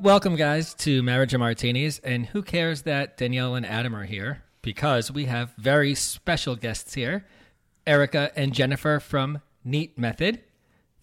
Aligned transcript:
Welcome, 0.00 0.36
guys, 0.36 0.72
to 0.76 1.02
Marriage 1.02 1.34
and 1.34 1.40
Martinis. 1.40 1.98
And 1.98 2.24
who 2.24 2.42
cares 2.42 2.82
that 2.82 3.18
Danielle 3.18 3.54
and 3.54 3.66
Adam 3.66 3.94
are 3.94 4.04
here? 4.04 4.42
Because 4.62 5.10
we 5.12 5.26
have 5.26 5.52
very 5.58 5.94
special 5.94 6.56
guests 6.56 6.94
here 6.94 7.26
Erica 7.86 8.30
and 8.34 8.54
Jennifer 8.54 8.98
from 8.98 9.40
Neat 9.62 9.98
Method. 9.98 10.42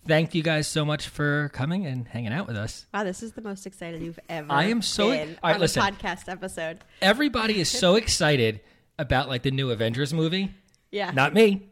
Thank 0.07 0.33
you 0.33 0.41
guys 0.41 0.67
so 0.67 0.83
much 0.85 1.09
for 1.09 1.49
coming 1.53 1.85
and 1.85 2.07
hanging 2.07 2.31
out 2.33 2.47
with 2.47 2.55
us. 2.55 2.87
Wow, 2.93 3.03
this 3.03 3.21
is 3.21 3.33
the 3.33 3.41
most 3.41 3.67
excited 3.67 4.01
you've 4.01 4.19
ever. 4.29 4.47
I 4.51 4.65
am 4.65 4.81
so- 4.81 5.09
been 5.11 5.37
All 5.43 5.49
right, 5.49 5.55
on 5.55 5.61
listen. 5.61 5.81
a 5.83 5.91
podcast 5.91 6.27
episode. 6.27 6.79
Everybody 7.01 7.59
is 7.59 7.69
so 7.69 7.95
excited 7.97 8.61
about 8.97 9.27
like 9.27 9.43
the 9.43 9.51
new 9.51 9.69
Avengers 9.69 10.13
movie. 10.13 10.53
Yeah, 10.91 11.11
Not 11.11 11.33
me. 11.33 11.67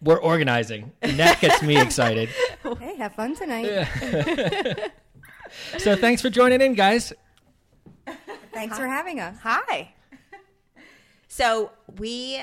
We're 0.00 0.20
organizing, 0.20 0.92
and 1.02 1.18
that 1.18 1.40
gets 1.40 1.62
me 1.62 1.76
excited. 1.80 2.28
Hey, 2.78 2.96
have 2.96 3.14
fun 3.14 3.34
tonight. 3.34 3.88
So 5.78 5.96
thanks 5.96 6.22
for 6.22 6.30
joining 6.30 6.60
in, 6.60 6.74
guys. 6.74 7.12
Thanks 8.52 8.78
for 8.78 8.86
having 8.86 9.20
us. 9.20 9.36
Hi. 9.42 9.94
So 11.28 11.70
we, 11.98 12.42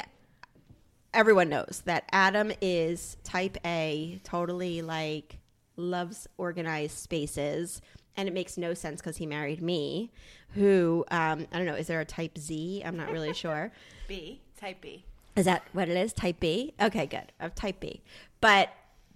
everyone 1.14 1.50
knows 1.50 1.82
that 1.86 2.04
Adam 2.12 2.52
is 2.62 3.18
Type 3.24 3.58
A, 3.66 4.20
totally 4.24 4.82
like 4.82 5.40
loves 5.76 6.28
organized 6.38 6.98
spaces, 7.00 7.82
and 8.16 8.28
it 8.28 8.34
makes 8.34 8.58
no 8.58 8.76
sense 8.76 9.02
because 9.02 9.18
he 9.18 9.26
married 9.26 9.62
me, 9.62 10.12
who 10.50 11.04
um, 11.10 11.48
I 11.52 11.58
don't 11.58 11.66
know. 11.66 11.74
Is 11.74 11.88
there 11.88 12.02
a 12.02 12.06
Type 12.06 12.38
Z? 12.38 12.84
I'm 12.86 12.96
not 12.96 13.12
really 13.12 13.34
sure. 13.34 13.72
B. 14.08 14.42
Type 14.60 14.80
B. 14.82 15.04
Is 15.36 15.46
that 15.46 15.64
what 15.74 15.90
it 15.90 15.98
is? 15.98 16.14
Type 16.14 16.40
B? 16.40 16.74
Okay, 16.80 17.08
good. 17.08 17.32
Of 17.40 17.56
Type 17.56 17.80
B, 17.80 18.02
but 18.40 18.70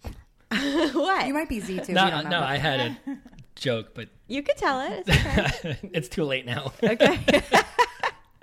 what? 0.49 1.27
You 1.27 1.33
might 1.33 1.49
be 1.49 1.59
Z 1.59 1.81
too. 1.81 1.93
No, 1.93 2.05
we 2.23 2.29
no, 2.29 2.41
I 2.41 2.57
had 2.57 2.79
a 2.79 2.97
joke, 3.59 3.93
but 3.93 4.09
You 4.27 4.43
could 4.43 4.57
tell 4.57 4.81
it. 4.81 5.03
It's 5.07 5.09
okay. 5.65 5.77
it's 5.93 6.07
too 6.09 6.23
late 6.23 6.45
now. 6.45 6.71
Okay. 6.83 7.19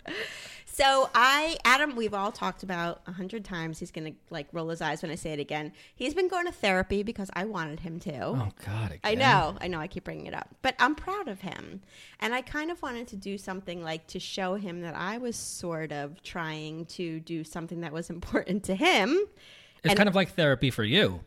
so 0.67 1.09
I, 1.15 1.57
Adam, 1.65 1.97
we've 1.97 2.15
all 2.15 2.33
talked 2.33 2.63
about 2.63 3.03
a 3.07 3.13
hundred 3.13 3.45
times. 3.45 3.79
He's 3.79 3.91
gonna 3.91 4.13
like 4.31 4.49
roll 4.53 4.69
his 4.69 4.81
eyes 4.81 5.03
when 5.03 5.11
I 5.11 5.15
say 5.15 5.33
it 5.33 5.39
again. 5.41 5.73
He's 5.95 6.15
been 6.15 6.29
going 6.29 6.47
to 6.47 6.53
therapy 6.53 7.03
because 7.03 7.31
I 7.35 7.45
wanted 7.45 7.81
him 7.81 8.01
to. 8.01 8.25
Oh 8.25 8.49
God! 8.65 8.87
Again. 8.93 8.99
I 9.03 9.15
know, 9.15 9.57
I 9.61 9.69
know. 9.69 9.79
I 9.81 9.87
keep 9.87 10.05
bringing 10.05 10.27
it 10.27 10.35
up, 10.35 10.49
but 10.63 10.75
I'm 10.79 10.95
proud 10.95 11.29
of 11.29 11.41
him, 11.41 11.81
and 12.21 12.35
I 12.35 12.43
kind 12.43 12.71
of 12.71 12.83
wanted 12.83 13.09
to 13.09 13.17
do 13.17 13.39
something 13.39 13.83
like 13.83 14.07
to 14.09 14.19
show 14.21 14.55
him 14.57 14.81
that 14.83 14.95
I 14.97 15.19
was 15.19 15.37
sort 15.37 15.93
of 15.93 16.23
trying 16.23 16.87
to 16.87 17.21
do 17.21 17.45
something 17.45 17.81
that 17.83 17.93
was 17.93 18.11
important 18.11 18.65
to 18.65 18.75
him. 18.75 19.11
It's 19.79 19.91
And- 19.91 19.97
kind 19.97 20.09
of 20.09 20.15
like 20.15 20.35
therapy 20.35 20.71
for 20.71 20.85
you. 20.85 21.21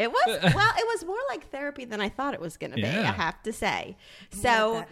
It 0.00 0.10
was 0.10 0.26
well, 0.54 0.72
it 0.78 0.86
was 0.86 1.04
more 1.04 1.18
like 1.28 1.50
therapy 1.50 1.84
than 1.84 2.00
I 2.00 2.08
thought 2.08 2.34
it 2.34 2.40
was 2.40 2.56
going 2.56 2.70
to 2.70 2.76
be. 2.76 2.82
Yeah. 2.82 3.00
I 3.10 3.12
have 3.12 3.42
to 3.44 3.52
say. 3.52 3.96
So, 4.30 4.76
I 4.78 4.86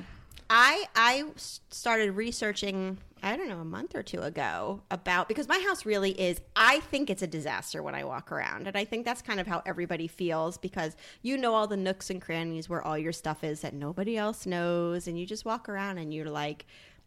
I 0.51 0.87
I 0.95 1.25
s- 1.35 1.61
started 1.71 2.13
researching. 2.13 2.99
I 3.21 3.37
don't 3.37 3.49
know 3.49 3.59
a 3.59 3.65
month 3.65 3.97
or 3.97 4.03
two 4.05 4.21
ago 4.21 4.81
about 4.93 5.27
because 5.27 5.49
my 5.49 5.59
house 5.67 5.85
really 5.85 6.13
is. 6.13 6.41
I 6.55 6.79
think 6.81 7.11
it's 7.11 7.23
a 7.23 7.27
disaster 7.27 7.83
when 7.83 7.95
I 7.97 8.05
walk 8.05 8.31
around, 8.31 8.69
and 8.69 8.77
I 8.77 8.85
think 8.85 9.05
that's 9.05 9.23
kind 9.23 9.41
of 9.41 9.47
how 9.47 9.61
everybody 9.67 10.07
feels 10.07 10.57
because 10.57 10.95
you 11.23 11.37
know 11.37 11.55
all 11.55 11.67
the 11.67 11.77
nooks 11.77 12.11
and 12.11 12.23
crannies 12.23 12.69
where 12.69 12.81
all 12.81 12.97
your 12.97 13.13
stuff 13.13 13.43
is 13.43 13.61
that 13.63 13.75
nobody 13.75 14.17
else 14.17 14.47
knows, 14.47 15.09
and 15.09 15.19
you 15.19 15.27
just 15.27 15.45
walk 15.45 15.69
around 15.69 15.99
and 15.99 16.15
you're 16.15 16.31
like. 16.31 16.67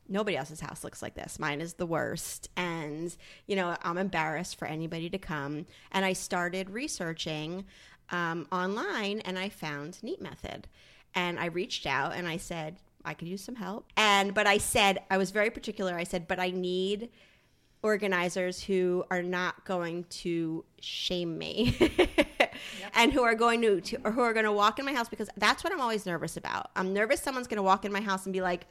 Nobody 0.09 0.35
else's 0.35 0.59
house 0.59 0.83
looks 0.83 1.01
like 1.01 1.13
this. 1.13 1.39
Mine 1.39 1.61
is 1.61 1.75
the 1.75 1.85
worst. 1.85 2.49
And, 2.57 3.15
you 3.47 3.55
know, 3.55 3.77
I'm 3.81 3.97
embarrassed 3.97 4.57
for 4.59 4.65
anybody 4.67 5.09
to 5.09 5.17
come. 5.17 5.67
And 5.93 6.03
I 6.03 6.11
started 6.13 6.69
researching 6.69 7.63
um, 8.11 8.47
online 8.51 9.19
and 9.21 9.39
I 9.39 9.49
found 9.49 10.01
Neat 10.03 10.21
Method. 10.21 10.67
And 11.13 11.39
I 11.39 11.45
reached 11.47 11.85
out 11.85 12.13
and 12.13 12.27
I 12.27 12.37
said, 12.37 12.77
I 13.03 13.13
could 13.13 13.27
use 13.27 13.43
some 13.43 13.55
help. 13.55 13.87
And, 13.97 14.33
but 14.33 14.47
I 14.47 14.57
said, 14.57 15.01
I 15.09 15.17
was 15.17 15.31
very 15.31 15.49
particular. 15.49 15.95
I 15.95 16.03
said, 16.03 16.27
but 16.27 16.39
I 16.39 16.51
need 16.51 17.09
organizers 17.83 18.63
who 18.63 19.03
are 19.09 19.23
not 19.23 19.65
going 19.65 20.03
to 20.05 20.63
shame 20.79 21.37
me 21.37 21.75
and 22.93 23.11
who 23.11 23.23
are 23.23 23.35
going 23.35 23.61
to, 23.61 23.81
to 23.81 23.97
or 24.03 24.11
who 24.11 24.21
are 24.21 24.33
going 24.33 24.45
to 24.45 24.51
walk 24.51 24.77
in 24.79 24.85
my 24.85 24.93
house 24.93 25.09
because 25.09 25.29
that's 25.37 25.63
what 25.63 25.73
I'm 25.73 25.81
always 25.81 26.05
nervous 26.05 26.37
about. 26.37 26.69
I'm 26.75 26.93
nervous 26.93 27.21
someone's 27.21 27.47
going 27.47 27.57
to 27.57 27.63
walk 27.63 27.85
in 27.85 27.91
my 27.91 28.01
house 28.01 28.25
and 28.25 28.33
be 28.33 28.41
like, 28.41 28.67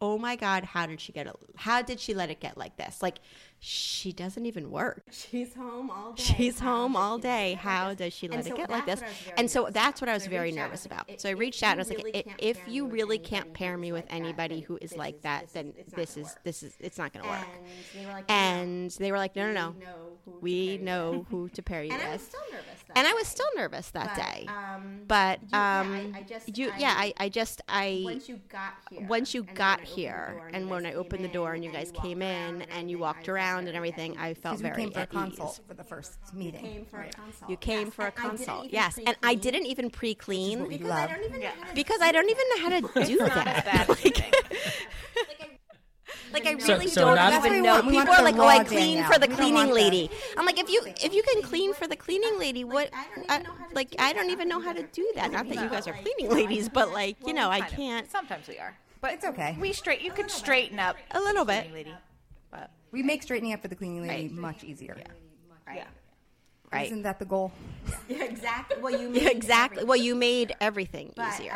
"Oh 0.00 0.18
my 0.18 0.34
god, 0.34 0.64
how 0.64 0.86
did 0.86 1.00
she 1.00 1.12
get 1.12 1.26
it? 1.26 1.36
How 1.56 1.82
did 1.82 2.00
she 2.00 2.14
let 2.14 2.30
it 2.30 2.40
get 2.40 2.58
like 2.58 2.76
this?" 2.76 3.00
Like 3.00 3.18
she 3.64 4.12
doesn't 4.12 4.44
even 4.44 4.72
work. 4.72 5.04
She's 5.12 5.54
home 5.54 5.88
all 5.88 6.14
day. 6.14 6.22
She's 6.24 6.58
home 6.58 6.96
all 6.96 7.16
day. 7.16 7.54
How 7.54 7.94
does 7.94 8.12
she 8.12 8.26
let 8.26 8.38
And 8.40 8.48
it 8.48 8.56
get 8.56 8.68
like 8.70 8.86
this? 8.86 9.00
that's 9.00 9.06
what 9.06 9.08
I 9.08 9.14
was 9.14 9.22
very 9.22 9.34
And 9.38 9.50
so 9.50 9.68
that's 9.70 10.00
what 10.00 10.08
I 10.10 10.14
was 10.14 10.26
very. 10.26 10.50
Nervous 10.50 10.84
about. 10.84 11.08
So 11.20 11.28
I 11.28 11.32
reached 11.32 11.62
out 11.62 11.78
and 11.78 11.80
I 11.80 11.84
was 11.84 11.90
like, 12.04 12.34
if 12.40 12.58
you 12.66 12.86
really 12.88 13.18
can't 13.18 13.54
pair 13.54 13.78
me 13.78 13.92
with 13.92 14.04
anybody 14.10 14.60
who 14.60 14.78
is 14.82 14.96
like 14.96 15.22
that, 15.22 15.46
then 15.52 15.74
this 15.94 16.16
is 16.16 16.36
this 16.42 16.64
is 16.64 16.74
it's 16.80 16.98
not 16.98 17.12
going 17.12 17.22
to 17.24 17.30
work. 17.30 17.46
And 17.48 18.00
they 18.00 18.04
were 18.06 18.12
like, 18.12 18.28
no, 18.28 18.34
And 18.34 18.90
they 18.90 19.12
were 19.12 19.18
like, 19.18 19.36
no, 19.36 19.52
no, 19.52 19.74
we 20.40 20.78
know 20.78 21.24
who 21.30 21.48
to 21.50 21.62
pair 21.62 21.84
you 21.84 21.92
with." 21.92 22.00
who 22.02 22.02
to 22.02 22.02
pair 22.02 22.02
you 22.02 22.02
And 22.02 22.02
I 22.02 22.12
was 22.12 22.22
still 22.22 22.40
nervous. 22.50 22.82
That 22.88 22.98
And 22.98 23.06
I 23.06 23.10
day. 23.10 23.14
was 23.14 23.28
still 23.28 23.46
nervous 23.56 23.90
that 23.90 24.16
But, 24.16 24.16
day. 24.16 24.46
Um, 24.48 25.00
But 25.06 25.40
you- 25.42 25.48
yeah, 25.52 25.80
um, 25.80 26.12
I, 26.14 26.18
I 26.18 26.22
just, 26.24 26.58
you, 26.58 26.70
I, 26.70 26.78
yeah, 26.78 26.94
I, 26.98 27.14
I 27.16 27.28
just, 27.28 27.60
I 27.68 28.02
once 28.04 28.28
you 28.28 28.40
got 28.48 28.74
here, 28.90 29.06
once 29.08 29.34
you 29.34 29.42
and 29.44 29.54
got 29.54 29.80
when 29.80 29.86
I 29.86 29.94
opened 29.94 29.94
the 29.94 29.94
here, 29.94 30.32
door 30.32 30.48
and 30.52 30.64
you 30.64 30.70
when 30.70 30.82
guys 30.82 30.94
I 30.94 30.96
opened 30.96 31.24
the 31.24 31.28
door 31.28 31.52
and 31.54 31.64
you 31.64 31.70
guys 31.72 31.92
came 31.92 32.22
in 32.22 32.62
and 32.62 32.90
you 32.90 32.98
walked 32.98 33.28
around 33.28 33.51
very 33.60 33.68
and 33.68 33.76
everything, 33.76 34.16
I 34.18 34.34
felt 34.34 34.58
very 34.60 34.74
came 34.76 34.90
for 34.92 34.98
a 34.98 35.02
at 35.02 35.10
consult 35.10 35.52
ease. 35.52 35.60
for 35.66 35.74
the 35.74 35.84
first 35.84 36.34
meeting. 36.34 36.62
Came 36.62 36.84
for 36.84 37.00
a 37.00 37.10
consult. 37.10 37.50
You 37.50 37.56
came 37.56 37.86
Yes, 37.86 37.94
for 37.94 38.02
a 38.02 38.06
and 38.06 38.14
consult, 38.14 38.66
yes, 38.70 38.98
and 39.04 39.16
I 39.22 39.34
didn't 39.34 39.66
even 39.66 39.90
pre-clean 39.90 40.68
Because 40.68 40.86
love. 40.88 41.10
I 41.10 41.14
don't 41.14 41.24
even 41.24 41.40
know 41.40 41.52
because 41.74 42.00
I 42.00 42.12
don't 42.12 42.30
even 42.30 42.44
know 42.50 42.62
how 42.62 42.68
to 42.68 43.06
do 43.06 43.18
that. 43.18 43.64
bad 43.64 43.90
as 43.90 44.04
you 44.04 44.10
think. 44.10 45.58
Like 46.32 46.46
I 46.46 46.52
really 46.52 46.88
so 46.88 47.14
don't 47.14 47.44
even 47.44 47.62
know. 47.62 47.82
People 47.82 48.14
are 48.14 48.22
like, 48.22 48.36
"Oh, 48.36 48.46
I 48.46 48.64
clean 48.64 49.04
for 49.04 49.18
the 49.18 49.28
We 49.28 49.34
cleaning 49.34 49.70
lady." 49.70 50.10
I'm 50.36 50.46
like, 50.46 50.58
if 50.58 50.70
you 50.70 50.82
if 51.02 51.12
you 51.14 51.22
can 51.22 51.42
clean 51.42 51.74
for 51.74 51.86
the 51.86 51.96
cleaning 51.96 52.38
lady, 52.38 52.64
what? 52.64 52.90
I 52.92 53.06
don't 53.14 53.24
even 53.24 53.30
I, 53.30 53.38
know 53.38 53.52
how 53.52 53.66
to 53.68 53.74
like 53.74 53.94
I 53.98 54.12
don't 54.12 54.30
even 54.30 54.48
know 54.48 54.60
how 54.60 54.72
to 54.72 54.82
do 54.82 55.12
that. 55.16 55.30
Not 55.32 55.48
that 55.48 55.56
you 55.56 55.68
guys 55.68 55.86
are 55.86 55.92
cleaning 55.94 56.30
ladies, 56.34 56.68
but 56.68 56.92
like 56.92 57.16
you 57.26 57.34
know, 57.34 57.50
I 57.50 57.60
can't 57.60 58.10
Sometimes 58.10 58.48
we 58.48 58.58
are. 58.58 58.74
But 59.00 59.14
It's 59.14 59.24
okay. 59.24 59.56
We 59.60 59.72
straight. 59.72 60.00
You 60.00 60.12
could 60.12 60.30
straighten 60.30 60.78
up 60.78 60.96
a 61.10 61.20
little 61.20 61.44
bit. 61.44 61.66
Lady. 62.92 63.02
But 63.02 63.02
We 63.02 63.02
make 63.02 63.22
straightening 63.22 63.52
up 63.52 63.62
for 63.62 63.68
the 63.68 63.76
cleaning 63.76 64.02
lady 64.06 64.28
much 64.28 64.64
easier. 64.64 64.96
yeah. 65.74 65.84
Right. 66.72 66.86
Isn't 66.86 67.02
that 67.02 67.18
the 67.18 67.26
goal? 67.26 67.52
Yeah, 68.08 68.24
exactly. 68.24 68.80
Well, 68.80 68.98
you 68.98 69.08
made 69.10 69.26
exactly. 69.30 69.84
Well, 69.84 69.96
you 69.96 70.14
made 70.14 70.54
everything 70.60 71.12
easier. 71.18 71.54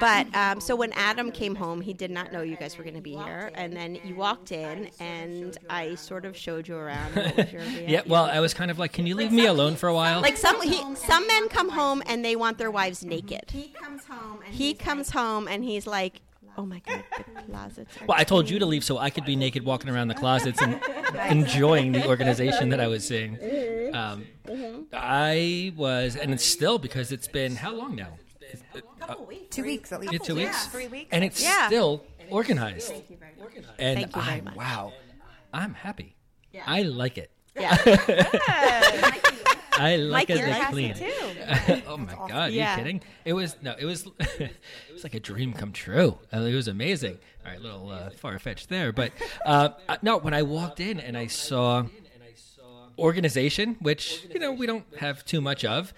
but 0.00 0.26
um, 0.34 0.60
so 0.60 0.74
when 0.76 0.92
Adam 0.92 1.30
came 1.30 1.54
home, 1.54 1.80
he 1.80 1.92
did 1.92 2.10
not 2.10 2.32
know 2.32 2.42
you 2.42 2.56
guys 2.56 2.76
were 2.76 2.84
going 2.84 2.96
to 2.96 3.00
be 3.00 3.14
here, 3.16 3.50
and 3.54 3.74
then 3.76 3.98
you 4.04 4.14
walked 4.14 4.50
in, 4.52 4.90
and 5.00 5.56
I 5.68 5.94
sort 5.94 6.24
of 6.24 6.36
showed 6.36 6.66
you 6.68 6.76
around. 6.76 7.14
What 7.16 7.36
was 7.36 7.52
your 7.52 7.62
Yeah, 7.62 8.02
well, 8.06 8.24
I 8.24 8.40
was 8.40 8.52
kind 8.54 8.70
of 8.70 8.78
like, 8.78 8.92
can 8.92 9.06
you 9.06 9.14
leave 9.14 9.32
me 9.32 9.46
alone 9.46 9.76
for 9.76 9.88
a 9.88 9.94
while? 9.94 10.20
Like 10.20 10.36
some 10.36 10.60
he, 10.62 10.82
some 10.96 11.26
men 11.26 11.48
come 11.48 11.70
home 11.70 12.02
and 12.06 12.24
they 12.24 12.36
want 12.36 12.58
their 12.58 12.70
wives 12.70 13.04
naked. 13.04 13.50
He 13.50 13.68
comes 13.68 14.04
home 14.04 14.40
and 14.44 14.54
He 14.54 14.74
comes 14.74 15.10
home 15.10 15.48
and 15.48 15.64
he's 15.64 15.86
like, 15.86 16.20
Oh 16.56 16.66
my 16.66 16.80
god, 16.80 17.04
the 17.16 17.42
closets. 17.42 17.96
Are 18.02 18.06
Well, 18.06 18.18
I 18.18 18.24
told 18.24 18.50
you 18.50 18.58
to 18.58 18.66
leave 18.66 18.84
so 18.84 18.98
I 18.98 19.10
could 19.10 19.24
be 19.24 19.36
naked 19.36 19.64
walking 19.64 19.88
around 19.90 20.08
the 20.08 20.14
closets 20.14 20.60
and 20.60 20.80
enjoying 21.30 21.92
the 21.92 22.06
organization 22.06 22.68
that 22.70 22.80
I 22.80 22.86
was 22.86 23.06
seeing. 23.06 23.38
Um, 23.94 24.26
I 24.92 25.72
was, 25.76 26.16
and 26.16 26.32
it's 26.32 26.44
still 26.44 26.78
because 26.78 27.12
it's 27.12 27.28
been 27.28 27.56
how 27.56 27.72
long 27.74 27.94
now? 27.96 28.18
Uh, 29.02 29.14
Two 29.50 29.62
weeks 29.62 29.92
at 29.92 30.00
least. 30.00 30.12
It's 30.12 30.26
two 30.26 30.34
weeks, 30.34 30.66
Three 30.66 30.88
weeks. 30.88 31.08
and 31.12 31.24
it's 31.24 31.42
Yeah. 31.42 31.66
still 31.68 32.04
organized. 32.30 32.92
And 33.78 33.98
Thank 33.98 34.16
you 34.16 34.22
very 34.22 34.38
I, 34.38 34.40
much. 34.42 34.56
wow, 34.56 34.92
I'm 35.54 35.74
happy. 35.74 36.16
Yeah. 36.52 36.64
I 36.66 36.82
like 36.82 37.16
it. 37.16 37.30
Yeah. 37.56 37.76
I 39.82 39.96
like 40.16 40.28
Mikey 40.28 40.40
it 40.42 40.48
likes 40.48 40.58
that 40.58 40.68
it 40.68 40.72
clean. 40.72 40.94
too. 40.94 41.82
oh 41.88 41.96
my 41.96 42.14
god, 42.28 42.52
Yeah. 42.52 42.74
are 42.74 42.78
you 42.78 42.84
kidding? 42.84 43.00
It 43.24 43.32
was 43.32 43.56
no, 43.62 43.74
it 43.78 43.84
was 43.84 44.06
it 44.38 44.52
was 44.92 45.02
like 45.02 45.14
a 45.14 45.20
dream 45.20 45.52
come 45.52 45.72
true. 45.72 46.18
Uh, 46.32 46.40
It 46.40 46.54
was 46.54 46.68
amazing. 46.68 47.18
All 47.44 47.50
right, 47.52 47.58
a 47.58 47.62
little 47.62 47.90
uh, 47.90 48.10
far 48.10 48.38
fetched 48.38 48.68
there, 48.68 48.92
but 48.92 49.12
uh, 49.46 49.70
uh, 49.88 49.96
no. 50.02 50.18
When 50.18 50.34
I 50.34 50.42
walked 50.42 50.78
in 50.80 51.00
and 51.00 51.16
I 51.16 51.26
saw 51.26 51.84
organization, 52.98 53.76
which 53.80 54.24
you 54.32 54.38
know 54.40 54.52
we 54.52 54.66
don't 54.66 54.84
have 54.98 55.24
too 55.24 55.40
much 55.40 55.64
of, 55.64 55.94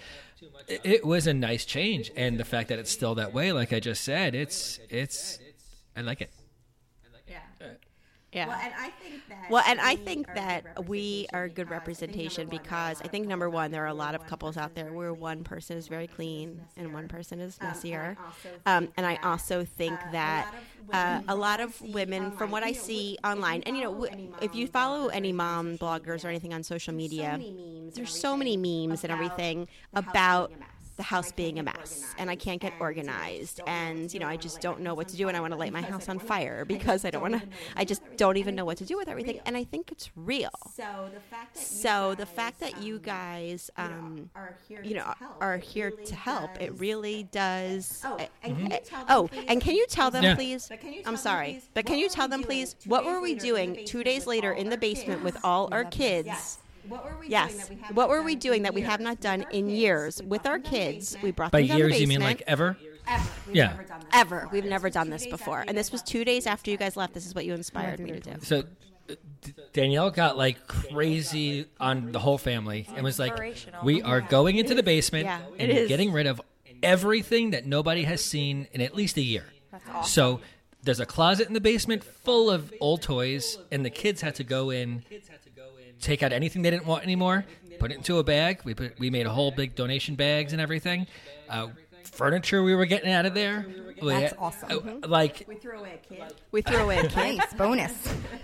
it, 0.69 0.81
it 0.85 1.05
was 1.05 1.27
a 1.27 1.35
nice 1.35 1.65
change, 1.65 2.11
and 2.17 2.39
the 2.39 2.45
fact 2.45 2.69
that 2.69 2.79
it's 2.79 2.91
still 2.91 3.15
that 3.17 3.33
way, 3.35 3.53
like 3.53 3.73
I 3.73 3.81
just 3.81 4.05
said, 4.05 4.35
it's 4.35 4.79
it's 4.89 5.39
I 5.97 6.01
like 6.03 6.21
it. 6.21 6.31
Yeah. 8.33 8.47
Well, 8.47 8.59
and 8.63 8.75
I 8.77 8.91
think 8.91 9.27
that. 9.29 9.45
Well, 9.49 9.63
and 9.67 9.81
I 9.81 9.93
we 9.93 9.97
think 9.97 10.29
are 10.29 10.35
that 10.35 10.65
good 10.77 10.89
we 10.89 11.27
are 11.33 11.49
good 11.49 11.71
representation 11.71 12.49
because 12.49 13.01
I 13.05 13.09
think 13.09 13.27
number 13.27 13.51
one, 13.51 13.71
there 13.71 13.85
are 13.85 13.89
a 13.89 13.95
lot 13.95 14.15
of 14.15 14.25
couples 14.27 14.57
out 14.57 14.75
there 14.75 14.93
where 14.93 15.13
one 15.15 15.45
person 15.45 15.77
is 15.77 15.89
very 15.89 16.07
clean 16.09 16.67
and 16.77 16.93
one 16.93 17.09
person 17.09 17.41
is 17.41 17.61
messier. 17.63 18.19
Um, 18.67 18.89
and 18.97 19.07
I 19.07 19.19
also 19.23 19.65
think 19.65 20.11
that 20.11 20.49
uh, 20.93 21.21
a 21.29 21.37
lot 21.37 21.61
of 21.61 21.81
women, 21.81 22.33
from 22.33 22.51
what 22.51 22.63
I 22.63 22.73
see 22.73 23.19
online, 23.25 23.63
and 23.65 23.77
you 23.77 23.85
know, 23.85 23.93
w- 23.93 24.11
if 24.39 24.55
you 24.55 24.67
follow 24.67 25.09
any 25.09 25.33
mom 25.33 25.79
bloggers 25.79 26.25
or 26.25 26.29
anything 26.29 26.55
on 26.55 26.63
social 26.63 26.95
media, 26.95 27.45
there's 27.95 28.13
so 28.13 28.37
many 28.37 28.57
memes 28.57 29.05
and 29.05 29.11
everything 29.13 29.69
about 29.95 30.53
the 30.97 31.03
house 31.03 31.33
being 31.33 31.59
a 31.59 31.63
mess 31.63 32.15
and 32.19 32.29
I 32.31 32.37
can't 32.37 32.61
get 32.61 32.73
organized 32.81 33.61
and 33.67 34.13
you 34.13 34.21
know 34.21 34.27
I 34.29 34.37
just 34.37 34.61
don't 34.61 34.81
know 34.81 34.95
what 34.95 35.09
to 35.09 35.17
do 35.17 35.29
and 35.29 35.37
I 35.37 35.41
want 35.41 35.53
to 35.53 35.59
light 35.59 35.73
my 35.73 35.81
house 35.83 36.09
on 36.09 36.19
fire 36.19 36.65
because 36.65 37.05
I 37.05 37.11
don't 37.11 37.23
want 37.23 37.35
to 37.41 37.49
I 37.77 37.85
just 37.85 38.03
don't 38.17 38.37
even 38.37 38.55
know 38.55 38.65
what 38.65 38.79
to 38.79 38.85
do 38.85 38.97
with 38.97 39.09
everything 39.09 39.41
and 39.47 39.57
I 39.57 39.65
think 39.65 39.91
it's 39.93 40.11
real. 40.17 40.51
So 40.75 41.09
the 41.15 41.21
fact 41.21 41.55
that 41.55 41.61
you 41.63 41.67
So 41.67 42.15
the 42.15 42.25
guys, 42.25 42.35
fact 42.35 42.61
that 42.61 42.83
you 42.83 42.95
um, 42.97 43.01
guys 43.03 43.71
um 43.77 44.31
are 44.35 44.57
here 44.69 44.83
you 44.85 44.95
know 44.95 45.05
to 45.05 45.19
help, 45.25 45.37
are 45.43 45.55
it 45.55 45.65
here 45.65 45.91
really 45.91 46.05
to 46.07 46.15
help 46.15 46.51
it 46.61 46.71
does- 46.71 46.81
really 46.81 47.23
does 47.25 48.03
Oh, 48.05 48.19
and 48.43 48.57
can 48.57 48.71
you 48.71 48.79
tell 48.85 49.05
them, 49.05 49.07
oh 49.11 49.29
please? 49.29 49.45
and 49.49 49.61
can 49.63 49.75
you 49.75 49.87
tell 49.89 50.11
them 50.11 50.23
Yeah. 50.25 50.35
please? 50.35 50.69
But 50.69 50.81
can 50.81 50.93
you 50.93 51.03
tell 51.03 51.11
I'm 51.13 51.17
sorry 51.17 51.63
but 51.75 51.87
can 51.87 51.99
you 51.99 52.09
tell 52.09 52.29
them 52.29 52.43
please? 52.43 52.77
what 52.87 53.05
were 53.05 53.21
we 53.21 53.35
later 53.35 53.57
in 53.57 53.71
the 53.73 53.75
doing 53.77 53.87
2 53.87 54.05
days 54.05 54.27
later 54.27 54.53
in 54.53 54.69
the 54.69 54.77
basement 54.77 55.23
with 55.25 55.37
all 55.45 55.69
our 55.73 55.85
kids? 55.85 56.27
Yes. 56.27 56.59
What 56.89 57.05
were 57.05 57.11
we 57.13 57.17
doing 57.29 57.31
Yes. 57.31 57.55
that 57.57 57.69
we 57.71 57.77
haven't 57.77 57.97
What 57.97 58.09
were 58.09 58.17
done 58.17 58.25
we 58.27 58.33
in 58.33 58.39
doing 58.39 58.63
that 58.63 58.75
we 58.75 58.81
years? 58.81 58.91
have 58.91 59.01
not 59.01 59.21
done 59.21 59.39
With 59.41 59.47
our 59.49 59.53
in 59.53 59.67
kids, 59.67 59.79
years 59.79 60.21
we 60.23 60.27
with 60.29 60.43
brought 60.43 60.51
our 60.53 60.59
them 60.59 60.63
down 60.63 60.73
the 60.73 60.79
kids? 60.93 61.07
basement. 61.07 61.23
We 61.25 61.31
brought 61.33 61.53
By 61.53 61.59
them 61.61 61.69
down 61.69 61.77
the 61.77 61.87
years, 61.89 62.01
you 62.01 62.07
mean 62.09 62.19
basement. 62.21 62.41
like 62.41 62.49
ever? 62.49 62.77
Ever. 63.09 63.25
We've 63.47 63.57
Yeah. 63.57 63.67
never 63.69 63.83
done 63.85 64.01
this 64.01 64.09
Ever. 64.13 64.37
before. 64.41 64.49
We've 64.53 64.65
never 64.65 64.91
done 64.91 65.11
this 65.11 65.27
before. 65.27 65.65
And 65.67 65.77
this 65.77 65.91
was 65.93 66.03
two 66.03 66.25
days 66.25 66.47
after 66.47 66.71
you 66.71 66.77
guys 66.77 66.97
left. 66.97 67.15
This 67.15 67.27
is 67.27 67.35
what 67.35 67.45
you 67.45 67.55
inspired 67.55 67.99
me 68.01 68.13
to 68.13 68.21
do. 68.21 68.33
So 68.43 68.65
D- 69.09 69.53
Danielle 69.73 70.11
got 70.11 70.37
like 70.39 70.67
crazy 70.69 71.67
on 71.81 72.13
the 72.13 72.21
whole 72.21 72.39
family 72.39 72.87
and 72.95 73.03
was 73.05 73.19
like, 73.19 73.37
"We 73.83 74.01
are 74.01 74.21
going 74.21 74.57
into 74.57 74.75
the 74.75 74.83
basement 74.85 75.25
Yeah, 75.25 75.41
and 75.59 75.71
it 75.71 75.77
is. 75.77 75.89
getting 75.89 76.13
rid 76.13 76.27
of 76.29 76.41
everything 76.83 77.51
that 77.51 77.67
nobody 77.67 78.05
has 78.05 78.25
seen 78.25 78.69
in 78.73 78.81
at 78.81 78.95
least 78.95 79.17
a 79.17 79.21
year." 79.23 79.47
Awesome. 79.91 80.05
So 80.09 80.41
there's 80.85 81.01
a 81.01 81.07
closet 81.07 81.49
in 81.49 81.55
the 81.55 81.61
basement 81.61 82.05
full 82.05 82.49
of 82.51 82.73
old 82.81 83.03
toys, 83.03 83.59
and 83.73 83.85
the 83.85 83.91
kids 83.91 84.21
had 84.21 84.37
to 84.37 84.45
go 84.45 84.71
in, 84.71 85.03
take 86.01 86.23
out 86.23 86.33
anything 86.33 86.63
they 86.63 86.71
didn't 86.71 86.87
want 86.87 87.03
anymore, 87.05 87.45
put 87.79 87.91
it 87.93 87.97
into 87.97 88.19
a 88.19 88.25
bag. 88.25 88.61
We 88.65 88.75
put, 88.75 88.99
we 88.99 89.11
made 89.11 89.27
a 89.27 89.31
whole 89.31 89.51
big 89.51 89.75
donation 89.75 90.15
bags 90.15 90.53
and 90.53 90.61
everything. 90.61 91.07
Uh, 91.49 91.69
furniture 92.05 92.63
we 92.63 92.75
were 92.75 92.85
getting 92.87 93.11
out 93.13 93.27
of 93.27 93.35
there. 93.35 93.67
That's 94.03 94.33
had- 94.33 94.39
awesome. 94.39 95.01
uh, 95.05 95.07
Like 95.09 95.45
We 95.47 95.55
threw 95.55 95.79
away 95.79 96.01
a 96.03 96.15
kid. 96.15 96.35
We 96.51 96.61
threw 96.63 96.79
away 96.79 96.99
a 96.99 97.09
kid, 97.09 97.37
Nice 97.39 97.55
bonus. 97.57 97.93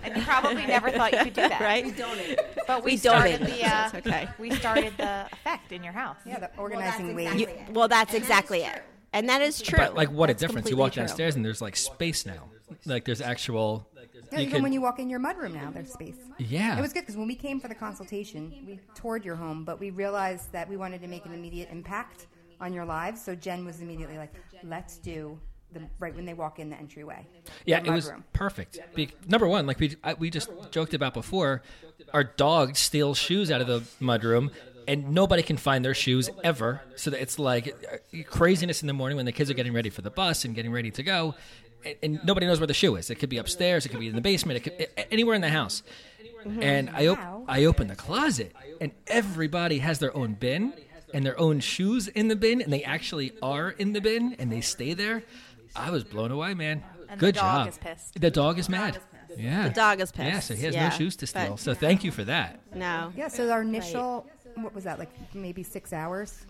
And 0.03 0.15
you 0.15 0.21
probably 0.23 0.65
never 0.65 0.89
thought 0.89 1.11
you 1.11 1.19
could 1.25 1.33
do 1.33 1.49
that. 1.49 1.59
right? 1.59 1.83
We 1.85 1.91
donated, 1.91 2.39
but 2.65 2.83
we, 2.85 2.91
We 2.93 2.97
started 2.97 3.39
donated, 3.39 3.59
the 3.59 3.65
uh, 3.67 3.89
so 3.89 3.97
okay. 3.97 4.29
we 4.39 4.51
started 4.51 4.93
the 4.97 5.27
effect 5.33 5.71
in 5.73 5.83
your 5.83 5.91
house. 5.93 6.15
Yeah, 6.25 6.39
the 6.39 6.49
organizing 6.57 7.09
You, 7.09 7.15
wave. 7.15 7.49
well, 7.71 7.89
that's 7.89 8.13
exactly 8.13 8.61
it. 8.61 8.81
And 9.11 9.27
that 9.27 9.41
is 9.41 9.61
true. 9.61 9.77
But 9.77 9.95
like, 9.95 10.11
what 10.11 10.29
a 10.29 10.33
difference! 10.33 10.51
You 10.69 10.75
completely 10.75 10.79
walk 10.79 10.93
true. 10.93 11.01
downstairs 11.01 11.35
and 11.35 11.43
there's 11.43 11.61
like 11.61 11.75
space 11.75 12.25
now. 12.25 12.45
Like 12.85 13.03
there's 13.03 13.21
actual. 13.21 13.88
Yeah, 14.31 14.39
you 14.39 14.43
even 14.43 14.51
could- 14.57 14.63
when 14.63 14.73
you 14.73 14.81
walk 14.81 14.99
in 14.99 15.09
your 15.09 15.19
mudroom 15.19 15.53
now, 15.53 15.71
there's 15.71 15.91
space. 15.91 16.17
yeah, 16.37 16.77
It 16.77 16.81
was 16.81 16.93
good 16.93 17.01
because 17.01 17.17
when 17.17 17.27
we 17.27 17.35
came 17.35 17.59
for 17.59 17.67
the 17.67 17.75
consultation, 17.75 18.51
we 18.67 18.79
toured 18.95 19.25
your 19.25 19.35
home, 19.35 19.63
but 19.65 19.79
we 19.79 19.89
realized 19.89 20.51
that 20.51 20.69
we 20.69 20.77
wanted 20.77 21.01
to 21.01 21.07
make 21.07 21.25
an 21.25 21.33
immediate 21.33 21.69
impact 21.71 22.27
on 22.61 22.73
your 22.73 22.85
lives. 22.85 23.23
So 23.23 23.35
Jen 23.35 23.65
was 23.65 23.81
immediately 23.81 24.17
like, 24.17 24.33
"Let's 24.63 24.97
do 24.97 25.39
the 25.71 25.81
right 25.99 26.13
when 26.15 26.25
they 26.25 26.33
walk 26.33 26.59
in 26.59 26.69
the 26.69 26.75
entryway." 26.77 27.25
Yeah, 27.65 27.79
it 27.79 27.89
was 27.89 28.09
mudroom. 28.09 28.23
perfect. 28.33 28.79
Be- 28.95 29.11
number 29.27 29.47
one, 29.47 29.65
like 29.65 29.79
we 29.79 29.95
I, 30.03 30.13
we 30.15 30.29
just 30.29 30.49
joked 30.71 30.93
about 30.93 31.13
before, 31.13 31.61
our 32.13 32.23
dog 32.23 32.75
steals 32.75 33.17
shoes 33.17 33.49
out 33.51 33.61
of 33.61 33.67
the 33.67 33.79
mudroom, 34.03 34.51
and 34.87 35.11
nobody 35.13 35.41
can 35.43 35.57
find 35.57 35.85
their 35.85 35.93
shoes 35.93 36.29
ever. 36.43 36.81
So 36.95 37.11
it's 37.11 37.39
like 37.39 37.67
uh, 37.91 38.23
craziness 38.27 38.81
in 38.81 38.87
the 38.87 38.93
morning 38.93 39.15
when 39.15 39.25
the 39.25 39.31
kids 39.31 39.49
are 39.49 39.53
getting 39.53 39.73
ready 39.73 39.89
for 39.89 40.01
the 40.01 40.09
bus 40.11 40.43
and 40.45 40.53
getting 40.55 40.71
ready 40.71 40.91
to 40.91 41.03
go, 41.03 41.35
and, 41.85 41.95
and 42.03 42.19
nobody 42.23 42.45
knows 42.45 42.59
where 42.59 42.67
the 42.67 42.73
shoe 42.73 42.95
is. 42.95 43.09
It 43.09 43.15
could 43.15 43.29
be 43.29 43.37
upstairs, 43.37 43.85
it 43.85 43.89
could 43.89 43.99
be 43.99 44.07
in 44.07 44.15
the 44.15 44.21
basement, 44.21 44.57
it 44.57 44.61
could 44.61 44.73
a- 44.97 45.13
anywhere 45.13 45.35
in 45.35 45.41
the 45.41 45.49
house. 45.49 45.83
And 46.61 46.89
I 46.91 47.07
op- 47.07 47.45
I 47.49 47.65
open 47.65 47.87
the 47.87 47.95
closet, 47.95 48.53
and 48.79 48.91
everybody 49.07 49.79
has 49.79 49.99
their 49.99 50.15
own 50.15 50.33
bin 50.35 50.73
and 51.13 51.25
their 51.25 51.37
own 51.39 51.59
shoes 51.59 52.07
in 52.07 52.27
the 52.29 52.35
bin, 52.35 52.61
and 52.61 52.71
they 52.71 52.83
actually 52.83 53.33
are 53.41 53.71
in 53.71 53.93
the 53.93 53.99
bin 54.01 54.35
and 54.39 54.51
they 54.51 54.61
stay 54.61 54.93
there. 54.93 55.23
I 55.75 55.89
was 55.91 56.03
blown 56.03 56.31
away, 56.31 56.53
man. 56.53 56.83
And 57.09 57.19
the 57.19 57.25
Good 57.25 57.35
dog 57.35 57.65
job. 57.65 57.67
is 57.69 57.77
pissed. 57.77 58.19
The 58.21 58.31
dog 58.31 58.57
is 58.59 58.69
mad. 58.69 58.99
Yeah. 59.37 59.67
The 59.67 59.73
dog 59.73 59.99
is 60.01 60.11
pissed. 60.11 60.27
Yeah, 60.33 60.39
so 60.39 60.53
he 60.55 60.63
has 60.65 60.73
Yeah, 60.75 60.89
no 60.89 60.95
shoes 60.95 61.15
to 61.17 61.27
steal. 61.27 61.51
but- 61.51 61.59
So 61.59 61.73
thank 61.73 62.03
you 62.03 62.11
for 62.11 62.23
that. 62.23 62.59
No. 62.75 63.11
Yeah. 63.17 63.27
So 63.27 63.49
our 63.51 63.61
initial, 63.61 64.25
what 64.55 64.73
was 64.73 64.83
that? 64.85 64.97
Like 64.99 65.09
maybe 65.33 65.63
six 65.63 65.91
hours. 65.93 66.45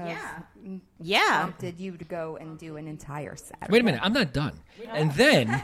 Of- 0.00 0.80
Yeah. 1.00 1.42
Prompted 1.44 1.78
you 1.78 1.96
to 1.96 2.04
go 2.04 2.36
and 2.36 2.58
do 2.58 2.76
an 2.76 2.86
entire 2.88 3.36
Saturday. 3.36 3.66
Wait 3.72 3.80
a 3.82 3.84
minute, 3.84 4.00
I'm 4.02 4.12
not 4.12 4.32
done. 4.32 4.60
And 4.88 5.12
then 5.12 5.62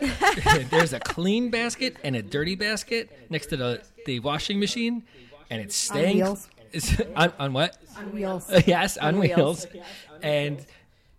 there's 0.70 0.92
a 0.92 1.00
clean 1.00 1.50
basket 1.50 1.96
and 2.04 2.16
a 2.16 2.22
dirty 2.22 2.54
basket 2.56 3.30
next 3.30 3.46
to 3.46 3.56
the, 3.56 3.82
the 4.06 4.20
washing 4.20 4.58
machine, 4.58 5.04
and 5.50 5.60
it's 5.60 5.76
staying 5.76 6.16
wheels? 6.16 6.48
On, 7.14 7.32
on 7.38 7.52
what? 7.52 7.76
On 7.96 8.12
wheels. 8.12 8.50
yes, 8.66 8.96
on, 8.98 9.14
On 9.14 9.20
wheels. 9.20 9.66
wheels. 9.72 9.86
And 10.22 10.66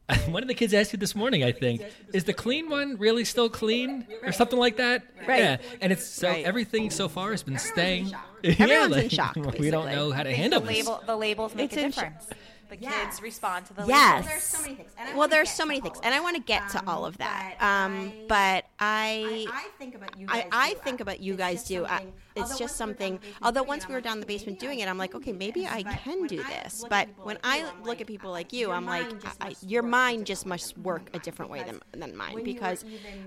one 0.28 0.44
of 0.44 0.48
the 0.48 0.54
kids 0.54 0.74
asked 0.74 0.94
you 0.94 1.00
this 1.00 1.16
morning, 1.16 1.44
I 1.44 1.52
think, 1.52 1.82
is 2.14 2.26
the 2.26 2.34
clean 2.34 2.70
one 2.70 2.98
really 2.98 3.26
still 3.26 3.50
clean 3.50 4.06
or 4.24 4.32
something 4.32 4.60
like 4.60 4.78
that? 4.78 5.04
Right. 5.28 5.40
Yeah. 5.40 5.58
And 5.82 5.92
it's 5.92 6.06
so 6.06 6.30
Right. 6.30 6.46
everything 6.46 6.90
so 6.92 7.08
far 7.10 7.32
has 7.32 7.42
been 7.44 7.58
staying. 7.58 8.14
Everyone's 8.44 8.96
yeah, 8.96 9.02
in 9.02 9.10
shock, 9.10 9.36
We 9.60 9.72
don't 9.72 9.88
know 9.92 10.12
how 10.12 10.22
to 10.24 10.32
handle 10.32 10.60
the 10.62 10.68
this. 10.68 10.78
label 10.86 11.04
the 11.06 11.16
labels 11.16 11.56
make 11.56 11.74
It's 11.74 11.82
a 11.82 11.86
in 11.86 11.92
sh- 11.92 11.96
difference. 11.96 12.28
The 12.70 12.78
Yes. 12.78 13.06
kids 13.06 13.22
respond 13.22 13.66
to 13.68 13.74
the 13.74 13.82
labels. 13.82 13.90
Yes. 13.98 14.14
labels. 14.14 14.28
There's 14.32 14.44
so 14.44 14.62
many 14.62 14.76
things. 14.76 14.92
And 14.98 15.08
I 15.08 15.12
Well, 15.12 15.18
wanna 15.22 15.32
there's 15.32 15.48
get 15.50 15.56
so 15.58 15.64
to 15.64 15.68
many 15.68 15.80
all 15.82 15.84
things, 15.90 16.00
and 16.04 16.14
I 16.14 16.18
it. 16.18 16.24
want 16.24 16.36
to 16.38 16.42
get 16.44 16.70
to 16.70 16.80
Um, 16.80 16.88
all 16.90 17.06
of 17.06 17.18
that. 17.18 17.56
but 17.60 17.66
Um, 17.66 18.12
but 18.28 18.65
I, 18.80 19.48
I 19.52 19.68
think 19.80 19.96
about 19.96 20.20
you 20.20 20.28
I, 20.30 20.42
guys. 20.42 20.50
I 20.52 20.74
think 20.84 21.00
about 21.00 21.20
you 21.22 21.34
It's 21.34 21.40
guys 21.40 21.54
just 21.56 21.68
do. 21.68 21.86
I, 21.86 21.88
something- 22.00 22.14
it's 22.36 22.52
although 22.52 22.60
just 22.60 22.60
once 22.60 22.80
we 22.80 22.86
were 22.86 22.90
down 22.92 22.98
something. 22.98 23.14
the 23.14 23.20
basement 23.22 23.44
Although 23.44 23.60
doing 23.62 23.68
once 23.70 23.84
it, 23.84 23.88
we 23.88 23.94
I'm 23.94 23.96
were 23.98 24.02
down 24.02 24.18
like, 24.18 24.28
the 24.28 24.34
basement 24.34 24.60
doing 24.60 24.80
it, 24.80 24.90
I'm 24.90 24.98
like, 24.98 25.16
okay, 25.16 25.32
maybe 25.32 25.66
I 25.66 25.84
can 25.84 26.28
do 26.28 26.44
this. 26.44 26.84
But 26.90 27.08
when 27.24 27.38
I 27.46 27.72
look 27.86 28.02
at 28.02 28.08
people 28.08 28.32
like 28.32 28.52
you, 28.52 28.72
I'm 28.72 28.86
like, 28.86 29.08
mind 29.10 29.22
just 29.22 29.38
I, 29.42 29.48
must 29.50 29.64
your 29.64 29.84
mind 29.84 30.26
just 30.26 30.46
must 30.46 30.78
work 30.78 31.04
a 31.14 31.20
different 31.20 31.50
way 31.52 31.64
than, 31.64 31.80
than 31.94 32.16
mine 32.18 32.34
when 32.34 32.46
you 32.46 32.52
were 32.52 32.60
because 32.60 32.86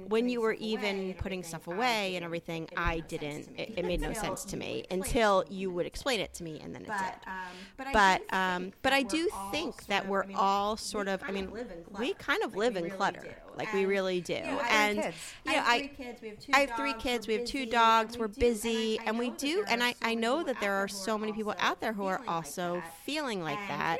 when 0.08 0.28
you 0.28 0.40
were 0.42 0.52
even 0.54 1.14
putting 1.14 1.42
stuff 1.42 1.66
away 1.68 2.16
and 2.16 2.24
everything, 2.24 2.68
I 2.76 2.96
made 2.96 3.00
no 3.00 3.08
sense 3.08 3.08
didn't. 3.08 3.58
It, 3.58 3.78
it 3.78 3.84
made 3.86 4.00
no 4.02 4.12
sense 4.24 4.44
to 4.44 4.56
me 4.58 4.84
until 4.90 5.44
you 5.48 5.70
would 5.70 5.86
explain 5.86 6.20
it 6.20 6.34
to 6.34 6.44
me, 6.44 6.60
and 6.62 6.74
then 6.74 6.82
it 6.82 6.88
did. 6.88 6.94
um, 7.26 7.32
but 7.78 7.86
I 7.86 7.92
but 7.94 8.28
do 8.28 8.36
um, 8.36 8.62
think 8.62 8.74
but 8.82 8.90
that 8.90 8.92
I 8.92 9.02
we're 9.02 9.08
do 9.08 9.28
all 9.32 9.50
think 9.50 9.74
sort 9.80 9.88
that 9.88 10.02
of- 10.04 10.08
we're 10.10 10.22
I 10.24 10.26
mean, 10.26 10.36
all 10.36 10.72
we 10.74 10.78
sort 10.78 11.08
of. 11.08 11.22
I 11.22 11.26
kind 11.26 11.34
mean, 11.36 11.44
of 11.46 11.52
live 11.52 11.70
in 11.70 11.78
we 11.98 12.12
clutter. 12.12 12.14
kind 12.18 12.42
of 12.42 12.50
Like, 12.50 12.58
live 12.58 12.72
we 12.74 12.78
in 12.80 12.84
really 12.84 12.96
clutter. 12.96 13.20
do. 13.22 13.30
Like 13.56 13.72
we 13.72 13.86
really 13.86 14.20
do. 14.20 14.34
you 14.34 14.40
know, 14.42 14.60
I 14.60 14.68
have 14.68 14.98
and. 14.98 15.14
You 15.50 15.54
I 15.54 15.56
know, 15.56 15.62
have 15.62 15.68
I 15.68 15.78
three 15.78 15.88
kids. 15.88 16.20
We 16.22 16.28
have 16.28 16.38
two 16.38 16.52
I 16.54 16.58
have 16.60 16.70
three 16.76 16.92
dogs. 16.92 17.02
kids. 17.02 17.28
We're 17.28 17.38
have 17.38 17.46
two 17.48 17.58
busy. 17.58 17.70
dogs. 17.70 18.16
We 18.16 18.20
We're 18.20 18.28
do- 18.28 18.34
and 18.40 18.44
I 18.44 18.48
busy, 18.50 18.76
we 18.76 18.98
and 19.06 19.18
we 19.18 19.30
do 19.30 19.64
and 19.68 19.82
I, 19.82 19.94
I 20.02 20.14
know 20.14 20.42
that 20.44 20.60
there 20.60 20.74
are 20.74 20.88
so 20.88 21.18
many 21.18 21.32
people 21.32 21.54
out 21.58 21.80
there 21.80 21.92
who 21.92 22.06
are 22.06 22.20
also 22.28 22.82
feeling 23.04 23.42
like 23.42 23.58
that 23.68 23.98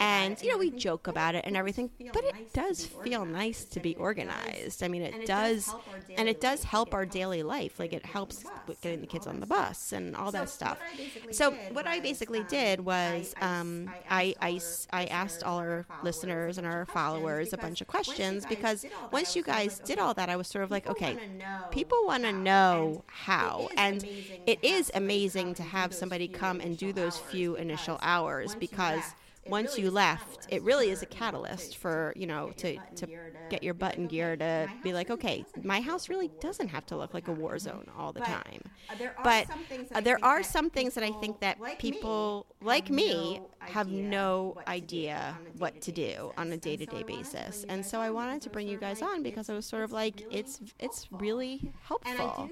and 0.00 0.40
you 0.42 0.50
know 0.50 0.58
we 0.58 0.70
joke 0.70 1.06
about 1.08 1.34
it 1.34 1.44
and 1.46 1.56
everything 1.56 1.90
but 2.12 2.24
it 2.24 2.52
does 2.52 2.84
feel 2.86 3.24
nice 3.24 3.64
to 3.64 3.80
be 3.80 3.94
organized 3.96 4.82
i 4.82 4.88
mean 4.88 5.02
it 5.02 5.26
does 5.26 5.74
and 6.16 6.28
it 6.28 6.40
does 6.40 6.62
help 6.64 6.94
our 6.94 7.04
daily 7.04 7.42
life 7.42 7.78
like 7.78 7.92
it 7.92 8.04
helps 8.06 8.44
with 8.66 8.80
getting 8.80 9.00
the 9.00 9.06
kids 9.06 9.26
on 9.26 9.40
the 9.40 9.46
bus 9.46 9.92
and 9.92 10.14
all 10.16 10.30
that 10.30 10.48
stuff 10.48 10.78
so 11.30 11.50
what 11.72 11.86
i 11.86 11.98
basically 12.00 12.42
did 12.44 12.80
was 12.80 13.34
um, 13.40 13.90
I, 14.10 14.34
I 14.40 14.60
I 14.92 15.04
asked 15.06 15.42
all 15.42 15.58
our 15.58 15.86
listeners 16.02 16.58
and 16.58 16.66
our 16.66 16.86
followers 16.86 17.52
a 17.52 17.58
bunch 17.58 17.80
of 17.80 17.86
questions 17.86 18.46
because 18.46 18.84
once 19.10 19.34
you 19.36 19.42
guys 19.42 19.78
did 19.80 19.98
all 19.98 20.14
that 20.14 20.28
i 20.28 20.36
was 20.36 20.46
sort 20.48 20.64
of 20.64 20.70
like 20.86 20.96
okay 20.96 21.18
people 21.70 21.98
want 22.06 22.24
to 22.24 22.32
know 22.32 23.04
how 23.06 23.68
and 23.76 24.04
it 24.46 24.62
is 24.62 24.90
amazing 24.94 25.54
to 25.54 25.62
have 25.62 25.92
somebody 25.94 26.28
come 26.28 26.60
and 26.60 26.76
do 26.78 26.92
those 26.92 27.18
few 27.18 27.56
initial 27.56 27.98
hours 28.02 28.54
because 28.54 29.14
once 29.46 29.78
you 29.78 29.90
left 29.90 30.46
it 30.48 30.62
really 30.62 30.90
is 30.90 31.02
a 31.02 31.06
catalyst 31.06 31.76
for 31.76 32.12
you 32.16 32.26
know 32.26 32.50
to 32.56 32.78
to 32.96 33.06
get 33.50 33.62
your 33.62 33.74
butt 33.74 33.96
in 33.96 34.06
gear 34.06 34.36
to 34.36 34.66
be 34.82 34.92
like 34.92 35.10
okay 35.10 35.44
my 35.62 35.80
house 35.80 36.08
really 36.08 36.30
doesn't 36.40 36.68
have 36.68 36.86
to 36.86 36.96
look 36.96 37.12
like 37.12 37.28
a 37.28 37.32
war 37.32 37.58
zone 37.58 37.86
all 37.96 38.10
the 38.12 38.20
time. 38.20 38.62
but 39.22 39.46
uh, 39.94 40.00
there 40.00 40.22
are 40.24 40.42
some 40.42 40.70
things 40.70 40.94
that 40.94 41.04
i 41.04 41.10
think 41.20 41.40
that 41.40 41.58
people 41.78 42.46
like 42.62 42.88
me 42.88 43.40
have 43.68 43.88
no 43.88 44.56
idea 44.66 45.36
what 45.58 45.80
to 45.80 45.92
do 45.92 46.32
on 46.36 46.52
a 46.52 46.56
day-to-day 46.56 47.02
basis. 47.02 47.64
and 47.68 47.84
so 47.84 48.00
i 48.00 48.10
wanted 48.10 48.40
to 48.42 48.50
bring 48.50 48.68
you 48.68 48.76
guys 48.76 49.02
on 49.02 49.22
because 49.22 49.48
i 49.50 49.54
was 49.54 49.66
sort 49.66 49.82
of 49.82 49.92
like 49.92 50.22
it's 50.30 50.60
it's 50.78 51.08
really 51.12 51.72
helpful. 51.82 52.50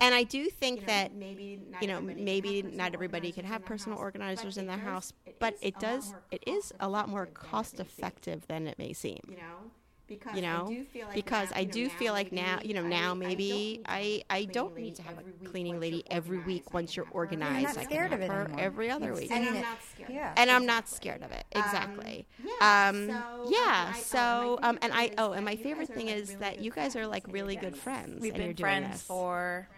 and 0.00 0.14
i 0.14 0.22
do 0.22 0.48
think 0.50 0.86
that 0.86 1.14
maybe 1.14 1.60
you 1.80 1.88
know 1.88 2.00
maybe 2.00 2.62
not 2.62 2.94
everybody 2.94 3.32
can 3.32 3.44
have 3.44 3.64
personal 3.64 3.98
organizers 3.98 4.56
in 4.56 4.66
their 4.66 4.78
house 4.78 5.12
but 5.38 5.56
it 5.60 5.78
does 5.78 6.14
it 6.30 6.42
is 6.46 6.72
a 6.80 6.88
lot 6.88 7.08
more 7.08 7.26
cost 7.26 7.80
effective 7.80 8.46
than 8.48 8.66
it 8.66 8.78
may 8.78 8.92
seem. 8.92 9.20
You 9.28 9.36
know 9.36 9.70
because 10.06 10.36
you 10.36 10.42
know 10.42 10.84
because 11.14 11.48
i 11.54 11.64
do 11.64 11.88
feel 11.88 12.12
like 12.12 12.30
now 12.32 12.58
you 12.62 12.74
know 12.74 12.82
now 12.82 13.14
maybe 13.14 13.80
i 13.86 14.22
i 14.28 14.44
don't 14.44 14.76
need 14.76 14.94
to 14.94 15.02
have 15.02 15.16
a 15.18 15.48
cleaning 15.48 15.80
lady 15.80 16.04
every 16.10 16.38
week 16.40 16.74
once 16.74 16.94
you're 16.96 17.08
organized 17.10 17.62
not 17.64 17.78
i 17.78 17.80
can 17.80 17.84
scared 17.84 18.10
have 18.10 18.20
of 18.20 18.24
it 18.26 18.30
her 18.30 18.42
anymore. 18.42 18.60
every 18.60 18.90
other 18.90 19.14
week 19.14 19.28
seen 19.28 19.48
I'm 19.48 19.54
not 19.62 19.78
scared. 19.94 20.10
Yeah. 20.10 20.34
and 20.36 20.50
i'm 20.50 20.66
not 20.66 20.88
scared 20.88 21.22
of 21.22 21.32
it 21.32 21.44
exactly 21.52 22.26
yeah, 22.44 22.88
um 22.88 23.08
so, 23.08 23.50
yeah 23.50 23.92
um, 23.94 24.00
so 24.02 24.58
um 24.62 24.78
and 24.82 24.92
i 24.92 25.10
oh 25.18 25.32
and 25.32 25.44
my 25.44 25.56
favorite 25.56 25.88
thing 25.88 26.08
is 26.08 26.36
that 26.36 26.60
you 26.60 26.70
guys 26.70 26.96
are 26.96 27.06
like 27.06 27.24
really 27.28 27.56
good 27.56 27.76
friends 27.76 28.20
We've 28.20 28.34
been 28.34 28.54
friends 28.56 29.02
for 29.02 29.68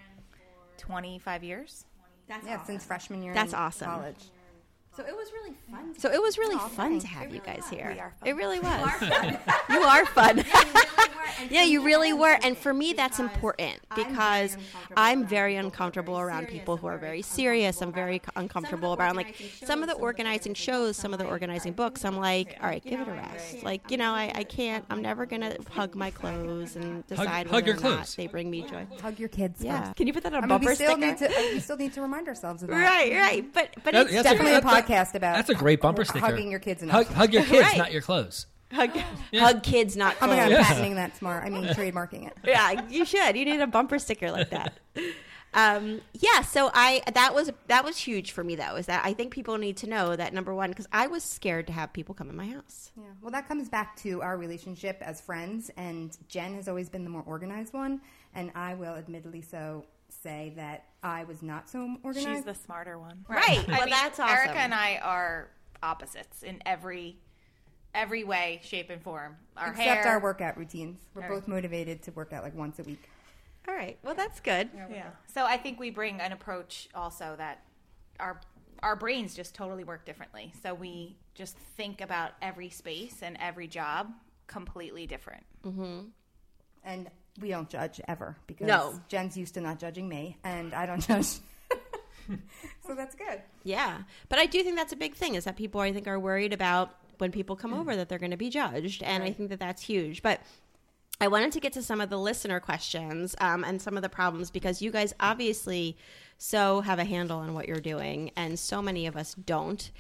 25 0.78 1.44
years. 1.44 1.84
That's 2.28 2.44
Yeah, 2.46 2.54
awesome. 2.54 2.66
since 2.66 2.84
freshman 2.84 3.22
year. 3.22 3.34
That's 3.34 3.54
awesome. 3.54 3.88
College. 3.88 4.24
So 4.96 5.04
it 5.04 5.14
was 5.14 5.30
really 5.32 5.54
fun. 5.70 5.94
so 5.98 6.10
it 6.10 6.22
was 6.22 6.38
really 6.38 6.56
Oh, 6.56 6.68
fun 6.68 6.90
thanks. 6.92 7.04
to 7.04 7.10
have 7.10 7.24
It 7.24 7.34
you 7.34 7.40
really 7.44 7.46
guys 7.60 7.70
was. 7.70 7.70
here 7.70 7.90
We 7.92 8.00
are 8.00 8.14
fun. 8.18 8.28
it 8.28 8.32
really 8.36 8.60
was 8.60 8.90
fun. 8.92 9.38
you 9.70 9.80
are 9.82 10.06
fun 10.06 10.36
Yeah, 11.50 11.62
you 11.64 11.84
really 11.84 12.12
were. 12.12 12.36
And 12.42 12.56
for 12.56 12.72
me, 12.74 12.92
that's 12.92 13.18
important 13.18 13.80
because 13.94 14.56
I'm 14.96 15.26
very 15.26 15.54
people 15.54 15.60
who 15.60 15.66
are 15.66 15.66
uncomfortable 15.66 16.18
around 16.18 16.48
people 16.48 16.76
who 16.76 16.86
are 16.86 16.98
very 16.98 17.06
very 17.06 17.22
serious. 17.22 17.80
I'm 17.82 17.92
very 17.92 18.20
uncomfortable 18.34 18.90
some 18.90 18.92
of 18.92 18.98
the 18.98 19.02
around 19.04 19.16
like 19.16 19.36
some 19.64 19.82
of 19.82 19.88
the 19.88 19.94
organizing 19.94 20.54
shows, 20.54 20.96
some 20.96 21.12
of 21.12 21.18
the 21.20 21.24
organizing 21.26 21.72
books. 21.72 22.04
I'm 22.04 22.16
like, 22.16 22.56
all 22.60 22.68
right, 22.68 22.82
give 22.82 23.00
it 23.00 23.08
a 23.08 23.12
rest. 23.12 23.62
Like, 23.62 23.90
you 23.90 23.96
know, 23.96 24.12
I, 24.12 24.32
I 24.34 24.42
can't, 24.44 24.84
I'm 24.90 25.02
never 25.02 25.24
going 25.24 25.42
to 25.42 25.56
hug 25.70 25.94
my 25.94 26.10
clothes 26.10 26.74
and 26.76 27.06
decide 27.06 27.46
hug 27.46 27.52
whether 27.52 27.66
your 27.68 27.76
or 27.76 27.80
not 27.96 28.14
they 28.16 28.26
bring 28.26 28.50
me 28.50 28.62
joy. 28.62 28.86
Hug 29.00 29.18
your 29.20 29.28
kids. 29.28 29.62
Yeah. 29.62 29.84
first. 29.84 29.96
Can 29.96 30.06
you 30.08 30.12
put 30.12 30.24
that 30.24 30.32
on 30.34 30.34
a 30.34 30.38
I 30.38 30.40
mean, 30.42 30.48
bumper 30.48 30.70
we 30.70 30.74
still 30.74 30.96
sticker? 30.96 31.06
need 31.06 31.18
to. 31.18 31.30
uh, 31.30 31.42
we 31.52 31.60
still 31.60 31.76
need 31.76 31.92
to 31.92 32.02
remind 32.02 32.26
ourselves 32.28 32.62
of 32.62 32.70
that. 32.70 32.76
Right, 32.76 33.12
right. 33.12 33.52
But, 33.52 33.70
but 33.84 33.92
That- 33.92 34.06
it's 34.06 34.22
Definitely 34.24 34.52
a, 34.54 34.60
that- 34.60 34.64
that- 34.64 34.86
podcast 34.86 35.14
about. 35.14 35.36
That's 35.36 35.50
a 35.50 35.54
great 35.54 35.80
bumper 35.80 36.04
sticker. 36.04 36.18
Hugging 36.26 36.50
your 36.50 36.60
kids 36.60 36.82
Hug, 36.90 37.06
hug 37.06 37.32
your 37.32 37.42
kids, 37.44 37.62
Right. 37.68 37.78
not 37.78 37.92
your 37.92 38.02
clothes. 38.02 38.46
Hug, 38.72 38.90
hug 39.34 39.62
kids, 39.62 39.96
not 39.96 40.16
Oh 40.20 40.26
my 40.26 40.36
god. 40.36 40.52
I'm 40.52 40.64
patenting 40.64 40.94
that 40.96 41.16
smart. 41.16 41.44
I 41.44 41.50
mean, 41.50 41.64
trademarking 41.68 42.26
it. 42.26 42.36
yeah, 42.44 42.86
you 42.88 43.04
should. 43.04 43.36
You 43.36 43.44
need 43.44 43.60
a 43.60 43.66
bumper 43.66 43.98
sticker 43.98 44.30
like 44.30 44.50
that. 44.50 44.74
Um, 45.54 46.02
yeah, 46.12 46.42
so 46.42 46.70
I 46.74 47.02
that 47.14 47.34
was 47.34 47.50
that 47.68 47.82
was 47.82 47.96
huge 47.96 48.32
for 48.32 48.44
me 48.44 48.56
though. 48.56 48.76
Is 48.76 48.86
that 48.86 49.02
I 49.06 49.14
think 49.14 49.32
people 49.32 49.56
need 49.56 49.78
to 49.78 49.86
know 49.88 50.14
that 50.14 50.34
number 50.34 50.54
one 50.54 50.68
because 50.70 50.86
I 50.92 51.06
was 51.06 51.22
scared 51.22 51.66
to 51.68 51.72
have 51.72 51.94
people 51.94 52.14
come 52.14 52.28
in 52.28 52.36
my 52.36 52.48
house. 52.48 52.92
Yeah. 52.94 53.04
Well, 53.22 53.30
that 53.30 53.48
comes 53.48 53.70
back 53.70 53.96
to 53.98 54.20
our 54.20 54.36
relationship 54.36 54.98
as 55.00 55.20
friends, 55.22 55.70
and 55.78 56.16
Jen 56.28 56.54
has 56.56 56.68
always 56.68 56.90
been 56.90 57.04
the 57.04 57.10
more 57.10 57.22
organized 57.26 57.72
one, 57.72 58.02
and 58.34 58.50
I 58.54 58.74
will 58.74 58.96
admittedly 58.96 59.40
so 59.40 59.86
say 60.10 60.52
that 60.56 60.84
I 61.02 61.24
was 61.24 61.42
not 61.42 61.70
so 61.70 61.96
organized. 62.02 62.28
She's 62.28 62.44
the 62.44 62.54
smarter 62.54 62.98
one. 62.98 63.24
Right. 63.26 63.64
I 63.68 63.72
Well, 63.72 63.80
mean, 63.86 63.90
that's 63.90 64.20
awesome. 64.20 64.36
Erica 64.36 64.58
and 64.58 64.74
I 64.74 64.98
are 65.02 65.48
opposites 65.82 66.42
in 66.42 66.60
every 66.66 67.16
every 67.96 68.22
way, 68.22 68.60
shape, 68.62 68.90
and 68.90 69.02
form. 69.02 69.36
Our 69.56 69.70
Except 69.70 70.04
hair, 70.04 70.06
our 70.06 70.20
workout 70.20 70.56
routines. 70.56 71.00
We're 71.14 71.28
both 71.28 71.48
motivated 71.48 72.02
to 72.02 72.12
work 72.12 72.32
out 72.32 72.44
like 72.44 72.54
once 72.54 72.78
a 72.78 72.82
week. 72.82 73.08
All 73.66 73.74
right. 73.74 73.98
Well, 74.04 74.14
that's 74.14 74.38
good. 74.38 74.68
Yeah. 74.90 75.08
So 75.34 75.44
I 75.44 75.56
think 75.56 75.80
we 75.80 75.90
bring 75.90 76.20
an 76.20 76.32
approach 76.32 76.88
also 76.94 77.34
that 77.38 77.62
our 78.20 78.40
our 78.82 78.94
brains 78.94 79.34
just 79.34 79.54
totally 79.54 79.84
work 79.84 80.04
differently. 80.04 80.52
So 80.62 80.74
we 80.74 81.16
just 81.34 81.56
think 81.56 82.00
about 82.00 82.32
every 82.42 82.68
space 82.68 83.16
and 83.22 83.36
every 83.40 83.66
job 83.66 84.12
completely 84.46 85.06
different. 85.06 85.44
Mm-hmm. 85.64 86.00
And 86.84 87.10
we 87.40 87.48
don't 87.48 87.68
judge 87.68 88.00
ever 88.06 88.36
because 88.46 88.66
No. 88.66 89.00
Jen's 89.08 89.36
used 89.36 89.54
to 89.54 89.60
not 89.60 89.78
judging 89.78 90.08
me, 90.08 90.38
and 90.44 90.74
I 90.74 90.86
don't 90.86 91.00
judge. 91.06 91.38
so 92.86 92.94
that's 92.94 93.14
good. 93.14 93.42
Yeah, 93.64 94.02
but 94.28 94.38
I 94.38 94.46
do 94.46 94.62
think 94.62 94.76
that's 94.76 94.92
a 94.92 94.96
big 94.96 95.14
thing 95.14 95.34
is 95.34 95.44
that 95.44 95.56
people 95.56 95.80
I 95.80 95.92
think 95.92 96.06
are 96.06 96.18
worried 96.18 96.52
about 96.52 96.94
when 97.18 97.32
people 97.32 97.56
come 97.56 97.74
over 97.74 97.96
that 97.96 98.08
they're 98.08 98.18
going 98.18 98.30
to 98.30 98.36
be 98.36 98.50
judged, 98.50 99.02
and 99.02 99.22
I 99.22 99.32
think 99.32 99.50
that 99.50 99.58
that's 99.58 99.82
huge. 99.82 100.22
But 100.22 100.40
I 101.20 101.28
wanted 101.28 101.52
to 101.52 101.60
get 101.60 101.72
to 101.74 101.82
some 101.82 102.00
of 102.00 102.10
the 102.10 102.18
listener 102.18 102.60
questions 102.60 103.34
um, 103.40 103.64
and 103.64 103.80
some 103.80 103.96
of 103.96 104.02
the 104.02 104.08
problems 104.08 104.50
because 104.50 104.82
you 104.82 104.90
guys 104.90 105.14
obviously 105.18 105.96
so 106.38 106.82
have 106.82 106.98
a 106.98 107.04
handle 107.04 107.38
on 107.38 107.54
what 107.54 107.66
you're 107.66 107.80
doing, 107.80 108.30
and 108.36 108.58
so 108.58 108.82
many 108.82 109.06
of 109.06 109.16
us 109.16 109.34
don't. 109.34 109.90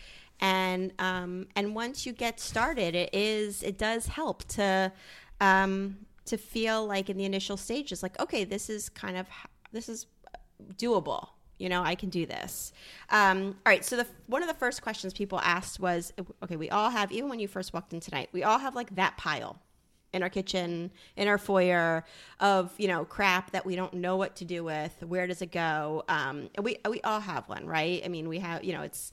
And 0.40 0.92
um, 0.98 1.46
and 1.56 1.74
once 1.74 2.04
you 2.04 2.12
get 2.12 2.38
started, 2.40 2.94
it 2.94 3.10
is 3.14 3.62
it 3.62 3.78
does 3.78 4.06
help 4.06 4.44
to 4.48 4.92
um, 5.40 5.96
to 6.26 6.36
feel 6.36 6.86
like 6.86 7.08
in 7.08 7.16
the 7.16 7.24
initial 7.24 7.56
stages, 7.56 8.02
like 8.02 8.20
okay, 8.20 8.44
this 8.44 8.68
is 8.68 8.90
kind 8.90 9.16
of 9.16 9.26
this 9.72 9.88
is 9.88 10.06
doable. 10.74 11.28
You 11.58 11.68
know, 11.68 11.82
I 11.82 11.94
can 11.94 12.10
do 12.10 12.26
this. 12.26 12.72
Um, 13.10 13.56
all 13.64 13.70
right. 13.72 13.84
So 13.84 13.96
the 13.96 14.06
one 14.26 14.42
of 14.42 14.48
the 14.48 14.54
first 14.54 14.82
questions 14.82 15.14
people 15.14 15.40
asked 15.40 15.80
was, 15.80 16.12
okay, 16.42 16.56
we 16.56 16.70
all 16.70 16.90
have 16.90 17.10
even 17.12 17.28
when 17.28 17.38
you 17.38 17.48
first 17.48 17.72
walked 17.72 17.92
in 17.92 18.00
tonight, 18.00 18.28
we 18.32 18.42
all 18.42 18.58
have 18.58 18.74
like 18.74 18.94
that 18.96 19.16
pile 19.16 19.58
in 20.12 20.22
our 20.22 20.30
kitchen, 20.30 20.90
in 21.16 21.28
our 21.28 21.38
foyer 21.38 22.04
of 22.40 22.72
you 22.78 22.88
know 22.88 23.04
crap 23.04 23.52
that 23.52 23.64
we 23.64 23.76
don't 23.76 23.94
know 23.94 24.16
what 24.16 24.36
to 24.36 24.44
do 24.44 24.64
with. 24.64 24.92
Where 25.02 25.26
does 25.26 25.42
it 25.42 25.52
go? 25.52 26.04
Um, 26.08 26.50
we 26.60 26.78
we 26.88 27.00
all 27.02 27.20
have 27.20 27.48
one, 27.48 27.66
right? 27.66 28.02
I 28.04 28.08
mean, 28.08 28.28
we 28.28 28.38
have 28.40 28.64
you 28.64 28.72
know 28.72 28.82
it's 28.82 29.12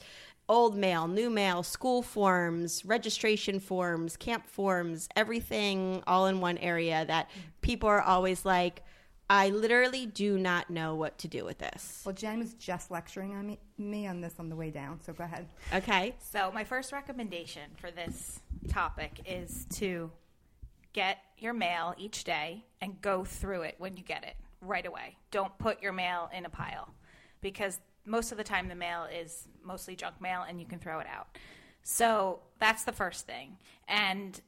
old 0.49 0.75
mail, 0.75 1.07
new 1.07 1.29
mail, 1.29 1.63
school 1.63 2.01
forms, 2.01 2.83
registration 2.85 3.59
forms, 3.59 4.17
camp 4.17 4.47
forms, 4.47 5.07
everything 5.15 6.03
all 6.05 6.27
in 6.27 6.41
one 6.41 6.57
area 6.57 7.05
that 7.05 7.29
people 7.61 7.87
are 7.87 8.01
always 8.01 8.45
like. 8.45 8.83
I 9.33 9.49
literally 9.49 10.05
do 10.05 10.37
not 10.37 10.69
know 10.69 10.93
what 10.93 11.17
to 11.17 11.27
do 11.27 11.43
with 11.43 11.57
this. 11.57 12.03
Well, 12.05 12.13
Jen 12.13 12.37
was 12.37 12.53
just 12.53 12.91
lecturing 12.91 13.33
on 13.33 13.47
me, 13.47 13.59
me 13.79 14.05
on 14.05 14.21
this 14.21 14.35
on 14.37 14.47
the 14.47 14.55
way 14.55 14.69
down, 14.69 15.01
so 15.01 15.11
go 15.11 15.23
ahead. 15.23 15.47
Okay. 15.73 16.13
So, 16.19 16.51
my 16.53 16.63
first 16.63 16.91
recommendation 16.91 17.71
for 17.77 17.89
this 17.89 18.41
topic 18.69 19.21
is 19.25 19.65
to 19.77 20.11
get 20.93 21.17
your 21.39 21.53
mail 21.53 21.95
each 21.97 22.25
day 22.25 22.63
and 22.79 23.01
go 23.01 23.23
through 23.25 23.63
it 23.63 23.73
when 23.79 23.97
you 23.97 24.03
get 24.03 24.23
it 24.23 24.35
right 24.61 24.85
away. 24.85 25.17
Don't 25.31 25.57
put 25.57 25.81
your 25.81 25.93
mail 25.93 26.29
in 26.31 26.45
a 26.45 26.49
pile 26.49 26.93
because 27.41 27.79
most 28.05 28.31
of 28.31 28.37
the 28.37 28.43
time 28.43 28.67
the 28.67 28.75
mail 28.75 29.05
is 29.05 29.47
mostly 29.63 29.95
junk 29.95 30.21
mail 30.21 30.45
and 30.47 30.59
you 30.59 30.67
can 30.67 30.77
throw 30.77 30.99
it 30.99 31.07
out. 31.07 31.39
So, 31.81 32.41
that's 32.59 32.83
the 32.83 32.93
first 32.93 33.25
thing. 33.25 33.57
And 33.87 34.39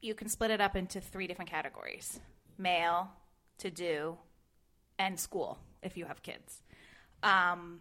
you 0.00 0.14
can 0.14 0.28
split 0.28 0.52
it 0.52 0.60
up 0.60 0.76
into 0.76 1.00
three 1.00 1.26
different 1.26 1.50
categories 1.50 2.20
mail, 2.58 3.10
to 3.58 3.70
do, 3.70 4.16
and 4.98 5.18
school 5.18 5.58
if 5.82 5.96
you 5.96 6.04
have 6.06 6.22
kids. 6.22 6.62
Um, 7.22 7.80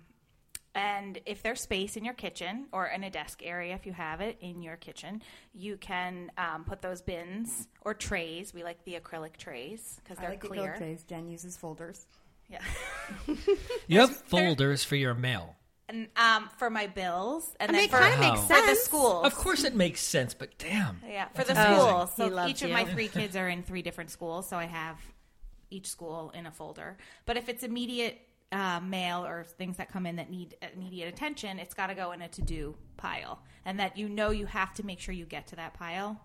and 0.73 1.19
if 1.25 1.41
there's 1.41 1.61
space 1.61 1.95
in 1.95 2.03
your 2.03 2.13
kitchen 2.13 2.65
or 2.73 2.87
in 2.87 3.03
a 3.05 3.09
desk 3.09 3.41
area, 3.43 3.73
if 3.75 3.85
you 3.85 3.93
have 3.93 4.19
it 4.19 4.37
in 4.41 4.61
your 4.61 4.75
kitchen, 4.75 5.21
you 5.53 5.77
can 5.77 6.31
um, 6.37 6.65
put 6.65 6.81
those 6.81 7.01
bins 7.01 7.67
or 7.81 7.93
trays. 7.93 8.53
We 8.53 8.63
like 8.63 8.83
the 8.83 8.95
acrylic 8.95 9.37
trays 9.37 10.01
because 10.03 10.17
they're 10.17 10.29
like 10.31 10.41
the 10.41 10.47
clear. 10.49 10.61
clear. 10.63 10.77
trays. 10.77 11.03
Jen 11.03 11.29
uses 11.29 11.55
folders. 11.55 12.05
Yeah. 12.49 12.59
You 13.87 13.99
have 14.01 14.15
folders 14.15 14.83
for 14.83 14.95
your 14.95 15.13
mail. 15.13 15.55
And 15.87 16.07
um, 16.17 16.49
for 16.57 16.69
my 16.71 16.87
bills, 16.87 17.55
and 17.59 17.69
I 17.69 17.73
then 17.73 17.83
it 17.85 17.91
for, 17.91 17.99
kind 17.99 18.13
of 18.15 18.19
makes 18.19 18.39
Wow. 18.39 18.47
for 18.47 18.53
the 18.61 18.67
sense. 18.67 18.79
schools. 18.79 19.25
Of 19.27 19.35
course, 19.35 19.63
it 19.63 19.75
makes 19.75 20.01
sense, 20.01 20.33
but 20.33 20.57
damn. 20.57 20.99
Yeah, 21.07 21.27
for 21.35 21.43
the 21.43 21.53
That's 21.53 21.69
amazing. 21.69 21.87
schools. 21.87 22.13
So 22.15 22.27
loves 22.27 22.49
each 22.51 22.61
of 22.63 22.71
my 22.71 22.85
three 22.85 23.07
kids 23.07 23.35
are 23.35 23.47
in 23.47 23.61
three 23.61 23.83
different 23.83 24.09
schools, 24.09 24.49
so 24.49 24.57
I 24.57 24.65
have 24.65 24.97
each 25.75 25.87
school 25.87 26.31
in 26.33 26.45
a 26.45 26.51
folder. 26.51 26.97
But 27.25 27.37
if 27.37 27.49
it's 27.49 27.63
immediate 27.63 28.21
uh, 28.51 28.79
mail 28.79 29.25
or 29.25 29.43
things 29.43 29.77
that 29.77 29.91
come 29.91 30.05
in 30.05 30.15
that 30.15 30.29
need 30.29 30.55
immediate 30.73 31.09
attention, 31.09 31.59
it's 31.59 31.73
got 31.73 31.87
to 31.87 31.95
go 31.95 32.11
in 32.11 32.21
a 32.21 32.27
to 32.29 32.41
do 32.41 32.75
pile. 32.97 33.39
And 33.65 33.79
that 33.79 33.97
you 33.97 34.07
know 34.07 34.31
you 34.31 34.45
have 34.45 34.73
to 34.75 34.85
make 34.85 34.99
sure 34.99 35.13
you 35.13 35.25
get 35.25 35.47
to 35.47 35.55
that 35.57 35.73
pile 35.73 36.21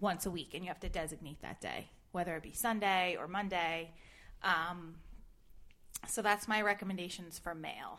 once 0.00 0.26
a 0.26 0.30
week 0.30 0.54
and 0.54 0.62
you 0.62 0.68
have 0.68 0.80
to 0.80 0.88
designate 0.88 1.40
that 1.42 1.60
day, 1.60 1.88
whether 2.12 2.36
it 2.36 2.42
be 2.42 2.52
Sunday 2.52 3.16
or 3.18 3.26
Monday. 3.26 3.90
Um, 4.42 4.96
so 6.06 6.22
that's 6.22 6.46
my 6.46 6.62
recommendations 6.62 7.38
for 7.38 7.54
mail. 7.54 7.98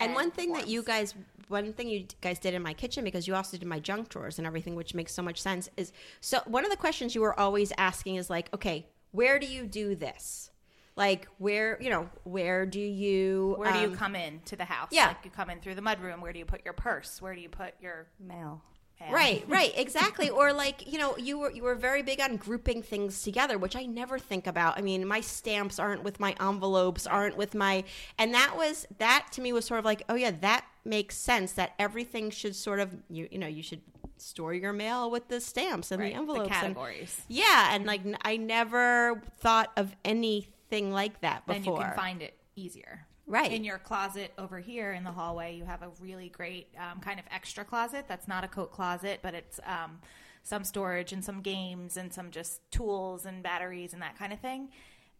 And 0.00 0.14
one 0.14 0.30
thing 0.30 0.52
that 0.52 0.68
you 0.68 0.82
guys, 0.82 1.14
one 1.48 1.72
thing 1.72 1.88
you 1.88 2.06
guys 2.20 2.38
did 2.38 2.54
in 2.54 2.62
my 2.62 2.72
kitchen 2.72 3.02
because 3.02 3.26
you 3.26 3.34
also 3.34 3.56
did 3.56 3.66
my 3.66 3.80
junk 3.80 4.10
drawers 4.10 4.38
and 4.38 4.46
everything, 4.46 4.76
which 4.76 4.94
makes 4.94 5.12
so 5.12 5.22
much 5.22 5.42
sense, 5.42 5.68
is 5.76 5.92
so 6.20 6.38
one 6.46 6.64
of 6.64 6.70
the 6.70 6.76
questions 6.76 7.14
you 7.16 7.20
were 7.20 7.38
always 7.38 7.72
asking 7.78 8.14
is 8.14 8.30
like, 8.30 8.52
okay, 8.54 8.86
where 9.12 9.38
do 9.38 9.46
you 9.46 9.66
do 9.66 9.94
this? 9.94 10.50
Like 10.96 11.28
where 11.38 11.80
you 11.80 11.90
know 11.90 12.10
where 12.24 12.66
do 12.66 12.80
you 12.80 13.54
Where 13.56 13.72
do 13.72 13.78
you 13.78 13.88
um, 13.88 13.96
come 13.96 14.16
in 14.16 14.40
to 14.46 14.56
the 14.56 14.64
house? 14.64 14.88
yeah. 14.90 15.08
Like 15.08 15.24
you 15.24 15.30
come 15.30 15.48
in 15.48 15.60
through 15.60 15.76
the 15.76 15.82
mudroom. 15.82 16.20
Where 16.20 16.32
do 16.32 16.38
you 16.40 16.44
put 16.44 16.64
your 16.64 16.74
purse? 16.74 17.22
Where 17.22 17.34
do 17.34 17.40
you 17.40 17.48
put 17.48 17.74
your 17.80 18.08
Mail. 18.18 18.62
mail? 19.00 19.12
Right, 19.12 19.44
right, 19.46 19.72
exactly. 19.76 20.28
or 20.40 20.52
like 20.52 20.90
you 20.92 20.98
know, 20.98 21.16
you 21.16 21.38
were 21.38 21.52
you 21.52 21.62
were 21.62 21.76
very 21.76 22.02
big 22.02 22.20
on 22.20 22.36
grouping 22.36 22.82
things 22.82 23.22
together, 23.22 23.58
which 23.58 23.76
I 23.76 23.84
never 23.84 24.18
think 24.18 24.48
about. 24.48 24.76
I 24.76 24.80
mean, 24.82 25.06
my 25.06 25.20
stamps 25.20 25.78
aren't 25.78 26.02
with 26.02 26.18
my 26.18 26.34
envelopes, 26.40 27.06
aren't 27.06 27.36
with 27.36 27.54
my, 27.54 27.84
and 28.18 28.34
that 28.34 28.56
was 28.56 28.86
that 28.98 29.28
to 29.32 29.40
me 29.40 29.52
was 29.52 29.64
sort 29.64 29.78
of 29.78 29.84
like, 29.84 30.02
oh 30.08 30.16
yeah, 30.16 30.32
that 30.40 30.64
makes 30.84 31.16
sense. 31.16 31.52
That 31.52 31.74
everything 31.78 32.30
should 32.30 32.56
sort 32.56 32.80
of 32.80 32.92
you 33.08 33.28
you 33.30 33.38
know 33.38 33.46
you 33.46 33.62
should 33.62 33.82
store 34.20 34.52
your 34.54 34.72
mail 34.72 35.10
with 35.10 35.28
the 35.28 35.40
stamps 35.40 35.90
and 35.90 36.00
Right, 36.00 36.08
the 36.12 36.14
the 36.14 36.20
envelopes, 36.20 36.50
and- 36.50 36.60
categories. 36.74 37.20
yeah, 37.28 37.74
and 37.74 37.86
like 37.86 38.04
n- 38.04 38.18
I 38.22 38.36
never 38.36 39.22
thought 39.40 39.72
of 39.76 39.94
anything 40.04 40.90
like 40.92 41.20
that 41.20 41.46
before. 41.46 41.62
Then 41.62 41.64
you 41.72 41.78
can 41.80 41.94
find 41.96 42.22
it 42.22 42.38
easier. 42.56 43.06
Right. 43.26 43.52
In 43.52 43.62
your 43.62 43.78
closet 43.78 44.32
over 44.38 44.58
here 44.58 44.92
in 44.94 45.04
the 45.04 45.12
hallway, 45.12 45.54
you 45.56 45.64
have 45.66 45.82
a 45.82 45.90
really 46.00 46.30
great 46.30 46.68
um, 46.78 47.00
kind 47.00 47.20
of 47.20 47.26
extra 47.30 47.62
closet. 47.64 48.06
That's 48.08 48.26
not 48.26 48.42
a 48.42 48.48
coat 48.48 48.72
closet, 48.72 49.20
but 49.22 49.34
it's 49.34 49.60
um, 49.66 49.98
some 50.44 50.64
storage 50.64 51.12
and 51.12 51.22
some 51.22 51.42
games 51.42 51.98
and 51.98 52.10
some 52.12 52.30
just 52.30 52.62
tools 52.70 53.26
and 53.26 53.42
batteries 53.42 53.92
and 53.92 54.00
that 54.00 54.18
kind 54.18 54.32
of 54.32 54.40
thing. 54.40 54.70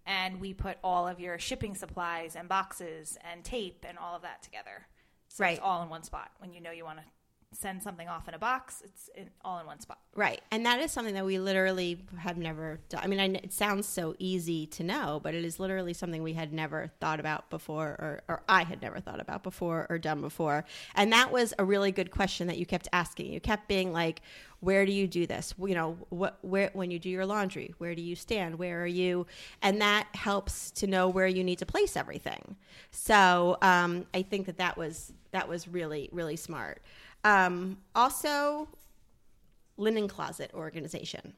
And 0.06 0.40
we 0.40 0.54
put 0.54 0.78
all 0.82 1.06
of 1.06 1.20
your 1.20 1.38
shipping 1.38 1.74
supplies 1.74 2.34
and 2.34 2.48
boxes 2.48 3.18
and 3.30 3.44
tape 3.44 3.84
and 3.86 3.98
all 3.98 4.16
of 4.16 4.22
that 4.22 4.42
together. 4.42 4.86
So 5.28 5.44
Right. 5.44 5.58
it's 5.58 5.60
all 5.62 5.82
in 5.82 5.90
one 5.90 6.02
spot. 6.02 6.30
When 6.38 6.54
you 6.54 6.62
know 6.62 6.70
you 6.70 6.84
want 6.86 7.00
to 7.00 7.04
send 7.52 7.82
something 7.82 8.08
off 8.08 8.28
in 8.28 8.34
a 8.34 8.38
box, 8.38 8.82
it's 8.84 9.08
in, 9.14 9.30
all 9.42 9.58
in 9.58 9.66
one 9.66 9.80
spot. 9.80 9.98
Right. 10.14 10.42
And 10.50 10.66
that 10.66 10.80
is 10.80 10.92
something 10.92 11.14
that 11.14 11.24
we 11.24 11.38
literally 11.38 12.04
have 12.18 12.36
never 12.36 12.78
done. 12.88 13.00
I 13.02 13.06
mean, 13.06 13.20
I, 13.20 13.26
it 13.42 13.52
sounds 13.52 13.86
so 13.86 14.14
easy 14.18 14.66
to 14.66 14.84
know, 14.84 15.18
but 15.22 15.34
it 15.34 15.44
is 15.44 15.58
literally 15.58 15.94
something 15.94 16.22
we 16.22 16.34
had 16.34 16.52
never 16.52 16.90
thought 17.00 17.20
about 17.20 17.48
before, 17.48 17.88
or, 17.98 18.22
or 18.28 18.42
I 18.48 18.64
had 18.64 18.82
never 18.82 19.00
thought 19.00 19.20
about 19.20 19.42
before 19.42 19.86
or 19.88 19.98
done 19.98 20.20
before. 20.20 20.64
And 20.94 21.12
that 21.12 21.32
was 21.32 21.54
a 21.58 21.64
really 21.64 21.90
good 21.90 22.10
question 22.10 22.48
that 22.48 22.58
you 22.58 22.66
kept 22.66 22.86
asking. 22.92 23.32
You 23.32 23.40
kept 23.40 23.66
being 23.66 23.92
like, 23.92 24.20
where 24.60 24.84
do 24.84 24.92
you 24.92 25.06
do 25.06 25.26
this? 25.26 25.54
You 25.58 25.74
know, 25.74 25.96
what, 26.10 26.38
where, 26.42 26.70
when 26.74 26.90
you 26.90 26.98
do 26.98 27.08
your 27.08 27.24
laundry, 27.24 27.74
where 27.78 27.94
do 27.94 28.02
you 28.02 28.16
stand? 28.16 28.58
Where 28.58 28.82
are 28.82 28.86
you? 28.86 29.26
And 29.62 29.80
that 29.80 30.08
helps 30.14 30.70
to 30.72 30.86
know 30.86 31.08
where 31.08 31.28
you 31.28 31.44
need 31.44 31.60
to 31.60 31.66
place 31.66 31.96
everything. 31.96 32.56
So 32.90 33.56
um, 33.62 34.04
I 34.12 34.22
think 34.22 34.46
that 34.46 34.58
that 34.58 34.76
was, 34.76 35.12
that 35.30 35.48
was 35.48 35.68
really, 35.68 36.08
really 36.12 36.36
smart. 36.36 36.82
Um, 37.28 37.78
also, 37.94 38.68
linen 39.76 40.08
closet 40.08 40.50
organization. 40.54 41.34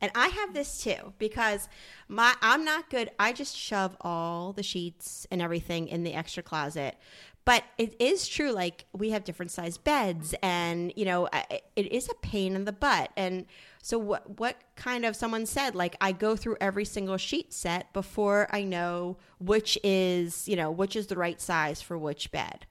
And 0.00 0.10
I 0.14 0.28
have 0.28 0.54
this 0.54 0.82
too 0.82 1.12
because 1.18 1.68
my 2.08 2.34
I'm 2.40 2.64
not 2.64 2.88
good. 2.88 3.10
I 3.18 3.32
just 3.32 3.56
shove 3.56 3.96
all 4.00 4.52
the 4.52 4.62
sheets 4.62 5.26
and 5.30 5.42
everything 5.42 5.88
in 5.88 6.02
the 6.02 6.14
extra 6.14 6.42
closet. 6.42 6.96
But 7.44 7.64
it 7.78 7.96
is 7.98 8.28
true 8.28 8.52
like 8.52 8.86
we 8.92 9.10
have 9.10 9.24
different 9.24 9.50
size 9.50 9.76
beds 9.76 10.34
and 10.42 10.92
you 10.96 11.04
know 11.04 11.28
it 11.76 11.92
is 11.92 12.08
a 12.08 12.14
pain 12.14 12.54
in 12.54 12.64
the 12.64 12.72
butt. 12.72 13.10
And 13.16 13.46
so 13.82 13.98
what 13.98 14.38
what 14.38 14.56
kind 14.76 15.04
of 15.04 15.16
someone 15.16 15.46
said 15.46 15.74
like 15.74 15.96
I 16.00 16.12
go 16.12 16.36
through 16.36 16.56
every 16.60 16.84
single 16.84 17.16
sheet 17.18 17.52
set 17.52 17.92
before 17.92 18.48
I 18.50 18.62
know 18.62 19.18
which 19.40 19.76
is, 19.82 20.48
you 20.48 20.56
know, 20.56 20.70
which 20.70 20.94
is 20.96 21.08
the 21.08 21.16
right 21.16 21.40
size 21.40 21.82
for 21.82 21.98
which 21.98 22.30
bed. 22.30 22.66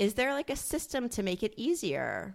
Is 0.00 0.14
there 0.14 0.32
like 0.32 0.48
a 0.48 0.56
system 0.56 1.10
to 1.10 1.22
make 1.22 1.42
it 1.42 1.52
easier? 1.58 2.34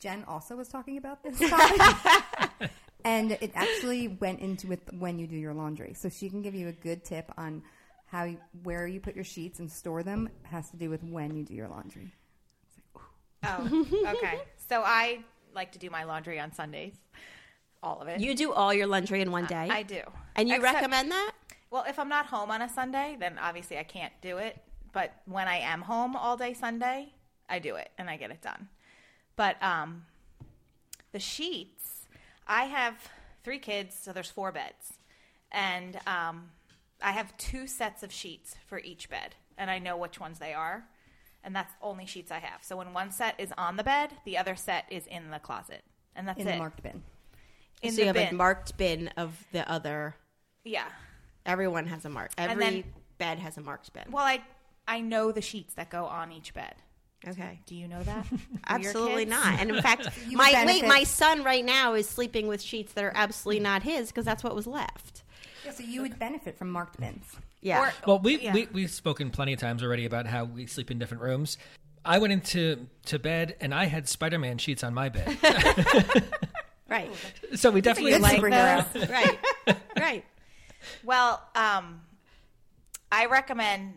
Jen 0.00 0.24
also 0.26 0.56
was 0.56 0.66
talking 0.66 0.98
about 0.98 1.22
this 1.22 1.38
topic. 1.38 2.70
and 3.04 3.32
it 3.40 3.52
actually 3.54 4.08
went 4.08 4.40
into 4.40 4.66
with 4.66 4.80
when 4.92 5.16
you 5.16 5.28
do 5.28 5.36
your 5.36 5.54
laundry. 5.54 5.94
So 5.94 6.08
she 6.08 6.28
can 6.28 6.42
give 6.42 6.56
you 6.56 6.66
a 6.66 6.72
good 6.72 7.04
tip 7.04 7.30
on 7.38 7.62
how 8.06 8.24
you, 8.24 8.38
where 8.64 8.88
you 8.88 8.98
put 8.98 9.14
your 9.14 9.24
sheets 9.24 9.60
and 9.60 9.70
store 9.70 10.02
them 10.02 10.28
has 10.42 10.70
to 10.70 10.76
do 10.76 10.90
with 10.90 11.04
when 11.04 11.36
you 11.36 11.44
do 11.44 11.54
your 11.54 11.68
laundry. 11.68 12.10
Oh, 13.44 13.86
okay. 14.08 14.40
so 14.68 14.82
I 14.84 15.20
like 15.54 15.70
to 15.72 15.78
do 15.78 15.90
my 15.90 16.02
laundry 16.02 16.40
on 16.40 16.52
Sundays, 16.52 16.94
all 17.80 18.00
of 18.00 18.08
it. 18.08 18.18
You 18.18 18.34
do 18.34 18.52
all 18.52 18.74
your 18.74 18.88
laundry 18.88 19.20
in 19.20 19.30
one 19.30 19.46
day? 19.46 19.68
I 19.70 19.84
do. 19.84 20.00
And 20.34 20.48
you 20.48 20.56
Except- 20.56 20.74
recommend 20.74 21.12
that? 21.12 21.32
Well, 21.70 21.84
if 21.86 22.00
I'm 22.00 22.08
not 22.08 22.26
home 22.26 22.50
on 22.50 22.62
a 22.62 22.68
Sunday, 22.68 23.16
then 23.20 23.38
obviously 23.38 23.78
I 23.78 23.84
can't 23.84 24.12
do 24.20 24.38
it. 24.38 24.58
But 24.98 25.14
when 25.26 25.46
I 25.46 25.58
am 25.58 25.82
home 25.82 26.16
all 26.16 26.36
day 26.36 26.54
Sunday, 26.54 27.12
I 27.48 27.60
do 27.60 27.76
it 27.76 27.88
and 27.98 28.10
I 28.10 28.16
get 28.16 28.32
it 28.32 28.42
done. 28.42 28.66
But 29.36 29.62
um, 29.62 30.06
the 31.12 31.20
sheets, 31.20 32.08
I 32.48 32.64
have 32.64 32.96
three 33.44 33.60
kids, 33.60 33.94
so 33.96 34.12
there's 34.12 34.28
four 34.28 34.50
beds, 34.50 34.94
and 35.52 36.00
um, 36.08 36.50
I 37.00 37.12
have 37.12 37.36
two 37.36 37.68
sets 37.68 38.02
of 38.02 38.10
sheets 38.10 38.56
for 38.66 38.80
each 38.80 39.08
bed, 39.08 39.36
and 39.56 39.70
I 39.70 39.78
know 39.78 39.96
which 39.96 40.18
ones 40.18 40.40
they 40.40 40.52
are, 40.52 40.82
and 41.44 41.54
that's 41.54 41.72
the 41.74 41.86
only 41.86 42.06
sheets 42.06 42.32
I 42.32 42.40
have. 42.40 42.64
So 42.64 42.76
when 42.76 42.92
one 42.92 43.12
set 43.12 43.36
is 43.38 43.52
on 43.56 43.76
the 43.76 43.84
bed, 43.84 44.10
the 44.24 44.36
other 44.36 44.56
set 44.56 44.86
is 44.90 45.06
in 45.06 45.30
the 45.30 45.38
closet, 45.38 45.84
and 46.16 46.26
that's 46.26 46.40
in 46.40 46.48
it. 46.48 46.52
the 46.54 46.58
marked 46.58 46.82
bin. 46.82 47.04
in 47.82 47.92
so 47.92 47.94
the 47.94 48.00
you 48.00 48.06
have 48.08 48.16
bin. 48.16 48.28
a 48.30 48.32
marked 48.34 48.76
bin 48.76 49.10
of 49.16 49.46
the 49.52 49.70
other. 49.70 50.16
yeah. 50.64 50.88
Everyone 51.46 51.86
has 51.86 52.04
a 52.04 52.08
mark. 52.08 52.32
Every 52.36 52.64
then- 52.64 52.84
bed 53.18 53.38
has 53.38 53.56
a 53.56 53.60
marked 53.60 53.92
bin. 53.92 54.04
Well, 54.10 54.24
I 54.24 54.42
I 54.88 55.00
know 55.00 55.30
the 55.30 55.42
sheets 55.42 55.74
that 55.74 55.90
go 55.90 56.06
on 56.06 56.32
each 56.32 56.52
bed. 56.54 56.74
Okay. 57.26 57.60
Do 57.66 57.74
you 57.74 57.86
know 57.88 58.02
that? 58.04 58.26
Absolutely 58.68 59.24
not. 59.26 59.60
And 59.60 59.70
in 59.70 59.82
fact, 59.82 60.08
my 60.32 60.50
benefit- 60.52 60.82
wait, 60.82 60.88
my 60.88 61.04
son 61.04 61.44
right 61.44 61.64
now 61.64 61.94
is 61.94 62.08
sleeping 62.08 62.46
with 62.48 62.62
sheets 62.62 62.92
that 62.94 63.04
are 63.04 63.12
absolutely 63.14 63.60
not 63.60 63.82
his 63.82 64.08
because 64.08 64.24
that's 64.24 64.42
what 64.42 64.54
was 64.54 64.66
left. 64.66 65.22
Yeah, 65.64 65.72
so 65.72 65.82
you 65.82 66.02
would 66.02 66.18
benefit 66.18 66.56
from 66.56 66.70
marked 66.70 66.98
bins. 66.98 67.24
Yeah. 67.60 67.80
Or- 67.88 67.92
Well, 68.06 68.18
we, 68.20 68.38
Yeah. 68.38 68.54
we 68.54 68.68
we've 68.72 68.90
spoken 68.90 69.30
plenty 69.30 69.52
of 69.52 69.58
times 69.60 69.82
already 69.82 70.04
about 70.06 70.26
how 70.26 70.44
we 70.44 70.66
sleep 70.66 70.90
in 70.90 70.98
different 70.98 71.22
rooms. 71.22 71.58
I 72.04 72.18
went 72.18 72.32
into 72.32 72.86
to 73.06 73.18
bed 73.18 73.56
and 73.60 73.74
I 73.74 73.84
had 73.86 74.08
Spider 74.08 74.38
Man 74.38 74.56
sheets 74.56 74.82
on 74.84 74.94
my 74.94 75.08
bed, 75.10 75.36
right. 76.88 77.10
so 77.56 77.70
we 77.70 77.80
definitely 77.80 78.12
Good 78.12 78.22
like 78.22 78.40
superhero. 78.40 79.10
right. 79.10 79.38
Right. 79.98 80.24
Well, 81.04 81.42
um, 81.56 82.00
I 83.10 83.26
recommend 83.26 83.94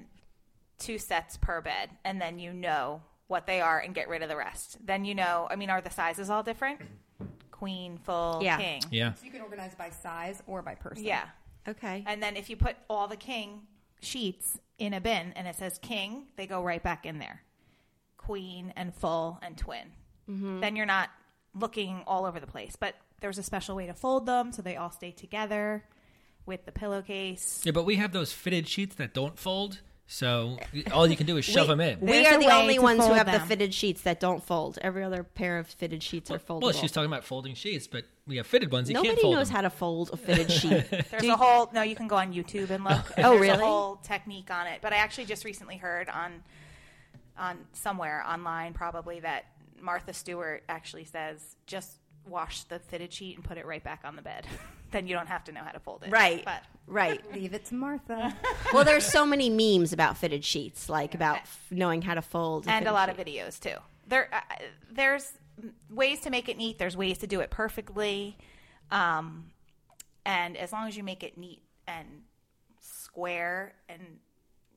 two 0.82 0.98
sets 0.98 1.38
per 1.38 1.62
bed, 1.62 1.90
and 2.04 2.20
then 2.22 2.40
you 2.40 2.52
know 2.54 3.02
what 3.28 3.48
they 3.48 3.62
are 3.62 3.80
and 3.80 3.96
get 3.96 4.10
rid 4.10 4.22
of 4.24 4.30
the 4.30 4.36
rest. 4.36 4.78
Then 4.86 5.06
you 5.06 5.16
know. 5.16 5.48
I 5.50 5.56
mean, 5.56 5.70
are 5.70 5.80
the 5.82 5.90
sizes 5.90 6.30
all 6.30 6.44
different? 6.44 6.82
Queen, 7.52 7.98
full, 8.00 8.40
Yeah. 8.44 8.58
king. 8.58 8.82
Yeah, 8.90 9.14
So 9.14 9.24
you 9.26 9.32
can 9.32 9.42
organize 9.42 9.76
by 9.76 9.92
size 9.92 10.42
or 10.48 10.62
by 10.62 10.76
person. 10.76 11.04
Yeah. 11.06 11.26
Okay. 11.68 12.04
And 12.08 12.22
then 12.22 12.36
if 12.36 12.50
you 12.50 12.58
put 12.58 12.76
all 12.90 13.08
the 13.08 13.16
king 13.16 13.62
sheets 14.02 14.60
in 14.80 14.94
a 14.96 15.00
bin 15.00 15.32
and 15.36 15.48
it 15.48 15.56
says 15.56 15.78
king, 15.80 16.26
they 16.36 16.48
go 16.48 16.64
right 16.64 16.82
back 16.82 17.06
in 17.06 17.20
there. 17.20 17.44
Queen 18.18 18.74
and 18.76 18.94
full 18.96 19.40
and 19.44 19.58
twin. 19.58 19.92
Mm-hmm. 20.30 20.60
Then 20.60 20.76
you're 20.76 20.86
not 20.88 21.10
looking 21.54 22.04
all 22.08 22.26
over 22.26 22.40
the 22.40 22.48
place. 22.48 22.76
But 22.80 22.96
there's 23.20 23.38
a 23.38 23.44
special 23.44 23.76
way 23.76 23.86
to 23.86 23.94
fold 23.94 24.26
them 24.26 24.52
so 24.52 24.62
they 24.64 24.76
all 24.76 24.92
stay 24.92 25.12
together 25.12 25.84
with 26.48 26.66
the 26.66 26.72
pillowcase. 26.72 27.62
yeah, 27.64 27.72
but 27.72 27.84
we 27.86 27.98
have 27.98 28.12
those 28.12 28.34
fitted 28.34 28.68
sheets 28.68 28.96
that 28.96 29.14
don't 29.14 29.38
fold, 29.38 29.82
so 30.14 30.58
all 30.92 31.08
you 31.08 31.16
can 31.16 31.26
do 31.26 31.38
is 31.38 31.46
shove 31.46 31.68
them 31.68 31.80
in. 31.80 32.02
We 32.02 32.08
There's 32.08 32.28
are 32.28 32.40
the 32.42 32.52
only 32.52 32.80
ones 32.80 33.00
who 33.00 33.06
fold 33.06 33.18
have 33.18 33.32
the 33.32 33.40
fitted 33.40 33.74
sheets 33.74 34.02
that 34.02 34.20
don't 34.20 34.44
fold. 34.44 34.78
Every 34.82 35.06
other 35.06 35.24
pair 35.24 35.58
of 35.58 35.68
fitted 35.68 36.04
sheets 36.04 36.30
are 36.30 36.38
foldable. 36.38 36.64
Well, 36.64 36.72
she's 36.74 36.92
talking 36.92 37.10
about 37.10 37.24
folding 37.24 37.56
sheets, 37.56 37.88
but 37.88 38.04
we 38.28 38.36
have 38.36 38.46
fitted 38.46 38.74
ones. 38.74 38.90
You 38.90 38.96
Nobody 38.96 39.12
can't 39.12 39.22
fold 39.22 39.36
knows 39.36 39.48
them. 39.48 39.56
how 39.56 39.62
to 39.62 39.70
fold 39.70 40.10
a 40.12 40.18
fitted 40.18 40.52
sheet. 40.52 40.84
There's 41.12 41.24
a 41.24 41.38
whole 41.38 41.70
no. 41.74 41.82
You 41.82 41.96
can 41.96 42.10
go 42.10 42.18
on 42.18 42.34
YouTube 42.34 42.72
and 42.72 42.84
look. 42.84 43.06
and 43.16 43.26
Oh, 43.26 43.30
there's 43.32 43.42
really? 43.42 43.64
A 43.64 43.66
whole 43.66 43.96
technique 44.04 44.52
on 44.52 44.68
it. 44.68 44.80
But 44.82 44.92
I 44.92 44.98
actually 44.98 45.26
just 45.28 45.46
recently 45.46 45.78
heard 45.78 46.10
on 46.10 46.44
on 47.38 47.60
somewhere 47.72 48.22
online 48.28 48.74
probably 48.74 49.22
that 49.22 49.46
Martha 49.80 50.12
Stewart 50.12 50.64
actually 50.68 51.06
says 51.06 51.56
just 51.68 52.01
wash 52.28 52.64
the 52.66 52.80
fitted 52.80 53.12
sheet 53.14 53.36
and 53.36 53.44
put 53.44 53.58
it 53.58 53.66
right 53.66 53.84
back 53.84 54.02
on 54.04 54.16
the 54.16 54.22
bed. 54.22 54.46
then 54.92 55.08
you 55.08 55.16
don't 55.16 55.28
have 55.28 55.44
to 55.46 55.52
know 55.52 55.62
how 55.64 55.72
to 55.72 55.80
fold 55.80 56.04
it. 56.04 56.12
Right. 56.12 56.44
But 56.46 56.64
Right. 56.88 57.22
Leave 57.34 57.54
it 57.54 57.66
to 57.66 57.76
Martha. 57.76 58.36
well, 58.74 58.84
there's 58.84 59.06
so 59.06 59.26
many 59.26 59.50
memes 59.50 59.94
about 59.94 60.18
fitted 60.18 60.44
sheets, 60.44 60.90
like 60.90 61.16
about 61.16 61.38
f- 61.38 61.66
knowing 61.72 62.02
how 62.02 62.14
to 62.16 62.22
fold, 62.22 62.66
and 62.68 62.74
a 62.76 62.80
fitted 62.80 62.94
lot 62.94 63.10
sheet. 63.10 63.20
of 63.20 63.26
videos 63.26 63.60
too. 63.60 63.76
There, 64.08 64.28
uh, 64.34 64.40
there's 64.92 65.32
ways 65.90 66.20
to 66.22 66.30
make 66.30 66.50
it 66.50 66.58
neat. 66.58 66.78
There's 66.78 66.98
ways 66.98 67.20
to 67.20 67.28
do 67.28 67.40
it 67.40 67.50
perfectly, 67.50 68.38
um, 68.90 69.52
and 70.26 70.58
as 70.58 70.74
long 70.74 70.88
as 70.88 70.98
you 70.98 71.04
make 71.04 71.24
it 71.24 71.38
neat 71.38 71.62
and 71.88 72.08
square 72.80 73.74
and 73.90 74.02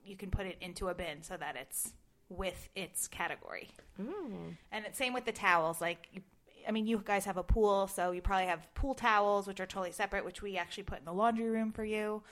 you 0.04 0.16
can 0.16 0.30
put 0.30 0.46
it 0.46 0.56
into 0.60 0.88
a 0.88 0.94
bin 0.94 1.22
so 1.22 1.36
that 1.36 1.56
it's 1.56 1.92
with 2.28 2.68
its 2.76 3.08
category. 3.08 3.68
And 3.98 4.84
it's 4.86 4.98
same 4.98 5.14
with 5.14 5.24
the 5.24 5.32
towels. 5.32 5.80
Like, 5.80 6.08
you- 6.12 6.22
I 6.66 6.70
mean, 6.70 6.86
you 6.86 7.00
guys 7.04 7.24
have 7.24 7.36
a 7.36 7.42
pool, 7.42 7.86
so 7.88 8.10
you 8.10 8.20
probably 8.22 8.46
have 8.46 8.72
pool 8.74 8.94
towels, 8.94 9.46
which 9.46 9.60
are 9.60 9.66
totally 9.66 9.92
separate, 9.92 10.24
which 10.24 10.42
we 10.42 10.56
actually 10.56 10.84
put 10.84 10.98
in 10.98 11.04
the 11.04 11.12
laundry 11.12 11.48
room 11.50 11.72
for 11.72 11.84
you. 11.84 12.22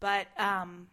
But 0.00 0.28
um, 0.38 0.88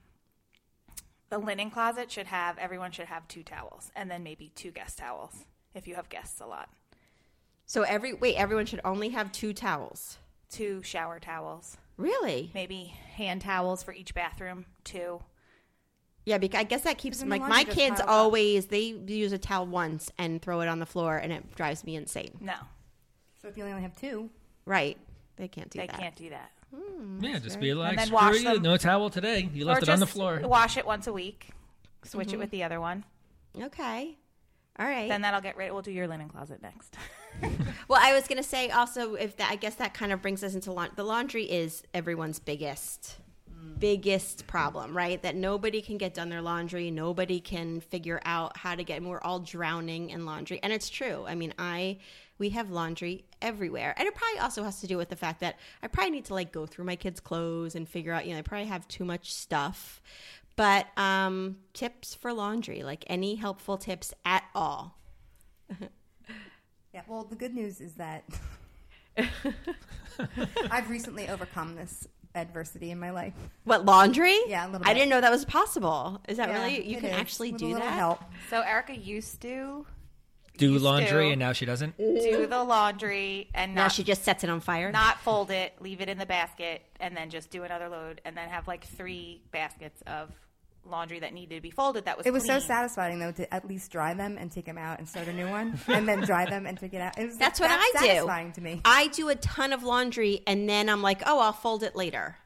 the 1.30 1.38
linen 1.38 1.70
closet 1.70 2.12
should 2.12 2.28
have 2.28 2.58
everyone 2.58 2.92
should 2.92 3.08
have 3.08 3.28
two 3.28 3.44
towels, 3.44 3.92
and 3.96 4.10
then 4.10 4.24
maybe 4.24 4.52
two 4.56 4.72
guest 4.72 4.98
towels 4.98 5.46
if 5.74 5.88
you 5.88 5.96
have 5.96 6.10
guests 6.10 6.40
a 6.40 6.46
lot. 6.46 6.70
So 7.66 7.82
every 7.84 8.14
wait, 8.14 8.36
everyone 8.36 8.66
should 8.66 8.82
only 8.86 9.10
have 9.10 9.32
two 9.32 9.54
towels. 9.54 10.18
Two 10.50 10.84
shower 10.84 11.20
towels, 11.20 11.78
Really? 11.98 12.52
maybe 12.54 12.94
hand 13.16 13.42
towels 13.42 13.84
for 13.84 13.94
each 13.94 14.14
bathroom. 14.14 14.66
Two. 14.84 15.22
Yeah, 16.24 16.38
because 16.38 16.60
I 16.60 16.64
guess 16.64 16.82
that 16.84 16.98
keeps 16.98 17.18
Because 17.18 17.30
then 17.30 17.40
the 17.40 17.46
like 17.46 17.68
my 17.68 17.72
kids 17.74 18.02
always 18.08 18.68
they 18.68 18.80
use 19.08 19.32
a 19.32 19.38
towel 19.38 19.68
once 19.68 20.12
and 20.18 20.42
throw 20.42 20.62
it 20.62 20.68
on 20.68 20.80
the 20.80 20.86
floor, 20.86 21.18
and 21.18 21.32
it 21.34 21.56
drives 21.56 21.84
me 21.84 21.96
insane. 21.96 22.38
No, 22.40 22.54
So 23.46 23.50
if 23.50 23.58
you 23.58 23.64
only 23.64 23.80
have 23.84 23.96
two, 23.96 24.32
Right? 24.66 24.98
They 25.36 25.48
can't 25.48 25.70
do 25.70 25.78
that. 25.78 25.88
they 25.88 25.92
that. 25.92 26.00
can't 26.00 26.16
do 26.16 26.30
that. 26.32 26.52
Hmm, 26.74 27.24
yeah, 27.24 27.38
just 27.38 27.60
be 27.60 27.76
like, 27.76 27.98
then 27.98 28.08
screw 28.08 28.16
wash 28.16 28.38
you, 28.38 28.44
them. 28.44 28.64
no 28.64 28.76
towel 28.76 29.12
today. 29.12 29.48
You 29.54 29.66
left 29.66 29.82
or 29.82 29.84
it 29.84 29.90
on 29.90 30.00
the 30.00 30.08
floor. 30.08 30.42
Wash 30.44 30.78
it 30.78 30.86
once 30.86 31.06
a 31.06 31.14
week. 31.14 31.50
Switch 32.04 32.30
it 32.30 32.32
mm-hmm. 32.32 32.40
with 32.40 32.50
the 32.50 32.64
other 32.64 32.82
one. 32.82 33.04
Okay. 33.62 34.18
All 34.80 34.88
right. 34.88 35.08
Then 35.08 35.22
that'll 35.22 35.42
get 35.42 35.58
rid. 35.58 35.72
We'll 35.72 35.84
do 35.84 35.92
your 35.92 36.08
linen 36.08 36.28
closet 36.28 36.64
next. 36.64 36.98
Well, 37.88 38.00
I 38.02 38.16
was 38.16 38.28
going 38.28 38.42
to 38.42 38.48
say 38.48 38.72
also 38.72 39.14
if 39.14 39.38
that 39.38 39.52
I 39.52 39.58
guess 39.58 39.76
that 39.76 39.94
kind 39.94 40.12
of 40.12 40.20
brings 40.20 40.44
us 40.44 40.56
into 40.56 40.72
laundry. 40.72 40.96
The 40.96 41.04
laundry 41.04 41.44
is 41.44 41.84
everyone's 41.94 42.40
biggest 42.40 43.18
mm. 43.54 43.80
biggest 43.80 44.48
problem, 44.48 44.98
right? 44.98 45.22
That 45.22 45.36
nobody 45.36 45.84
can 45.84 46.00
get 46.00 46.16
done 46.16 46.30
their 46.30 46.42
laundry, 46.42 46.90
nobody 46.90 47.40
can 47.40 47.82
figure 47.82 48.22
out 48.26 48.58
how 48.58 48.74
to 48.74 48.84
get 48.84 48.98
and 48.98 49.08
we're 49.08 49.22
all 49.22 49.40
drowning 49.40 50.10
in 50.10 50.26
laundry. 50.26 50.60
And 50.64 50.74
it's 50.74 50.90
true. 50.90 51.26
I 51.28 51.36
mean, 51.36 51.54
I 51.60 51.98
we 52.38 52.50
have 52.50 52.70
laundry 52.70 53.26
everywhere. 53.42 53.94
And 53.98 54.08
it 54.08 54.16
probably 54.16 54.40
also 54.40 54.64
has 54.64 54.82
to 54.82 54.88
do 54.88 54.98
with 54.98 55.10
the 55.10 55.16
fact 55.16 55.40
that 55.40 55.58
I 55.82 55.88
probably 55.88 56.12
need 56.12 56.26
to 56.26 56.34
like 56.34 56.52
go 56.52 56.66
through 56.66 56.86
my 56.86 56.96
kids' 56.96 57.20
clothes 57.20 57.76
and 57.76 57.88
figure 57.88 58.12
out, 58.12 58.26
you 58.26 58.34
know, 58.34 58.40
I 58.40 58.42
probably 58.42 58.68
have 58.68 58.88
too 58.88 59.06
much 59.06 59.34
stuff. 59.34 60.02
But 60.56 60.88
um 60.98 61.58
tips 61.74 62.16
for 62.16 62.32
laundry, 62.34 62.84
like 62.84 63.04
any 63.08 63.36
helpful 63.36 63.78
tips 63.78 64.14
at 64.26 64.44
all. 64.54 64.98
yeah. 66.94 67.02
Well, 67.08 67.24
the 67.24 67.36
good 67.36 67.54
news 67.54 67.82
is 67.82 67.94
that 67.96 68.24
I've 70.72 70.90
recently 70.90 71.30
overcome 71.30 71.76
this 71.76 72.08
adversity 72.34 72.92
in 72.92 73.00
my 73.00 73.12
life. 73.12 73.34
What 73.64 73.86
laundry? 73.86 74.38
Yeah, 74.48 74.66
a 74.66 74.70
little 74.70 74.88
I 74.88 74.94
didn't 74.94 75.10
know 75.10 75.22
that 75.22 75.32
was 75.32 75.46
possible. 75.46 76.22
Is 76.28 76.38
that 76.38 76.50
Yeah, 76.50 76.64
really 76.64 76.86
you 76.88 76.98
can 76.98 77.06
is, 77.10 77.16
actually 77.16 77.52
with 77.54 77.62
a 77.62 77.66
do 77.66 77.72
little 77.74 77.88
that? 77.88 77.94
Help. 77.98 78.20
so 78.50 78.62
Erica 78.62 78.96
used 78.98 79.42
to 79.42 79.86
Do 80.58 80.78
laundry, 80.78 81.28
to. 81.28 81.32
and 81.32 81.40
now 81.40 81.54
she 81.54 81.66
doesn't. 81.66 81.98
do 81.98 82.48
the 82.48 82.64
laundry 82.64 83.50
and 83.54 83.76
Now 83.76 83.88
she 83.88 84.04
just 84.04 84.24
sets 84.24 84.44
it 84.44 84.50
on 84.50 84.60
fire. 84.60 84.92
not 84.92 85.20
fold 85.22 85.52
it, 85.52 85.74
leave 85.80 86.02
it 86.02 86.10
in 86.10 86.18
the 86.18 86.26
basket, 86.26 86.82
and 87.00 87.16
then 87.16 87.30
just 87.30 87.50
do 87.50 87.64
another 87.64 87.90
load, 87.90 88.22
and 88.26 88.36
then 88.36 88.50
have 88.50 88.68
like 88.68 88.86
three 88.86 89.42
baskets 89.52 90.02
of 90.08 90.32
laundry 90.88 91.20
that 91.20 91.34
needed 91.34 91.56
to 91.56 91.62
be 91.62 91.72
folded. 91.72 92.06
That 92.06 92.18
was 92.18 92.28
It 92.28 92.34
was 92.34 92.46
so 92.46 92.60
satisfying 92.60 93.20
though 93.20 93.32
to 93.32 93.52
at 93.54 93.68
least 93.68 93.92
dry 93.92 94.14
them 94.14 94.38
and 94.38 94.52
take 94.52 94.66
them 94.66 94.78
out 94.78 95.00
and 95.00 95.08
start 95.10 95.28
a 95.28 95.34
new 95.34 95.50
one, 95.50 95.80
and 95.88 96.08
then 96.08 96.22
dry 96.22 96.46
them 96.50 96.66
and 96.66 96.78
take 96.78 96.94
it 96.94 97.02
out. 97.02 97.18
It 97.18 97.26
was 97.26 97.38
That's 97.38 97.60
what 97.60 97.70
that 97.70 97.80
I 97.80 98.00
do. 98.00 98.08
Satisfying 98.08 98.52
to 98.54 98.62
me. 98.62 98.82
I 98.86 99.08
do 99.08 99.30
a 99.30 99.36
ton 99.36 99.74
of 99.74 99.84
laundry 99.84 100.42
and 100.46 100.70
then 100.70 100.90
I'm 100.90 101.02
like, 101.02 101.22
oh, 101.26 101.40
I'll 101.40 101.54
fold 101.54 101.84
it 101.84 101.96
later. 101.96 102.38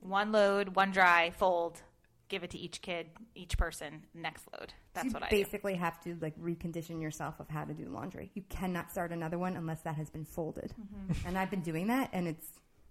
One 0.00 0.32
load, 0.32 0.74
one 0.76 0.90
dry, 0.90 1.30
fold, 1.36 1.80
give 2.28 2.42
it 2.44 2.50
to 2.50 2.58
each 2.58 2.80
kid, 2.82 3.06
each 3.34 3.56
person. 3.58 4.02
Next 4.14 4.44
load. 4.52 4.72
That's 4.94 5.06
you 5.06 5.10
what 5.12 5.22
I 5.24 5.28
do. 5.28 5.36
basically 5.36 5.74
have 5.74 6.00
to 6.04 6.16
like 6.20 6.38
recondition 6.38 7.00
yourself 7.00 7.38
of 7.40 7.48
how 7.48 7.64
to 7.64 7.74
do 7.74 7.86
laundry. 7.88 8.30
You 8.34 8.42
cannot 8.48 8.90
start 8.90 9.12
another 9.12 9.38
one 9.38 9.56
unless 9.56 9.82
that 9.82 9.96
has 9.96 10.10
been 10.10 10.24
folded. 10.24 10.74
Mm-hmm. 10.80 11.28
And 11.28 11.38
I've 11.38 11.50
been 11.50 11.62
doing 11.62 11.88
that, 11.88 12.10
and 12.12 12.26
it's 12.26 12.46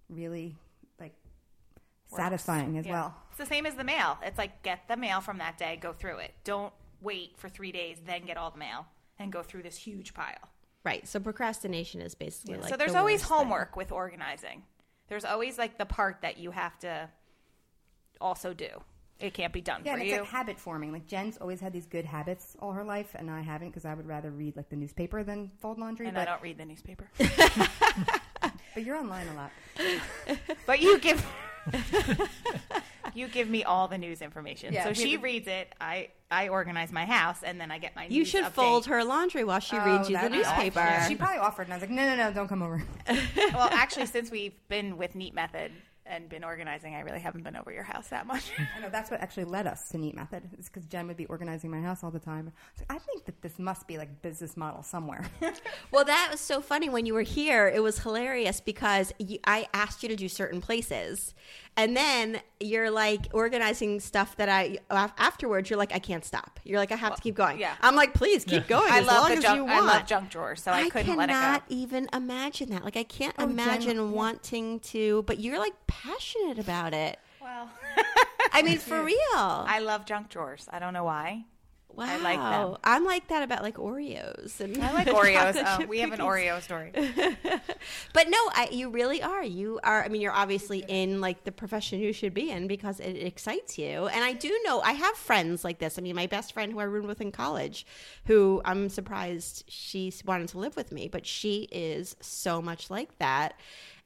really 0.08 0.56
like 1.00 1.14
satisfying 2.06 2.78
as 2.78 2.86
Yeah. 2.86 2.92
well. 2.92 3.14
It's 3.30 3.38
the 3.38 3.46
same 3.46 3.66
as 3.66 3.74
the 3.74 3.84
mail. 3.84 4.18
It's 4.22 4.38
like 4.38 4.62
get 4.62 4.86
the 4.88 4.96
mail 4.96 5.20
from 5.20 5.38
that 5.38 5.58
day, 5.58 5.76
go 5.80 5.92
through 5.92 6.18
it. 6.18 6.32
Don't 6.44 6.72
wait 7.00 7.36
for 7.36 7.48
three 7.48 7.72
days, 7.72 7.98
then 8.06 8.24
get 8.24 8.36
all 8.36 8.50
the 8.50 8.58
mail 8.58 8.86
and 9.18 9.32
go 9.32 9.42
through 9.42 9.62
this 9.62 9.76
huge 9.76 10.14
pile. 10.14 10.48
Right. 10.84 11.06
So 11.08 11.18
procrastination 11.18 12.00
is 12.00 12.14
basically 12.14 12.58
like 12.58 12.68
so 12.68 12.76
there's 12.76 12.92
the 12.92 12.98
always 12.98 13.20
worst 13.20 13.28
thing. 13.28 13.38
homework 13.38 13.76
with 13.76 13.90
organizing. 13.90 14.62
There's 15.08 15.24
always 15.24 15.58
like 15.58 15.78
the 15.78 15.86
part 15.86 16.18
that 16.22 16.38
you 16.38 16.50
have 16.50 16.78
to 16.80 17.08
also 18.20 18.54
do. 18.54 18.68
It 19.20 19.32
can't 19.32 19.52
be 19.52 19.60
done 19.60 19.82
Yeah, 19.84 19.92
for 19.92 19.98
and 19.98 20.02
it's 20.08 20.12
you. 20.12 20.20
like 20.20 20.28
habit 20.28 20.58
forming. 20.58 20.92
Like 20.92 21.06
Jen's 21.06 21.36
always 21.38 21.60
had 21.60 21.72
these 21.72 21.86
good 21.86 22.04
habits 22.04 22.56
all 22.60 22.72
her 22.72 22.84
life, 22.84 23.14
and 23.14 23.30
I 23.30 23.40
haven't 23.42 23.68
because 23.68 23.84
I 23.84 23.94
would 23.94 24.06
rather 24.06 24.30
read 24.30 24.56
like 24.56 24.68
the 24.68 24.76
newspaper 24.76 25.22
than 25.22 25.50
fold 25.60 25.78
laundry. 25.78 26.08
and 26.08 26.18
I 26.18 26.24
don't 26.24 26.42
read 26.42 26.58
the 26.58 26.64
newspaper. 26.64 27.08
but 27.18 28.84
you're 28.84 28.96
online 28.96 29.28
a 29.28 29.34
lot. 29.34 29.50
but 30.66 30.80
you 30.82 30.98
give 30.98 31.24
you 33.14 33.28
give 33.28 33.48
me 33.48 33.64
all 33.64 33.88
the 33.88 33.98
news 33.98 34.20
information. 34.20 34.72
Yeah, 34.72 34.84
so 34.84 34.92
she 34.92 35.12
have 35.12 35.22
reads 35.22 35.46
it. 35.46 35.72
I 35.80 36.08
I 36.30 36.48
organize 36.48 36.90
my 36.92 37.04
house, 37.04 37.42
and 37.42 37.60
then 37.60 37.70
I 37.70 37.78
get 37.78 37.94
my. 37.96 38.04
News. 38.04 38.12
You 38.12 38.18
news 38.20 38.28
should 38.28 38.44
update. 38.44 38.52
fold 38.52 38.86
her 38.86 39.04
laundry 39.04 39.44
while 39.44 39.60
she 39.60 39.76
oh, 39.76 39.84
reads 39.84 40.08
Oh, 40.08 40.10
you 40.10 40.16
the 40.16 40.28
that'd 40.28 40.32
awesome. 40.44 40.64
newspaper. 40.66 41.04
She 41.08 41.16
probably 41.16 41.38
offered, 41.38 41.64
and 41.64 41.72
I 41.72 41.76
was 41.76 41.82
like, 41.82 41.90
no, 41.90 42.04
no, 42.04 42.16
no, 42.16 42.32
don't 42.32 42.48
come 42.48 42.62
over. 42.62 42.82
well, 43.54 43.68
actually, 43.72 44.06
since 44.06 44.30
we've 44.30 44.54
been 44.68 44.96
with 44.96 45.14
Neat 45.14 45.34
Method 45.34 45.72
and 46.06 46.28
been 46.28 46.44
organizing, 46.44 46.94
I 46.94 47.00
really 47.00 47.20
haven't 47.20 47.44
been 47.44 47.56
over 47.56 47.72
your 47.72 47.82
house 47.82 48.08
that 48.08 48.26
much. 48.26 48.50
I 48.76 48.80
know 48.80 48.90
that's 48.90 49.10
what 49.10 49.20
actually 49.20 49.44
led 49.44 49.66
us 49.66 49.88
to 49.88 49.98
Neat 49.98 50.14
Method. 50.14 50.42
It's 50.58 50.68
because 50.68 50.86
Jen 50.86 51.06
would 51.06 51.16
be 51.16 51.26
organizing 51.26 51.70
my 51.70 51.80
house 51.80 52.04
all 52.04 52.10
the 52.10 52.18
time. 52.18 52.52
I, 52.90 52.96
I 52.96 52.98
think 52.98 53.24
that 53.24 53.40
this 53.42 53.58
must 53.58 53.86
be 53.86 53.96
like 53.98 54.22
business 54.22 54.56
model 54.56 54.82
somewhere. 54.82 55.24
Well, 55.90 56.04
that 56.04 56.28
was 56.30 56.40
so 56.40 56.60
funny 56.60 56.88
when 56.88 57.06
you 57.06 57.14
were 57.14 57.22
here. 57.22 57.68
It 57.68 57.80
was 57.82 58.00
hilarious 58.00 58.60
because 58.60 59.12
you, 59.18 59.38
I 59.44 59.68
asked 59.72 60.02
you 60.02 60.08
to 60.08 60.16
do 60.16 60.28
certain 60.28 60.60
places, 60.60 61.34
and 61.76 61.96
then 61.96 62.40
you're 62.60 62.90
like 62.90 63.26
organizing 63.32 64.00
stuff 64.00 64.36
that 64.36 64.48
I 64.48 64.78
afterwards. 64.90 65.68
You're 65.70 65.78
like, 65.78 65.92
I 65.94 65.98
can't 65.98 66.24
stop. 66.24 66.60
You're 66.64 66.78
like, 66.78 66.92
I 66.92 66.96
have 66.96 67.16
to 67.16 67.20
keep 67.22 67.34
going. 67.34 67.58
yeah. 67.58 67.74
I'm 67.80 67.96
like, 67.96 68.14
please 68.14 68.44
keep 68.44 68.66
going 68.68 68.90
I 68.92 69.00
as 69.00 69.06
love 69.06 69.20
long 69.22 69.30
the 69.30 69.36
as 69.38 69.42
junk. 69.42 69.56
you 69.58 69.66
I 69.74 69.80
love 69.80 70.06
junk 70.06 70.30
drawers, 70.30 70.62
so 70.62 70.70
I, 70.72 70.88
couldn't 70.88 71.16
let 71.16 71.28
it 71.28 71.32
cannot 71.32 71.68
go. 71.68 71.74
even 71.74 72.08
imagine 72.12 72.70
that. 72.70 72.84
Like, 72.84 72.96
I 72.96 73.02
can't 73.02 73.34
Oh, 73.38 73.44
imagine 73.44 73.96
yeah. 73.96 74.02
wanting 74.04 74.80
to. 74.80 75.22
But 75.26 75.40
you're 75.40 75.58
like 75.58 75.74
passionate 75.86 76.58
about 76.58 76.94
it. 76.94 77.18
Well, 77.40 77.68
I 78.52 78.62
mean, 78.62 78.78
for 78.90 79.02
real. 79.02 79.16
I 79.34 79.80
love 79.80 80.06
junk 80.06 80.28
drawers. 80.30 80.66
I 80.72 80.78
don't 80.78 80.92
know 80.94 81.04
why. 81.04 81.44
Wow. 81.96 82.06
I 82.08 82.16
like 82.18 82.38
them. 82.38 82.76
I'm 82.84 83.04
like 83.04 83.28
that 83.28 83.42
about 83.42 83.62
like 83.62 83.76
Oreos. 83.76 84.60
And 84.60 84.82
I 84.82 84.92
like 84.92 85.06
Oreos. 85.08 85.54
chocolate 85.54 85.64
Oh, 85.66 85.78
chip 85.78 85.88
we 85.88 86.00
have 86.00 86.12
an. 86.12 86.20
Oreo 86.20 86.60
story. 86.62 86.92
But 88.12 88.28
no, 88.28 88.38
I, 88.52 88.68
you 88.70 88.90
really 88.90 89.22
are. 89.22 89.42
You 89.42 89.80
are. 89.82 90.04
I 90.04 90.08
mean, 90.08 90.20
you're 90.20 90.32
obviously 90.32 90.84
in 90.88 91.20
like 91.20 91.44
the 91.44 91.52
profession 91.52 91.98
you 92.00 92.12
should 92.12 92.32
be 92.32 92.50
in 92.50 92.66
because 92.66 93.00
it 93.00 93.16
excites 93.16 93.76
you. 93.78 94.06
And 94.06 94.24
I 94.24 94.32
do 94.32 94.56
know 94.64 94.80
I 94.80 94.92
have 94.92 95.16
friends 95.16 95.64
like 95.64 95.78
this. 95.78 95.98
I 95.98 96.02
mean, 96.02 96.14
my 96.16 96.26
best 96.26 96.52
friend 96.52 96.72
who 96.72 96.78
I 96.80 96.84
roomed 96.84 97.08
with 97.08 97.20
in 97.20 97.32
college, 97.32 97.84
who 98.26 98.62
I'm 98.64 98.88
surprised 98.88 99.64
she 99.68 100.12
wanted 100.24 100.48
to 100.50 100.58
live 100.58 100.76
with 100.76 100.92
me, 100.92 101.08
but 101.08 101.26
she 101.26 101.68
is 101.72 102.16
so 102.20 102.62
much 102.62 102.90
like 102.90 103.18
that. 103.18 103.54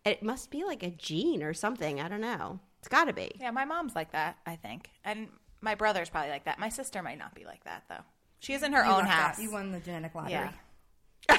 It 0.05 0.23
must 0.23 0.51
be 0.51 0.65
like 0.65 0.83
a 0.83 0.91
gene 0.91 1.43
or 1.43 1.53
something. 1.55 2.01
I 2.01 2.09
don't 2.09 2.21
know. 2.21 2.61
It's 2.79 2.89
got 2.89 3.05
to 3.05 3.13
be. 3.13 3.33
Yeah, 3.41 3.51
my 3.51 3.65
mom's 3.65 3.95
like 3.95 4.13
that, 4.13 4.39
I 4.47 4.57
think. 4.57 4.91
And 5.05 5.29
my 5.61 5.75
brother's 5.75 6.09
probably 6.11 6.31
like 6.31 6.45
that. 6.45 6.59
My 6.59 6.69
sister 6.69 7.03
might 7.03 7.19
not 7.19 7.35
be 7.35 7.45
like 7.45 7.65
that, 7.65 7.85
though. 7.89 8.05
She 8.41 8.53
is 8.55 8.63
in 8.63 8.73
her 8.73 8.85
You 8.85 8.91
own 8.91 8.99
lucked 8.99 9.11
out. 9.11 9.19
house. 9.31 9.39
You 9.41 9.51
won 9.51 9.73
the 9.73 9.81
genetic 9.81 10.15
lottery. 10.15 10.51
Yeah. 11.29 11.39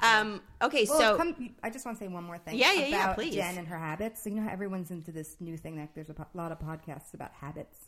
Um. 0.00 0.40
Okay. 0.60 0.84
Well, 0.88 0.98
so 0.98 1.16
come, 1.16 1.54
I 1.62 1.70
just 1.70 1.86
want 1.86 1.96
to 1.98 2.04
say 2.04 2.08
one 2.08 2.24
more 2.24 2.36
thing. 2.36 2.56
Yeah, 2.58 2.72
yeah, 2.72 2.86
yeah, 2.86 3.12
please. 3.14 3.34
Jen 3.34 3.56
and 3.56 3.66
her 3.68 3.78
habits. 3.78 4.22
So 4.22 4.30
you 4.30 4.36
know 4.36 4.42
how 4.42 4.50
everyone's 4.50 4.90
into 4.90 5.12
this 5.12 5.36
new 5.40 5.56
thing 5.56 5.76
that 5.76 5.90
there's 5.94 6.10
a 6.10 6.14
po- 6.14 6.26
lot 6.34 6.50
of 6.52 6.58
podcasts 6.58 7.14
about 7.14 7.30
habits, 7.32 7.78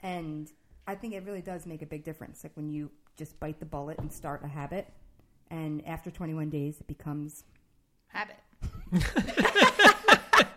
and 0.00 0.50
I 0.86 0.94
think 0.96 1.14
it 1.14 1.24
really 1.24 1.42
does 1.42 1.64
make 1.64 1.80
a 1.82 1.86
big 1.86 2.04
difference. 2.04 2.42
Like 2.44 2.52
when 2.56 2.68
you 2.68 2.90
just 3.16 3.38
bite 3.40 3.60
the 3.60 3.66
bullet 3.66 3.98
and 3.98 4.12
start 4.12 4.42
a 4.44 4.48
habit, 4.48 4.92
and 5.50 5.86
after 5.86 6.10
21 6.10 6.50
days 6.50 6.80
it 6.80 6.86
becomes, 6.86 7.44
Habit. 8.08 8.36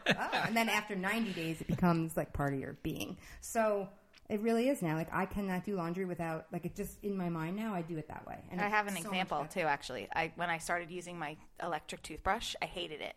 oh, 0.09 0.43
and 0.45 0.55
then 0.55 0.69
after 0.69 0.95
90 0.95 1.33
days 1.33 1.61
it 1.61 1.67
becomes 1.67 2.17
like 2.17 2.33
part 2.33 2.53
of 2.53 2.59
your 2.59 2.77
being. 2.83 3.17
So. 3.41 3.89
It 4.29 4.41
really 4.41 4.67
is 4.67 4.81
now. 4.81 4.95
Like 4.95 5.07
I 5.13 5.25
cannot 5.25 5.63
do 5.63 5.77
laundry 5.77 6.03
without 6.03 6.47
like 6.51 6.65
it 6.65 6.75
just 6.75 7.01
in 7.01 7.15
my 7.15 7.29
mind 7.29 7.55
now. 7.55 7.73
I 7.73 7.81
do 7.81 7.97
it 7.97 8.09
that 8.09 8.27
way. 8.27 8.37
And 8.51 8.59
I 8.59 8.67
have 8.67 8.85
an 8.85 8.95
so 8.95 8.99
example 8.99 9.47
too. 9.49 9.61
Actually, 9.61 10.09
I 10.13 10.33
when 10.35 10.49
I 10.49 10.57
started 10.57 10.91
using 10.91 11.17
my 11.17 11.37
electric 11.63 12.03
toothbrush, 12.03 12.53
I 12.61 12.65
hated 12.65 12.99
it, 12.99 13.15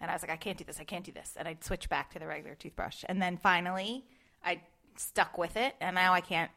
and 0.00 0.12
I 0.12 0.14
was 0.14 0.22
like, 0.22 0.30
I 0.30 0.36
can't 0.36 0.56
do 0.56 0.62
this. 0.62 0.78
I 0.78 0.84
can't 0.84 1.04
do 1.04 1.10
this, 1.10 1.34
and 1.36 1.48
I'd 1.48 1.64
switch 1.64 1.88
back 1.88 2.12
to 2.12 2.20
the 2.20 2.28
regular 2.28 2.54
toothbrush. 2.54 3.02
And 3.08 3.20
then 3.20 3.36
finally, 3.36 4.04
I 4.44 4.60
stuck 4.96 5.36
with 5.38 5.56
it, 5.56 5.74
and 5.80 5.96
now 5.96 6.12
I 6.12 6.20
can't 6.20 6.52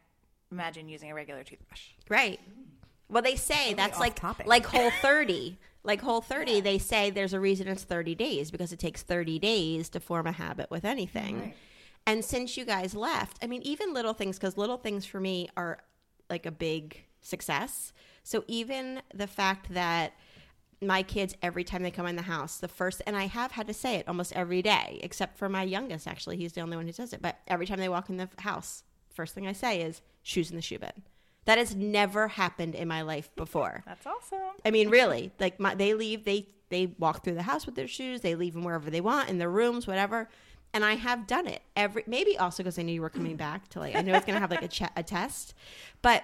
imagine 0.52 0.90
using 0.90 1.10
a 1.10 1.16
regular 1.16 1.44
toothbrush. 1.44 1.90
Right. 2.08 2.40
Well, 3.10 3.24
they 3.24 3.36
say 3.36 3.74
that's 3.74 4.00
like 4.00 4.16
topic. 4.16 4.46
like 4.46 4.66
whole 4.66 4.92
30. 5.02 5.58
Like 5.88 6.02
whole 6.02 6.20
30, 6.20 6.60
they 6.60 6.78
say 6.78 7.10
there's 7.10 7.34
a 7.34 7.40
reason 7.40 7.68
it's 7.70 7.84
30 7.84 8.14
days 8.14 8.52
because 8.52 8.74
it 8.74 8.78
takes 8.78 9.02
30 9.02 9.40
days 9.40 9.88
to 9.90 10.02
form 10.02 10.28
a 10.28 10.34
habit 10.34 10.70
with 10.70 10.84
anything. 10.84 11.54
And 12.06 12.24
since 12.24 12.58
you 12.58 12.66
guys 12.66 12.94
left, 12.94 13.38
I 13.42 13.48
mean, 13.48 13.62
even 13.64 13.94
little 13.94 14.14
things, 14.14 14.38
because 14.38 14.58
little 14.58 14.78
things 14.78 15.06
for 15.06 15.22
me 15.22 15.48
are 15.56 15.80
like 16.30 16.46
a 16.46 16.52
big 16.52 17.06
success. 17.22 17.94
So 18.24 18.44
even 18.48 19.02
the 19.14 19.28
fact 19.28 19.74
that 19.74 20.14
my 20.82 21.04
kids, 21.04 21.36
every 21.42 21.64
time 21.64 21.84
they 21.84 21.92
come 21.92 22.06
in 22.06 22.18
the 22.18 22.22
house, 22.22 22.58
the 22.58 22.68
first, 22.68 23.02
and 23.08 23.16
I 23.16 23.28
have 23.28 23.54
had 23.54 23.68
to 23.68 23.74
say 23.74 23.96
it 23.96 24.08
almost 24.10 24.34
every 24.34 24.62
day, 24.62 25.00
except 25.02 25.38
for 25.38 25.48
my 25.48 25.64
youngest, 25.64 26.06
actually. 26.06 26.36
He's 26.36 26.52
the 26.52 26.62
only 26.62 26.76
one 26.76 26.86
who 26.86 26.92
does 26.92 27.14
it. 27.14 27.22
But 27.22 27.40
every 27.48 27.66
time 27.66 27.80
they 27.80 27.90
walk 27.90 28.10
in 28.10 28.18
the 28.18 28.30
house, 28.40 28.84
first 29.10 29.34
thing 29.34 29.48
I 29.48 29.54
say 29.54 29.82
is 29.82 30.02
shoes 30.22 30.50
in 30.50 30.58
the 30.58 30.62
shoe 30.62 30.80
bin. 30.80 30.92
That 31.48 31.58
has 31.58 31.76
never 31.76 32.28
happened 32.28 32.76
in 32.76 32.88
my 32.88 33.02
life 33.02 33.30
before. 33.36 33.84
That's 33.86 34.06
awesome. 34.06 34.40
I 34.66 34.72
mean, 34.72 34.90
really, 34.90 35.32
like 35.40 35.60
my, 35.60 35.76
they 35.76 35.94
leave, 35.94 36.24
they 36.26 36.48
they 36.70 36.88
walk 37.00 37.24
through 37.24 37.36
the 37.36 37.42
house 37.44 37.66
with 37.66 37.76
their 37.76 37.88
shoes. 37.88 38.22
They 38.22 38.36
leave 38.36 38.54
them 38.54 38.64
wherever 38.64 38.90
they 38.90 39.00
want 39.02 39.30
in 39.30 39.38
their 39.38 39.50
rooms, 39.50 39.88
whatever. 39.88 40.30
And 40.74 40.84
I 40.84 40.96
have 40.96 41.26
done 41.26 41.48
it 41.48 41.62
every. 41.76 42.04
Maybe 42.06 42.38
also 42.38 42.62
because 42.64 42.78
I 42.78 42.82
knew 42.84 42.92
you 42.94 43.02
were 43.02 43.10
coming 43.10 43.38
back 43.38 43.70
to 43.70 43.80
like. 43.80 43.96
I 43.96 44.02
know 44.02 44.14
it's 44.16 44.26
gonna 44.26 44.40
have 44.42 44.52
like 44.52 44.62
a 44.62 44.68
ch- 44.68 44.92
a 44.96 45.02
test, 45.04 45.54
but 46.02 46.24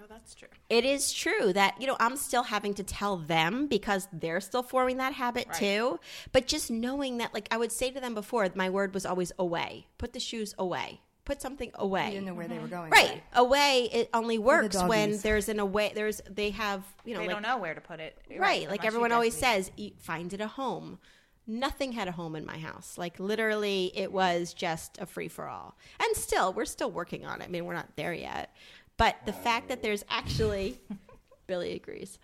Oh, 0.00 0.06
that's 0.08 0.34
true. 0.34 0.48
it 0.70 0.84
is 0.86 1.12
true 1.12 1.52
that 1.52 1.78
you 1.80 1.86
know 1.86 1.96
I'm 2.00 2.16
still 2.16 2.42
having 2.42 2.72
to 2.74 2.82
tell 2.82 3.18
them 3.18 3.66
because 3.66 4.08
they're 4.12 4.40
still 4.40 4.62
forming 4.62 4.96
that 4.96 5.12
habit 5.12 5.52
too. 5.52 6.00
But 6.32 6.46
just 6.46 6.70
knowing 6.70 7.18
that, 7.18 7.34
like 7.34 7.46
I 7.50 7.58
would 7.58 7.70
say 7.70 7.90
to 7.90 8.00
them 8.00 8.14
before, 8.14 8.48
my 8.54 8.70
word 8.70 8.94
was 8.94 9.04
always 9.04 9.30
away. 9.38 9.86
Put 9.98 10.14
the 10.14 10.20
shoes 10.20 10.54
away. 10.58 11.02
Put 11.24 11.40
something 11.40 11.70
away. 11.74 12.00
You 12.00 12.06
away. 12.06 12.10
didn't 12.10 12.26
know 12.26 12.34
where 12.34 12.48
they 12.48 12.58
were 12.58 12.62
mm-hmm. 12.62 12.70
going. 12.70 12.90
Right. 12.90 13.22
Away 13.34 13.88
it 13.92 14.10
only 14.12 14.38
works 14.38 14.76
when 14.82 15.10
doggies. 15.10 15.22
there's 15.22 15.48
an 15.48 15.60
away 15.60 15.92
there's 15.94 16.20
they 16.28 16.50
have, 16.50 16.82
you 17.04 17.14
know, 17.14 17.20
They 17.20 17.26
like 17.26 17.36
don't 17.36 17.42
know 17.42 17.58
where 17.58 17.74
to 17.74 17.80
put 17.80 18.00
it. 18.00 18.18
right, 18.38 18.68
like 18.68 18.84
everyone 18.84 19.12
always 19.12 19.34
says, 19.34 19.70
you 19.76 19.92
find 19.98 20.32
it 20.32 20.40
a 20.40 20.48
home. 20.48 20.98
Nothing 21.46 21.92
had 21.92 22.08
a 22.08 22.12
home 22.12 22.36
in 22.36 22.44
my 22.44 22.58
house. 22.58 22.96
Like 22.98 23.18
literally 23.20 23.92
it 23.94 24.12
was 24.12 24.52
just 24.52 24.98
a 25.00 25.06
free 25.06 25.28
for 25.28 25.48
all. 25.48 25.76
And 26.00 26.16
still, 26.16 26.52
we're 26.52 26.64
still 26.64 26.90
working 26.90 27.24
on 27.24 27.40
it. 27.40 27.44
I 27.44 27.48
mean, 27.48 27.64
we're 27.64 27.74
not 27.74 27.94
there 27.96 28.14
yet. 28.14 28.54
But 28.96 29.16
the 29.24 29.32
fact 29.32 29.68
that 29.68 29.82
there's 29.82 30.04
actually 30.08 30.78
Billy 31.46 31.72
agrees. 31.74 32.18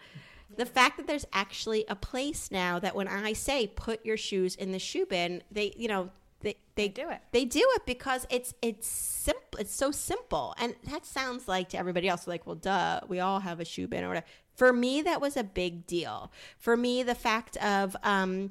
The 0.57 0.67
fact 0.67 0.97
that 0.97 1.07
there's 1.07 1.27
actually 1.33 1.85
a 1.89 1.95
place 1.95 2.51
now 2.51 2.79
that 2.79 2.97
when 2.97 3.09
I 3.09 3.33
say 3.33 3.67
put 3.67 4.05
your 4.05 4.17
shoes 4.17 4.55
in 4.55 4.73
the 4.73 4.79
shoe 4.79 5.07
bin, 5.07 5.43
they, 5.51 5.73
you 5.77 5.89
know, 5.89 6.11
they 6.41 6.57
they, 6.77 6.89
do 6.89 7.11
it. 7.11 7.21
They 7.33 7.45
do 7.45 7.65
it 7.75 7.83
because 7.85 8.27
it's 8.31 8.55
it's 8.63 8.87
simple. 8.87 9.59
It's 9.59 9.75
so 9.75 9.91
simple, 9.91 10.55
and 10.59 10.75
that 10.85 11.05
sounds 11.05 11.49
like 11.49 11.71
to 11.71 11.79
everybody 11.79 12.09
else 12.09 12.29
like, 12.29 12.47
well, 12.47 12.55
duh, 12.55 13.01
we 13.09 13.19
all 13.19 13.41
have 13.41 13.59
a 13.59 13.65
shoe 13.65 13.89
bin 13.89 14.05
or 14.05 14.09
whatever. 14.09 14.27
For 14.55 14.73
me, 14.73 15.03
that 15.03 15.21
was 15.21 15.37
a 15.37 15.43
big 15.43 15.87
deal. 15.87 16.31
For 16.57 16.77
me, 16.77 17.03
the 17.03 17.17
fact 17.17 17.57
of 17.57 17.97
um, 18.05 18.51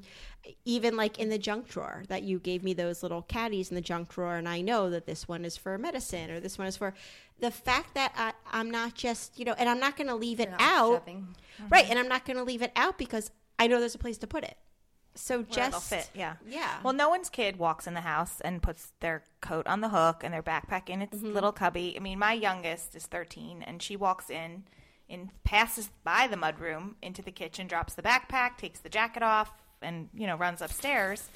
even 0.66 0.96
like 0.96 1.18
in 1.18 1.30
the 1.30 1.38
junk 1.38 1.68
drawer 1.68 2.04
that 2.08 2.22
you 2.22 2.38
gave 2.38 2.62
me 2.62 2.74
those 2.74 3.02
little 3.02 3.22
caddies 3.22 3.70
in 3.70 3.74
the 3.74 3.80
junk 3.80 4.10
drawer, 4.10 4.36
and 4.36 4.48
I 4.48 4.60
know 4.60 4.90
that 4.90 5.06
this 5.06 5.26
one 5.26 5.46
is 5.46 5.56
for 5.56 5.78
medicine 5.78 6.30
or 6.30 6.40
this 6.40 6.58
one 6.58 6.66
is 6.66 6.76
for 6.76 6.92
the 7.40 7.50
fact 7.50 7.94
that 7.94 8.12
I, 8.16 8.32
I'm 8.52 8.70
not 8.70 8.94
just 8.94 9.38
you 9.38 9.46
know, 9.46 9.54
and 9.56 9.66
I'm 9.66 9.80
not 9.80 9.96
going 9.96 10.08
to 10.08 10.14
leave 10.14 10.40
it 10.40 10.50
out. 10.58 11.08
Right, 11.70 11.88
and 11.88 11.98
I'm 11.98 12.08
not 12.08 12.26
going 12.26 12.36
to 12.36 12.44
leave 12.44 12.62
it 12.62 12.72
out 12.76 12.98
because 12.98 13.30
I 13.58 13.66
know 13.66 13.80
there's 13.80 13.94
a 13.94 13.98
place 13.98 14.18
to 14.18 14.26
put 14.26 14.44
it. 14.44 14.56
So 15.18 15.42
just 15.42 15.90
fit. 15.90 16.08
Yeah. 16.14 16.34
yeah. 16.46 16.76
Well, 16.82 16.92
no 16.94 17.08
one's 17.08 17.28
kid 17.28 17.56
walks 17.58 17.86
in 17.86 17.94
the 17.94 18.00
house 18.02 18.40
and 18.40 18.62
puts 18.62 18.92
their 19.00 19.24
coat 19.40 19.66
on 19.66 19.80
the 19.80 19.88
hook 19.88 20.22
and 20.22 20.32
their 20.32 20.42
backpack 20.42 20.88
in 20.88 21.02
its 21.02 21.16
Mm-hmm. 21.18 21.32
little 21.34 21.52
cubby. 21.52 21.94
I 21.96 22.00
mean, 22.00 22.18
my 22.18 22.32
youngest 22.34 22.94
is 22.94 23.06
13, 23.06 23.62
and 23.62 23.82
she 23.82 23.96
walks 23.96 24.30
in 24.30 24.64
and 25.10 25.30
passes 25.42 25.90
by 26.04 26.26
the 26.28 26.36
mudroom 26.36 26.94
into 27.02 27.22
the 27.22 27.32
kitchen, 27.32 27.66
drops 27.66 27.94
the 27.94 28.02
backpack, 28.02 28.58
takes 28.58 28.78
the 28.80 28.88
jacket 28.88 29.22
off, 29.22 29.50
and 29.82 30.08
you 30.14 30.26
know 30.26 30.36
runs 30.36 30.62
upstairs. 30.62 31.28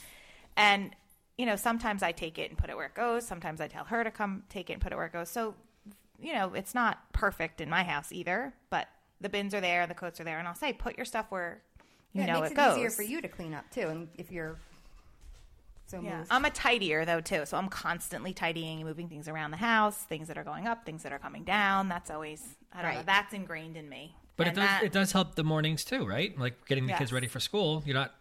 And 0.57 0.95
you 1.38 1.47
know, 1.47 1.57
sometimes 1.57 2.03
I 2.03 2.12
take 2.12 2.38
it 2.38 2.51
and 2.51 2.59
put 2.59 2.71
it 2.71 2.77
where 2.77 2.87
it 2.87 2.95
goes. 2.95 3.27
Sometimes 3.27 3.61
I 3.61 3.66
tell 3.66 3.85
her 3.87 4.05
to 4.05 4.11
come 4.11 4.45
take 4.49 4.68
it 4.71 4.75
and 4.75 4.83
put 4.83 4.92
it 4.92 4.97
where 4.97 5.07
it 5.07 5.12
goes. 5.12 5.31
So, 5.31 5.55
you 6.21 6.35
know, 6.35 6.53
it's 6.55 6.75
not 6.75 7.12
perfect 7.12 7.61
in 7.61 7.68
my 7.71 7.83
house 7.83 8.12
either, 8.12 8.53
but 8.71 8.87
the 9.21 9.29
bins 9.31 9.55
are 9.55 9.61
there, 9.61 9.87
the 9.87 9.95
coats 9.95 10.21
are 10.21 10.25
there, 10.25 10.38
and 10.38 10.47
I'll 10.47 10.55
say, 10.55 10.73
put 10.73 10.97
your 10.99 11.07
stuff 11.07 11.27
where 11.31 11.62
you 12.12 12.20
Yeah, 12.22 12.27
know 12.27 12.38
it 12.38 12.40
makes 12.42 12.51
it 12.51 12.55
it, 12.55 12.57
goes. 12.57 12.77
easier 12.79 12.90
for 12.90 13.03
you 13.03 13.20
to 13.20 13.29
clean 13.29 13.55
up 13.55 13.70
too, 13.70 13.88
and 13.88 14.09
if 14.18 14.31
you're 14.31 14.57
so 15.87 16.01
Yeah. 16.01 16.18
moved. 16.18 16.29
I'm 16.31 16.44
a 16.44 16.51
tidier 16.51 17.05
though 17.05 17.20
too, 17.20 17.44
so 17.46 17.57
I'm 17.57 17.68
constantly 17.68 18.33
tidying 18.33 18.79
and 18.81 18.88
moving 18.88 19.09
things 19.09 19.29
around 19.29 19.51
the 19.51 19.57
house, 19.59 19.96
things 20.05 20.29
that 20.29 20.38
are 20.38 20.44
going 20.44 20.66
up, 20.66 20.85
things 20.87 21.03
that 21.03 21.12
are 21.12 21.18
coming 21.18 21.44
down. 21.44 21.88
That's 21.88 22.11
always 22.11 22.57
I 22.72 22.83
don't 22.83 22.94
know. 22.94 23.03
That's 23.05 23.35
ingrained 23.35 23.77
in 23.77 23.88
me. 23.88 24.16
But 24.37 24.46
it 24.48 24.55
does 24.55 24.66
that- 24.68 24.83
it 24.85 24.92
does 24.92 25.12
help 25.12 25.35
the 25.35 25.44
mornings 25.44 25.85
too, 25.85 26.07
right? 26.07 26.37
Like 26.38 26.64
getting 26.66 26.87
the 26.87 26.94
kids 26.94 27.12
ready 27.12 27.27
for 27.29 27.40
school. 27.40 27.83
You're 27.85 27.94
not 27.94 28.14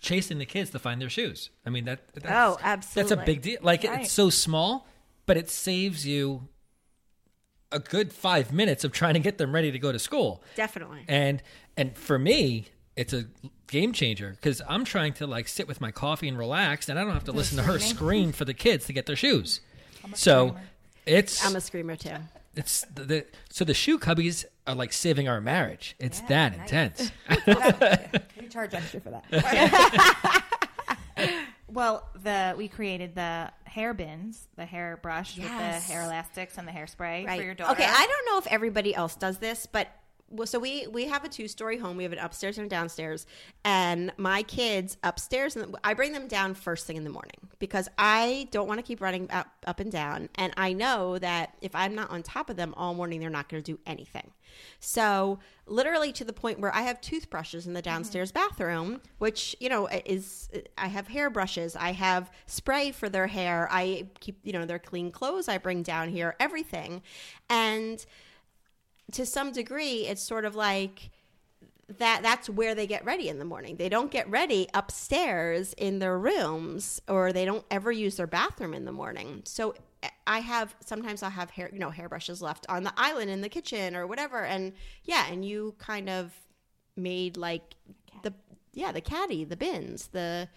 chasing 0.00 0.38
the 0.38 0.46
kids 0.46 0.70
to 0.70 0.78
find 0.78 1.00
their 1.00 1.10
shoes. 1.10 1.50
I 1.66 1.70
mean 1.70 1.84
that 1.84 2.08
that's, 2.14 2.26
Oh, 2.28 2.58
That's 2.62 3.10
a 3.10 3.16
big 3.16 3.42
deal. 3.42 3.58
Like 3.62 3.84
Right. 3.84 4.00
it's 4.02 4.12
so 4.12 4.30
small, 4.30 4.86
but 5.26 5.36
it 5.36 5.50
saves 5.50 6.06
you 6.06 6.48
a 7.72 7.78
good 7.80 8.12
5 8.12 8.52
minutes 8.52 8.84
of 8.84 8.92
trying 8.92 9.14
to 9.14 9.20
get 9.20 9.36
them 9.38 9.54
ready 9.54 9.70
to 9.72 9.78
go 9.78 9.92
to 9.92 9.98
school. 9.98 10.42
Definitely. 10.54 11.04
And 11.08 11.42
and 11.76 11.96
for 11.96 12.18
me, 12.18 12.68
it's 12.96 13.12
a 13.12 13.26
game 13.66 13.92
changer 13.92 14.36
cuz 14.42 14.62
I'm 14.68 14.84
trying 14.84 15.12
to 15.14 15.26
like 15.26 15.48
sit 15.48 15.68
with 15.68 15.80
my 15.80 15.90
coffee 15.90 16.28
and 16.28 16.38
relax 16.38 16.88
and 16.88 16.98
I 16.98 17.04
don't 17.04 17.12
have 17.14 17.24
to 17.24 17.32
listen 17.32 17.56
to 17.58 17.62
her 17.64 17.78
scream 17.78 18.32
for 18.32 18.44
the 18.44 18.54
kids 18.54 18.86
to 18.86 18.92
get 18.92 19.06
their 19.06 19.16
shoes. 19.16 19.60
So 20.14 20.56
it's 21.04 21.44
I'm 21.44 21.56
a 21.56 21.60
screamer 21.60 21.96
too. 21.96 22.16
it's 22.54 22.84
the, 22.94 23.04
the 23.04 23.26
so 23.50 23.64
the 23.64 23.74
shoe 23.74 23.98
cubbies 23.98 24.44
are 24.66 24.74
like 24.74 24.92
saving 24.92 25.28
our 25.28 25.40
marriage. 25.40 25.94
It's 25.98 26.20
that 26.22 26.54
intense. 26.54 27.10
we 28.40 28.48
charge 28.48 28.72
extra 28.74 29.00
for 29.00 29.10
that. 29.10 30.44
well, 31.68 32.08
the 32.22 32.54
we 32.56 32.68
created 32.68 33.14
the 33.14 33.50
hair 33.64 33.92
bins, 33.94 34.48
the 34.56 34.64
hair 34.64 34.98
brush 35.02 35.36
with 35.36 35.46
the 35.46 35.50
hair 35.50 36.02
elastics 36.02 36.56
and 36.58 36.66
the 36.66 36.72
hairspray 36.72 37.26
Right. 37.26 37.38
for 37.38 37.44
your 37.44 37.54
daughter. 37.54 37.72
Okay, 37.72 37.84
I 37.88 38.06
don't 38.06 38.26
know 38.32 38.38
if 38.38 38.46
everybody 38.46 38.94
else 38.94 39.14
does 39.16 39.38
this, 39.38 39.66
but 39.66 39.88
well, 40.28 40.46
so 40.46 40.58
we 40.58 40.86
we 40.88 41.04
have 41.04 41.24
a 41.24 41.28
two 41.28 41.46
story 41.46 41.78
home. 41.78 41.96
We 41.96 42.02
have 42.02 42.12
an 42.12 42.18
upstairs 42.18 42.58
and 42.58 42.66
a 42.66 42.68
downstairs, 42.68 43.26
and 43.64 44.12
my 44.16 44.42
kids 44.42 44.96
upstairs, 45.02 45.54
and 45.54 45.76
I 45.84 45.94
bring 45.94 46.12
them 46.12 46.26
down 46.26 46.54
first 46.54 46.86
thing 46.86 46.96
in 46.96 47.04
the 47.04 47.10
morning 47.10 47.48
because 47.58 47.88
I 47.96 48.48
don't 48.50 48.66
want 48.66 48.78
to 48.78 48.82
keep 48.82 49.00
running 49.00 49.30
up 49.30 49.46
up 49.66 49.78
and 49.78 49.90
down, 49.90 50.28
and 50.34 50.52
I 50.56 50.72
know 50.72 51.18
that 51.18 51.56
if 51.60 51.74
I'm 51.74 51.94
not 51.94 52.10
on 52.10 52.22
top 52.22 52.50
of 52.50 52.56
them 52.56 52.74
all 52.76 52.94
morning, 52.94 53.20
they're 53.20 53.30
not 53.30 53.48
going 53.48 53.62
to 53.62 53.72
do 53.72 53.78
anything. 53.86 54.32
So 54.80 55.38
literally 55.66 56.12
to 56.12 56.24
the 56.24 56.32
point 56.32 56.60
where 56.60 56.74
I 56.74 56.82
have 56.82 57.00
toothbrushes 57.00 57.66
in 57.66 57.72
the 57.72 57.80
mm-hmm. 57.80 57.90
downstairs 57.90 58.32
bathroom, 58.32 59.00
which 59.18 59.54
you 59.60 59.68
know 59.68 59.86
is 59.86 60.50
I 60.76 60.88
have 60.88 61.06
hairbrushes, 61.06 61.76
I 61.76 61.92
have 61.92 62.32
spray 62.46 62.90
for 62.90 63.08
their 63.08 63.28
hair, 63.28 63.68
I 63.70 64.08
keep 64.18 64.38
you 64.42 64.52
know 64.52 64.64
their 64.64 64.80
clean 64.80 65.12
clothes 65.12 65.48
I 65.48 65.58
bring 65.58 65.82
down 65.82 66.08
here, 66.08 66.34
everything, 66.40 67.02
and 67.48 68.04
to 69.12 69.26
some 69.26 69.52
degree, 69.52 70.06
it's 70.06 70.22
sort 70.22 70.44
of 70.44 70.54
like 70.54 71.10
that 71.98 72.20
that's 72.22 72.50
where 72.50 72.74
they 72.74 72.86
get 72.86 73.04
ready 73.04 73.28
in 73.28 73.38
the 73.38 73.44
morning. 73.44 73.76
They 73.76 73.88
don't 73.88 74.10
get 74.10 74.28
ready 74.28 74.68
upstairs 74.74 75.72
in 75.74 76.00
their 76.00 76.18
rooms 76.18 77.00
or 77.08 77.32
they 77.32 77.44
don't 77.44 77.64
ever 77.70 77.92
use 77.92 78.16
their 78.16 78.26
bathroom 78.26 78.74
in 78.74 78.84
the 78.84 78.92
morning. 78.92 79.42
So 79.44 79.74
I 80.26 80.40
have 80.40 80.74
sometimes 80.84 81.22
I'll 81.22 81.30
have 81.30 81.50
hair, 81.50 81.70
you 81.72 81.78
know, 81.78 81.90
hairbrushes 81.90 82.42
left 82.42 82.66
on 82.68 82.82
the 82.82 82.92
island 82.96 83.30
in 83.30 83.40
the 83.40 83.48
kitchen 83.48 83.94
or 83.94 84.06
whatever 84.06 84.44
and 84.44 84.72
yeah, 85.04 85.26
and 85.30 85.44
you 85.44 85.76
kind 85.78 86.08
of 86.10 86.32
made 86.96 87.36
like 87.36 87.76
the 88.22 88.32
yeah, 88.72 88.90
the 88.90 89.00
caddy, 89.00 89.44
the 89.44 89.56
bins, 89.56 90.08
the 90.08 90.48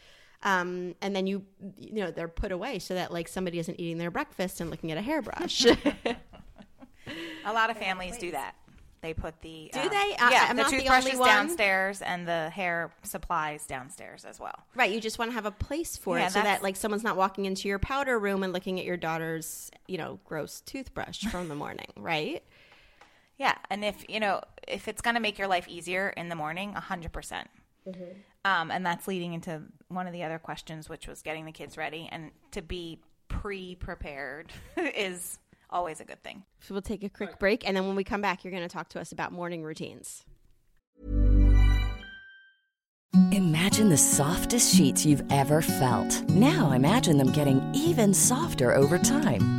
um, 0.42 0.96
and 1.02 1.16
then 1.16 1.28
you 1.28 1.46
you 1.78 1.94
know 1.94 2.12
they're 2.12 2.28
put 2.28 2.52
away 2.52 2.80
so 2.80 2.96
that 2.96 3.12
like 3.14 3.28
somebody 3.28 3.60
isn't 3.60 3.80
eating 3.80 3.98
their 3.98 4.12
breakfast 4.12 4.62
and 4.62 4.72
looking 4.72 4.92
at 4.92 4.98
a 4.98 5.02
hairbrush. 5.02 5.66
A 7.46 7.54
lot 7.54 7.70
of 7.70 7.78
families 7.78 8.18
do 8.18 8.32
that. 8.32 8.56
They 9.02 9.14
put 9.14 9.40
the 9.42 9.70
Do 9.74 9.80
um, 9.80 9.88
they? 9.90 9.96
I- 10.20 10.30
yeah, 10.32 10.46
I'm 10.50 10.58
the 10.58 10.64
not 10.64 10.72
the 10.72 10.78
toothbrushes 10.80 11.06
only 11.12 11.20
one. 11.20 11.30
downstairs 11.30 12.02
and 12.02 12.28
the 12.28 12.50
hair 12.50 12.92
supplies 13.04 13.66
downstairs 13.66 14.26
as 14.26 14.40
well. 14.42 14.56
Right, 14.76 14.92
you 14.92 15.00
just 15.00 15.18
want 15.18 15.32
to 15.32 15.36
have 15.36 15.46
a 15.46 15.52
place 15.52 15.96
for 15.96 16.18
Yeah, 16.18 16.28
it 16.28 16.32
so 16.32 16.42
that 16.42 16.64
like 16.64 16.76
someone's 16.76 17.04
not 17.04 17.16
walking 17.16 17.46
into 17.46 17.70
your 17.70 17.80
powder 17.80 18.20
room 18.20 18.44
and 18.44 18.52
looking 18.52 18.78
at 18.78 18.86
your 18.86 18.98
daughter's, 18.98 19.72
you 19.88 19.98
know, 19.98 20.20
gross 20.26 20.60
toothbrush 20.62 21.24
from 21.28 21.48
the 21.48 21.56
morning, 21.56 21.88
right? 21.96 22.44
Yeah, 23.38 23.56
and 23.70 23.86
if 23.86 24.04
you 24.10 24.20
know 24.20 24.42
if 24.68 24.90
it's 24.90 25.02
going 25.02 25.14
to 25.16 25.22
make 25.22 25.38
your 25.38 25.48
life 25.48 25.70
easier 25.70 26.10
in 26.10 26.28
the 26.28 26.36
morning, 26.36 26.74
hundred 26.74 27.14
percent. 27.14 27.50
Um, 28.46 28.70
and 28.70 28.86
that's 28.86 29.08
leading 29.08 29.34
into 29.34 29.64
one 29.88 30.06
of 30.08 30.14
the 30.14 30.24
other 30.24 30.38
questions, 30.40 30.88
which 30.90 31.08
was 31.08 31.22
getting 31.22 31.46
the 31.46 31.52
kids 31.52 31.76
ready 31.78 32.08
and 32.12 32.32
to 32.52 32.62
be 32.62 33.00
pre-prepared 33.30 34.52
is 34.78 35.40
always 35.70 36.00
a 36.00 36.06
good 36.06 36.24
thing. 36.24 36.44
So 36.62 36.74
we'll 36.74 36.82
take 36.82 37.04
a 37.04 37.10
quick 37.10 37.40
break 37.40 37.68
and 37.68 37.76
then 37.76 37.88
when 37.88 37.96
we 37.96 38.04
come 38.04 38.22
back 38.22 38.44
you're 38.44 38.52
going 38.52 38.64
to 38.64 38.70
talk 38.70 38.90
to 38.90 39.00
us 39.00 39.12
about 39.12 39.32
morning 39.32 39.64
routines. 39.64 40.24
Imagine 43.32 43.90
the 43.90 43.98
softest 43.98 44.76
sheets 44.76 45.06
you've 45.06 45.24
ever 45.32 45.62
felt. 45.62 46.30
Now 46.30 46.72
imagine 46.72 47.18
them 47.18 47.32
getting 47.32 47.62
even 47.74 48.14
softer 48.14 48.74
over 48.76 48.98
time. 48.98 49.59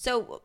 So, 0.00 0.40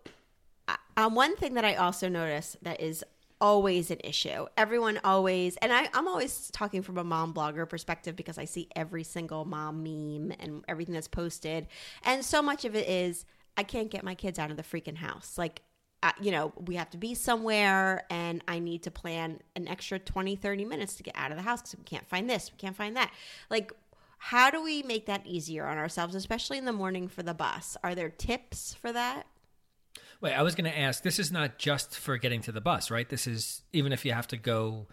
uh, 0.67 0.75
um, 0.97 1.15
one 1.15 1.37
thing 1.37 1.53
that 1.53 1.63
I 1.63 1.75
also 1.75 2.09
notice 2.09 2.57
that 2.61 2.81
is 2.81 3.05
always 3.39 3.89
an 3.89 4.01
issue. 4.03 4.47
Everyone 4.57 4.99
always, 5.05 5.55
and 5.61 5.71
I, 5.71 5.87
I'm 5.93 6.09
always 6.09 6.51
talking 6.51 6.81
from 6.81 6.97
a 6.97 7.05
mom 7.05 7.33
blogger 7.33 7.67
perspective 7.69 8.17
because 8.17 8.37
I 8.37 8.43
see 8.43 8.67
every 8.75 9.05
single 9.05 9.45
mom 9.45 9.81
meme 9.81 10.35
and 10.41 10.65
everything 10.67 10.93
that's 10.93 11.07
posted. 11.07 11.67
And 12.03 12.25
so 12.25 12.41
much 12.41 12.65
of 12.65 12.75
it 12.75 12.89
is, 12.89 13.23
I 13.55 13.63
can't 13.63 13.89
get 13.89 14.03
my 14.03 14.13
kids 14.13 14.39
out 14.39 14.51
of 14.51 14.57
the 14.57 14.63
freaking 14.63 14.97
house. 14.97 15.37
Like, 15.37 15.61
uh, 16.03 16.11
you 16.19 16.31
know, 16.31 16.51
we 16.57 16.75
have 16.75 16.89
to 16.89 16.97
be 16.97 17.15
somewhere 17.15 18.03
and 18.09 18.43
I 18.49 18.59
need 18.59 18.83
to 18.83 18.91
plan 18.91 19.39
an 19.55 19.69
extra 19.69 19.99
20, 19.99 20.35
30 20.35 20.65
minutes 20.65 20.95
to 20.95 21.03
get 21.03 21.15
out 21.15 21.31
of 21.31 21.37
the 21.37 21.43
house 21.43 21.61
because 21.61 21.77
we 21.77 21.85
can't 21.85 22.09
find 22.09 22.29
this, 22.29 22.51
we 22.51 22.57
can't 22.57 22.75
find 22.75 22.97
that. 22.97 23.09
Like, 23.49 23.71
how 24.17 24.51
do 24.51 24.61
we 24.61 24.83
make 24.83 25.05
that 25.05 25.25
easier 25.25 25.65
on 25.65 25.77
ourselves, 25.77 26.13
especially 26.13 26.57
in 26.57 26.65
the 26.65 26.73
morning 26.73 27.07
for 27.07 27.23
the 27.23 27.33
bus? 27.33 27.77
Are 27.85 27.95
there 27.95 28.09
tips 28.09 28.73
for 28.73 28.91
that? 28.91 29.27
Wait, 30.21 30.33
I 30.33 30.41
was 30.41 30.55
going 30.55 30.69
to 30.69 30.77
ask. 30.77 31.03
This 31.03 31.19
is 31.19 31.31
not 31.31 31.57
just 31.57 31.97
for 31.97 32.17
getting 32.17 32.41
to 32.41 32.51
the 32.51 32.61
bus, 32.61 32.89
right? 32.89 33.07
This 33.07 33.27
is 33.27 33.61
even 33.73 33.91
if 33.93 34.05
you 34.05 34.13
have 34.13 34.27
to 34.27 34.37
go 34.37 34.87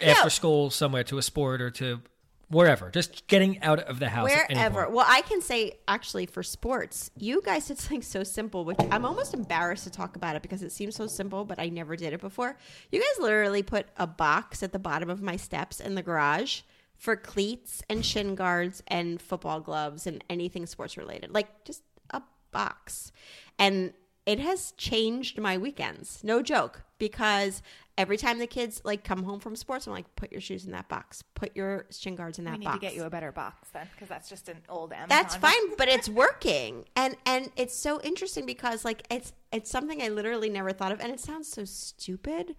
after 0.00 0.30
school 0.30 0.70
somewhere 0.70 1.04
to 1.04 1.18
a 1.18 1.22
sport 1.22 1.60
or 1.60 1.70
to 1.72 2.00
wherever, 2.48 2.90
just 2.90 3.26
getting 3.26 3.62
out 3.62 3.80
of 3.80 3.98
the 3.98 4.08
house. 4.08 4.30
wherever. 4.30 4.88
Well, 4.88 5.06
I 5.08 5.22
can 5.22 5.40
say 5.42 5.78
actually 5.88 6.26
for 6.26 6.42
sports, 6.42 7.10
you 7.16 7.42
guys 7.42 7.66
did 7.66 7.78
something 7.80 8.02
so 8.02 8.22
simple, 8.22 8.64
which 8.64 8.78
I'm 8.90 9.04
almost 9.04 9.34
embarrassed 9.34 9.84
to 9.84 9.90
talk 9.90 10.16
about 10.16 10.36
it 10.36 10.42
because 10.42 10.62
it 10.62 10.72
seems 10.72 10.94
so 10.94 11.06
simple, 11.06 11.44
but 11.44 11.58
I 11.58 11.68
never 11.68 11.96
did 11.96 12.12
it 12.12 12.20
before. 12.20 12.56
You 12.90 13.00
guys 13.00 13.22
literally 13.22 13.62
put 13.62 13.86
a 13.96 14.06
box 14.06 14.62
at 14.62 14.72
the 14.72 14.78
bottom 14.78 15.10
of 15.10 15.22
my 15.22 15.36
steps 15.36 15.80
in 15.80 15.94
the 15.94 16.02
garage 16.02 16.62
for 16.96 17.16
cleats 17.16 17.82
and 17.90 18.04
shin 18.04 18.34
guards 18.34 18.82
and 18.86 19.20
football 19.20 19.60
gloves 19.60 20.06
and 20.06 20.22
anything 20.30 20.66
sports 20.66 20.96
related, 20.96 21.30
like 21.32 21.64
just 21.64 21.82
a 22.10 22.22
box, 22.52 23.10
and 23.58 23.92
it 24.26 24.40
has 24.40 24.72
changed 24.72 25.38
my 25.38 25.58
weekends. 25.58 26.20
No 26.24 26.42
joke, 26.42 26.82
because 26.98 27.62
every 27.96 28.16
time 28.16 28.38
the 28.38 28.46
kids 28.46 28.80
like 28.84 29.04
come 29.04 29.22
home 29.22 29.38
from 29.38 29.54
sports, 29.54 29.86
I'm 29.86 29.92
like, 29.92 30.16
put 30.16 30.32
your 30.32 30.40
shoes 30.40 30.64
in 30.64 30.72
that 30.72 30.88
box, 30.88 31.22
put 31.34 31.54
your 31.54 31.86
shin 31.90 32.14
guards 32.16 32.38
in 32.38 32.44
that 32.46 32.52
box. 32.52 32.58
We 32.58 32.64
need 32.64 32.66
box. 32.66 32.78
to 32.78 32.86
get 32.86 32.94
you 32.94 33.04
a 33.04 33.10
better 33.10 33.32
box 33.32 33.68
then, 33.72 33.86
because 33.94 34.08
that's 34.08 34.28
just 34.28 34.48
an 34.48 34.58
old 34.68 34.92
Amazon. 34.92 35.08
That's 35.08 35.36
fine, 35.36 35.76
but 35.76 35.88
it's 35.88 36.08
working, 36.24 36.84
and 36.96 37.16
and 37.26 37.50
it's 37.56 37.76
so 37.76 38.00
interesting 38.00 38.46
because 38.46 38.84
like 38.84 39.06
it's 39.10 39.32
it's 39.52 39.70
something 39.70 40.02
I 40.02 40.08
literally 40.08 40.48
never 40.48 40.72
thought 40.72 40.92
of, 40.92 41.00
and 41.00 41.12
it 41.12 41.20
sounds 41.20 41.48
so 41.48 41.64
stupid, 41.64 42.56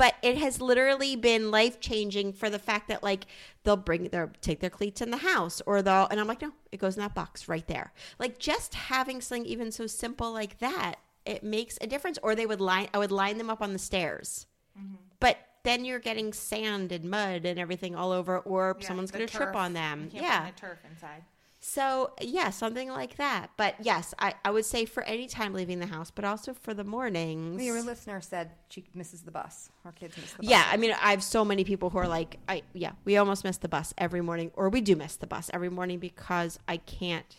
but 0.00 0.14
it 0.22 0.38
has 0.38 0.62
literally 0.62 1.14
been 1.14 1.50
life 1.50 1.78
changing 1.78 2.32
for 2.32 2.48
the 2.48 2.58
fact 2.58 2.88
that 2.88 3.02
like 3.02 3.26
they'll 3.64 3.76
bring 3.76 4.04
their 4.04 4.32
take 4.40 4.60
their 4.60 4.70
cleats 4.70 5.02
in 5.02 5.10
the 5.10 5.18
house, 5.18 5.60
or 5.66 5.82
they'll 5.82 6.06
and 6.10 6.18
I'm 6.18 6.26
like, 6.26 6.40
no, 6.40 6.52
it 6.72 6.78
goes 6.78 6.96
in 6.96 7.02
that 7.02 7.14
box 7.14 7.48
right 7.48 7.66
there. 7.66 7.92
Like 8.18 8.38
just 8.38 8.72
having 8.72 9.20
something 9.20 9.44
even 9.44 9.70
so 9.70 9.86
simple 9.86 10.32
like 10.32 10.58
that, 10.60 10.94
it 11.26 11.44
makes 11.44 11.76
a 11.82 11.86
difference. 11.86 12.18
Or 12.22 12.34
they 12.34 12.46
would 12.46 12.62
line, 12.62 12.88
I 12.94 12.98
would 12.98 13.12
line 13.12 13.36
them 13.36 13.50
up 13.50 13.60
on 13.60 13.74
the 13.74 13.78
stairs, 13.78 14.46
mm-hmm. 14.78 14.94
but. 15.20 15.36
Then 15.62 15.84
you're 15.84 15.98
getting 15.98 16.32
sand 16.32 16.90
and 16.90 17.04
mud 17.04 17.44
and 17.44 17.58
everything 17.58 17.94
all 17.94 18.12
over, 18.12 18.38
or 18.38 18.78
Yeah, 18.80 18.86
someone's 18.86 19.10
going 19.10 19.26
to 19.26 19.36
trip 19.36 19.54
on 19.54 19.74
them. 19.74 20.08
Yeah, 20.10 20.46
the 20.50 20.58
turf 20.58 20.78
inside. 20.90 21.22
So 21.70 22.10
yeah, 22.20 22.50
something 22.50 22.88
like 22.88 23.16
that. 23.18 23.50
But 23.56 23.76
yes, 23.80 24.12
I, 24.18 24.34
I 24.44 24.50
would 24.50 24.64
say 24.64 24.86
for 24.86 25.04
any 25.04 25.28
time 25.28 25.54
leaving 25.54 25.78
the 25.78 25.86
house, 25.86 26.10
but 26.10 26.24
also 26.24 26.52
for 26.52 26.74
the 26.74 26.82
mornings. 26.82 27.62
Your 27.62 27.80
listener 27.80 28.20
said 28.20 28.50
she 28.68 28.84
misses 28.92 29.22
the 29.22 29.30
bus. 29.30 29.70
Our 29.84 29.92
kids 29.92 30.16
miss 30.16 30.32
the 30.32 30.38
bus. 30.38 30.50
Yeah, 30.50 30.66
I 30.68 30.76
mean, 30.76 30.90
I 31.00 31.12
have 31.12 31.22
so 31.22 31.44
many 31.44 31.62
people 31.62 31.90
who 31.90 31.98
are 31.98 32.08
like, 32.08 32.38
I 32.48 32.62
yeah, 32.72 32.92
we 33.04 33.16
almost 33.16 33.44
miss 33.44 33.58
the 33.58 33.68
bus 33.68 33.94
every 33.96 34.20
morning, 34.20 34.50
or 34.54 34.68
we 34.68 34.80
do 34.80 34.96
miss 34.96 35.14
the 35.14 35.28
bus 35.28 35.48
every 35.54 35.68
morning 35.68 36.00
because 36.00 36.58
I 36.66 36.78
can't 36.78 37.36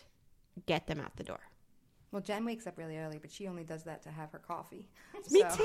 get 0.64 0.86
them 0.86 0.98
out 0.98 1.16
the 1.16 1.24
door. 1.24 1.40
Well, 2.12 2.20
Jen 2.22 2.44
wakes 2.44 2.66
up 2.66 2.76
really 2.78 2.98
early, 2.98 3.18
but 3.18 3.30
she 3.30 3.48
only 3.48 3.64
does 3.64 3.84
that 3.84 4.02
to 4.02 4.10
have 4.10 4.30
her 4.32 4.38
coffee. 4.38 4.86
Me 5.30 5.40
So- 5.40 5.56
too. 5.56 5.62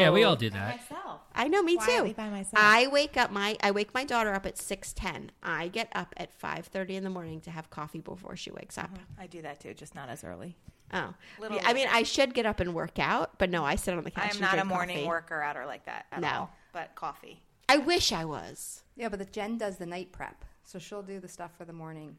yeah, 0.00 0.10
we 0.10 0.22
all 0.22 0.36
do 0.36 0.48
that. 0.50 0.76
Myself. 0.80 1.20
I 1.34 1.48
know, 1.48 1.62
me 1.62 1.76
Quietly 1.76 2.10
too. 2.10 2.14
by 2.14 2.28
myself. 2.30 2.54
I 2.56 2.86
wake 2.86 3.16
up 3.16 3.30
my 3.32 3.56
I 3.62 3.72
wake 3.72 3.92
my 3.92 4.04
daughter 4.04 4.32
up 4.32 4.46
at 4.46 4.56
six 4.58 4.92
ten. 4.92 5.32
I 5.42 5.68
get 5.68 5.88
up 5.94 6.14
at 6.16 6.32
five 6.32 6.66
thirty 6.66 6.94
in 6.96 7.04
the 7.04 7.10
morning 7.10 7.40
to 7.42 7.50
have 7.50 7.68
coffee 7.70 8.00
before 8.00 8.36
she 8.36 8.50
wakes 8.52 8.78
up. 8.78 8.90
Uh-huh. 8.94 9.04
I 9.18 9.26
do 9.26 9.42
that 9.42 9.60
too, 9.60 9.74
just 9.74 9.94
not 9.94 10.08
as 10.08 10.22
early. 10.24 10.56
Oh, 10.94 11.12
Little 11.40 11.56
Yeah, 11.56 11.64
I 11.66 11.72
mean. 11.72 11.88
I 11.90 12.04
should 12.04 12.32
get 12.32 12.46
up 12.46 12.60
and 12.60 12.72
work 12.72 13.00
out, 13.00 13.36
but 13.38 13.50
no, 13.50 13.64
I 13.64 13.74
sit 13.74 13.92
on 13.98 14.04
the 14.04 14.10
couch. 14.12 14.22
I 14.24 14.26
am 14.28 14.30
and 14.32 14.40
not 14.42 14.52
a 14.52 14.56
drink 14.58 14.68
morning 14.68 14.96
coffee. 14.98 15.08
worker 15.08 15.42
outer 15.42 15.66
like 15.66 15.84
that 15.86 16.06
at 16.12 16.20
No. 16.20 16.28
all. 16.28 16.50
But 16.72 16.94
coffee. 16.94 17.42
I 17.68 17.78
wish 17.78 18.12
I 18.12 18.24
was. 18.24 18.84
Yeah, 18.94 19.08
but 19.08 19.18
the 19.18 19.24
Jen 19.24 19.58
does 19.58 19.78
the 19.78 19.86
night 19.86 20.12
prep, 20.12 20.44
so 20.62 20.78
she'll 20.78 21.02
do 21.02 21.18
the 21.18 21.26
stuff 21.28 21.50
for 21.58 21.64
the 21.64 21.72
morning 21.72 22.16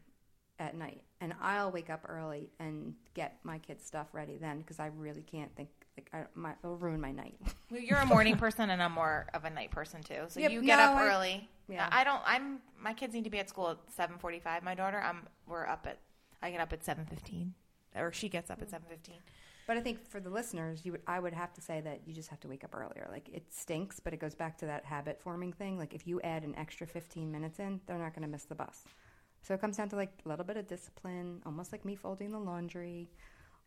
at 0.58 0.74
night, 0.76 1.02
and 1.20 1.34
I'll 1.40 1.70
wake 1.70 1.90
up 1.90 2.04
early 2.08 2.50
and 2.58 2.94
get 3.14 3.38
my 3.44 3.58
kids' 3.58 3.84
stuff 3.84 4.08
ready 4.12 4.36
then 4.36 4.58
because 4.58 4.80
I 4.80 4.86
really 4.96 5.22
can't 5.22 5.54
think. 5.56 5.68
Like, 5.96 6.10
I, 6.12 6.24
my, 6.34 6.52
it'll 6.62 6.76
ruin 6.76 7.00
my 7.00 7.10
night. 7.12 7.36
Well, 7.70 7.80
You're 7.80 7.98
a 7.98 8.06
morning 8.06 8.36
person, 8.36 8.70
and 8.70 8.82
I'm 8.82 8.92
more 8.92 9.26
of 9.34 9.44
a 9.44 9.50
night 9.50 9.70
person 9.70 10.02
too. 10.02 10.22
So 10.28 10.40
Yep, 10.40 10.50
you 10.52 10.62
get 10.62 10.76
no, 10.78 10.84
up 10.84 10.96
I- 10.96 11.06
early. 11.08 11.48
yeah. 11.68 11.88
I 11.92 12.02
don't. 12.04 12.22
I'm. 12.24 12.60
My 12.80 12.94
kids 12.94 13.12
need 13.14 13.24
to 13.24 13.30
be 13.30 13.38
at 13.40 13.48
school 13.50 13.68
at 13.70 13.78
7:45. 14.10 14.62
My 14.62 14.74
daughter, 14.74 15.00
I'm. 15.00 15.26
We're 15.46 15.66
up 15.66 15.86
at. 15.88 15.98
I 16.42 16.50
get 16.50 16.60
up 16.60 16.72
at 16.72 16.82
7:15, 16.84 17.50
or 17.96 18.10
she 18.12 18.28
gets 18.28 18.50
up 18.50 18.62
at 18.62 18.70
7:15. 18.70 19.14
But 19.66 19.76
I 19.76 19.80
think 19.80 20.08
for 20.08 20.18
the 20.18 20.30
listeners, 20.30 20.80
you 20.86 20.92
would, 20.92 21.02
I 21.06 21.20
would 21.20 21.34
have 21.34 21.52
to 21.52 21.60
say 21.60 21.82
that 21.82 22.00
you 22.06 22.14
just 22.14 22.30
have 22.30 22.40
to 22.40 22.48
wake 22.48 22.64
up 22.64 22.74
earlier. 22.74 23.06
Like 23.10 23.28
it 23.28 23.52
stinks, 23.52 24.00
but 24.00 24.14
it 24.14 24.16
goes 24.18 24.34
back 24.34 24.56
to 24.58 24.66
that 24.66 24.86
habit 24.86 25.20
forming 25.20 25.52
thing. 25.52 25.76
Like 25.78 25.92
if 25.92 26.06
you 26.06 26.22
add 26.22 26.42
an 26.42 26.54
extra 26.56 26.86
15 26.86 27.30
minutes 27.30 27.58
in, 27.58 27.80
they're 27.86 27.98
not 27.98 28.14
going 28.14 28.22
to 28.22 28.28
miss 28.28 28.44
the 28.44 28.54
bus. 28.54 28.84
So 29.42 29.54
it 29.54 29.60
comes 29.60 29.76
down 29.76 29.88
to 29.90 29.96
like 29.96 30.12
a 30.24 30.28
little 30.28 30.44
bit 30.44 30.56
of 30.56 30.66
discipline, 30.66 31.40
almost 31.46 31.72
like 31.72 31.84
me 31.84 31.94
folding 31.94 32.30
the 32.30 32.38
laundry. 32.38 33.08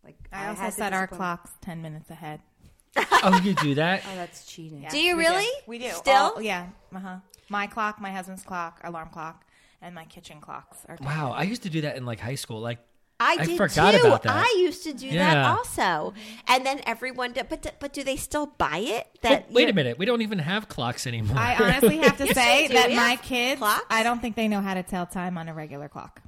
Like 0.03 0.17
I 0.31 0.47
also 0.47 0.61
had 0.61 0.73
the 0.73 0.75
set 0.77 0.93
our 0.93 1.07
clocks 1.07 1.51
10 1.61 1.81
minutes 1.81 2.09
ahead. 2.09 2.41
oh, 2.97 3.39
you 3.43 3.53
do 3.53 3.75
that? 3.75 4.03
Oh, 4.11 4.15
that's 4.15 4.45
cheating. 4.45 4.81
Yeah, 4.83 4.89
Do 4.89 4.99
you 4.99 5.15
we 5.15 5.23
really? 5.23 5.47
We 5.65 5.79
do. 5.79 5.89
Still? 5.91 6.33
All- 6.35 6.41
yeah. 6.41 6.67
Uh 6.93 6.99
huh. 6.99 7.15
My 7.49 7.67
clock, 7.67 8.01
my 8.01 8.11
husband's 8.11 8.43
clock, 8.43 8.81
alarm 8.83 9.09
clock, 9.09 9.45
and 9.81 9.95
my 9.95 10.05
kitchen 10.05 10.41
clocks 10.41 10.85
are. 10.89 10.97
10 10.97 11.05
Wow, 11.05 11.31
I 11.31 11.43
used 11.43 11.63
to 11.63 11.69
do 11.69 11.81
that 11.81 11.95
in 11.95 12.05
like 12.05 12.19
high 12.19 12.35
school. 12.35 12.59
Like 12.59 12.79
I 13.21 13.37
I 13.39 13.45
did 13.45 13.57
forgot 13.57 13.93
too. 13.93 14.01
about 14.01 14.23
that. 14.23 14.35
I 14.35 14.57
used 14.59 14.83
to 14.83 14.93
do 14.93 15.11
that 15.11 15.37
also, 15.37 16.13
and 16.47 16.65
then 16.65 16.81
everyone. 16.85 17.33
Did, 17.33 17.49
but 17.49 17.75
but 17.79 17.93
do 17.93 18.03
they 18.03 18.15
still 18.15 18.47
buy 18.47 18.79
it? 18.79 19.07
That 19.21 19.47
But 19.47 19.53
wait 19.53 19.69
a 19.69 19.73
minute, 19.73 19.99
we 19.99 20.05
don't 20.05 20.23
even 20.23 20.39
have 20.39 20.67
clocks 20.67 21.05
anymore. 21.05 21.37
I 21.37 21.55
honestly 21.55 21.97
have 21.99 22.17
to 22.17 22.27
say 22.33 22.67
that 22.69 22.89
We 22.89 22.95
my 22.95 23.17
kids, 23.17 23.59
clocks. 23.59 23.85
I 23.91 24.01
don't 24.01 24.21
think 24.21 24.35
they 24.35 24.47
know 24.47 24.61
how 24.61 24.73
to 24.73 24.81
tell 24.81 25.05
time 25.05 25.37
on 25.37 25.47
a 25.47 25.53
regular 25.53 25.87
clock 25.87 26.21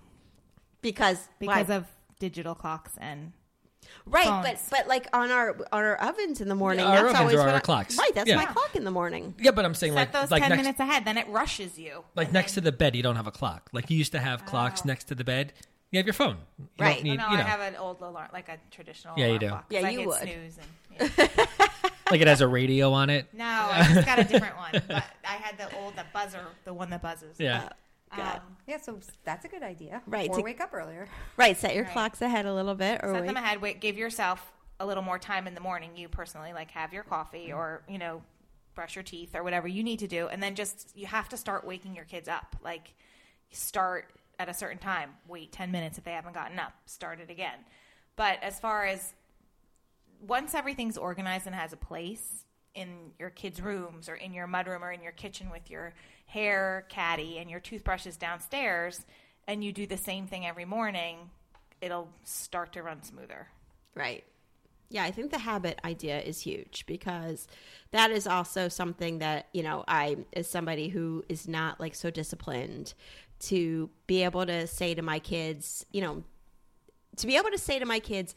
because 0.82 1.18
because 1.40 1.70
why? 1.70 1.76
of 1.78 1.86
digital 2.20 2.54
clocks 2.54 2.94
and 3.00 3.34
right. 4.06 4.26
phones. 4.26 4.46
But 4.46 4.60
but 4.70 4.88
like 4.88 5.08
on 5.14 5.32
our 5.32 5.58
on 5.72 5.84
our 5.84 5.96
ovens 5.96 6.42
in 6.42 6.48
the 6.48 6.56
morning, 6.56 6.86
Yeah, 6.86 6.92
our 6.92 6.96
that's 6.96 7.06
ovens 7.06 7.20
always 7.20 7.36
are 7.36 7.40
when 7.40 7.50
our 7.50 7.56
I- 7.56 7.60
clocks. 7.60 7.98
Right, 7.98 8.12
that's 8.14 8.30
Yeah. 8.30 8.36
my 8.36 8.46
clock 8.46 8.76
in 8.76 8.84
the 8.84 8.92
morning. 8.92 9.34
yeah, 9.40 9.52
but 9.52 9.66
I'm 9.66 9.74
saying 9.74 9.94
set 9.94 10.00
like 10.00 10.12
those 10.12 10.30
like 10.30 10.42
10 10.44 10.50
next 10.50 10.62
minutes 10.62 10.80
ahead. 10.80 11.06
Then 11.06 11.18
it 11.18 11.28
rushes 11.30 11.80
you. 11.80 12.04
like 12.16 12.32
next 12.32 12.54
to 12.54 12.62
the 12.62 12.72
bed, 12.72 12.96
you 12.96 13.02
don't 13.02 13.16
have 13.16 13.28
a 13.28 13.32
clock. 13.32 13.70
Like 13.74 13.90
you 13.90 13.98
used 13.98 14.12
to 14.12 14.20
have 14.20 14.46
clocks 14.46 14.82
oh. 14.84 14.88
next 14.88 15.06
to 15.06 15.16
the 15.16 15.24
bed. 15.24 15.54
You 15.94 15.98
have 16.00 16.08
your 16.08 16.14
phone. 16.14 16.38
You 16.60 16.68
Right. 16.80 17.04
need- 17.04 17.18
no, 17.18 17.30
you 17.30 17.38
know, 17.38 17.44
I 17.44 17.48
have 17.48 17.60
an 17.62 17.76
old 17.76 18.02
alarm, 18.02 18.30
like 18.34 18.50
a 18.50 18.58
traditional 18.72 19.18
Yeah, 19.18 19.28
you 19.28 19.38
do. 19.40 19.48
clock. 19.50 19.70
'cause 19.70 19.82
Yeah, 19.82 19.90
you 19.90 20.00
hit 20.00 20.08
would. 20.08 20.22
snooze 20.22 20.58
and, 20.58 21.12
yeah. 21.18 21.46
like 22.10 22.20
it 22.22 22.28
has 22.28 22.42
a 22.42 22.48
radio 22.48 22.92
on 22.92 23.10
it. 23.12 23.28
No, 23.32 23.46
I 23.46 23.84
just 23.94 24.06
got 24.08 24.18
a 24.20 24.24
different 24.24 24.58
one. 24.58 24.72
But 24.88 25.04
I 25.24 25.34
had 25.36 25.58
the 25.60 25.74
old, 25.78 25.96
the 25.96 26.06
buzzer, 26.12 26.44
the 26.66 26.74
one 26.74 26.90
that 26.90 27.02
buzzes. 27.04 27.40
Yeah. 27.40 27.70
Um, 28.12 28.40
Yeah, 28.68 28.78
so 28.82 29.00
that's 29.24 29.46
a 29.46 29.48
good 29.48 29.62
idea. 29.64 30.02
Right, 30.08 30.30
Or 30.32 30.38
to- 30.38 30.42
wake 30.44 30.62
up 30.62 30.74
earlier. 30.74 31.08
Right, 31.38 31.56
set 31.56 31.76
your 31.76 31.84
Right. 31.86 31.94
clocks 31.94 32.22
ahead 32.24 32.46
a 32.48 32.54
little 32.56 32.76
bit, 32.76 33.00
or 33.04 33.14
set 33.14 33.22
wait. 33.22 33.28
them 33.28 33.38
ahead. 33.38 33.62
Wait, 33.62 33.80
give 33.80 33.96
yourself 33.98 34.52
a 34.80 34.86
little 34.88 35.04
more 35.04 35.20
time 35.20 35.46
in 35.48 35.54
the 35.54 35.62
morning. 35.62 35.96
You 35.96 36.10
personally, 36.10 36.54
like, 36.54 36.72
have 36.72 36.92
your 36.92 37.04
coffee 37.04 37.54
or 37.54 37.84
you 37.88 38.00
know, 38.00 38.24
brush 38.74 38.96
your 38.96 39.04
teeth 39.04 39.36
or 39.36 39.44
whatever 39.44 39.68
you 39.68 39.84
need 39.84 40.00
to 40.00 40.08
do, 40.08 40.28
and 40.28 40.42
then 40.42 40.56
just 40.56 40.92
you 40.98 41.06
have 41.06 41.30
to 41.30 41.38
start 41.38 41.66
waking 41.68 41.96
your 41.96 42.06
kids 42.06 42.28
up. 42.28 42.56
Like, 42.64 42.96
start 43.52 44.12
at 44.44 44.50
a 44.50 44.54
certain 44.54 44.78
time. 44.78 45.12
Wait 45.28 45.52
ten 45.52 45.72
minutes 45.72 45.98
if 45.98 46.04
they 46.04 46.12
haven't 46.12 46.34
gotten 46.34 46.60
up. 46.60 46.74
Start 46.86 47.20
it 47.20 47.30
again. 47.30 47.60
But 48.16 48.44
as 48.44 48.60
far 48.60 48.86
as 48.86 49.14
once 50.28 50.54
everything's 50.54 50.98
organized 50.98 51.48
and 51.48 51.56
has 51.56 51.74
a 51.74 51.78
place 51.78 52.46
in 52.76 53.12
your 53.20 53.30
kids' 53.30 53.62
rooms 53.62 54.10
or 54.10 54.16
in 54.16 54.34
your 54.34 54.48
mudroom 54.48 54.82
or 54.82 54.92
in 54.92 55.02
your 55.02 55.12
kitchen 55.12 55.50
with 55.50 55.70
your 55.70 55.94
hair 56.26 56.86
caddy 56.90 57.38
and 57.38 57.50
your 57.50 57.60
toothbrushes 57.60 58.18
downstairs, 58.18 59.06
and 59.48 59.64
you 59.64 59.72
do 59.72 59.86
the 59.86 59.98
same 59.98 60.28
thing 60.28 60.46
every 60.46 60.66
morning, 60.66 61.30
it'll 61.82 62.10
start 62.24 62.74
to 62.74 62.84
run 62.84 63.02
smoother. 63.04 63.48
Right. 63.96 64.24
Yeah, 64.90 65.04
I 65.04 65.12
think 65.12 65.32
the 65.32 65.40
habit 65.40 65.80
idea 65.84 66.22
is 66.22 66.42
huge 66.42 66.86
because 66.86 67.48
that 67.92 68.12
is 68.12 68.28
also 68.28 68.70
something 68.70 69.20
that, 69.20 69.48
you 69.52 69.64
know, 69.64 69.84
I, 69.88 70.18
as 70.34 70.48
somebody 70.48 70.90
who 70.90 71.26
is 71.28 71.48
not 71.48 71.80
like 71.80 71.96
so 71.96 72.12
disciplined, 72.12 72.94
to 73.40 73.90
be 74.08 74.24
able 74.24 74.46
to 74.46 74.68
say 74.68 74.94
to 74.94 75.02
my 75.02 75.20
kids, 75.20 75.86
you 75.92 76.02
know, 76.02 76.24
to 77.18 77.28
be 77.28 77.38
able 77.38 77.52
to 77.52 77.58
say 77.58 77.80
to 77.80 77.86
my 77.86 78.00
kids, 78.00 78.36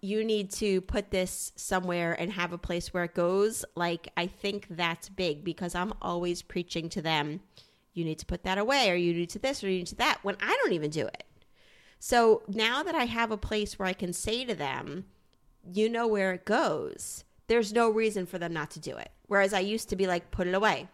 you 0.00 0.22
need 0.22 0.50
to 0.50 0.80
put 0.82 1.10
this 1.10 1.52
somewhere 1.56 2.12
and 2.12 2.32
have 2.32 2.52
a 2.52 2.58
place 2.58 2.92
where 2.92 3.04
it 3.04 3.14
goes. 3.14 3.64
Like, 3.74 4.08
I 4.16 4.26
think 4.26 4.66
that's 4.70 5.08
big 5.08 5.44
because 5.44 5.74
I'm 5.74 5.94
always 6.02 6.42
preaching 6.42 6.88
to 6.90 7.02
them, 7.02 7.40
you 7.94 8.04
need 8.04 8.18
to 8.18 8.26
put 8.26 8.42
that 8.44 8.58
away, 8.58 8.90
or 8.90 8.94
you 8.94 9.14
need 9.14 9.30
to 9.30 9.38
this, 9.38 9.64
or 9.64 9.70
you 9.70 9.78
need 9.78 9.86
to 9.88 9.94
that, 9.96 10.18
when 10.22 10.36
I 10.40 10.58
don't 10.62 10.72
even 10.74 10.90
do 10.90 11.06
it. 11.06 11.24
So 11.98 12.42
now 12.48 12.82
that 12.82 12.94
I 12.94 13.04
have 13.06 13.30
a 13.30 13.38
place 13.38 13.78
where 13.78 13.88
I 13.88 13.94
can 13.94 14.12
say 14.12 14.44
to 14.44 14.54
them, 14.54 15.06
you 15.72 15.88
know 15.88 16.06
where 16.06 16.34
it 16.34 16.44
goes, 16.44 17.24
there's 17.46 17.72
no 17.72 17.88
reason 17.88 18.26
for 18.26 18.38
them 18.38 18.52
not 18.52 18.70
to 18.72 18.80
do 18.80 18.96
it. 18.96 19.10
Whereas 19.26 19.54
I 19.54 19.60
used 19.60 19.88
to 19.88 19.96
be 19.96 20.06
like, 20.06 20.30
put 20.30 20.46
it 20.46 20.54
away. 20.54 20.88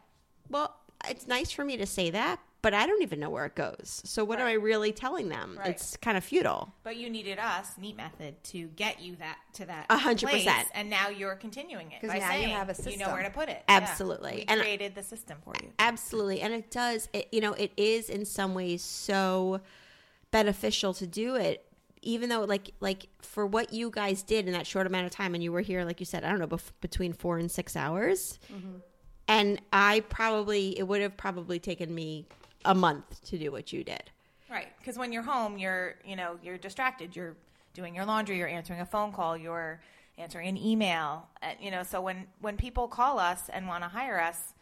Well, 0.49 0.77
it's 1.09 1.27
nice 1.27 1.51
for 1.51 1.65
me 1.65 1.77
to 1.79 1.87
say 1.87 2.11
that, 2.11 2.39
but 2.63 2.75
I 2.75 2.87
don't 2.87 3.03
even 3.03 3.21
know 3.21 3.31
where 3.31 3.47
it 3.47 3.55
goes. 3.55 4.03
So 4.05 4.25
what 4.25 4.39
am 4.39 4.47
I 4.47 4.53
really 4.53 4.93
telling 4.93 5.29
them? 5.29 5.57
Right. 5.59 5.69
It's 5.71 5.97
kind 5.97 6.17
of 6.19 6.25
futile. 6.25 6.73
But 6.83 6.97
you 6.97 7.09
needed 7.09 7.39
us, 7.39 7.79
Neat 7.79 7.97
Method, 7.97 8.43
to 8.45 8.67
get 8.77 9.01
you 9.01 9.17
that 9.17 9.39
to 9.55 9.65
that 9.67 9.87
A 9.89 9.97
hundred 9.97 10.31
percent, 10.31 10.69
and 10.75 10.91
now 10.91 11.09
you're 11.09 11.37
continuing 11.37 11.93
it 11.93 12.01
'Cause 12.01 12.11
by 12.11 12.19
now 12.19 12.35
you 12.35 12.49
have 12.49 12.69
a 12.69 12.75
system. 12.75 12.93
you 12.93 12.99
know 12.99 13.13
where 13.13 13.23
to 13.23 13.31
put 13.31 13.49
it. 13.49 13.63
Yeah. 13.69 13.77
Absolutely. 13.77 14.37
we 14.37 14.45
And- 14.49 14.61
created 14.61 14.95
the 14.95 15.03
system 15.03 15.39
for 15.43 15.55
you. 15.63 15.73
Absolutely. 15.79 16.41
And 16.43 16.53
it 16.53 16.71
does, 16.71 17.09
it, 17.13 17.29
you 17.33 17.41
know, 17.41 17.53
it 17.55 17.73
is 17.77 18.11
in 18.11 18.25
some 18.25 18.55
ways 18.55 18.83
so 18.83 19.61
beneficial 20.31 20.95
to 20.95 21.07
do 21.07 21.35
it. 21.37 21.67
Even 22.03 22.31
though, 22.31 22.45
like, 22.45 22.71
like 22.81 23.09
for 23.21 23.45
what 23.45 23.73
you 23.75 23.91
guys 23.91 24.23
did 24.23 24.47
in 24.47 24.53
that 24.55 24.67
short 24.67 24.87
amount 24.87 25.05
of 25.05 25.11
time, 25.13 25.35
and 25.35 25.43
you 25.45 25.53
were 25.53 25.61
here, 25.61 25.85
like 25.85 26.01
you 26.01 26.07
said, 26.07 26.25
I 26.25 26.31
don't 26.31 26.39
know, 26.39 26.47
bef- 26.47 26.73
between 26.81 27.13
four 27.13 27.37
and 27.37 27.51
six 27.51 27.77
hours, 27.77 28.39
mm-hmm. 28.51 28.77
and 29.29 29.61
I 29.71 30.01
probably 30.09 30.79
it 30.79 30.85
would 30.89 31.03
have 31.03 31.17
probably 31.19 31.59
taken 31.59 31.95
me 31.95 32.27
a 32.65 32.75
month 32.75 33.25
to 33.27 33.39
do 33.39 33.51
what 33.51 33.73
you 33.73 33.85
did. 33.85 34.11
Right, 34.51 34.69
because 34.79 34.99
when 34.99 35.13
you're 35.13 35.23
home, 35.23 35.59
you're 35.59 35.97
you 36.05 36.17
know 36.17 36.39
you're 36.43 36.59
distracted. 36.59 37.15
You're 37.15 37.37
doing 37.75 37.95
your 37.95 38.05
laundry. 38.05 38.39
You're 38.39 38.49
answering 38.49 38.81
a 38.81 38.87
phone 38.87 39.13
call. 39.13 39.37
You're 39.37 39.81
answering 40.19 40.49
an 40.49 40.57
email. 40.57 41.29
Uh, 41.43 41.51
you 41.61 41.71
know, 41.71 41.83
so 41.83 42.01
when 42.01 42.27
when 42.41 42.57
people 42.57 42.89
call 42.89 43.19
us 43.19 43.49
and 43.53 43.69
want 43.69 43.85
to 43.85 43.89
hire 43.89 44.21
us, 44.21 44.55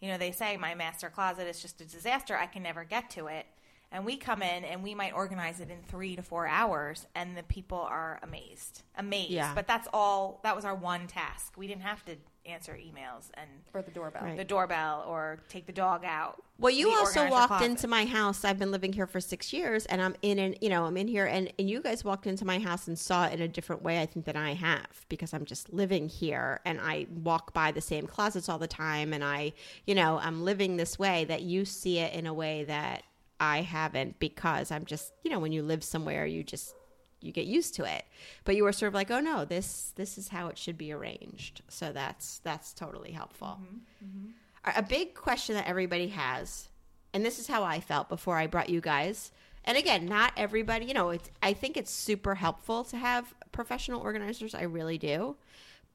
you 0.00 0.08
know, 0.08 0.18
they 0.18 0.32
say 0.32 0.56
my 0.56 0.74
master 0.74 1.08
closet 1.08 1.48
is 1.48 1.60
just 1.60 1.80
a 1.80 1.84
disaster. 1.84 2.36
I 2.36 2.46
can 2.46 2.62
never 2.62 2.84
get 2.84 3.10
to 3.10 3.26
it. 3.26 3.46
And 3.90 4.06
we 4.06 4.16
come 4.16 4.40
in 4.40 4.64
and 4.64 4.82
we 4.82 4.94
might 4.94 5.12
organize 5.12 5.60
it 5.60 5.70
in 5.70 5.82
three 5.82 6.16
to 6.16 6.22
four 6.22 6.46
hours, 6.46 7.06
and 7.14 7.36
the 7.36 7.42
people 7.42 7.78
are 7.78 8.18
amazed, 8.22 8.82
amazed. 8.96 9.30
Yeah. 9.30 9.52
But 9.54 9.66
that's 9.66 9.86
all. 9.92 10.40
That 10.44 10.56
was 10.56 10.64
our 10.64 10.74
one 10.74 11.06
task. 11.06 11.52
We 11.58 11.66
didn't 11.66 11.82
have 11.82 12.02
to 12.06 12.16
answer 12.44 12.74
emails 12.74 13.30
and 13.34 13.48
Or 13.72 13.82
the 13.82 13.90
doorbell. 13.90 14.22
Right. 14.22 14.36
the 14.36 14.44
doorbell 14.44 15.04
or 15.06 15.38
take 15.48 15.66
the 15.66 15.72
dog 15.72 16.04
out. 16.04 16.42
Well, 16.58 16.72
you 16.72 16.90
also 16.90 17.28
walked 17.28 17.62
into 17.62 17.88
my 17.88 18.04
house. 18.04 18.44
I've 18.44 18.58
been 18.58 18.70
living 18.70 18.92
here 18.92 19.06
for 19.06 19.20
six 19.20 19.52
years, 19.52 19.86
and 19.86 20.00
I'm 20.00 20.14
in 20.22 20.38
and 20.38 20.56
you 20.60 20.68
know 20.68 20.84
I'm 20.84 20.96
in 20.96 21.08
here, 21.08 21.26
and 21.26 21.52
and 21.58 21.68
you 21.68 21.80
guys 21.80 22.04
walked 22.04 22.26
into 22.26 22.44
my 22.44 22.58
house 22.58 22.86
and 22.86 22.98
saw 22.98 23.26
it 23.26 23.32
in 23.32 23.42
a 23.42 23.48
different 23.48 23.82
way, 23.82 24.00
I 24.00 24.06
think, 24.06 24.26
than 24.26 24.36
I 24.36 24.54
have 24.54 25.06
because 25.08 25.34
I'm 25.34 25.44
just 25.44 25.72
living 25.72 26.08
here, 26.08 26.60
and 26.64 26.80
I 26.80 27.06
walk 27.22 27.52
by 27.52 27.72
the 27.72 27.80
same 27.80 28.06
closets 28.06 28.48
all 28.48 28.58
the 28.58 28.68
time, 28.68 29.12
and 29.12 29.24
I, 29.24 29.52
you 29.86 29.94
know, 29.94 30.18
I'm 30.18 30.44
living 30.44 30.76
this 30.76 30.98
way 30.98 31.24
that 31.24 31.42
you 31.42 31.64
see 31.64 31.98
it 31.98 32.12
in 32.12 32.26
a 32.26 32.34
way 32.34 32.64
that 32.64 33.02
I 33.40 33.62
haven't 33.62 34.20
because 34.20 34.70
I'm 34.70 34.84
just, 34.84 35.12
you 35.24 35.30
know, 35.30 35.40
when 35.40 35.50
you 35.52 35.62
live 35.62 35.82
somewhere, 35.82 36.26
you 36.26 36.44
just 36.44 36.76
you 37.22 37.32
get 37.32 37.46
used 37.46 37.74
to 37.74 37.84
it 37.84 38.04
but 38.44 38.56
you 38.56 38.64
were 38.64 38.72
sort 38.72 38.88
of 38.88 38.94
like 38.94 39.10
oh 39.10 39.20
no 39.20 39.44
this 39.44 39.92
this 39.96 40.18
is 40.18 40.28
how 40.28 40.48
it 40.48 40.58
should 40.58 40.76
be 40.78 40.92
arranged 40.92 41.62
so 41.68 41.92
that's 41.92 42.38
that's 42.40 42.72
totally 42.72 43.12
helpful 43.12 43.58
mm-hmm. 43.62 44.04
Mm-hmm. 44.04 44.30
a 44.64 44.82
a 44.82 44.82
big 44.82 45.14
question 45.14 45.54
that 45.54 45.66
everybody 45.66 46.08
has, 46.08 46.68
and 47.14 47.24
this 47.24 47.38
is 47.38 47.46
how 47.46 47.62
I 47.62 47.80
felt 47.80 48.08
before 48.08 48.36
I 48.36 48.46
brought 48.46 48.68
you 48.68 48.80
guys. 48.80 49.30
And 49.64 49.78
again, 49.78 50.06
not 50.06 50.32
everybody, 50.36 50.86
you 50.86 50.94
know, 50.94 51.10
it's, 51.10 51.30
I 51.40 51.52
think 51.52 51.76
it's 51.76 51.90
super 51.90 52.34
helpful 52.34 52.82
to 52.84 52.96
have 52.96 53.32
professional 53.52 54.00
organizers. 54.00 54.54
I 54.54 54.62
really 54.62 54.98
do. 54.98 55.36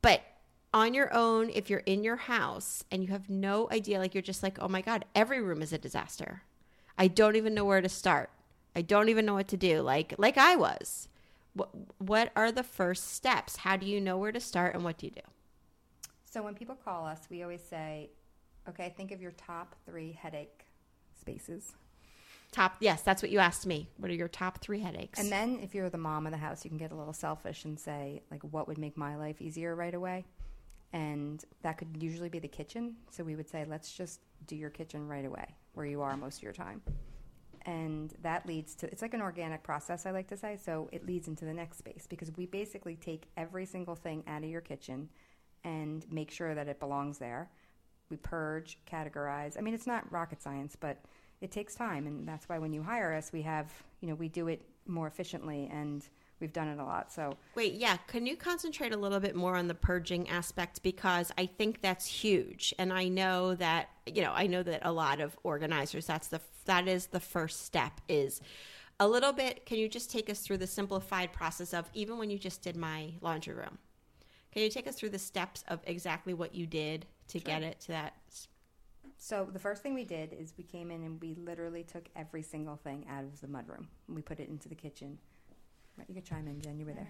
But 0.02 0.22
on 0.74 0.94
your 0.94 1.14
own, 1.14 1.50
if 1.50 1.70
you're 1.70 1.80
in 1.80 2.04
your 2.04 2.16
house 2.16 2.86
and 2.92 3.04
you 3.04 3.10
have 3.10 3.30
no 3.30 3.68
idea, 3.72 4.00
like 4.00 4.16
you're 4.16 4.22
just 4.22 4.44
like, 4.44 4.58
oh 4.62 4.70
my 4.70 4.82
God, 4.82 5.04
every 5.14 5.42
room 5.42 5.62
is 5.62 5.74
a 5.74 5.78
disaster. 5.78 6.44
I 6.98 7.08
don't 7.08 7.36
even 7.36 7.54
know 7.54 7.66
where 7.66 7.82
to 7.82 7.90
start. 7.90 8.30
I 8.74 8.82
don't 8.84 9.10
even 9.10 9.26
know 9.26 9.34
what 9.34 9.50
to 9.50 9.58
do. 9.58 9.82
Like, 9.82 10.14
like 10.18 10.38
I 10.38 10.56
was. 10.56 11.10
What, 11.58 11.70
what 11.98 12.32
are 12.36 12.52
the 12.52 12.64
first 12.64 13.14
steps? 13.14 13.58
How 13.58 13.78
do 13.78 13.88
you 13.88 14.00
know 14.00 14.18
where 14.18 14.32
to 14.32 14.40
start 14.40 14.76
and 14.76 14.84
what 14.84 14.98
do 14.98 15.08
you 15.08 15.12
do? 15.12 15.22
So 16.26 16.44
when 16.44 16.54
people 16.54 16.76
call 16.76 17.06
us, 17.06 17.22
we 17.32 17.42
always 17.42 17.64
say, 17.64 18.12
okay, 18.70 18.94
think 18.96 19.12
of 19.12 19.22
your 19.22 19.32
top 19.32 19.76
three 19.86 20.12
headache 20.12 20.66
spaces. 21.20 21.74
Top, 22.52 22.76
yes, 22.80 23.02
that's 23.02 23.22
what 23.22 23.32
you 23.32 23.40
asked 23.40 23.66
me. 23.66 23.90
What 23.98 24.12
are 24.12 24.14
your 24.14 24.28
top 24.28 24.60
three 24.60 24.80
headaches? 24.80 25.20
And 25.20 25.32
then 25.32 25.60
if 25.62 25.74
you're 25.74 25.90
the 25.90 25.98
mom 25.98 26.28
of 26.28 26.32
the 26.32 26.38
house, 26.38 26.64
you 26.64 26.70
can 26.70 26.78
get 26.78 26.92
a 26.92 26.96
little 26.96 27.14
selfish 27.14 27.66
and 27.66 27.80
say, 27.80 28.22
like, 28.30 28.42
what 28.44 28.68
would 28.68 28.78
make 28.78 28.96
my 28.96 29.16
life 29.16 29.42
easier 29.42 29.76
right 29.76 29.94
away? 29.94 30.26
And 30.94 31.44
that 31.64 31.78
could 31.78 32.02
usually 32.02 32.30
be 32.30 32.40
the 32.40 32.48
kitchen. 32.48 32.96
So 33.10 33.24
we 33.24 33.36
would 33.36 33.50
say, 33.50 33.66
let's 33.68 33.92
just 33.92 34.22
do 34.46 34.56
your 34.56 34.70
kitchen 34.70 35.08
right 35.08 35.26
away, 35.26 35.56
where 35.74 35.86
you 35.86 36.02
are 36.02 36.16
most 36.16 36.38
of 36.38 36.44
your 36.44 36.54
time. 36.54 36.82
And 37.68 38.14
that 38.22 38.48
leads 38.48 38.76
to, 38.76 38.88
it's 38.90 39.02
like 39.02 39.14
an 39.14 39.22
organic 39.22 39.62
process, 39.62 40.06
I 40.06 40.12
like 40.12 40.28
to 40.30 40.38
say. 40.38 40.58
So 40.64 40.90
it 40.94 41.06
leads 41.06 41.28
into 41.28 41.44
the 41.44 41.54
next 41.54 41.78
space 41.78 42.08
because 42.10 42.32
we 42.38 42.46
basically 42.46 42.96
take 42.96 43.28
every 43.36 43.66
single 43.66 43.96
thing 43.96 44.24
out 44.26 44.42
of 44.44 44.50
your 44.50 44.62
kitchen 44.62 45.10
and 45.66 46.06
make 46.10 46.32
sure 46.32 46.56
that 46.56 46.70
it 46.70 46.80
belongs 46.80 47.18
there. 47.18 47.50
We 48.10 48.16
purge, 48.16 48.80
categorize. 48.90 49.58
I 49.58 49.62
mean, 49.62 49.74
it's 49.74 49.86
not 49.86 50.10
rocket 50.14 50.42
science, 50.42 50.78
but 50.80 51.04
it 51.42 51.52
takes 51.52 51.76
time. 51.76 52.08
And 52.08 52.26
that's 52.26 52.48
why 52.48 52.58
when 52.58 52.72
you 52.72 52.82
hire 52.82 53.14
us, 53.14 53.34
we 53.34 53.42
have, 53.42 53.70
you 54.00 54.08
know, 54.08 54.16
we 54.16 54.30
do 54.30 54.48
it 54.48 54.62
more 54.86 55.08
efficiently 55.08 55.70
and 55.70 56.08
we've 56.40 56.54
done 56.54 56.68
it 56.68 56.80
a 56.80 56.84
lot. 56.84 57.12
So 57.12 57.38
Wait, 57.56 57.74
yeah. 57.74 57.98
Can 58.08 58.26
you 58.26 58.36
concentrate 58.36 58.94
a 58.94 58.98
little 58.98 59.20
bit 59.20 59.36
more 59.36 59.56
on 59.56 59.68
the 59.68 59.76
purging 59.76 60.30
aspect 60.30 60.84
because 60.84 61.32
I 61.38 61.46
think 61.46 61.82
that's 61.82 62.06
huge, 62.06 62.74
and 62.78 62.92
I 62.94 63.08
know 63.08 63.56
that 63.56 63.90
you 64.06 64.22
know 64.22 64.34
I 64.34 64.48
know 64.48 64.64
that 64.64 64.82
a 64.84 64.92
lot 64.92 65.20
of 65.20 65.38
organizers 65.44 66.06
that's 66.06 66.28
the 66.28 66.42
that 66.66 66.88
is 66.88 67.08
the 67.08 67.20
first 67.20 67.66
step 67.66 68.02
is 68.08 68.42
a 69.00 69.08
little 69.08 69.34
bit. 69.34 69.66
Can 69.66 69.78
you 69.78 69.88
just 69.88 70.12
take 70.12 70.30
us 70.30 70.40
through 70.40 70.58
the 70.58 70.68
simplified 70.68 71.34
process 71.34 71.74
of 71.74 71.90
even 71.94 72.18
when 72.18 72.30
you 72.30 72.38
just 72.38 72.62
did 72.62 72.76
my 72.76 73.14
laundry 73.22 73.54
room? 73.54 73.78
Can 74.52 74.64
you 74.64 74.70
take 74.70 74.88
us 74.88 74.96
through 74.96 75.10
the 75.10 75.20
steps 75.20 75.64
of 75.68 75.82
exactly 75.86 76.34
what 76.34 76.56
you 76.56 76.66
did 76.66 77.06
to 77.28 77.40
get 77.40 77.62
it 77.62 77.80
to 77.82 77.88
that? 77.90 78.14
So 79.18 79.48
the 79.52 79.60
first 79.60 79.84
thing 79.84 79.94
we 79.94 80.04
did 80.04 80.34
is 80.34 80.54
we 80.58 80.64
came 80.64 80.90
in 80.90 81.04
and 81.04 81.22
we 81.22 81.36
literally 81.36 81.84
took 81.84 82.08
every 82.16 82.42
single 82.42 82.76
thing 82.76 83.06
out 83.10 83.24
of 83.24 83.40
the 83.42 83.48
mudroom. 83.48 83.88
And 84.08 84.16
we 84.16 84.22
put 84.22 84.40
it 84.40 84.50
into 84.50 84.70
the 84.70 84.76
kitchen. 84.76 85.18
Right, 85.98 86.08
you 86.08 86.16
could 86.16 86.26
chime 86.26 86.48
in, 86.48 86.62
Jen. 86.62 86.80
You 86.80 86.86
were 86.86 86.94
there. 86.94 87.08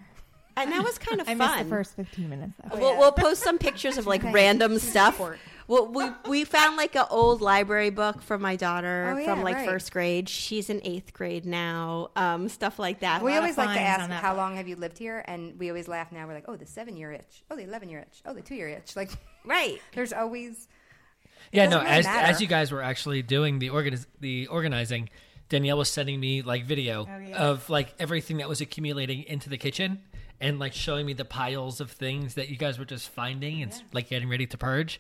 And 0.55 0.71
that 0.71 0.83
was 0.83 0.97
kind 0.97 1.21
of 1.21 1.27
I 1.29 1.35
fun. 1.35 1.49
missed 1.51 1.63
the 1.63 1.69
first 1.69 1.95
15 1.95 2.29
minutes 2.29 2.53
though. 2.71 2.79
We'll, 2.79 2.97
we'll 2.97 3.11
post 3.11 3.43
some 3.43 3.57
pictures 3.59 3.97
of 3.97 4.07
like 4.07 4.23
random 4.33 4.79
stuff. 4.79 5.21
Well, 5.67 5.87
we 5.87 6.05
we 6.27 6.45
found 6.45 6.77
like 6.77 6.95
an 6.95 7.05
old 7.11 7.41
library 7.41 7.89
book 7.89 8.21
from 8.21 8.41
my 8.41 8.55
daughter 8.55 9.13
Oh, 9.13 9.17
yeah, 9.19 9.25
from 9.25 9.43
like 9.43 9.55
right. 9.57 9.67
first 9.67 9.91
grade. 9.91 10.29
She's 10.29 10.69
in 10.69 10.79
eighth 10.83 11.13
grade 11.13 11.45
now. 11.45 12.09
Um, 12.15 12.47
stuff 12.49 12.79
like 12.79 13.01
that. 13.01 13.21
We 13.21 13.35
always 13.35 13.57
like 13.57 13.73
to 13.75 13.79
ask, 13.81 14.09
how 14.09 14.31
book. 14.31 14.37
long 14.37 14.55
have 14.55 14.67
you 14.67 14.77
lived 14.77 14.97
here? 14.97 15.23
And 15.27 15.59
we 15.59 15.69
always 15.69 15.87
laugh 15.87 16.11
now. 16.11 16.25
We're 16.25 16.33
like, 16.33 16.45
oh, 16.47 16.55
the 16.55 16.65
seven 16.65 16.95
year 16.95 17.11
itch. 17.11 17.43
Oh, 17.51 17.55
the 17.57 17.63
11 17.63 17.89
year 17.89 17.99
itch. 17.99 18.21
Oh, 18.25 18.33
the 18.33 18.41
two 18.41 18.55
year 18.55 18.69
itch. 18.69 18.95
Like, 18.95 19.11
right. 19.45 19.79
there's 19.93 20.13
always. 20.13 20.67
Yeah, 21.51 21.67
no. 21.67 21.79
really 21.79 21.89
As 21.91 22.05
matter. 22.05 22.31
as 22.31 22.41
you 22.41 22.47
guys 22.47 22.71
were 22.71 22.81
actually 22.81 23.21
doing 23.21 23.59
the 23.59 23.67
organiz- 23.69 24.07
the 24.21 24.47
organizing, 24.47 25.09
Danielle 25.49 25.77
was 25.77 25.89
sending 25.89 26.19
me 26.19 26.41
like 26.41 26.65
video 26.65 27.07
Oh, 27.09 27.33
of 27.33 27.69
like 27.69 27.93
everything 27.99 28.37
that 28.37 28.49
was 28.49 28.61
accumulating 28.61 29.23
into 29.23 29.49
the 29.49 29.57
kitchen 29.57 30.01
and 30.39 30.59
like 30.59 30.73
showing 30.73 31.05
me 31.05 31.13
the 31.13 31.25
piles 31.25 31.79
of 31.81 31.91
things 31.91 32.35
that 32.35 32.49
you 32.49 32.57
guys 32.57 32.77
were 32.77 32.85
just 32.85 33.09
finding 33.09 33.61
and 33.63 33.73
like 33.93 34.09
getting 34.09 34.29
ready 34.29 34.45
to 34.47 34.57
purge. 34.57 34.99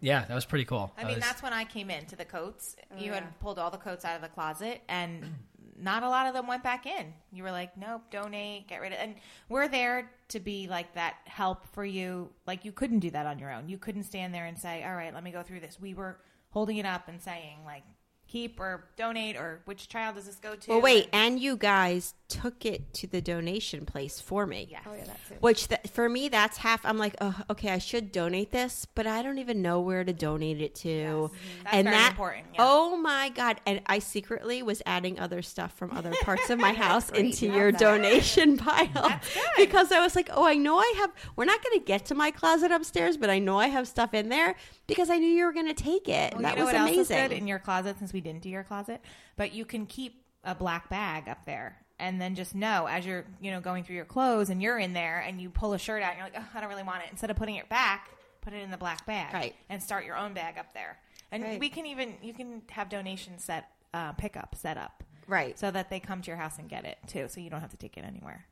Yeah, 0.00 0.24
that 0.24 0.34
was 0.34 0.44
pretty 0.44 0.64
cool. 0.64 0.92
I 0.96 1.02
That 1.02 1.06
mean, 1.06 1.16
was- 1.16 1.24
that's 1.24 1.42
when 1.42 1.52
I 1.52 1.64
came 1.64 1.90
into 1.90 2.16
the 2.16 2.24
coats. 2.24 2.74
Oh, 2.90 2.98
you 2.98 3.06
yeah. 3.12 3.14
had 3.20 3.38
pulled 3.40 3.58
all 3.58 3.70
the 3.70 3.78
coats 3.78 4.04
out 4.04 4.16
of 4.16 4.22
the 4.22 4.28
closet, 4.28 4.80
and 4.88 5.34
not 5.78 6.02
a 6.02 6.08
lot 6.08 6.26
of 6.26 6.34
them 6.34 6.48
went 6.48 6.64
back 6.64 6.86
in. 6.86 7.12
You 7.30 7.44
were 7.44 7.52
like, 7.52 7.76
nope, 7.76 8.02
donate, 8.10 8.66
get 8.66 8.80
rid 8.80 8.92
of 8.92 8.98
And 8.98 9.14
we're 9.48 9.68
there 9.68 10.10
to 10.28 10.40
be 10.40 10.66
like 10.66 10.94
that 10.94 11.16
help 11.26 11.66
for 11.72 11.84
you. 11.84 12.30
Like, 12.46 12.64
you 12.64 12.72
couldn't 12.72 12.98
do 13.00 13.10
that 13.10 13.26
on 13.26 13.38
your 13.38 13.52
own. 13.52 13.68
You 13.68 13.78
couldn't 13.78 14.02
stand 14.04 14.34
there 14.34 14.46
and 14.46 14.58
say, 14.58 14.82
all 14.82 14.94
right, 14.96 15.14
let 15.14 15.22
me 15.22 15.30
go 15.30 15.42
through 15.42 15.60
this. 15.60 15.78
We 15.80 15.94
were 15.94 16.18
holding 16.50 16.78
it 16.78 16.86
up 16.86 17.06
and 17.06 17.20
saying, 17.22 17.58
like, 17.64 17.84
keep 18.32 18.58
or 18.58 18.84
donate, 18.96 19.36
or 19.36 19.60
which 19.66 19.88
child 19.88 20.16
does 20.16 20.24
this 20.24 20.36
go 20.36 20.54
to? 20.54 20.70
Well, 20.70 20.80
wait, 20.80 21.08
and 21.12 21.38
you 21.38 21.56
guys 21.56 22.14
took 22.28 22.64
it 22.64 22.94
to 22.94 23.06
the 23.06 23.20
donation 23.20 23.84
place 23.84 24.18
for 24.18 24.46
me. 24.46 24.66
Yes. 24.70 24.80
Oh 24.86 24.94
yeah, 24.94 25.04
that's 25.04 25.30
it. 25.30 25.42
Which 25.42 25.68
th- 25.68 25.82
for 25.92 26.08
me, 26.08 26.30
that's 26.30 26.56
half. 26.56 26.80
I'm 26.86 26.96
like, 26.96 27.14
oh, 27.20 27.38
okay, 27.50 27.68
I 27.68 27.76
should 27.78 28.10
donate 28.10 28.50
this, 28.50 28.86
but 28.94 29.06
I 29.06 29.22
don't 29.22 29.36
even 29.36 29.60
know 29.60 29.80
where 29.80 30.02
to 30.02 30.14
donate 30.14 30.62
it 30.62 30.74
to. 30.76 30.88
Mm-hmm. 30.88 31.36
That's 31.64 31.74
and 31.74 31.84
very 31.84 31.96
that, 31.96 32.10
important, 32.12 32.46
yeah. 32.54 32.60
oh 32.60 32.96
my 32.96 33.28
god! 33.28 33.60
And 33.66 33.82
I 33.86 33.98
secretly 33.98 34.62
was 34.62 34.80
adding 34.86 35.18
other 35.18 35.42
stuff 35.42 35.76
from 35.76 35.90
other 35.90 36.12
parts 36.22 36.48
of 36.48 36.58
my 36.58 36.72
house 36.86 37.10
into 37.10 37.46
your 37.46 37.70
that. 37.70 37.80
donation 37.80 38.56
pile 38.56 39.20
because 39.58 39.92
I 39.92 40.00
was 40.00 40.16
like, 40.16 40.30
oh, 40.32 40.46
I 40.46 40.54
know 40.54 40.78
I 40.78 40.94
have. 41.00 41.12
We're 41.36 41.44
not 41.44 41.62
going 41.62 41.78
to 41.78 41.84
get 41.84 42.06
to 42.06 42.14
my 42.14 42.30
closet 42.30 42.72
upstairs, 42.72 43.18
but 43.18 43.28
I 43.28 43.38
know 43.38 43.58
I 43.58 43.66
have 43.66 43.86
stuff 43.86 44.14
in 44.14 44.30
there 44.30 44.54
because 44.86 45.10
I 45.10 45.18
knew 45.18 45.28
you 45.28 45.44
were 45.44 45.52
going 45.52 45.68
to 45.68 45.74
take 45.74 46.08
it. 46.08 46.32
Well, 46.32 46.42
that 46.42 46.52
you 46.52 46.60
know 46.60 46.64
was 46.64 46.72
what 46.72 46.80
amazing. 46.80 46.98
else 46.98 47.10
is 47.10 47.16
good 47.28 47.32
in 47.32 47.46
your 47.46 47.58
closet 47.58 47.98
since 47.98 48.14
we 48.14 48.21
didn't 48.22 48.42
do 48.42 48.48
your 48.48 48.62
closet, 48.64 49.00
but 49.36 49.52
you 49.52 49.64
can 49.64 49.86
keep 49.86 50.24
a 50.44 50.54
black 50.54 50.88
bag 50.88 51.28
up 51.28 51.44
there. 51.46 51.78
And 51.98 52.20
then 52.20 52.34
just 52.34 52.54
know 52.54 52.86
as 52.88 53.06
you're, 53.06 53.24
you 53.40 53.50
know, 53.52 53.60
going 53.60 53.84
through 53.84 53.94
your 53.96 54.04
clothes 54.04 54.50
and 54.50 54.60
you're 54.60 54.78
in 54.78 54.92
there 54.92 55.20
and 55.20 55.40
you 55.40 55.50
pull 55.50 55.72
a 55.72 55.78
shirt 55.78 56.02
out 56.02 56.10
and 56.14 56.18
you're 56.18 56.26
like, 56.26 56.36
oh, 56.38 56.58
I 56.58 56.60
don't 56.60 56.68
really 56.70 56.82
want 56.82 57.02
it. 57.04 57.08
Instead 57.12 57.30
of 57.30 57.36
putting 57.36 57.54
it 57.56 57.68
back, 57.68 58.08
put 58.40 58.52
it 58.52 58.56
in 58.62 58.70
the 58.72 58.76
black 58.76 59.06
bag. 59.06 59.32
Right. 59.32 59.54
And 59.68 59.80
start 59.80 60.04
your 60.04 60.16
own 60.16 60.32
bag 60.34 60.58
up 60.58 60.74
there. 60.74 60.98
And 61.30 61.44
Right. 61.44 61.60
we 61.60 61.68
can 61.68 61.86
even, 61.86 62.14
you 62.20 62.34
can 62.34 62.62
have 62.70 62.88
donations 62.88 63.44
set, 63.44 63.68
uh, 63.94 64.12
pickup 64.14 64.56
set 64.56 64.76
up. 64.76 65.04
Right. 65.28 65.56
So 65.56 65.70
that 65.70 65.90
they 65.90 66.00
come 66.00 66.22
to 66.22 66.26
your 66.26 66.38
house 66.38 66.58
and 66.58 66.68
get 66.68 66.84
it 66.84 66.98
too. 67.06 67.28
So 67.28 67.40
you 67.40 67.50
don't 67.50 67.60
have 67.60 67.70
to 67.70 67.76
take 67.76 67.96
it 67.96 68.04
anywhere. 68.04 68.46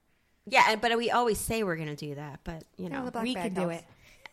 yeah, 0.47 0.67
and- 0.71 0.81
but 0.81 0.97
we 0.97 1.11
always 1.11 1.39
say 1.39 1.63
we're 1.65 1.77
going 1.77 1.89
to 1.89 1.97
do 1.97 2.15
that, 2.15 2.41
but 2.45 2.65
you 2.77 2.89
know, 2.89 3.01
No, 3.01 3.05
the 3.07 3.11
black 3.11 3.25
we 3.25 3.35
bag 3.35 3.55
can 3.55 3.65
do 3.65 3.71
it. 3.71 3.85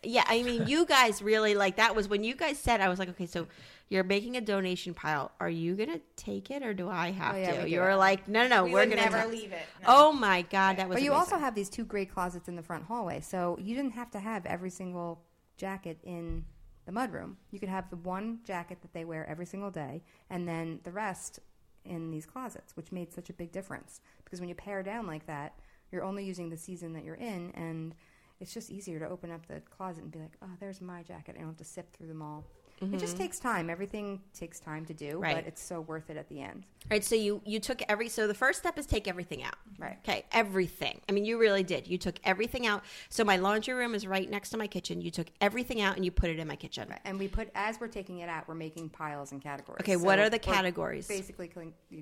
Yeah, 0.04 0.24
I 0.28 0.44
mean, 0.44 0.68
you 0.68 0.86
guys 0.86 1.22
really 1.22 1.56
like 1.56 1.78
that 1.78 1.96
was 1.96 2.08
when 2.08 2.24
you 2.24 2.36
guys 2.36 2.58
said 2.60 2.82
I 2.82 2.90
was 2.90 3.00
like, 3.00 3.10
okay, 3.10 3.26
so 3.26 3.48
you're 3.90 4.04
making 4.04 4.38
a 4.38 4.42
donation 4.42 4.94
pile. 4.94 5.32
Are 5.40 5.50
you 5.50 5.76
gonna 5.76 6.00
take 6.16 6.52
it 6.52 6.62
or 6.64 6.74
do 6.74 6.90
I 6.90 7.12
have 7.12 7.36
Oh, 7.36 7.38
yeah, 7.38 7.62
to? 7.64 7.70
You 7.70 7.80
were 7.80 7.96
like, 7.96 8.28
no, 8.28 8.44
no, 8.44 8.48
no, 8.50 8.64
We 8.66 8.74
we're 8.74 8.86
gonna 8.86 8.98
never 8.98 9.26
leave 9.28 9.52
it. 9.52 9.66
No. 9.82 9.88
Oh 9.88 10.12
my 10.12 10.42
god, 10.44 10.78
that 10.78 10.88
was. 10.90 10.96
But 10.98 11.04
you 11.04 11.12
amazing. 11.12 11.34
also 11.34 11.38
have 11.38 11.56
these 11.56 11.70
two 11.70 11.86
great 11.86 12.12
closets 12.14 12.48
in 12.48 12.56
the 12.56 12.64
front 12.64 12.86
hallway, 12.86 13.22
so 13.22 13.58
you 13.62 13.76
didn't 13.76 13.92
have 13.94 14.12
to 14.12 14.20
have 14.20 14.46
every 14.46 14.70
single 14.70 15.22
jacket 15.58 15.98
in 16.04 16.46
the 16.86 16.92
mudroom. 16.92 17.36
You 17.52 17.60
could 17.60 17.70
have 17.70 17.90
the 17.90 17.96
one 17.98 18.40
jacket 18.44 18.82
that 18.82 18.94
they 18.94 19.04
wear 19.06 19.26
every 19.28 19.46
single 19.46 19.72
day, 19.72 20.04
and 20.30 20.48
then 20.48 20.80
the 20.84 20.92
rest 20.92 21.40
in 21.86 22.12
these 22.12 22.26
closets, 22.26 22.76
which 22.76 22.92
made 22.92 23.12
such 23.14 23.30
a 23.30 23.34
big 23.34 23.52
difference. 23.52 24.02
Because 24.24 24.40
when 24.42 24.50
you 24.50 24.56
pare 24.56 24.84
down 24.84 25.08
like 25.08 25.26
that, 25.28 25.58
you're 25.92 26.04
only 26.04 26.26
using 26.26 26.50
the 26.50 26.58
season 26.58 26.94
that 26.94 27.04
you're 27.06 27.16
in, 27.16 27.52
and 27.56 27.96
it's 28.40 28.54
just 28.54 28.70
easier 28.70 29.00
to 29.00 29.10
open 29.10 29.32
up 29.32 29.46
the 29.48 29.62
closet 29.62 30.04
and 30.04 30.12
be 30.12 30.20
like, 30.20 30.38
"Oh, 30.42 30.50
there's 30.60 30.82
my 30.82 31.04
jacket." 31.04 31.36
I 31.36 31.40
don't 31.40 31.50
have 31.50 31.58
to 31.58 31.64
sift 31.64 31.96
through 31.96 32.08
them 32.08 32.22
all. 32.22 32.46
It 32.80 33.00
just 33.00 33.16
mm-hmm. 33.16 33.24
takes 33.24 33.40
time. 33.40 33.72
Everything 33.72 34.22
takes 34.36 34.60
time 34.60 34.86
to 34.86 34.94
do, 34.94 35.18
Right. 35.18 35.36
but 35.36 35.48
it's 35.48 35.64
so 35.64 35.82
worth 35.82 36.12
it 36.12 36.18
at 36.18 36.30
the 36.30 36.42
end. 36.42 36.68
right. 36.92 37.04
So 37.04 37.16
you 37.16 37.42
you 37.44 37.60
took 37.60 37.82
every. 37.90 38.08
So 38.08 38.28
the 38.28 38.36
first 38.36 38.60
step 38.60 38.78
is 38.78 38.86
take 38.86 39.08
everything 39.08 39.42
out. 39.42 39.56
Right. 39.80 39.98
Okay, 40.04 40.26
everything. 40.32 41.02
I 41.10 41.12
mean, 41.12 41.26
you 41.26 41.40
really 41.40 41.64
did. 41.64 41.88
You 41.88 41.98
took 41.98 42.20
everything 42.24 42.68
out. 42.68 42.84
So 43.10 43.24
my 43.24 43.38
laundry 43.38 43.74
room 43.74 43.96
is 43.96 44.06
right 44.06 44.30
next 44.30 44.52
to 44.52 44.58
my 44.58 44.68
kitchen. 44.68 45.02
You 45.02 45.10
took 45.10 45.28
everything 45.42 45.82
out 45.82 45.96
and 45.96 46.06
you 46.06 46.12
put 46.12 46.30
it 46.30 46.38
in 46.38 46.48
my 46.48 46.56
kitchen. 46.56 46.88
Right. 46.90 47.00
And 47.04 47.18
we 47.18 47.28
put 47.28 47.50
as 47.56 47.80
we're 47.80 47.88
taking 47.88 48.20
it 48.20 48.30
out, 48.30 48.48
we're 48.48 48.54
making 48.56 48.90
piles 48.90 49.32
and 49.32 49.42
categories. 49.42 49.82
Okay, 49.82 49.96
what 49.96 50.20
are 50.20 50.30
the 50.30 50.40
categories? 50.40 51.08
Basically, 51.08 51.50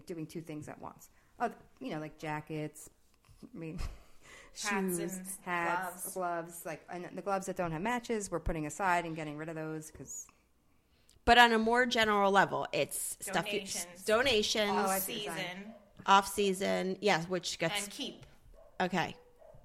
doing 0.05 0.25
two 0.25 0.41
things 0.41 0.67
at 0.67 0.79
once. 0.81 1.09
Oh, 1.39 1.51
you 1.79 1.91
know, 1.91 1.99
like 1.99 2.17
jackets. 2.17 2.89
I 3.43 3.57
mean, 3.57 3.79
Hats 4.63 4.97
shoes, 4.99 5.19
hats, 5.43 6.13
gloves. 6.13 6.13
gloves. 6.13 6.61
Like 6.65 6.81
and 6.89 7.05
the 7.13 7.21
gloves 7.21 7.45
that 7.47 7.55
don't 7.55 7.71
have 7.71 7.81
matches, 7.81 8.31
we're 8.31 8.39
putting 8.39 8.65
aside 8.65 9.05
and 9.05 9.15
getting 9.15 9.37
rid 9.37 9.49
of 9.49 9.55
those 9.55 9.91
because 9.91 10.25
But 11.25 11.37
on 11.37 11.51
a 11.53 11.59
more 11.59 11.85
general 11.85 12.31
level, 12.31 12.67
it's 12.71 13.17
stuff. 13.19 13.45
You, 13.51 13.59
Donations. 13.59 14.03
donations. 14.05 14.71
Oh, 14.71 14.89
I 14.89 14.99
see 14.99 15.13
what 15.13 15.23
you're 15.25 15.33
season 15.35 15.73
off 16.05 16.27
season. 16.27 16.97
Yes, 17.01 17.27
which 17.27 17.57
gets 17.59 17.83
and 17.83 17.91
keep. 17.91 18.25
okay. 18.79 19.15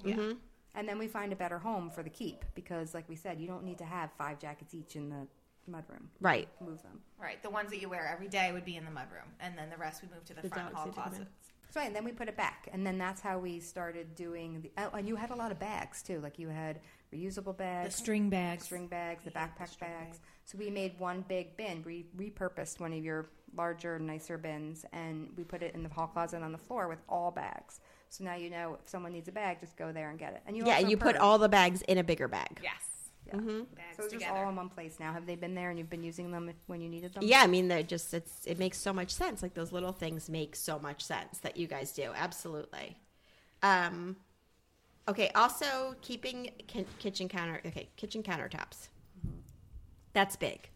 Yeah. 0.05 0.15
Mm-hmm. 0.15 0.33
and 0.75 0.89
then 0.89 0.99
we 0.99 1.07
find 1.07 1.31
a 1.33 1.37
better 1.37 1.59
home 1.59 1.91
for 1.91 2.03
the 2.03 2.09
keep 2.09 2.45
because, 2.55 2.95
like 2.95 3.07
we 3.09 3.17
said, 3.17 3.39
you 3.39 3.47
don't 3.47 3.65
need 3.65 3.77
to 3.79 3.85
have 3.85 4.11
five 4.17 4.39
jackets 4.39 4.75
each 4.75 4.97
in 4.97 5.11
the 5.11 5.27
mudroom. 5.71 6.07
Right. 6.21 6.49
Move 6.61 6.83
them. 6.83 7.01
Right. 7.21 7.43
The 7.43 7.51
ones 7.51 7.69
that 7.71 7.83
you 7.83 7.91
wear 7.91 8.09
every 8.11 8.29
day 8.29 8.51
would 8.53 8.65
be 8.65 8.77
in 8.77 8.85
the 8.87 8.91
mudroom, 8.91 9.29
and 9.41 9.57
then 9.59 9.69
the 9.69 9.77
rest 9.77 10.03
we 10.03 10.09
move 10.09 10.25
to 10.25 10.35
the, 10.35 10.41
The 10.43 10.49
front 10.49 10.75
hall 10.75 10.87
need 10.87 11.27
to 11.71 11.79
come 11.79 11.87
in. 11.87 11.93
closet. 11.93 11.97
That's 11.97 11.97
right, 11.97 11.97
and 11.97 11.97
then 11.97 12.05
we 12.05 12.13
put 12.13 12.29
it 12.29 12.37
back, 12.37 12.69
and 12.73 12.87
then 12.87 12.99
that's 12.99 13.21
how 13.21 13.39
we 13.39 13.61
started 13.61 14.15
doing. 14.15 14.63
The, 14.63 14.71
oh, 14.79 14.97
and 14.97 15.09
you 15.09 15.17
had 15.17 15.31
a 15.31 15.37
lot 15.37 15.51
of 15.53 15.59
bags 15.59 16.03
too, 16.03 16.21
like 16.21 16.39
you 16.39 16.49
had 16.49 16.81
reusable 17.15 17.57
The 17.57 17.65
bags, 17.65 17.95
string 17.97 18.31
bags. 18.31 18.65
string 18.65 18.87
bags, 18.87 19.25
the 19.25 19.31
Yeah, 19.35 19.47
backpack 19.47 19.67
the 19.67 19.73
string 19.73 19.91
bags. 19.91 20.21
So 20.45 20.59
we 20.59 20.71
made 20.71 20.99
one 20.99 21.25
big 21.29 21.57
bin, 21.57 21.83
we 21.85 22.07
repurposed 22.17 22.81
one 22.81 22.93
of 22.93 23.03
your 23.05 23.31
larger, 23.57 23.99
nicer 23.99 24.39
bins, 24.39 24.85
and 24.93 25.29
we 25.37 25.45
put 25.45 25.63
it 25.63 25.75
in 25.75 25.83
the 25.83 25.89
hall 25.89 26.07
closet 26.07 26.43
on 26.43 26.53
the 26.53 26.59
floor 26.59 26.89
with 26.89 27.01
all 27.09 27.31
bags. 27.31 27.81
So 28.09 28.25
now 28.25 28.35
you 28.35 28.51
know 28.51 28.79
if 28.83 28.89
someone 28.89 29.13
needs 29.13 29.29
a 29.29 29.33
bag, 29.33 29.61
just 29.61 29.77
go 29.77 29.93
there 29.93 30.11
and 30.11 30.19
get 30.19 30.35
it. 30.35 30.43
And 30.47 30.57
you 30.57 30.65
Yeah, 30.65 30.75
also 30.75 30.83
and 30.83 30.91
you 30.91 30.97
put 30.97 31.17
all 31.17 31.39
the 31.39 31.49
bags 31.49 31.83
in 31.83 31.99
a 31.99 32.05
bigger 32.05 32.29
bag. 32.29 32.61
Yes. 32.63 33.00
Yeah. 33.33 33.39
Mm-hmm. 33.41 33.59
Bags 33.75 33.97
So 33.97 34.05
it's 34.05 34.13
just 34.13 34.27
all 34.29 34.49
in 34.49 34.57
one 34.57 34.69
place 34.69 34.99
now. 35.01 35.13
Have 35.13 35.27
they 35.27 35.37
been 35.37 35.55
there 35.55 35.71
and 35.71 35.79
you've 35.79 35.91
been 35.91 36.03
using 36.03 36.31
them 36.31 36.51
when 36.67 36.81
you 36.81 36.89
needed 36.89 37.15
them? 37.15 37.23
Yeah, 37.25 37.41
I 37.43 37.47
mean, 37.47 37.69
they're 37.69 37.83
just 37.83 38.13
it's 38.15 38.47
it 38.47 38.59
makes 38.59 38.79
so 38.79 38.93
much 38.93 39.11
sense. 39.11 39.43
Like 39.43 39.55
those 39.55 39.73
little 39.73 39.93
things 39.93 40.29
make 40.29 40.57
so 40.57 40.79
much 40.79 41.03
sense 41.05 41.39
that 41.39 41.57
you 41.57 41.67
guys 41.67 41.93
do. 41.93 42.11
Absolutely. 42.15 42.97
Um, 43.63 44.17
okay. 45.09 45.31
Also, 45.35 45.95
keeping 46.01 46.51
ki- 46.67 46.87
kitchen 46.99 47.29
counter. 47.29 47.61
Okay, 47.65 47.89
kitchen 47.97 48.23
countertops. 48.23 48.89
That's 50.13 50.37
big. 50.37 50.69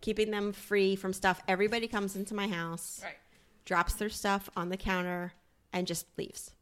Keeping 0.00 0.30
them 0.30 0.52
free 0.52 0.96
from 0.96 1.12
stuff. 1.12 1.42
Everybody 1.48 1.86
comes 1.88 2.16
into 2.16 2.34
my 2.34 2.48
house, 2.48 3.00
Right. 3.02 3.16
drops 3.64 3.94
their 3.94 4.08
stuff 4.08 4.48
on 4.56 4.68
the 4.68 4.76
counter, 4.76 5.32
and 5.72 5.86
just 5.86 6.06
leaves. 6.18 6.52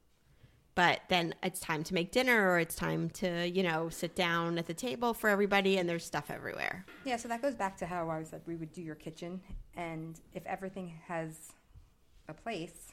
But 0.76 1.00
then 1.08 1.34
it's 1.42 1.60
time 1.60 1.82
to 1.84 1.94
make 1.94 2.12
dinner, 2.12 2.50
or 2.50 2.58
it's 2.58 2.74
time 2.74 3.10
to 3.10 3.46
you 3.48 3.62
know 3.62 3.88
sit 3.88 4.14
down 4.14 4.56
at 4.58 4.66
the 4.66 4.74
table 4.74 5.12
for 5.14 5.28
everybody, 5.28 5.78
and 5.78 5.88
there's 5.88 6.04
stuff 6.04 6.30
everywhere. 6.30 6.84
Yeah, 7.04 7.16
so 7.16 7.28
that 7.28 7.42
goes 7.42 7.54
back 7.54 7.76
to 7.78 7.86
how 7.86 8.08
I 8.08 8.22
said 8.22 8.42
we 8.46 8.56
would 8.56 8.72
do 8.72 8.80
your 8.82 8.94
kitchen, 8.94 9.40
and 9.76 10.18
if 10.32 10.46
everything 10.46 10.92
has 11.08 11.52
a 12.28 12.34
place, 12.34 12.92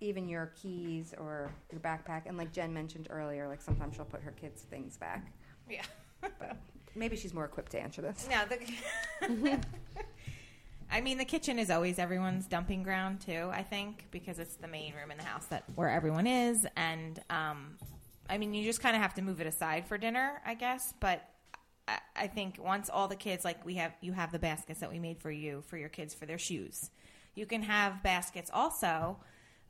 even 0.00 0.28
your 0.28 0.52
keys 0.60 1.14
or 1.18 1.50
your 1.70 1.80
backpack, 1.80 2.22
and 2.26 2.36
like 2.36 2.52
Jen 2.52 2.72
mentioned 2.74 3.08
earlier, 3.10 3.48
like 3.48 3.62
sometimes 3.62 3.96
she'll 3.96 4.04
put 4.04 4.20
her 4.22 4.32
kids' 4.32 4.62
things 4.62 4.96
back, 4.98 5.32
Yeah. 5.70 5.82
but 6.20 6.56
maybe 6.94 7.16
she's 7.16 7.32
more 7.32 7.46
equipped 7.46 7.72
to 7.72 7.80
answer 7.80 8.02
this. 8.02 8.28
No, 8.30 8.42
the. 8.46 9.58
I 10.92 11.00
mean, 11.00 11.16
the 11.16 11.24
kitchen 11.24 11.58
is 11.58 11.70
always 11.70 11.98
everyone's 11.98 12.46
dumping 12.46 12.82
ground 12.82 13.22
too. 13.22 13.48
I 13.50 13.62
think 13.62 14.04
because 14.10 14.38
it's 14.38 14.56
the 14.56 14.68
main 14.68 14.92
room 14.94 15.10
in 15.10 15.16
the 15.16 15.24
house 15.24 15.46
that 15.46 15.64
where 15.74 15.88
everyone 15.88 16.26
is, 16.26 16.66
and 16.76 17.18
um, 17.30 17.78
I 18.28 18.36
mean, 18.36 18.52
you 18.52 18.62
just 18.62 18.82
kind 18.82 18.94
of 18.94 19.00
have 19.00 19.14
to 19.14 19.22
move 19.22 19.40
it 19.40 19.46
aside 19.46 19.86
for 19.86 19.96
dinner, 19.96 20.42
I 20.44 20.54
guess. 20.54 20.92
But 21.00 21.26
I, 21.88 21.98
I 22.14 22.26
think 22.26 22.58
once 22.62 22.90
all 22.90 23.08
the 23.08 23.16
kids, 23.16 23.42
like 23.42 23.64
we 23.64 23.76
have, 23.76 23.92
you 24.02 24.12
have 24.12 24.32
the 24.32 24.38
baskets 24.38 24.80
that 24.80 24.92
we 24.92 24.98
made 24.98 25.18
for 25.18 25.30
you 25.30 25.62
for 25.66 25.78
your 25.78 25.88
kids 25.88 26.14
for 26.14 26.26
their 26.26 26.38
shoes. 26.38 26.90
You 27.34 27.46
can 27.46 27.62
have 27.62 28.02
baskets 28.02 28.50
also 28.52 29.16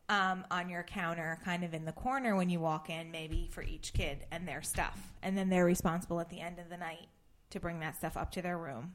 um, 0.09 0.45
on 0.51 0.69
your 0.69 0.83
counter, 0.83 1.39
kind 1.45 1.63
of 1.63 1.73
in 1.73 1.85
the 1.85 1.93
corner 1.93 2.35
when 2.35 2.51
you 2.51 2.59
walk 2.59 2.91
in, 2.91 3.13
maybe 3.13 3.49
for 3.53 3.63
each 3.63 3.93
kid 3.93 4.27
and 4.33 4.47
their 4.47 4.61
stuff, 4.61 5.13
and 5.23 5.39
then 5.39 5.49
they're 5.49 5.65
responsible 5.65 6.19
at 6.19 6.29
the 6.29 6.41
end 6.41 6.59
of 6.59 6.69
the 6.69 6.77
night 6.77 7.07
to 7.51 7.61
bring 7.61 7.79
that 7.79 7.97
stuff 7.97 8.17
up 8.17 8.33
to 8.33 8.43
their 8.43 8.59
room, 8.59 8.95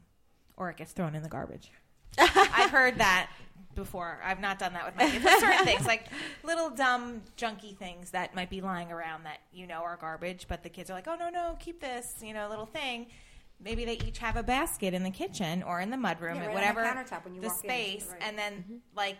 or 0.58 0.68
it 0.68 0.76
gets 0.76 0.92
thrown 0.92 1.14
in 1.14 1.22
the 1.22 1.28
garbage. 1.28 1.70
I've 2.18 2.70
heard 2.70 2.98
that 2.98 3.30
before. 3.74 4.20
I've 4.24 4.40
not 4.40 4.58
done 4.58 4.72
that 4.72 4.86
with 4.86 4.96
my 4.96 5.08
kids. 5.10 5.24
But 5.24 5.38
certain 5.40 5.64
things, 5.64 5.86
like 5.86 6.06
little 6.42 6.70
dumb, 6.70 7.22
junky 7.36 7.76
things 7.76 8.10
that 8.10 8.34
might 8.34 8.50
be 8.50 8.60
lying 8.60 8.90
around 8.90 9.24
that 9.24 9.38
you 9.52 9.66
know 9.66 9.80
are 9.82 9.96
garbage, 10.00 10.46
but 10.48 10.62
the 10.62 10.68
kids 10.68 10.90
are 10.90 10.94
like, 10.94 11.06
"Oh 11.08 11.16
no, 11.16 11.30
no, 11.30 11.56
keep 11.60 11.80
this," 11.80 12.16
you 12.22 12.34
know, 12.34 12.48
little 12.48 12.66
thing. 12.66 13.06
Maybe 13.60 13.84
they 13.84 13.98
each 14.06 14.18
have 14.18 14.36
a 14.36 14.42
basket 14.42 14.94
in 14.94 15.02
the 15.02 15.10
kitchen 15.10 15.62
or 15.64 15.80
in 15.80 15.90
the 15.90 15.96
mudroom, 15.96 16.36
Yeah, 16.36 16.40
right 16.40 16.40
on 16.40 16.44
the 16.46 16.52
whatever 16.52 16.84
countertop 16.84 17.24
when 17.24 17.34
you 17.34 17.40
the 17.40 17.48
walk 17.48 17.64
in. 17.64 17.70
space, 17.70 18.06
Right. 18.10 18.22
and 18.22 18.38
then 18.38 18.82
like, 18.94 19.18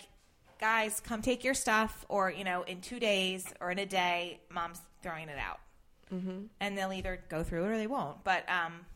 guys, 0.61 1.01
come 1.01 1.23
take 1.23 1.43
your 1.45 1.55
stuff, 1.55 2.05
or 2.09 2.31
you 2.31 2.45
know, 2.45 2.63
in 2.63 2.81
two 2.81 3.01
days 3.01 3.45
or 3.61 3.71
in 3.71 3.79
a 3.79 3.87
day, 3.87 4.41
mom's 4.51 4.81
throwing 5.03 5.29
it 5.29 5.39
out, 5.39 5.59
mm-hmm. 6.13 6.47
and 6.61 6.77
they'll 6.79 6.93
either 6.93 7.21
go 7.29 7.43
through 7.45 7.65
it 7.65 7.69
or 7.69 7.77
they 7.77 7.87
won't. 7.87 8.23
But 8.25 8.49
um, 8.49 8.87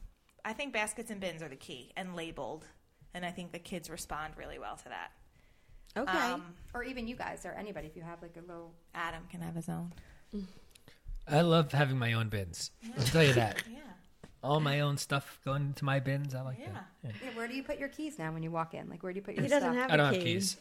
I 0.45 0.53
think 0.53 0.73
baskets 0.73 1.11
and 1.11 1.21
bins 1.21 1.43
are 1.43 1.49
the 1.49 1.57
key 1.57 1.93
and 1.97 2.15
labeled, 2.17 2.67
and 3.15 3.25
I 3.25 3.31
think 3.31 3.53
the 3.53 3.59
kids 3.59 3.91
respond 3.91 4.35
really 4.37 4.59
well 4.59 4.77
to 4.77 4.85
that. 4.89 5.13
Okay. 5.97 6.19
Um, 6.33 6.55
Or 6.75 6.83
even 6.83 7.07
you 7.07 7.17
guys, 7.17 7.45
or 7.45 7.53
anybody, 7.53 7.87
if 7.87 7.97
you 7.97 8.03
have 8.03 8.23
like 8.23 8.37
a 8.37 8.41
little. 8.41 8.73
Adam 8.95 9.23
can 9.31 9.41
have 9.43 9.55
his 9.55 9.69
own. 9.69 9.93
I 11.29 11.43
love 11.43 11.71
having 11.73 11.99
my 11.99 12.15
own 12.15 12.29
bins. 12.29 12.71
I'll 12.99 13.05
tell 13.05 13.23
you 13.23 13.35
that. 13.35 13.63
Yeah, 13.73 13.79
All 14.43 14.59
my 14.61 14.81
own 14.81 14.97
stuff 14.97 15.39
going 15.45 15.63
into 15.67 15.85
my 15.85 16.01
bins. 16.01 16.35
I 16.35 16.41
like 16.43 16.59
yeah. 16.59 16.69
that. 16.73 16.87
Yeah. 17.05 17.11
Yeah, 17.23 17.37
where 17.37 17.47
do 17.47 17.55
you 17.55 17.63
put 17.63 17.79
your 17.79 17.89
keys 17.89 18.19
now 18.19 18.33
when 18.33 18.43
you 18.43 18.51
walk 18.51 18.75
in? 18.75 18.89
Like, 18.89 19.03
where 19.03 19.13
do 19.13 19.19
you 19.19 19.23
put 19.23 19.35
your 19.35 19.43
keys? 19.45 19.53
he 19.53 19.61
doesn't 19.61 19.75
have. 19.75 19.91
I 19.91 19.97
don't 19.97 20.07
a 20.07 20.13
have 20.15 20.19
key. 20.19 20.33
keys. 20.35 20.57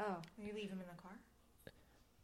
Oh, 0.00 0.16
You 0.38 0.52
leave 0.54 0.70
him 0.70 0.80
in 0.80 0.86
the 0.96 1.00
car. 1.02 1.12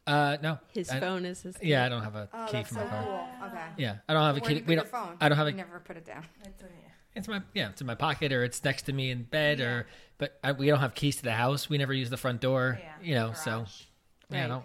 Uh, 0.07 0.37
no. 0.43 0.59
His 0.73 0.89
I- 0.91 0.99
phone 1.01 1.25
is 1.27 1.43
his. 1.43 1.57
Key. 1.59 1.69
Yeah, 1.69 1.85
I 1.85 1.89
don't 1.89 2.03
have 2.03 2.15
a 2.17 2.29
oh, 2.33 2.47
key 2.47 2.53
that's 2.59 2.69
for 2.71 2.75
so 2.77 2.81
my 2.85 2.87
car. 2.91 3.03
cool. 3.05 3.49
Okay. 3.49 3.65
Yeah, 3.77 3.97
I 4.09 4.15
don't 4.15 4.23
have 4.23 4.37
a 4.37 4.41
Where 4.41 4.49
do 4.49 4.49
key. 4.49 4.55
you 4.55 4.61
put 4.63 4.69
We 4.69 4.75
don't. 4.77 4.89
phone? 4.89 5.17
I 5.21 5.29
don't 5.29 5.37
have 5.39 5.47
a. 5.47 5.51
You 5.51 5.57
never 5.59 5.81
put 5.81 5.97
it 5.97 6.05
down. 6.07 6.25
It's 7.17 7.27
my 7.27 7.41
yeah, 7.55 7.71
it's 7.71 7.81
in 7.81 7.87
my 7.87 7.95
pocket 7.95 8.33
or 8.33 8.45
it's 8.45 8.63
next 8.63 8.83
to 8.83 8.93
me 8.93 9.11
in 9.11 9.25
bed 9.25 9.61
or. 9.61 9.87
But 10.19 10.39
I, 10.43 10.53
we 10.53 10.67
don't 10.67 10.79
have 10.81 10.95
keys 10.95 11.17
to 11.17 11.23
the 11.25 11.33
house. 11.33 11.69
We 11.69 11.77
never 11.77 11.93
use 11.93 12.09
the 12.09 12.17
front 12.17 12.41
door. 12.41 12.79
Yeah, 12.81 12.93
you 13.03 13.15
know, 13.15 13.33
so 13.35 13.51
garage. 13.51 13.83
yeah, 14.31 14.45
I 14.45 14.49
don't. 14.49 14.65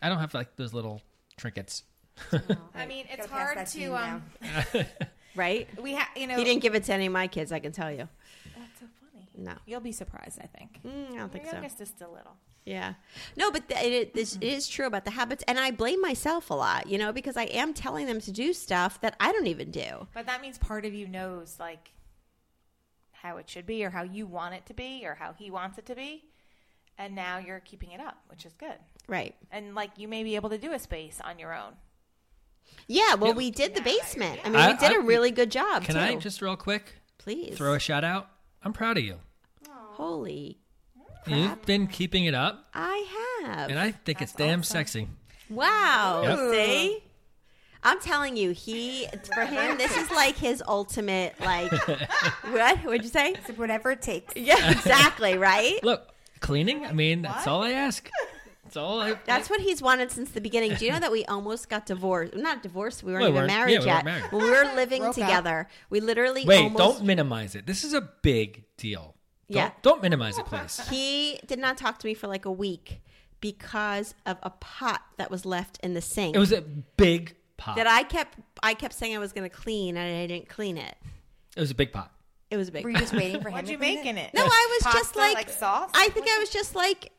I 0.00 0.08
don't 0.08 0.18
have 0.18 0.32
like 0.34 0.56
those 0.56 0.72
little 0.72 1.02
trinkets. 1.36 1.82
I 2.74 2.86
mean, 2.86 3.06
it's 3.10 3.26
hard 3.26 3.66
to 3.66 3.94
um. 3.96 4.22
Right? 5.36 5.68
We 5.82 5.94
have 5.94 6.08
you 6.16 6.28
know. 6.28 6.36
He 6.36 6.44
didn't 6.44 6.62
give 6.62 6.76
it 6.76 6.84
to 6.84 6.94
any 6.94 7.06
of 7.06 7.12
my 7.12 7.26
kids, 7.26 7.50
I 7.50 7.58
can 7.58 7.72
tell 7.72 7.90
you. 7.90 8.08
That's 8.56 8.80
so 8.80 8.86
funny. 9.00 9.26
No. 9.36 9.54
You'll 9.66 9.80
be 9.80 9.90
surprised. 9.90 10.38
I 10.40 10.46
think. 10.46 10.80
Mm, 10.86 11.14
I 11.14 11.16
don't 11.16 11.32
think 11.32 11.44
Your 11.44 11.50
so. 11.50 11.56
youngest 11.56 11.80
is 11.80 11.88
still 11.88 12.12
little. 12.12 12.36
Yeah. 12.64 12.94
No, 13.36 13.50
but 13.50 13.68
the, 13.68 13.76
it, 13.84 14.12
it, 14.14 14.36
it 14.40 14.42
is 14.42 14.66
true 14.66 14.86
about 14.86 15.04
the 15.04 15.10
habits. 15.10 15.44
And 15.46 15.58
I 15.58 15.70
blame 15.70 16.00
myself 16.00 16.48
a 16.50 16.54
lot, 16.54 16.86
you 16.88 16.96
know, 16.96 17.12
because 17.12 17.36
I 17.36 17.44
am 17.44 17.74
telling 17.74 18.06
them 18.06 18.20
to 18.22 18.32
do 18.32 18.52
stuff 18.54 19.00
that 19.02 19.16
I 19.20 19.32
don't 19.32 19.46
even 19.48 19.70
do. 19.70 20.06
But 20.14 20.24
that 20.26 20.40
means 20.40 20.56
part 20.56 20.86
of 20.86 20.94
you 20.94 21.06
knows 21.06 21.56
like 21.60 21.90
how 23.12 23.36
it 23.36 23.50
should 23.50 23.66
be 23.66 23.84
or 23.84 23.90
how 23.90 24.02
you 24.02 24.26
want 24.26 24.54
it 24.54 24.64
to 24.66 24.74
be 24.74 25.02
or 25.04 25.14
how 25.14 25.34
he 25.34 25.50
wants 25.50 25.76
it 25.78 25.86
to 25.86 25.94
be. 25.94 26.24
And 26.96 27.14
now 27.14 27.38
you're 27.38 27.60
keeping 27.60 27.90
it 27.90 28.00
up, 28.00 28.16
which 28.28 28.46
is 28.46 28.54
good. 28.54 28.76
Right. 29.08 29.34
And 29.50 29.74
like 29.74 29.90
you 29.98 30.08
may 30.08 30.22
be 30.22 30.34
able 30.36 30.48
to 30.50 30.58
do 30.58 30.72
a 30.72 30.78
space 30.78 31.20
on 31.22 31.38
your 31.38 31.54
own. 31.54 31.72
Yeah. 32.86 33.14
Well, 33.16 33.32
Yeah. 33.32 33.36
we 33.36 33.50
did 33.50 33.74
the 33.74 33.80
Yeah, 33.80 33.84
basement. 33.98 34.40
I 34.42 34.48
mean, 34.48 34.56
I- 34.60 34.68
we 34.72 34.78
did 34.78 34.92
a 34.92 35.00
I- 35.02 35.04
really 35.04 35.30
good 35.32 35.50
job, 35.50 35.84
Can 35.84 35.96
too. 35.96 36.00
I 36.00 36.14
just 36.16 36.40
real 36.40 36.56
quick 36.56 36.94
Please. 37.18 37.58
throw 37.58 37.74
a 37.74 37.78
shout 37.78 38.04
out? 38.04 38.30
I'm 38.62 38.72
proud 38.72 38.96
of 38.96 39.04
you. 39.04 39.18
Holy. 39.68 40.58
You've 41.26 41.62
been 41.66 41.86
keeping 41.86 42.24
it 42.26 42.34
up, 42.34 42.66
I 42.74 43.40
have. 43.44 43.70
and 43.70 43.78
I 43.78 43.92
think 43.92 44.20
it's 44.22 44.32
damn 44.32 44.62
sexy. 44.62 45.08
wow. 45.50 46.22
Yep. 46.24 46.38
See? 46.52 47.02
I'm 47.86 48.00
telling 48.00 48.36
you, 48.36 48.50
he, 48.52 49.06
for 49.34 49.44
him, 49.44 49.76
this 49.76 49.94
is 49.96 50.10
like 50.10 50.36
his 50.36 50.62
ultimate, 50.66 51.38
like, 51.40 51.70
what? 52.50 52.78
What'd 52.78 53.02
you 53.04 53.10
say? 53.10 53.34
So 53.46 53.52
whatever 53.54 53.90
it 53.90 54.00
takes. 54.02 54.34
Yeah, 54.36 54.70
exactly, 54.70 55.36
right? 55.36 55.82
Look, 55.82 56.08
cleaning. 56.40 56.86
I 56.86 56.92
mean, 56.92 57.22
that's 57.22 57.46
all 57.46 57.62
I 57.62 57.72
ask. 57.72 58.08
That's 58.64 58.78
all 58.78 59.00
I. 59.02 59.16
That's 59.26 59.50
what 59.50 59.60
he's 59.60 59.82
wanted 59.82 60.10
since 60.10 60.30
the 60.30 60.40
beginning. 60.40 60.74
Do 60.76 60.86
you 60.86 60.92
know 60.92 61.00
that 61.00 61.12
we 61.12 61.26
almost 61.26 61.68
got 61.68 61.84
divorced? 61.84 62.34
Not 62.34 62.62
divorced. 62.62 63.02
We 63.02 63.12
weren't 63.12 63.20
Well, 63.20 63.28
even 63.32 63.40
weren't- 63.42 63.48
married 63.52 63.72
yeah, 63.74 63.78
we 63.80 63.84
yet. 63.84 63.94
weren't 63.96 64.04
married. 64.06 64.32
When 64.32 64.42
we 64.44 64.50
were 64.50 64.74
living 64.74 65.02
Broke 65.02 65.08
up. 65.10 65.14
together, 65.16 65.68
we 65.90 66.00
literally 66.00 66.46
Wait, 66.46 66.62
almost. 66.62 66.78
don't 66.78 67.04
minimize 67.06 67.54
it. 67.54 67.66
This 67.66 67.84
is 67.84 67.92
a 67.92 68.00
big 68.22 68.64
deal. 68.78 69.13
Don't, 69.50 69.56
Yeah. 69.56 69.70
Don't 69.82 70.02
minimize 70.02 70.38
it, 70.38 70.46
please. 70.46 70.80
He 70.88 71.38
did 71.46 71.58
not 71.58 71.76
talk 71.76 71.98
to 71.98 72.06
me 72.06 72.14
for 72.14 72.26
like 72.28 72.44
a 72.44 72.52
week 72.52 73.00
because 73.40 74.14
of 74.24 74.38
a 74.42 74.50
pot 74.50 75.02
that 75.18 75.30
was 75.30 75.44
left 75.44 75.78
in 75.82 75.92
the 75.94 76.00
sink 76.00 76.34
It 76.34 76.38
was 76.38 76.52
a 76.52 76.62
big 76.62 77.34
pot. 77.58 77.76
that 77.76 77.86
I 77.86 78.02
kept. 78.04 78.38
I 78.62 78.72
kept 78.74 78.94
saying 78.94 79.14
I 79.14 79.18
was 79.18 79.32
going 79.32 79.48
to 79.48 79.54
clean, 79.54 79.96
and 79.98 80.16
I 80.16 80.26
didn't 80.26 80.48
clean 80.48 80.78
it. 80.78 80.94
it 81.56 81.60
was 81.60 81.70
a 81.70 81.74
big 81.74 81.92
pot. 81.92 82.10
It 82.50 82.56
was 82.56 82.68
a 82.68 82.72
big. 82.72 82.84
Were 82.84 82.90
you 82.90 82.96
just 82.98 83.12
waiting 83.12 83.40
for 83.42 83.48
him 83.50 83.54
What'd 83.54 83.68
you 83.68 83.76
clean 83.78 83.96
make 83.96 84.06
in 84.06 84.16
it? 84.16 84.32
no, 84.32 84.42
I 84.44 84.68
was 84.70 84.82
Pasta, 84.84 84.98
just 84.98 85.16
like, 85.16 85.34
like 85.34 85.50
sauce? 85.50 85.90
I 85.94 86.08
think 86.08 86.26
I 86.28 86.38
was 86.38 86.48
just 86.50 86.74
like 86.74 87.12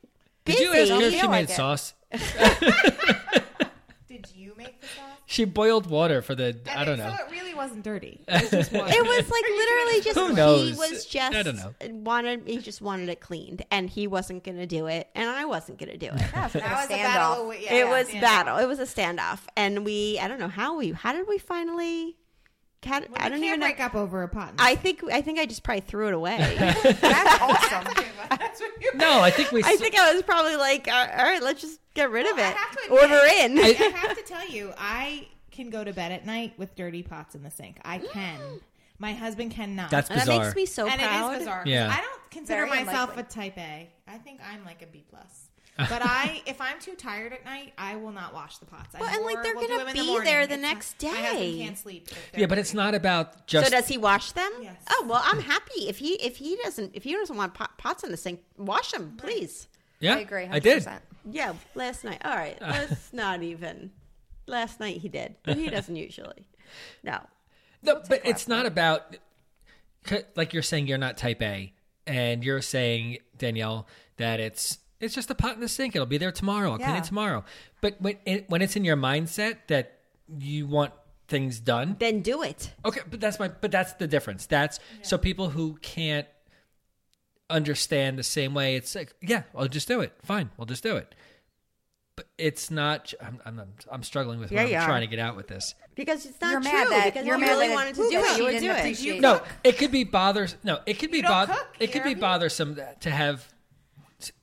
Did 0.45 0.59
you 0.59 0.73
ask 0.73 0.89
her 0.91 1.01
if 1.01 1.13
she 1.13 1.27
made 1.27 1.47
like 1.47 1.49
sauce? 1.49 1.93
Did 4.07 4.27
you 4.35 4.53
make 4.57 4.79
the 4.81 4.87
sauce? 4.87 5.14
She 5.27 5.43
boiled 5.45 5.87
water 5.87 6.21
for 6.21 6.35
the. 6.35 6.55
I 6.75 6.85
don't 6.85 6.97
So 6.97 7.07
know. 7.09 7.13
it 7.15 7.31
really 7.31 7.53
wasn't 7.55 7.83
dirty. 7.83 8.21
It 8.27 8.41
was 8.43 8.51
just 8.51 8.71
water. 8.71 8.93
It 8.93 9.03
was 9.03 9.29
like 9.29 9.43
literally 9.43 10.01
just 10.01 10.19
Who 10.19 10.27
he 10.27 10.33
knows? 10.35 10.77
was 10.77 11.05
just 11.05 11.35
I 11.35 11.41
don't 11.43 11.55
know. 11.55 11.73
wanted 12.03 12.47
he 12.47 12.57
just 12.59 12.81
wanted 12.81 13.09
it 13.09 13.21
cleaned 13.21 13.65
and 13.71 13.89
he 13.89 14.05
wasn't 14.07 14.43
gonna 14.43 14.67
do 14.67 14.85
it 14.87 15.09
and 15.15 15.27
I 15.29 15.45
wasn't 15.45 15.79
gonna 15.79 15.97
do 15.97 16.07
it. 16.07 16.13
Yeah, 16.15 16.47
so 16.49 16.59
That 16.59 16.71
like 16.71 16.89
was 16.89 16.91
a 16.91 16.93
a 16.93 16.97
battle. 17.03 17.53
Yeah, 17.53 17.73
it 17.73 17.77
yeah, 17.79 17.89
was 17.89 18.07
standoff. 18.07 18.21
battle. 18.21 18.57
It 18.59 18.67
was 18.67 18.79
a 18.79 18.83
standoff. 18.83 19.39
And 19.57 19.83
we 19.83 20.19
I 20.21 20.27
don't 20.27 20.39
know 20.39 20.47
how 20.47 20.77
we 20.77 20.91
how 20.91 21.11
did 21.13 21.27
we 21.27 21.37
finally 21.39 22.17
how, 22.85 22.99
did- 22.99 23.09
I 23.17 23.29
don't 23.29 23.39
you 23.39 23.45
even 23.45 23.59
can't 23.59 23.59
know 23.61 23.67
break 23.67 23.79
up 23.79 23.95
over 23.95 24.23
a 24.23 24.27
pot. 24.27 24.53
I 24.59 24.75
think 24.75 25.03
I 25.11 25.21
think 25.21 25.39
I 25.39 25.45
just 25.45 25.63
probably 25.63 25.81
threw 25.81 26.07
it 26.07 26.13
away. 26.13 26.37
That's 27.01 27.41
awesome. 27.41 28.05
No, 28.95 29.19
I 29.19 29.29
think 29.29 29.51
we. 29.51 29.61
I 29.63 29.75
think 29.75 29.95
I 29.97 30.13
was 30.13 30.23
probably 30.23 30.55
like, 30.55 30.87
all 30.87 31.05
right, 31.05 31.41
let's 31.43 31.59
just 31.61 31.79
get 31.93 32.09
rid 32.09 32.25
of 32.25 32.37
Well, 32.37 32.45
I 32.45 32.51
it. 32.51 32.55
have 32.55 32.71
to 32.83 32.89
Order 32.91 33.21
in. 33.41 33.59
I 33.59 33.91
have 33.97 34.15
to 34.17 34.23
tell 34.23 34.47
you, 34.47 34.71
I 34.77 35.27
can 35.51 35.69
go 35.69 35.83
to 35.83 35.91
bed 35.91 36.11
at 36.13 36.25
night 36.25 36.53
with 36.57 36.75
dirty 36.75 37.03
pots 37.03 37.35
in 37.35 37.43
the 37.43 37.51
sink. 37.51 37.77
I 37.83 37.97
can. 37.99 38.39
My 38.97 39.11
husband 39.13 39.51
cannot. 39.51 39.89
That's 39.91 40.09
and 40.09 40.19
that 40.19 40.25
bizarre. 40.27 40.43
makes 40.45 40.55
me 40.55 40.65
so 40.65 40.87
and 40.87 40.99
proud. 41.01 41.31
it 41.31 41.33
is 41.33 41.39
bizarre. 41.39 41.63
'cause 41.63 41.67
Yeah. 41.71 41.89
I 41.93 42.01
don't 42.01 42.31
consider 42.31 42.65
Very 42.65 42.85
myself 42.85 43.09
unlikely. 43.11 43.23
a 43.23 43.23
type 43.51 43.57
A. 43.57 43.89
I 44.07 44.17
think 44.19 44.39
I'm 44.49 44.63
like 44.63 44.81
a 44.81 44.85
B 44.87 45.03
plus. 45.09 45.44
But 45.89 46.01
I, 46.03 46.41
if 46.45 46.61
I'm 46.61 46.79
too 46.79 46.95
tired 46.95 47.33
at 47.33 47.43
night, 47.43 47.73
I 47.77 47.97
will 47.97 48.11
not 48.13 48.33
wash 48.33 48.57
the 48.59 48.65
pots. 48.65 48.95
I 48.95 48.99
Well, 49.01 49.09
and, 49.13 49.25
like, 49.25 49.33
more 49.35 49.43
they're 49.43 49.55
will 49.55 49.61
do 49.61 49.67
gonna 49.67 49.79
them 49.79 49.87
in 49.89 49.95
the 49.97 50.01
be 50.03 50.07
morning. 50.07 50.25
there 50.25 50.47
the 50.47 50.53
It's 50.53 50.61
next 50.61 51.03
not- 51.03 51.11
My 51.13 51.19
husband 51.19 51.39
day. 51.39 51.57
can't 51.65 51.77
sleep. 51.77 52.07
if 52.09 52.31
they're 52.31 52.41
yeah, 52.41 52.47
but 52.47 52.57
it's 52.57 52.73
not 52.73 52.95
about 52.95 53.45
just. 53.47 53.65
so 53.67 53.71
does 53.75 53.87
he 53.87 53.97
wash 53.97 54.31
them? 54.31 54.51
Yes. 54.61 54.81
Oh 54.89 55.05
well, 55.07 55.21
I'm 55.25 55.41
happy 55.41 55.87
if 55.89 55.97
he 55.97 56.13
if 56.13 56.37
he 56.37 56.57
doesn't 56.63 56.91
if 56.95 57.03
he 57.03 57.13
doesn't 57.13 57.35
want 57.35 57.53
pot, 57.53 57.77
pots 57.77 58.03
in 58.05 58.11
the 58.11 58.17
sink, 58.17 58.39
wash 58.57 58.91
them, 58.91 59.15
please. 59.17 59.67
yeah, 59.99 60.15
I 60.15 60.19
agree. 60.19 60.45
100%. 60.45 60.51
I 60.53 60.59
did. 60.59 60.87
Yeah, 61.29 61.53
last 61.73 62.03
night. 62.05 62.21
All 62.23 62.35
right, 62.35 62.57
uh. 62.61 62.71
let's 62.89 63.11
not 63.11 63.43
even. 63.43 63.91
Last 64.47 64.79
night 64.79 64.97
he 64.97 65.09
did, 65.09 65.35
but 65.43 65.57
he 65.57 65.67
doesn't 65.69 65.95
usually. 65.95 66.47
No. 67.03 67.19
No, 67.81 68.01
but 68.07 68.21
it's 68.23 68.47
not 68.47 68.65
about 68.65 69.17
c- 70.05 70.21
like 70.35 70.53
you're 70.53 70.63
saying 70.63 70.87
you're 70.87 70.97
not 70.99 71.17
type 71.17 71.41
A, 71.41 71.73
and 72.07 72.43
you're 72.45 72.61
saying 72.61 73.17
Danielle 73.37 73.87
that 74.17 74.39
it's 74.39 74.77
it's 74.99 75.13
just 75.15 75.29
a 75.29 75.35
pot 75.35 75.55
in 75.55 75.61
the 75.61 75.67
sink. 75.67 75.95
It'll 75.95 76.05
be 76.05 76.17
there 76.17 76.31
tomorrow. 76.31 76.71
I'll 76.71 76.77
clean 76.79 76.95
it 76.95 77.03
tomorrow. 77.03 77.43
But 77.81 77.99
when 78.01 78.17
it, 78.25 78.49
when 78.49 78.61
it's 78.61 78.75
in 78.75 78.83
your 78.85 78.97
mindset 78.97 79.57
that 79.67 79.99
you 80.39 80.65
want 80.67 80.93
things 81.27 81.59
done, 81.59 81.95
Then 81.99 82.21
do 82.21 82.41
it. 82.43 82.73
okay. 82.85 83.01
But 83.09 83.19
that's 83.19 83.39
my. 83.39 83.47
But 83.49 83.71
that's 83.71 83.93
the 83.93 84.07
difference. 84.07 84.45
That's 84.45 84.79
so 85.01 85.17
people 85.17 85.49
who 85.49 85.77
can't 85.81 86.27
understand 87.49 88.17
the 88.17 88.23
same 88.23 88.53
way. 88.53 88.75
It's 88.75 88.95
like, 88.95 89.13
yeah, 89.21 89.43
I'll 89.55 89.67
just 89.67 89.87
do 89.87 90.01
it. 90.01 90.13
Fine, 90.23 90.49
we'll 90.57 90.65
just 90.65 90.83
do 90.83 90.95
it. 90.95 91.13
But 92.15 92.27
it's 92.37 92.71
not. 92.71 93.13
I'm 93.21 93.41
I'm, 93.45 93.61
I'm 93.91 94.03
struggling 94.03 94.39
with 94.39 94.49
what 94.51 94.61
I'm 94.61 94.73
are. 94.73 94.85
trying 94.85 95.01
to 95.01 95.07
get 95.07 95.19
out 95.19 95.35
with 95.35 95.47
this. 95.47 95.75
Because 95.95 96.25
it's 96.25 96.39
not 96.39 96.51
You're 96.51 96.61
true. 96.61 96.71
mad 96.71 96.87
that- 96.89 97.05
because 97.13 97.25
you're 97.27 97.35
you 97.35 97.41
mad 97.41 97.49
really 97.49 97.69
wanted 97.73 97.95
to 97.95 98.01
do 98.03 98.09
that 98.11 98.23
it, 98.23 98.31
she 98.31 98.37
you 98.37 98.43
would 98.45 98.51
didn't 98.51 98.63
do 98.63 98.71
it. 98.71 98.79
appreciate- 98.79 99.21
No, 99.21 99.41
it 99.63 99.77
could 99.77 99.91
be 99.91 100.05
bothers. 100.05 100.55
No, 100.63 100.79
it 100.85 100.97
could 100.97 101.11
be 101.11 101.21
don't 101.21 101.47
both. 101.47 101.57
cook 101.57 101.67
It 101.79 101.91
could 101.91 102.03
be 102.03 102.13
bothersome 102.13 102.79
to 103.01 103.09
have 103.11 103.39
s- 103.39 103.53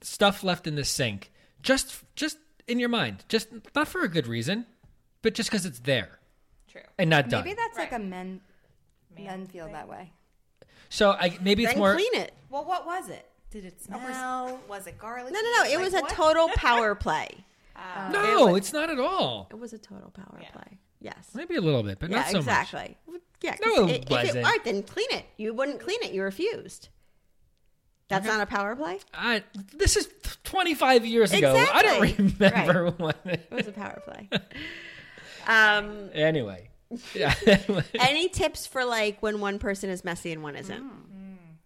stuff 0.01 0.43
left 0.45 0.67
in 0.67 0.75
the 0.75 0.85
sink, 0.85 1.31
just 1.63 2.03
just 2.17 2.39
in 2.69 2.79
your 2.79 2.89
mind, 2.89 3.25
just 3.29 3.49
not 3.75 3.89
for 3.89 4.03
a 4.03 4.09
good 4.09 4.27
reason, 4.27 4.67
but 5.23 5.35
just 5.35 5.51
because 5.51 5.67
it's 5.67 5.81
there 5.81 6.19
True. 6.71 6.83
and 6.99 7.11
not 7.11 7.29
done. 7.29 7.45
Maybe 7.45 7.57
that's 7.57 7.79
like 7.79 7.93
a 7.93 7.99
men. 7.99 8.41
Men 9.19 9.47
feel 9.47 9.69
that 9.71 9.89
way. 9.89 10.11
so 10.89 11.11
I, 11.13 11.37
maybe 11.43 11.65
it's 11.65 11.73
Then 11.75 11.79
more. 11.81 11.95
clean 11.95 12.15
it. 12.15 12.33
Well, 12.49 12.65
what 12.65 12.87
was 12.87 13.11
it? 13.11 13.29
Did 13.51 13.67
it 13.67 13.83
smell? 13.83 14.59
Was 14.69 14.87
it 14.87 14.97
garlic? 14.99 15.33
No, 15.35 15.41
no, 15.41 15.51
no. 15.65 15.71
It 15.71 15.79
was 15.79 15.93
a 15.93 16.01
total 16.03 16.49
power 16.55 16.95
play. 16.95 17.29
Oh. 17.77 18.05
Um, 18.07 18.13
no, 18.13 18.55
it's 18.55 18.73
not 18.73 18.89
at 18.89 18.99
all. 18.99 19.49
It 19.51 19.59
was 19.59 19.73
a 19.75 19.79
total 19.79 20.11
power 20.11 20.41
play. 20.53 20.79
Yes. 21.01 21.31
Maybe 21.35 21.57
a 21.57 21.61
little 21.61 21.83
bit, 21.83 21.99
but 21.99 22.09
Yeah, 22.11 22.17
not 22.19 22.27
so 22.29 22.39
much. 22.39 22.43
exactly. 22.43 22.97
Yeah. 23.43 23.57
'cause 23.57 23.61
No, 23.67 23.87
it 23.89 23.91
i- 23.91 23.95
if 24.05 24.09
wasn't. 24.11 24.45
All 24.47 24.51
right, 24.51 24.65
then 24.65 24.83
clean 24.85 25.09
it. 25.11 25.27
You 25.37 25.53
wouldn't 25.53 25.81
clean 25.81 25.99
it. 26.03 26.13
You 26.13 26.23
refused. 26.23 26.89
That's 28.13 28.27
not 28.27 28.41
a 28.41 28.47
power 28.47 28.77
play. 28.77 28.99
I, 29.15 29.43
this 29.75 29.97
is 29.97 30.09
25 30.45 31.05
years 31.07 31.33
ago. 31.33 31.55
I 31.73 31.83
don't 31.83 32.05
Exactly. 32.05 32.61
remember 32.69 32.91
when. 32.99 33.15
It 33.25 33.49
was 33.51 33.67
a 33.67 33.73
power 33.73 34.03
play. 34.05 34.29
um, 35.47 36.11
anyway, 36.13 36.71
yeah. 37.15 37.35
any 37.99 38.29
tips 38.29 38.67
for 38.67 38.85
like 38.85 39.21
when 39.23 39.41
one 39.41 39.59
person 39.59 39.91
is 39.91 40.05
messy 40.05 40.33
and 40.33 40.43
one 40.43 40.57
isn't? 40.57 40.83
Mm. 40.83 40.97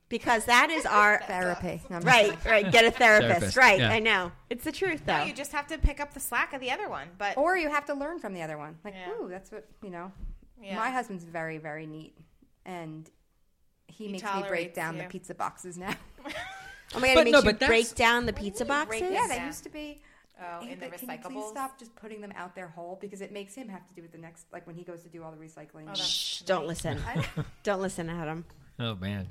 Because 0.09 0.45
that 0.45 0.71
is 0.71 0.87
our 0.87 1.21
Therapy. 1.27 1.83
No, 1.91 1.97
I'm 1.97 2.03
right, 2.05 2.45
right. 2.45 2.71
Get 2.71 2.85
a 2.85 2.93
therapist. 2.93 3.29
Therapist, 3.29 3.57
Right. 3.57 3.81
yeah. 3.81 3.91
I 3.91 3.99
know. 3.99 4.31
It's 4.49 4.63
the 4.63 4.71
truth, 4.71 5.03
though. 5.05 5.19
No, 5.19 5.25
you 5.25 5.33
just 5.33 5.51
have 5.51 5.67
to 5.67 5.79
pick 5.79 5.99
up 5.99 6.15
the 6.15 6.21
slack 6.21 6.53
of 6.53 6.61
the 6.61 6.71
other 6.71 6.89
one. 6.89 7.09
But 7.19 7.37
Or 7.37 7.57
you 7.57 7.69
have 7.71 7.87
to 7.87 7.95
learn 7.95 8.21
from 8.21 8.33
the 8.33 8.43
other 8.43 8.57
one. 8.57 8.79
Like, 8.85 8.95
Yeah. 8.95 9.11
ooh, 9.21 9.29
that's 9.29 9.51
what 9.51 9.67
you 9.83 9.91
know. 9.91 10.13
Yeah. 10.63 10.77
My 10.77 10.91
husband's 10.91 11.25
very, 11.25 11.59
very 11.59 11.87
neat, 11.87 12.17
and 12.65 13.11
he, 13.89 14.07
He 14.07 14.13
makes 14.13 14.25
me 14.25 14.31
break 14.31 14.43
tolerates 14.43 14.77
down 14.77 14.99
the 14.99 15.05
pizza 15.05 15.35
boxes 15.35 15.79
now. 15.79 15.95
oh 16.95 17.01
my 17.01 17.09
god, 17.09 17.15
But 17.15 17.21
it 17.21 17.25
makes 17.25 17.33
no, 17.33 17.39
you 17.39 17.45
but 17.45 17.61
that's- 17.61 17.69
break 17.69 17.95
down 17.95 18.27
the 18.27 18.33
pizza 18.33 18.65
boxes. 18.65 19.01
break 19.01 19.13
yeah, 19.13 19.27
Yeah. 19.29 19.39
they 19.39 19.45
used 19.45 19.63
to 19.65 19.71
be. 19.71 20.01
Oh, 20.39 20.61
in 20.61 20.79
the 20.79 20.89
but 20.91 20.99
Can 20.99 21.09
you 21.11 21.19
please 21.41 21.49
stop 21.49 21.79
just 21.79 21.97
putting 21.97 22.21
them 22.21 22.31
out 22.37 22.55
there 22.55 22.69
whole 22.69 22.99
because 23.01 23.23
it 23.23 23.33
makes 23.33 23.55
him 23.55 23.69
have 23.71 23.89
to 23.89 23.95
do 23.95 24.03
it 24.03 24.13
the 24.13 24.19
next, 24.19 24.45
like 24.53 24.67
when 24.67 24.77
he 24.77 24.83
goes 24.85 25.03
to 25.05 25.09
do 25.09 25.23
all 25.23 25.33
the 25.33 25.39
recycling. 25.43 25.97
Shh, 25.97 26.43
don't 26.43 26.67
listen. 26.67 27.01
don't 27.63 27.81
listen, 27.81 28.11
Adam. 28.11 28.45
oh 28.79 28.95
man. 28.97 29.29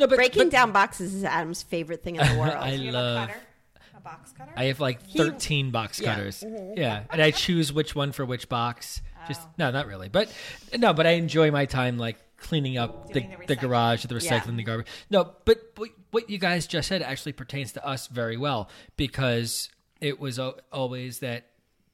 No, 0.00 0.08
but 0.08 0.16
Breaking 0.16 0.44
but 0.44 0.50
down 0.50 0.72
boxes 0.72 1.14
is 1.14 1.22
Adam's 1.22 1.62
favorite 1.62 2.02
thing 2.02 2.16
in 2.16 2.26
the 2.26 2.38
world. 2.40 2.54
I 2.54 2.74
love. 2.74 3.30
a 3.30 3.96
a 3.96 4.00
box 4.00 4.32
cutter. 4.32 4.50
I 4.56 4.64
have 4.64 4.80
like 4.80 5.00
13 5.10 5.70
box 5.70 6.00
cutters. 6.00 6.40
Mm-hmm. 6.42 6.76
Yeah. 6.76 7.04
And 7.10 7.22
I 7.22 7.30
choose 7.30 7.72
which 7.72 7.94
one 7.94 8.10
for 8.10 8.24
which 8.26 8.48
box. 8.48 9.00
Just 9.28 9.42
Oh. 9.44 9.50
no, 9.58 9.70
not 9.70 9.86
really. 9.86 10.08
But 10.08 10.28
no, 10.76 10.92
but 10.92 11.06
I 11.06 11.10
enjoy 11.10 11.52
my 11.52 11.66
time 11.66 11.98
like 11.98 12.16
cleaning 12.42 12.76
up 12.76 13.12
the, 13.12 13.20
the 13.20 13.28
the, 13.48 13.56
garage, 13.56 14.04
the 14.04 14.14
Yeah. 14.14 14.20
recycling, 14.40 14.56
the 14.56 14.62
garbage. 14.64 14.86
No, 15.10 15.32
but 15.44 15.58
what, 15.76 15.90
what 16.10 16.28
you 16.30 16.38
guys 16.38 16.66
just 16.66 16.88
said 16.88 17.00
actually 17.02 17.32
pertains 17.32 17.72
to 17.72 17.86
us 17.86 18.06
very 18.08 18.36
well 18.36 18.68
because 18.96 19.70
it 20.00 20.20
was 20.20 20.38
always 20.72 21.20
that 21.20 21.46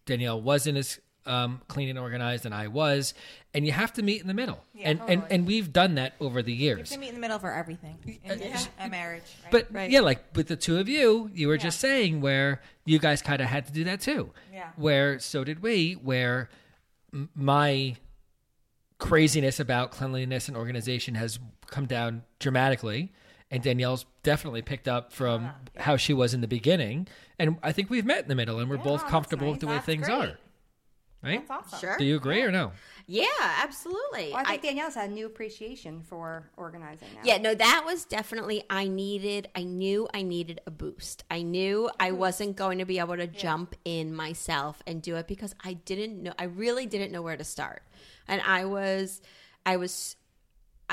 Danielle 0.07 0.41
wasn't 0.41 0.79
as 0.79 0.99
um, 1.27 1.61
clean 1.69 1.91
and 1.91 1.99
organized 1.99 2.45
than 2.45 2.55
I 2.55 2.69
was, 2.69 3.13
and 3.53 3.67
you 3.67 3.73
have 3.73 3.93
to 3.95 4.03
meet 4.03 4.23
in 4.23 4.29
the 4.29 4.33
middle. 4.33 4.65
and, 4.83 4.99
and 5.09 5.23
and 5.31 5.47
we've 5.47 5.71
done 5.75 5.97
that 5.97 6.15
over 6.21 6.43
the 6.43 6.55
years. 6.55 6.89
To 6.89 6.99
meet 6.99 7.09
in 7.11 7.17
the 7.17 7.21
middle 7.21 7.39
for 7.39 7.53
everything. 7.53 7.99
In 8.25 8.41
a 8.81 8.89
marriage. 8.89 9.25
Right? 9.45 9.53
But 9.53 9.67
Right. 9.71 9.91
yeah, 9.91 10.01
like 10.01 10.25
with 10.35 10.49
the 10.49 10.57
two 10.57 10.79
of 10.79 10.89
you, 10.89 11.31
you 11.35 11.49
were 11.49 11.59
just 11.59 11.81
saying 11.81 12.23
where 12.23 12.63
you 12.87 12.99
guys 12.99 13.21
kind 13.21 13.43
of 13.43 13.47
had 13.49 13.67
to 13.67 13.73
do 13.73 13.85
that 13.85 14.01
too. 14.01 14.33
Yeah. 14.51 14.71
Where 14.77 15.19
so 15.19 15.45
did 15.45 15.61
we. 15.61 15.93
Where 15.93 16.49
my 17.35 17.97
craziness 18.99 19.61
about 19.61 19.91
cleanliness 19.91 20.49
and 20.49 20.57
organization 20.57 21.15
has 21.15 21.39
come 21.69 21.87
down 21.87 22.23
dramatically, 22.39 23.13
and 23.51 23.63
Danielle's 23.63 24.05
definitely 24.23 24.63
picked 24.63 24.89
up 24.89 25.13
from 25.13 25.51
how 25.77 25.97
she 25.97 26.13
was 26.13 26.35
in 26.35 26.41
the 26.41 26.49
beginning. 26.49 27.07
And 27.39 27.57
I 27.63 27.73
think 27.73 27.91
we've 27.91 28.05
met 28.05 28.23
in 28.23 28.29
the 28.29 28.35
middle, 28.35 28.59
and 28.59 28.69
we're 28.69 28.77
both 28.77 29.01
that's 29.01 29.11
comfortable 29.11 29.47
with 29.51 29.57
nice. 29.57 29.61
the 29.61 29.67
way 29.69 29.75
That's 29.75 29.87
things 29.87 30.07
great. 30.07 30.31
are. 30.31 30.39
Right? 31.23 31.47
That's 31.49 31.73
awesome. 31.73 31.81
Sure. 31.81 31.99
Do 31.99 32.05
you 32.05 32.17
agree 32.17 32.43
or 32.43 32.53
no? 32.53 32.73
Yeah, 33.07 33.25
absolutely. 33.41 34.31
Well, 34.33 34.43
I 34.45 34.51
think 34.51 34.63
Danielle's 34.63 34.95
had 34.95 35.11
a 35.11 35.13
new 35.13 35.27
appreciation 35.27 36.03
for 36.03 36.51
organizing 36.57 37.09
now. 37.15 37.23
Yeah, 37.25 37.39
no, 37.39 37.55
that 37.55 37.83
was 37.85 38.05
definitely 38.05 38.63
I 38.71 38.87
needed 38.87 39.49
I 39.57 39.65
knew 39.65 40.07
I 40.15 40.23
needed 40.23 40.61
a 40.67 40.71
boost. 40.71 41.25
I 41.31 41.43
knew 41.43 41.91
I 41.99 42.13
wasn't 42.13 42.57
going 42.57 42.79
to 42.79 42.85
be 42.85 42.99
able 42.99 43.17
to 43.17 43.27
jump 43.27 43.75
in 43.85 44.15
myself 44.15 44.83
and 44.87 45.03
do 45.03 45.17
it 45.17 45.27
because 45.27 45.55
I 45.65 45.73
didn't 45.73 46.23
know 46.23 46.35
I 46.39 46.45
really 46.45 46.87
didn't 46.87 47.11
know 47.11 47.23
where 47.23 47.37
to 47.37 47.45
start. 47.45 47.83
And 48.29 48.41
I 48.43 48.67
was 48.67 49.21
I 49.67 49.77
was 49.77 50.17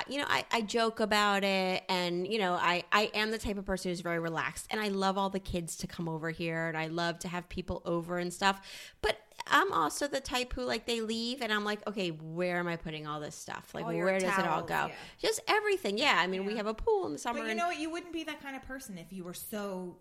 you 0.09 0.17
know, 0.17 0.25
I, 0.27 0.45
I 0.51 0.61
joke 0.61 0.99
about 0.99 1.43
it 1.45 1.83
and, 1.87 2.27
you 2.27 2.37
know, 2.37 2.53
I, 2.53 2.83
I 2.91 3.09
am 3.13 3.31
the 3.31 3.37
type 3.37 3.57
of 3.57 3.65
person 3.65 3.91
who's 3.91 4.01
very 4.01 4.19
relaxed 4.19 4.67
and 4.69 4.81
I 4.81 4.89
love 4.89 5.17
all 5.17 5.29
the 5.29 5.39
kids 5.39 5.77
to 5.77 5.87
come 5.87 6.09
over 6.09 6.31
here 6.31 6.67
and 6.67 6.77
I 6.77 6.87
love 6.87 7.19
to 7.19 7.29
have 7.29 7.47
people 7.47 7.81
over 7.85 8.17
and 8.17 8.33
stuff. 8.33 8.59
But 9.01 9.17
I'm 9.47 9.71
also 9.73 10.07
the 10.07 10.19
type 10.19 10.53
who 10.53 10.63
like 10.63 10.85
they 10.85 11.01
leave 11.01 11.41
and 11.41 11.51
I'm 11.53 11.63
like, 11.63 11.85
okay, 11.87 12.09
where 12.09 12.57
am 12.57 12.67
I 12.67 12.75
putting 12.77 13.05
all 13.07 13.19
this 13.19 13.35
stuff? 13.35 13.69
Like 13.73 13.85
All 13.85 13.93
where 13.93 14.19
does 14.19 14.37
it 14.37 14.45
all 14.47 14.63
go? 14.63 14.73
yeah. 14.87 14.91
Just 15.19 15.39
everything. 15.47 15.97
Yeah. 15.97 16.15
I 16.17 16.27
mean, 16.27 16.45
we 16.45 16.55
have 16.57 16.67
a 16.67 16.73
pool 16.73 17.05
in 17.05 17.13
the 17.13 17.19
summer. 17.19 17.39
But 17.39 17.45
you 17.45 17.49
and- 17.51 17.59
know 17.59 17.67
what? 17.67 17.79
You 17.79 17.89
wouldn't 17.91 18.13
be 18.13 18.23
that 18.23 18.41
kind 18.41 18.55
of 18.55 18.63
person 18.63 18.97
if 18.97 19.11
you 19.13 19.23
were 19.23 19.33
so 19.35 19.97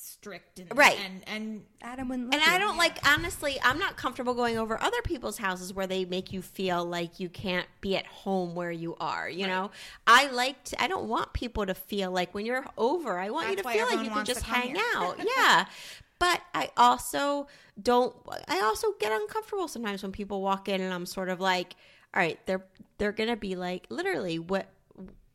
strict 0.00 0.58
and 0.58 0.76
Right. 0.76 0.96
and 1.04 1.22
and 1.26 1.64
Adam 1.82 2.08
wouldn't. 2.08 2.32
and 2.32 2.42
I 2.42 2.58
don't 2.58 2.78
like 2.78 2.98
honestly, 3.06 3.58
I'm 3.62 3.78
not 3.78 3.96
comfortable 3.96 4.32
going 4.34 4.56
over 4.58 4.80
other 4.80 5.00
people's 5.02 5.36
houses 5.38 5.74
where 5.74 5.86
they 5.86 6.04
make 6.06 6.32
you 6.32 6.40
feel 6.42 6.84
like 6.84 7.20
you 7.20 7.28
can't 7.28 7.66
be 7.82 7.96
at 7.96 8.06
home 8.06 8.54
where 8.54 8.70
you 8.70 8.96
are, 8.98 9.28
you 9.28 9.46
know? 9.46 9.70
I 10.06 10.28
like 10.30 10.64
to, 10.64 10.82
I 10.82 10.88
don't 10.88 11.06
want 11.08 11.32
people 11.34 11.66
to 11.66 11.74
feel 11.74 12.10
like 12.10 12.34
when 12.34 12.46
you're 12.46 12.64
over, 12.78 13.18
I 13.18 13.28
want 13.30 13.50
you 13.50 13.56
to 13.56 13.62
feel 13.68 13.86
like 13.86 14.04
you 14.04 14.10
can 14.10 14.24
just 14.24 14.42
hang 14.42 14.74
here. 14.74 14.84
out. 14.96 15.20
Yeah. 15.36 15.66
But 16.18 16.40
I 16.54 16.70
also 16.76 17.46
don't 17.80 18.14
I 18.48 18.60
also 18.60 18.92
get 18.98 19.12
uncomfortable 19.12 19.68
sometimes 19.68 20.02
when 20.02 20.12
people 20.12 20.40
walk 20.40 20.68
in 20.68 20.80
and 20.80 20.92
I'm 20.92 21.06
sort 21.06 21.28
of 21.28 21.40
like, 21.40 21.74
all 22.14 22.20
right, 22.20 22.38
they're 22.46 22.64
they're 22.98 23.12
going 23.12 23.28
to 23.28 23.36
be 23.36 23.54
like 23.56 23.86
literally 23.90 24.38
what 24.38 24.68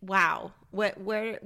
wow. 0.02 0.54
What 0.72 1.00
where 1.00 1.40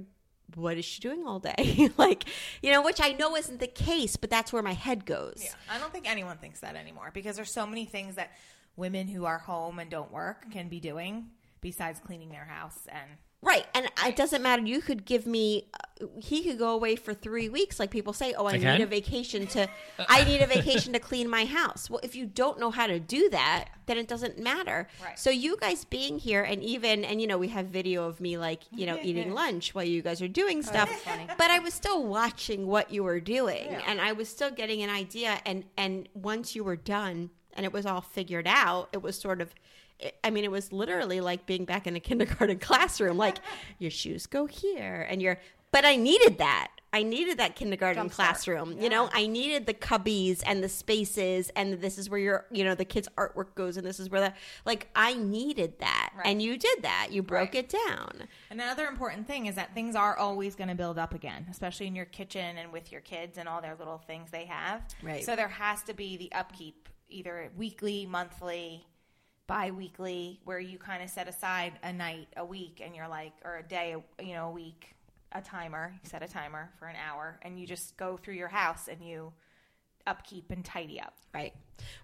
what 0.53 0.77
is 0.77 0.85
she 0.85 1.01
doing 1.01 1.25
all 1.25 1.39
day? 1.39 1.89
like, 1.97 2.25
you 2.61 2.71
know, 2.71 2.81
which 2.81 3.01
I 3.01 3.11
know 3.13 3.35
isn't 3.35 3.59
the 3.59 3.67
case, 3.67 4.15
but 4.15 4.29
that's 4.29 4.53
where 4.53 4.63
my 4.63 4.73
head 4.73 5.05
goes. 5.05 5.41
Yeah, 5.43 5.53
I 5.69 5.79
don't 5.79 5.91
think 5.91 6.09
anyone 6.09 6.37
thinks 6.37 6.59
that 6.61 6.75
anymore 6.75 7.11
because 7.13 7.35
there's 7.35 7.51
so 7.51 7.65
many 7.65 7.85
things 7.85 8.15
that 8.15 8.31
women 8.75 9.07
who 9.07 9.25
are 9.25 9.39
home 9.39 9.79
and 9.79 9.89
don't 9.89 10.11
work 10.11 10.51
can 10.51 10.69
be 10.69 10.79
doing 10.79 11.27
besides 11.61 11.99
cleaning 11.99 12.29
their 12.29 12.45
house 12.45 12.79
and 12.89 13.09
Right. 13.45 13.65
And 13.75 13.87
it 14.03 14.15
doesn't 14.15 14.41
matter. 14.41 14.63
You 14.63 14.81
could 14.81 15.05
give 15.05 15.27
me, 15.27 15.67
uh, 15.73 16.07
he 16.19 16.43
could 16.43 16.57
go 16.57 16.69
away 16.69 16.95
for 16.95 17.13
three 17.13 17.47
weeks. 17.47 17.79
Like 17.79 17.91
people 17.91 18.11
say, 18.11 18.33
oh, 18.33 18.47
I, 18.47 18.53
I 18.53 18.57
need 18.57 18.81
a 18.81 18.87
vacation 18.87 19.45
to, 19.47 19.69
I 20.09 20.23
need 20.23 20.41
a 20.41 20.47
vacation 20.47 20.93
to 20.93 20.99
clean 20.99 21.29
my 21.29 21.45
house. 21.45 21.87
Well, 21.87 21.99
if 22.01 22.15
you 22.15 22.25
don't 22.25 22.59
know 22.59 22.71
how 22.71 22.87
to 22.87 22.99
do 22.99 23.29
that, 23.29 23.65
then 23.85 23.99
it 23.99 24.07
doesn't 24.07 24.39
matter. 24.39 24.87
Right. 25.03 25.17
So 25.19 25.29
you 25.29 25.57
guys 25.57 25.85
being 25.85 26.17
here 26.17 26.41
and 26.41 26.63
even, 26.63 27.05
and 27.05 27.21
you 27.21 27.27
know, 27.27 27.37
we 27.37 27.49
have 27.49 27.67
video 27.67 28.07
of 28.07 28.19
me 28.19 28.35
like, 28.37 28.61
you 28.71 28.87
know, 28.87 28.97
eating 29.03 29.31
lunch 29.33 29.75
while 29.75 29.85
you 29.85 30.01
guys 30.01 30.23
are 30.23 30.27
doing 30.27 30.63
stuff. 30.63 30.89
But 31.37 31.51
I 31.51 31.59
was 31.59 31.75
still 31.75 32.03
watching 32.03 32.65
what 32.65 32.91
you 32.91 33.03
were 33.03 33.19
doing 33.19 33.67
and 33.87 34.01
I 34.01 34.13
was 34.13 34.27
still 34.27 34.49
getting 34.49 34.81
an 34.81 34.89
idea. 34.89 35.39
And, 35.45 35.65
and 35.77 36.09
once 36.15 36.55
you 36.55 36.63
were 36.63 36.75
done 36.75 37.29
and 37.53 37.63
it 37.63 37.71
was 37.71 37.85
all 37.85 38.01
figured 38.01 38.47
out, 38.47 38.89
it 38.91 39.03
was 39.03 39.17
sort 39.17 39.39
of, 39.39 39.53
I 40.23 40.29
mean, 40.29 40.43
it 40.43 40.51
was 40.51 40.71
literally 40.71 41.21
like 41.21 41.45
being 41.45 41.65
back 41.65 41.87
in 41.87 41.95
a 41.95 41.99
kindergarten 41.99 42.59
classroom. 42.59 43.17
Like, 43.17 43.37
your 43.79 43.91
shoes 43.91 44.25
go 44.25 44.45
here, 44.45 45.05
and 45.09 45.21
your. 45.21 45.39
But 45.71 45.85
I 45.85 45.95
needed 45.95 46.37
that. 46.37 46.69
I 46.93 47.03
needed 47.03 47.39
that 47.39 47.57
kindergarten 47.57 48.09
classroom. 48.09 48.81
You 48.81 48.87
know, 48.87 49.09
I 49.11 49.27
needed 49.27 49.65
the 49.65 49.73
cubbies 49.73 50.41
and 50.45 50.63
the 50.63 50.69
spaces, 50.69 51.51
and 51.57 51.81
this 51.81 51.97
is 51.97 52.09
where 52.09 52.19
your, 52.19 52.45
you 52.49 52.63
know, 52.63 52.73
the 52.73 52.85
kids' 52.85 53.09
artwork 53.17 53.53
goes, 53.55 53.75
and 53.75 53.85
this 53.85 53.99
is 53.99 54.09
where 54.09 54.21
the. 54.21 54.33
Like, 54.63 54.87
I 54.95 55.15
needed 55.15 55.79
that, 55.79 56.13
and 56.23 56.41
you 56.41 56.57
did 56.57 56.83
that. 56.83 57.09
You 57.11 57.21
broke 57.21 57.53
it 57.53 57.67
down. 57.67 58.27
And 58.49 58.61
Another 58.61 58.85
important 58.87 59.27
thing 59.27 59.47
is 59.47 59.55
that 59.55 59.73
things 59.73 59.95
are 59.95 60.15
always 60.17 60.55
going 60.55 60.69
to 60.69 60.75
build 60.75 60.97
up 60.97 61.13
again, 61.13 61.45
especially 61.51 61.87
in 61.87 61.95
your 61.95 62.05
kitchen 62.05 62.57
and 62.57 62.71
with 62.71 62.93
your 62.93 63.01
kids 63.01 63.37
and 63.37 63.49
all 63.49 63.61
their 63.61 63.75
little 63.77 63.97
things 63.97 64.31
they 64.31 64.45
have. 64.45 64.81
Right. 65.03 65.25
So 65.25 65.35
there 65.35 65.49
has 65.49 65.83
to 65.83 65.93
be 65.93 66.15
the 66.15 66.31
upkeep, 66.31 66.87
either 67.09 67.51
weekly, 67.57 68.05
monthly, 68.05 68.85
bi-weekly, 69.47 70.39
where 70.43 70.59
you 70.59 70.77
kind 70.77 71.03
of 71.03 71.09
set 71.09 71.27
aside 71.27 71.73
a 71.83 71.93
night, 71.93 72.27
a 72.37 72.45
week, 72.45 72.81
and 72.83 72.95
you're 72.95 73.07
like, 73.07 73.33
or 73.43 73.57
a 73.57 73.63
day, 73.63 73.95
you 74.21 74.33
know, 74.33 74.47
a 74.47 74.51
week, 74.51 74.95
a 75.31 75.41
timer. 75.41 75.93
You 76.03 76.09
set 76.09 76.23
a 76.23 76.27
timer 76.27 76.71
for 76.79 76.87
an 76.87 76.95
hour, 76.95 77.39
and 77.43 77.59
you 77.59 77.67
just 77.67 77.95
go 77.97 78.17
through 78.17 78.35
your 78.35 78.47
house 78.47 78.87
and 78.87 79.01
you 79.01 79.33
upkeep 80.07 80.51
and 80.51 80.63
tidy 80.63 80.99
up. 81.01 81.13
Right. 81.33 81.53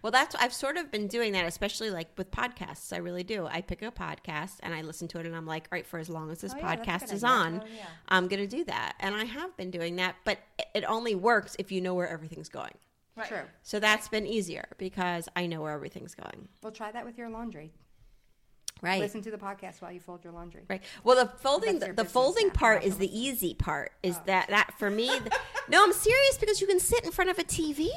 Well, 0.02 0.12
that's 0.12 0.36
I've 0.36 0.54
sort 0.54 0.76
of 0.78 0.92
been 0.92 1.08
doing 1.08 1.34
that, 1.34 1.46
especially 1.46 1.92
like 1.92 2.10
with 2.18 2.32
podcasts. 2.32 2.92
I 2.92 2.98
really 2.98 3.24
do. 3.24 3.48
I 3.48 3.62
pick 3.62 3.82
a 3.84 3.92
podcast 3.92 4.56
and 4.62 4.74
I 4.74 4.82
listen 4.82 5.08
to 5.10 5.20
it, 5.20 5.26
and 5.26 5.36
I'm 5.36 5.46
like, 5.46 5.68
all 5.72 5.78
right, 5.78 5.86
for 5.86 6.00
as 6.00 6.10
long 6.10 6.30
as 6.32 6.42
this 6.42 6.54
Oh, 6.54 6.58
yeah, 6.58 6.76
podcast 6.76 7.14
is 7.14 7.24
idea. 7.24 7.36
on, 7.36 7.62
oh, 7.64 7.68
I'm 8.10 8.28
going 8.28 8.42
to 8.48 8.56
do 8.58 8.64
that, 8.66 8.94
and 9.00 9.16
I 9.16 9.24
have 9.26 9.56
been 9.58 9.72
doing 9.72 9.96
that. 9.98 10.16
But 10.26 10.40
it 10.76 10.84
only 10.84 11.16
works 11.16 11.56
if 11.60 11.72
you 11.72 11.80
know 11.80 11.94
where 11.94 12.08
everything's 12.08 12.50
going. 12.50 12.74
True. 13.28 13.44
So 13.62 13.80
that's 13.80 14.08
been 14.08 14.26
easier 14.26 14.66
because 14.78 15.28
I 15.36 15.46
know 15.46 15.62
where 15.62 15.74
everything's 15.74 16.16
going. 16.16 16.48
Well, 16.64 16.72
try 16.72 16.92
that 16.92 17.06
with 17.06 17.18
your 17.18 17.30
laundry. 17.30 17.72
Right. 18.82 19.00
Listen 19.00 19.22
to 19.22 19.32
the 19.32 19.38
podcast 19.38 19.80
while 19.80 19.92
you 19.92 20.00
fold 20.00 20.24
your 20.24 20.34
laundry. 20.34 20.64
Right. 20.68 20.82
Well, 21.04 21.16
the 21.16 21.32
folding 21.38 21.78
the, 21.78 21.94
the 21.94 22.06
folding 22.06 22.48
now. 22.48 22.54
part 22.54 22.84
is 22.84 22.98
the 22.98 23.20
easy 23.20 23.54
part. 23.54 23.92
Is 24.02 24.18
oh. 24.18 24.24
that 24.26 24.50
that 24.50 24.74
for 24.80 24.90
me? 24.90 25.08
the- 25.08 25.38
no, 25.70 25.84
I'm 25.84 25.94
serious 25.94 26.38
because 26.40 26.60
you 26.60 26.66
can 26.66 26.80
sit 26.80 27.06
in 27.06 27.12
front 27.12 27.30
of 27.30 27.38
a 27.38 27.44
TV. 27.44 27.90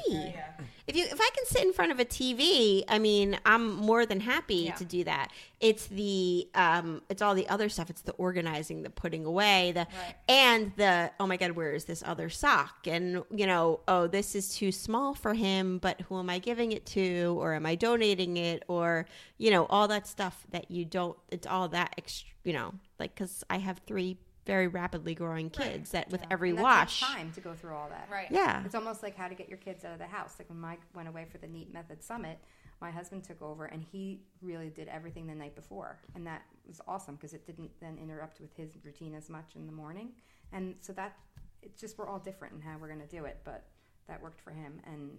If 0.87 0.97
you 0.97 1.05
if 1.05 1.19
I 1.19 1.31
can 1.35 1.47
sit 1.47 1.63
in 1.63 1.73
front 1.73 1.93
of 1.93 1.99
a 1.99 2.05
TV, 2.05 2.85
I 2.89 2.99
mean, 2.99 3.39
I'm 3.47 3.75
more 3.75 4.05
than 4.05 4.21
happy 4.21 4.67
to 4.77 4.85
do 4.85 5.05
that. 5.05 5.31
It's 5.61 5.87
the 5.87 6.47
um, 6.55 7.01
it's 7.09 7.23
all 7.23 7.35
the 7.35 7.49
other 7.49 7.71
stuff. 7.71 7.89
It's 7.89 8.03
the 8.03 8.13
organizing, 8.13 8.83
the 8.83 8.91
putting 8.91 9.25
away, 9.25 9.73
the 9.73 9.87
and 10.29 10.73
the 10.77 11.11
oh 11.19 11.27
my 11.27 11.39
god, 11.39 11.53
where 11.53 11.73
is 11.73 11.87
this 11.87 12.03
other 12.05 12.29
sock? 12.29 12.87
And 12.87 13.25
you 13.35 13.47
know, 13.47 13.81
oh, 13.89 14.07
this 14.07 14.35
is 14.35 14.55
too 14.55 14.71
small 14.71 15.15
for 15.15 15.33
him, 15.33 15.79
but 15.79 16.03
who 16.03 16.19
am 16.19 16.29
I 16.29 16.39
giving 16.39 16.73
it 16.73 16.85
to, 16.87 17.37
or 17.41 17.55
am 17.55 17.65
I 17.65 17.77
donating 17.77 18.37
it, 18.37 18.63
or 18.69 19.07
you 19.39 19.51
know, 19.51 19.65
all 19.67 19.89
that 19.89 20.07
stuff 20.07 20.45
that 20.51 20.71
you 20.71 20.85
don't. 20.85 21.17
It's 21.31 21.47
all 21.47 21.69
that 21.69 21.95
ext- 21.99 22.25
you 22.45 22.53
know, 22.53 22.75
like 22.99 23.15
because 23.15 23.43
I 23.49 23.57
have 23.57 23.81
three 23.87 24.19
very 24.47 24.67
rapidly 24.69 25.15
growing 25.15 25.49
kids 25.51 25.91
that 25.93 26.11
with 26.11 26.23
every 26.31 26.51
And 26.51 26.59
that 26.59 26.63
wash, 26.63 27.01
time 27.01 27.33
to 27.33 27.41
go 27.41 27.55
through 27.55 27.75
all 27.75 27.89
that. 27.89 28.09
Right. 28.11 28.29
yeah, 28.31 28.63
It's 28.65 28.75
almost 28.75 29.03
like 29.03 29.17
how 29.17 29.29
to 29.29 29.35
get 29.35 29.49
your 29.49 29.59
kids 29.59 29.85
out 29.85 29.93
of 29.93 29.99
the 29.99 30.07
house. 30.07 30.35
Like 30.39 30.49
when 30.51 30.61
Mike 30.61 30.81
went 30.95 31.09
away 31.09 31.27
for 31.31 31.39
the 31.39 31.47
Neat 31.47 31.73
Method 31.73 32.03
Summit, 32.03 32.39
my 32.81 32.91
husband 32.91 33.25
took 33.25 33.41
over 33.41 33.65
and 33.67 33.83
he 33.83 34.21
really 34.43 34.69
did 34.69 34.89
everything 34.89 35.27
the 35.27 35.35
night 35.35 35.55
before. 35.55 35.99
And 36.15 36.27
that 36.27 36.43
was 36.67 36.81
awesome 36.87 37.15
because 37.15 37.33
it 37.33 37.47
didn't 37.47 37.71
then 37.81 37.97
interrupt 38.03 38.41
with 38.41 38.55
his 38.57 38.73
routine 38.85 39.15
as 39.15 39.31
much 39.31 39.53
in 39.57 39.67
the 39.67 39.73
morning. 39.73 40.11
And 40.53 40.75
so 40.81 40.93
that, 40.93 41.17
it's 41.63 41.81
just 41.81 41.97
we're 41.97 42.09
all 42.09 42.19
different 42.19 42.55
in 42.55 42.61
how 42.61 42.77
we're 42.79 42.89
going 42.89 43.01
to 43.01 43.07
do 43.07 43.25
it. 43.25 43.39
But 43.45 43.65
that 44.09 44.23
worked 44.23 44.41
for 44.43 44.51
him. 44.51 44.81
And 44.87 45.13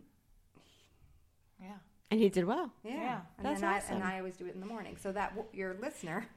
Yeah. 1.59 1.77
and 2.11 2.19
he 2.19 2.29
did 2.29 2.45
well. 2.45 2.71
yeah. 2.83 2.93
Yeah, 2.93 3.19
and 3.37 3.45
that's 3.45 3.61
then 3.61 3.69
I, 3.69 3.77
awesome. 3.77 3.95
and 3.95 4.03
I 4.03 4.17
always 4.19 4.35
do 4.37 4.45
it 4.45 4.53
in 4.53 4.59
the 4.59 4.65
morning. 4.67 4.97
So 5.01 5.11
that 5.13 5.33
your 5.53 5.75
listener, 5.81 6.27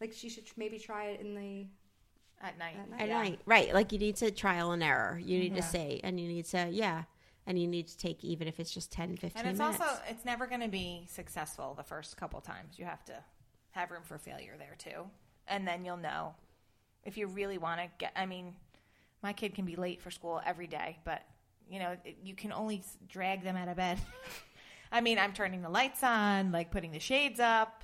like 0.00 0.12
she 0.12 0.28
should 0.28 0.44
maybe 0.56 0.78
try 0.78 1.06
it 1.06 1.20
in 1.20 1.34
the 1.34 1.66
At 2.42 2.58
night. 2.58 2.76
At 2.78 2.90
night. 2.90 3.00
At 3.00 3.08
night, 3.08 3.40
right? 3.46 3.74
Like 3.74 3.92
you 3.92 3.98
need 3.98 4.16
to 4.16 4.30
trial 4.30 4.72
and 4.72 4.82
error. 4.82 5.20
You 5.22 5.38
need 5.38 5.56
to 5.56 5.62
say, 5.62 6.00
and 6.04 6.20
you 6.20 6.28
need 6.28 6.44
to, 6.46 6.68
yeah, 6.70 7.04
and 7.46 7.58
you 7.58 7.66
need 7.66 7.88
to 7.88 7.96
take 7.98 8.22
even 8.24 8.46
if 8.46 8.60
it's 8.60 8.70
just 8.70 8.92
10, 8.92 9.16
15 9.16 9.30
And 9.36 9.48
it's 9.48 9.58
minutes. 9.58 9.80
also 9.80 10.00
it's 10.08 10.24
never 10.24 10.46
going 10.46 10.60
to 10.60 10.68
be 10.68 11.06
successful 11.08 11.74
the 11.76 11.82
first 11.82 12.16
couple 12.16 12.40
times. 12.40 12.78
You 12.78 12.84
have 12.84 13.04
to 13.06 13.14
have 13.70 13.90
room 13.90 14.02
for 14.04 14.18
failure 14.18 14.54
there 14.58 14.74
too, 14.78 15.04
and 15.48 15.66
then 15.66 15.84
you'll 15.84 15.96
know 15.96 16.34
if 17.04 17.16
you 17.16 17.26
really 17.26 17.58
want 17.58 17.80
to 17.80 17.88
get. 17.98 18.12
I 18.16 18.26
mean, 18.26 18.54
my 19.22 19.32
kid 19.32 19.54
can 19.54 19.64
be 19.64 19.76
late 19.76 20.00
for 20.02 20.10
school 20.10 20.40
every 20.44 20.66
day, 20.66 20.98
but 21.04 21.22
you 21.70 21.78
know 21.78 21.96
you 22.22 22.34
can 22.34 22.52
only 22.52 22.82
drag 23.08 23.42
them 23.42 23.56
out 23.56 23.68
of 23.68 23.76
bed. 23.76 23.98
I 24.92 25.00
mean, 25.00 25.18
I'm 25.18 25.32
turning 25.32 25.62
the 25.62 25.68
lights 25.68 26.02
on, 26.04 26.52
like 26.52 26.70
putting 26.70 26.92
the 26.92 27.00
shades 27.00 27.40
up, 27.40 27.82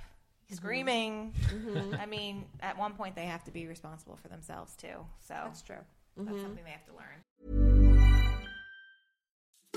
Mm-hmm. 0.53 0.64
screaming. 0.64 1.32
Mm-hmm. 1.48 1.94
I 2.00 2.07
mean, 2.07 2.44
at 2.61 2.78
one 2.78 2.92
point 2.92 3.14
they 3.14 3.26
have 3.26 3.44
to 3.44 3.50
be 3.50 3.66
responsible 3.66 4.16
for 4.16 4.28
themselves 4.28 4.74
too. 4.76 5.07
So 5.20 5.34
That's 5.34 5.62
true. 5.62 5.76
that's 6.16 6.28
mm-hmm. 6.30 6.42
something 6.42 6.64
they 6.64 6.70
have 6.70 6.84
to 6.86 6.92
learn. 6.92 7.22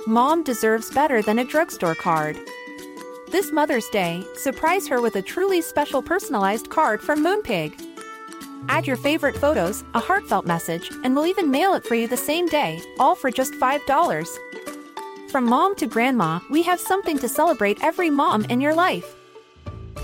Mom 0.07 0.43
deserves 0.43 0.91
better 0.91 1.21
than 1.21 1.39
a 1.39 1.45
drugstore 1.45 1.95
card. 1.95 2.37
This 3.31 3.51
Mother's 3.51 3.87
Day, 3.89 4.23
surprise 4.35 4.87
her 4.87 5.01
with 5.01 5.15
a 5.15 5.21
truly 5.21 5.61
special 5.61 6.01
personalized 6.01 6.69
card 6.69 7.01
from 7.01 7.23
Moonpig. 7.23 7.73
Add 8.69 8.85
your 8.87 8.97
favorite 8.97 9.35
photos, 9.35 9.83
a 9.93 9.99
heartfelt 9.99 10.45
message, 10.45 10.91
and 11.03 11.15
we'll 11.15 11.25
even 11.27 11.51
mail 11.51 11.73
it 11.73 11.83
for 11.85 11.95
you 11.95 12.07
the 12.07 12.17
same 12.17 12.47
day, 12.47 12.81
all 12.99 13.15
for 13.15 13.31
just 13.31 13.53
$5. 13.53 14.37
From 15.31 15.45
mom 15.45 15.75
to 15.75 15.87
grandma, 15.87 16.39
we 16.49 16.61
have 16.63 16.79
something 16.79 17.17
to 17.19 17.27
celebrate 17.27 17.83
every 17.83 18.09
mom 18.09 18.45
in 18.45 18.61
your 18.61 18.73
life. 18.73 19.15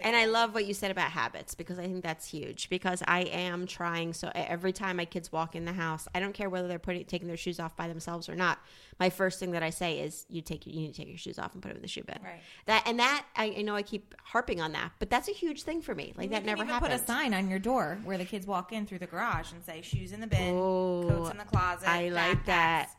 And 0.00 0.16
I 0.16 0.26
love 0.26 0.54
what 0.54 0.66
you 0.66 0.74
said 0.74 0.90
about 0.90 1.10
habits 1.10 1.54
because 1.54 1.78
I 1.78 1.82
think 1.84 2.02
that's 2.02 2.26
huge. 2.28 2.68
Because 2.68 3.02
I 3.06 3.20
am 3.20 3.66
trying 3.66 4.12
so 4.12 4.30
every 4.34 4.72
time 4.72 4.96
my 4.96 5.04
kids 5.04 5.30
walk 5.30 5.54
in 5.54 5.64
the 5.64 5.72
house, 5.72 6.08
I 6.14 6.20
don't 6.20 6.32
care 6.32 6.50
whether 6.50 6.66
they're 6.66 6.78
putting 6.78 7.04
taking 7.04 7.28
their 7.28 7.36
shoes 7.36 7.60
off 7.60 7.76
by 7.76 7.86
themselves 7.88 8.28
or 8.28 8.34
not. 8.34 8.58
My 8.98 9.10
first 9.10 9.38
thing 9.38 9.52
that 9.52 9.62
I 9.62 9.70
say 9.70 10.00
is, 10.00 10.26
"You 10.28 10.42
take 10.42 10.66
you 10.66 10.72
need 10.74 10.92
to 10.94 10.98
take 11.00 11.08
your 11.08 11.18
shoes 11.18 11.38
off 11.38 11.54
and 11.54 11.62
put 11.62 11.68
them 11.68 11.76
in 11.76 11.82
the 11.82 11.88
shoe 11.88 12.02
bin." 12.02 12.18
Right. 12.22 12.40
That 12.66 12.82
and 12.86 12.98
that 12.98 13.24
I, 13.36 13.54
I 13.58 13.62
know 13.62 13.76
I 13.76 13.82
keep 13.82 14.14
harping 14.22 14.60
on 14.60 14.72
that, 14.72 14.92
but 14.98 15.10
that's 15.10 15.28
a 15.28 15.32
huge 15.32 15.62
thing 15.62 15.80
for 15.80 15.94
me. 15.94 16.12
Like 16.16 16.26
You 16.26 16.30
that 16.30 16.44
never 16.44 16.62
even 16.62 16.68
happened. 16.68 16.92
Put 16.92 17.00
a 17.00 17.04
sign 17.04 17.32
on 17.32 17.48
your 17.48 17.58
door 17.60 17.98
where 18.04 18.18
the 18.18 18.24
kids 18.24 18.46
walk 18.46 18.72
in 18.72 18.86
through 18.86 18.98
the 18.98 19.06
garage 19.06 19.52
and 19.52 19.64
say 19.64 19.80
"shoes 19.82 20.12
in 20.12 20.20
the 20.20 20.26
bin, 20.26 20.54
Oh, 20.56 21.04
coats 21.08 21.30
in 21.30 21.38
the 21.38 21.44
closet." 21.44 21.88
I 21.88 22.08
like 22.08 22.44
that. 22.46 22.90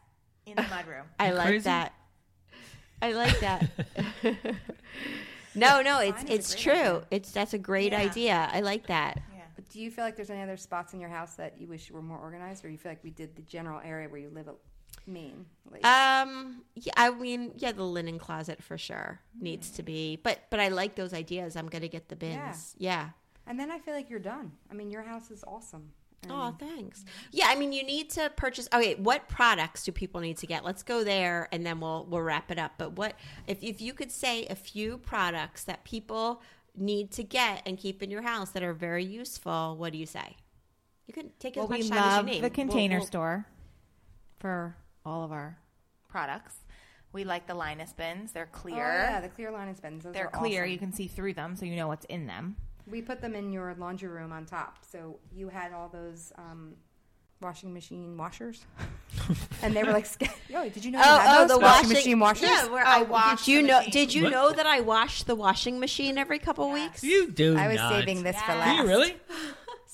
in 0.46 0.56
the 0.56 0.62
mudroom. 0.64 1.04
I 1.20 1.32
like 1.32 1.48
crazy? 1.48 1.64
that. 1.64 1.94
I 3.02 3.12
like 3.12 3.40
that. 3.42 3.70
no, 5.56 5.82
no, 5.90 6.00
it's 6.00 6.24
it's 6.28 6.56
true. 6.56 6.72
idea. 6.74 7.04
It's 7.12 7.32
that's 7.32 7.54
a 7.54 7.58
great 7.60 7.92
Yeah. 7.92 8.00
idea. 8.00 8.50
I 8.52 8.62
like 8.62 8.88
that. 8.88 9.22
Yeah. 9.34 9.42
Do 9.72 9.80
you 9.82 9.90
feel 9.92 10.04
like 10.06 10.16
there's 10.16 10.30
any 10.30 10.42
other 10.42 10.58
spots 10.58 10.94
in 10.94 11.00
your 11.00 11.10
house 11.10 11.36
that 11.36 11.60
you 11.60 11.68
wish 11.68 11.90
were 11.92 12.02
more 12.02 12.18
organized, 12.20 12.64
or 12.66 12.70
you 12.70 12.78
feel 12.78 12.92
like 12.92 13.04
we 13.04 13.10
did 13.12 13.36
the 13.36 13.42
general 13.44 13.80
area 13.84 14.08
where 14.10 14.20
you 14.22 14.30
live? 14.30 14.48
Like, 15.72 15.86
Um, 15.86 16.64
yeah, 16.76 16.94
I 16.98 17.10
mean, 17.12 17.52
yeah, 17.58 17.72
the 17.74 17.84
linen 17.84 18.18
closet 18.18 18.64
for 18.64 18.78
sure 18.78 19.20
needs 19.40 19.70
to 19.72 19.84
be, 19.84 20.16
but 20.24 20.40
but 20.50 20.60
I 20.60 20.70
like 20.70 20.96
those 20.96 21.14
ideas. 21.14 21.56
I'm 21.56 21.68
gonna 21.68 21.88
get 21.88 22.10
the 22.10 22.16
bins. 22.16 22.76
Yeah. 22.78 23.10
and 23.48 23.60
then 23.60 23.70
I 23.70 23.78
feel 23.80 23.94
like 23.94 24.10
you're 24.10 24.20
done. 24.20 24.54
I 24.72 24.74
mean, 24.74 24.90
your 24.90 25.04
house 25.04 25.30
is 25.30 25.44
awesome. 25.46 25.92
And 26.30 26.32
Oh, 26.34 26.52
mm. 26.52 26.60
thanks. 26.60 27.06
Yeah, 27.32 27.46
I 27.50 27.56
mean, 27.56 27.72
you 27.72 27.84
need 27.84 28.10
to 28.12 28.30
purchase. 28.36 28.68
Okay, 28.74 28.96
what 28.96 29.28
products 29.28 29.84
do 29.84 29.92
people 29.92 30.22
need 30.22 30.38
to 30.38 30.48
get? 30.48 30.64
Let's 30.66 30.84
go 30.84 31.04
there, 31.04 31.48
and 31.52 31.66
then 31.66 31.80
we'll 31.80 32.06
we'll 32.10 32.22
wrap 32.22 32.52
it 32.52 32.60
up. 32.60 32.74
But 32.78 32.94
what 32.94 33.16
if 33.48 33.64
if 33.64 33.82
you 33.82 33.94
could 33.94 34.12
say 34.12 34.46
a 34.48 34.56
few 34.56 34.98
products 34.98 35.64
that 35.66 35.84
people 35.84 36.42
need 36.76 37.12
to 37.12 37.24
get 37.24 37.62
and 37.66 37.78
keep 37.78 38.04
in 38.04 38.10
your 38.12 38.22
house 38.24 38.50
that 38.52 38.64
are 38.64 38.74
very 38.74 39.04
useful? 39.06 39.76
What 39.78 39.92
do 39.94 39.98
you 39.98 40.06
say? 40.06 40.36
You 41.08 41.14
can 41.14 41.32
take 41.40 41.56
as 41.56 41.62
Well, 41.70 41.78
much 41.78 41.88
time 41.90 41.98
as 42.00 42.18
you 42.18 42.24
need. 42.34 42.44
the 42.44 42.50
container 42.50 42.96
We'll- 42.96 43.00
we'll- 43.02 43.08
store 43.08 43.46
for 44.40 44.76
all 45.06 45.24
of 45.24 45.32
our 45.32 45.58
products. 46.08 46.56
We 47.14 47.24
like 47.24 47.48
the 47.48 47.54
Linus 47.56 47.94
bins. 47.94 48.32
They're 48.34 48.50
Oh, 48.54 48.58
clear. 48.58 48.76
yeah, 48.76 49.22
the 49.22 49.30
clear 49.30 49.52
Linus 49.52 49.80
bins. 49.80 50.04
Those 50.04 50.14
They're 50.14 50.28
are 50.28 50.32
clear. 50.32 50.64
awesome. 50.64 50.72
You 50.72 50.78
can 50.80 50.92
see 50.92 51.08
through 51.08 51.34
them, 51.34 51.56
so 51.56 51.66
you 51.66 51.76
know 51.76 51.88
what's 51.88 52.06
in 52.06 52.26
them. 52.28 52.58
We 52.88 53.02
put 53.02 53.22
them 53.22 53.34
in 53.36 53.52
your 53.52 53.74
laundry 53.78 54.10
room 54.10 54.32
on 54.32 54.46
top. 54.46 54.78
So 54.90 55.18
you 55.36 55.50
had 55.50 55.74
all 55.74 55.90
those 55.90 56.32
um, 56.38 56.74
washing 57.42 57.74
machine 57.74 58.16
washers, 58.18 58.66
and 59.64 59.76
they 59.76 59.84
were 59.84 59.92
like, 59.92 60.08
"Yo, 60.50 60.70
did 60.70 60.86
you 60.86 60.92
know 60.92 61.00
you 61.00 61.06
Oh, 61.06 61.18
had 61.20 61.36
oh, 61.38 61.40
those 61.48 61.50
the 61.58 61.60
washing, 61.60 61.88
washing 61.90 61.94
machine 61.98 62.20
washers?" 62.20 62.50
Yeah, 62.50 62.68
where 62.68 62.86
Oh, 62.86 62.90
I 62.90 63.02
wash 63.04 63.46
Did 63.46 63.52
you 63.52 63.62
the 63.64 63.68
know? 63.68 63.78
machine. 63.80 63.92
Did 63.92 64.14
you 64.14 64.24
What? 64.24 64.32
know 64.32 64.52
that 64.52 64.66
I 64.68 64.82
wash 64.82 65.24
the 65.24 65.36
washing 65.36 65.80
machine 65.80 66.18
every 66.18 66.38
couple 66.40 66.72
weeks? 66.72 67.04
You 67.04 67.32
do 67.32 67.58
I 67.58 67.68
was 67.68 67.78
not. 67.78 67.92
saving 67.94 68.24
this 68.24 68.40
for 68.42 68.52
last. 68.54 68.78
Do 68.78 68.84
you 68.84 68.88
really? 68.88 69.18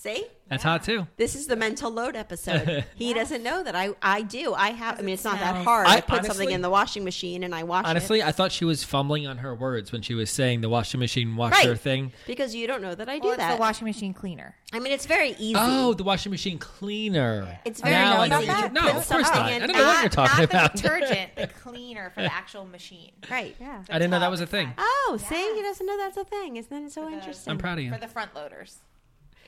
See, 0.04 0.26
That's 0.50 0.64
hot 0.64 0.82
too. 0.84 1.06
this 1.18 1.36
is 1.36 1.46
the 1.46 1.56
mental 1.56 1.92
load 1.92 2.16
episode. 2.16 2.86
He 2.96 3.14
doesn't 3.14 3.44
know 3.44 3.62
that 3.62 3.76
I 3.76 3.92
I 4.02 4.24
do. 4.24 4.52
I 4.52 4.72
have. 4.72 4.98
I 4.98 5.04
mean, 5.04 5.14
it's 5.14 5.24
not 5.24 5.38
that 5.38 5.64
hard. 5.64 5.86
I, 5.86 5.98
I- 5.98 6.02
put 6.02 6.26
something 6.26 6.50
in 6.50 6.62
the 6.62 6.72
washing 6.72 7.04
machine 7.04 7.44
and 7.44 7.54
I 7.54 7.62
wash 7.62 7.86
it. 7.86 7.90
Honestly, 7.90 8.24
I 8.24 8.32
thought 8.32 8.52
she 8.52 8.66
was 8.66 8.84
fumbling 8.84 9.28
on 9.28 9.38
her 9.38 9.54
words 9.54 9.92
when 9.92 10.02
she 10.02 10.16
was 10.16 10.32
saying 10.32 10.62
the 10.62 10.70
washing 10.70 11.00
machine 11.00 11.36
washer 11.36 11.70
Right. 11.70 11.80
thing. 11.80 12.14
because 12.26 12.56
you 12.56 12.66
don't 12.66 12.82
know 12.82 12.96
that 12.96 13.10
I 13.10 13.20
do 13.20 13.26
Well, 13.26 13.34
it's 13.34 13.38
that. 13.44 13.54
the 13.58 13.60
washing 13.60 13.86
machine 13.86 14.16
cleaner. 14.16 14.56
I 14.74 14.80
mean, 14.80 14.92
it's 14.92 15.06
very 15.06 15.36
easy. 15.38 15.54
Oh, 15.56 15.94
the 15.94 16.04
washing 16.04 16.32
machine 16.32 16.58
cleaner. 16.58 17.60
It's 17.64 17.80
very 17.80 17.94
you 17.94 18.02
now 18.02 18.22
I 18.22 18.26
about 18.26 18.30
know. 18.30 18.38
what 18.40 18.48
that? 18.48 18.64
you- 18.70 18.74
No, 18.74 18.82
Put 18.82 18.90
of 18.90 19.08
course 19.08 19.08
something 19.28 19.34
not. 19.36 19.46
I 19.46 19.52
in- 19.52 19.60
don't 19.62 19.72
know 19.74 19.86
what 19.86 19.94
not- 19.94 20.02
you're 20.02 20.10
talking 20.10 20.38
Not 20.40 20.50
about. 20.50 20.72
the 20.74 20.82
detergent, 20.82 21.36
the 21.36 21.48
cleaner 21.62 22.10
for 22.10 22.22
the 22.24 22.34
actual 22.34 22.66
machine. 22.66 23.12
right. 23.30 23.56
Yeah. 23.62 23.84
I 23.88 24.00
didn't 24.00 24.10
know 24.10 24.20
that 24.20 24.32
was 24.32 24.42
a 24.42 24.48
thing. 24.48 24.74
Oh, 24.80 25.20
see, 25.30 25.54
he 25.56 25.62
doesn't 25.62 25.86
know 25.86 25.98
that's 25.98 26.18
a 26.18 26.24
thing. 26.26 26.56
Isn't 26.58 26.86
that 26.86 26.92
so 26.92 27.06
the- 27.06 27.12
interesting? 27.12 27.52
I'm 27.52 27.60
proud 27.60 27.78
of 27.78 27.84
you. 27.84 27.92
For 27.94 28.00
the 28.00 28.08
front 28.08 28.34
loaders. 28.34 28.80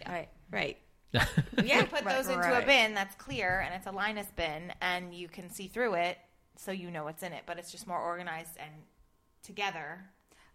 Right. 0.07 0.29
Right. 0.51 0.77
Yeah, 1.11 1.25
you 1.63 1.85
put 1.85 2.03
Right, 2.03 2.15
those 2.15 2.27
into 2.27 2.39
right. 2.39 2.63
a 2.63 2.65
bin 2.65 2.93
that's 2.93 3.15
clear 3.15 3.61
and 3.65 3.73
it's 3.75 3.87
a 3.87 3.91
Linus 3.91 4.27
bin 4.35 4.73
and 4.81 5.13
you 5.13 5.27
can 5.27 5.49
see 5.49 5.67
through 5.67 5.93
it 5.95 6.17
so 6.55 6.71
you 6.71 6.91
know 6.91 7.03
what's 7.03 7.23
in 7.23 7.33
it, 7.33 7.43
but 7.45 7.57
it's 7.57 7.71
just 7.71 7.87
more 7.87 7.99
organized 7.99 8.57
and 8.57 8.71
together. 9.43 10.05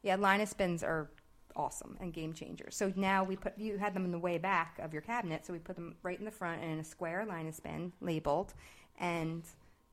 Yeah, 0.03 0.17
Linus 0.17 0.53
bins 0.53 0.83
are 0.83 1.11
awesome 1.57 1.97
and 2.01 2.13
game 2.13 2.33
changers. 2.33 2.77
So 2.77 2.93
now 2.97 3.25
we 3.25 3.37
put 3.37 3.59
you 3.59 3.79
had 3.79 3.95
them 3.95 4.05
in 4.05 4.13
the 4.13 4.19
way 4.19 4.39
back 4.39 4.79
of 4.81 4.93
your 4.93 5.03
cabinet, 5.03 5.47
so 5.47 5.53
we 5.53 5.59
put 5.59 5.77
them 5.77 5.97
right 6.03 6.19
in 6.19 6.25
the 6.25 6.31
front 6.31 6.63
and 6.63 6.73
in 6.73 6.79
a 6.79 6.85
square 6.85 7.25
Linus 7.27 7.61
bin 7.61 7.93
labeled, 8.01 8.55
and 8.99 9.43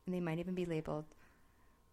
they 0.08 0.20
might 0.20 0.40
even 0.40 0.54
be 0.56 0.66
labeled 0.66 1.06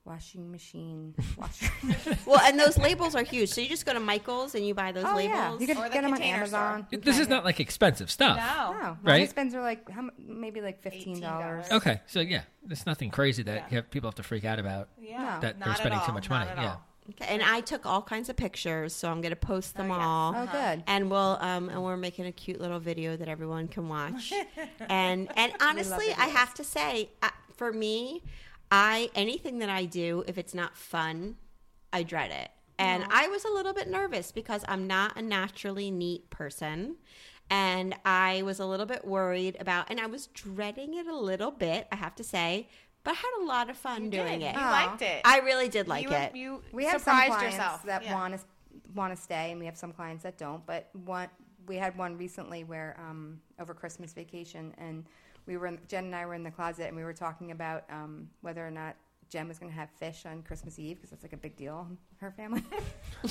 washing 0.04 0.50
machine 0.50 1.14
washer. 1.38 1.70
Well, 2.26 2.40
and 2.40 2.58
those 2.58 2.76
labels 2.78 3.14
are 3.14 3.22
huge. 3.22 3.50
So 3.50 3.60
you 3.60 3.68
just 3.68 3.86
go 3.86 3.92
to 3.92 4.00
Michael's 4.00 4.54
and 4.54 4.66
you 4.66 4.74
buy 4.74 4.92
those 4.92 5.04
oh 5.04 5.16
labels. 5.16 5.34
yeah, 5.34 5.58
you 5.58 5.66
can 5.66 5.76
Or 5.76 5.88
the 5.88 5.94
get 5.94 6.02
them 6.02 6.12
on 6.12 6.18
container 6.18 6.46
store. 6.46 6.58
Amazon. 6.60 6.86
This 7.02 7.18
is 7.18 7.28
not 7.28 7.44
like 7.44 7.60
expensive 7.60 8.10
stuff. 8.10 8.36
No. 8.36 8.72
No, 8.72 8.98
Right? 9.02 9.18
Linus 9.18 9.32
bins 9.32 9.54
are 9.54 9.62
like 9.62 9.88
how, 9.90 10.02
mu- 10.02 10.10
maybe 10.18 10.60
like 10.60 10.82
fifteen 10.82 11.20
dollars. 11.20 11.66
$18. 11.68 11.72
Okay, 11.76 12.00
so 12.06 12.20
yeah, 12.20 12.42
it's 12.68 12.86
nothing 12.86 13.10
crazy 13.10 13.42
that 13.44 13.70
you 13.70 13.76
have, 13.76 13.90
people 13.90 14.08
have 14.08 14.16
to 14.16 14.22
freak 14.22 14.44
out 14.44 14.58
about. 14.58 14.88
Yeah. 15.00 15.34
No. 15.36 15.40
That 15.40 15.60
they're 15.60 15.74
spending 15.76 16.00
too 16.06 16.12
much 16.12 16.28
not 16.28 16.46
money, 16.46 16.50
at 16.50 16.62
yeah. 16.64 16.76
Okay, 17.10 17.26
and 17.34 17.42
I 17.42 17.60
took 17.60 17.84
all 17.84 18.00
kinds 18.00 18.28
of 18.28 18.36
pictures, 18.36 18.94
so 18.94 19.10
I'm 19.10 19.20
going 19.20 19.30
to 19.30 19.36
post 19.36 19.76
them 19.76 19.88
yes. 19.88 19.98
all. 20.00 20.34
Oh, 20.36 20.46
good. 20.52 20.84
And 20.86 21.10
we'll 21.10 21.36
um 21.40 21.68
and 21.68 21.82
we're 21.82 21.96
making 21.96 22.26
a 22.26 22.32
cute 22.32 22.60
little 22.60 22.78
video 22.78 23.16
that 23.16 23.26
everyone 23.28 23.66
can 23.68 23.88
watch. 23.88 24.32
and 24.88 25.28
and 25.36 25.52
honestly, 25.60 26.06
I 26.16 26.26
have 26.26 26.54
to 26.54 26.64
say, 26.64 27.10
uh, 27.22 27.30
for 27.56 27.72
me, 27.72 28.22
I 28.72 29.10
anything 29.14 29.58
that 29.58 29.68
I 29.68 29.84
do, 29.84 30.24
if 30.26 30.38
it's 30.38 30.54
not 30.54 30.76
fun, 30.76 31.36
I 31.92 32.02
dread 32.02 32.30
it. 32.30 32.50
And 32.78 33.04
I 33.10 33.28
was 33.28 33.44
a 33.44 33.50
little 33.50 33.72
bit 33.72 33.88
nervous 33.88 34.32
because 34.32 34.64
I'm 34.66 34.88
not 34.88 35.16
a 35.16 35.22
naturally 35.22 35.90
neat 35.90 36.30
person. 36.30 36.96
And 37.50 37.94
I 38.04 38.42
was 38.42 38.58
a 38.60 38.66
little 38.66 38.86
bit 38.86 39.04
worried 39.04 39.56
about, 39.60 39.90
and 39.90 40.00
I 40.00 40.06
was 40.06 40.28
dreading 40.28 40.94
it 40.94 41.06
a 41.06 41.14
little 41.14 41.50
bit, 41.50 41.86
I 41.92 41.96
have 41.96 42.14
to 42.16 42.24
say, 42.24 42.66
but 43.04 43.12
I 43.12 43.14
had 43.14 43.42
a 43.42 43.44
lot 43.44 43.68
of 43.68 43.76
fun 43.76 44.08
doing 44.08 44.40
Did. 44.40 44.48
it. 44.48 44.54
You 44.54 44.60
liked 44.60 45.02
it. 45.02 45.20
I 45.24 45.40
really 45.40 45.68
did 45.68 45.86
like 45.86 46.04
you, 46.04 46.10
it. 46.12 46.34
You 46.34 46.62
We 46.72 46.84
have 46.84 46.92
some 46.92 47.00
surprised 47.00 47.32
clients 47.34 47.56
yourself. 47.56 47.82
that 47.84 48.04
Yeah. 48.04 48.14
want 48.14 48.34
to 48.34 48.40
want 48.94 49.14
to 49.14 49.22
stay, 49.22 49.50
and 49.50 49.60
we 49.60 49.66
have 49.66 49.76
some 49.76 49.92
clients 49.92 50.22
that 50.22 50.38
don't. 50.38 50.64
But 50.64 50.88
one, 51.04 51.28
we 51.66 51.76
had 51.76 51.96
one 51.98 52.16
recently 52.16 52.64
where 52.64 52.96
um, 52.98 53.40
over 53.60 53.74
Christmas 53.74 54.12
vacation, 54.14 54.74
and 54.78 55.04
we 55.46 55.56
were 55.56 55.66
in, 55.66 55.78
Jen 55.88 56.04
and 56.04 56.14
I 56.14 56.26
were 56.26 56.34
in 56.34 56.42
the 56.42 56.50
closet, 56.50 56.86
and 56.88 56.96
we 56.96 57.04
were 57.04 57.12
talking 57.12 57.50
about 57.50 57.84
um, 57.90 58.28
whether 58.42 58.66
or 58.66 58.70
not 58.70 58.96
Jen 59.30 59.48
was 59.48 59.58
going 59.58 59.72
to 59.72 59.76
have 59.78 59.88
fish 59.98 60.24
on 60.26 60.42
Christmas 60.42 60.78
Eve 60.78 60.96
because 60.96 61.10
that's 61.10 61.22
like 61.24 61.32
a 61.32 61.36
big 61.38 61.56
deal 61.56 61.86
in 61.90 61.96
her 62.20 62.30
family. 62.30 62.62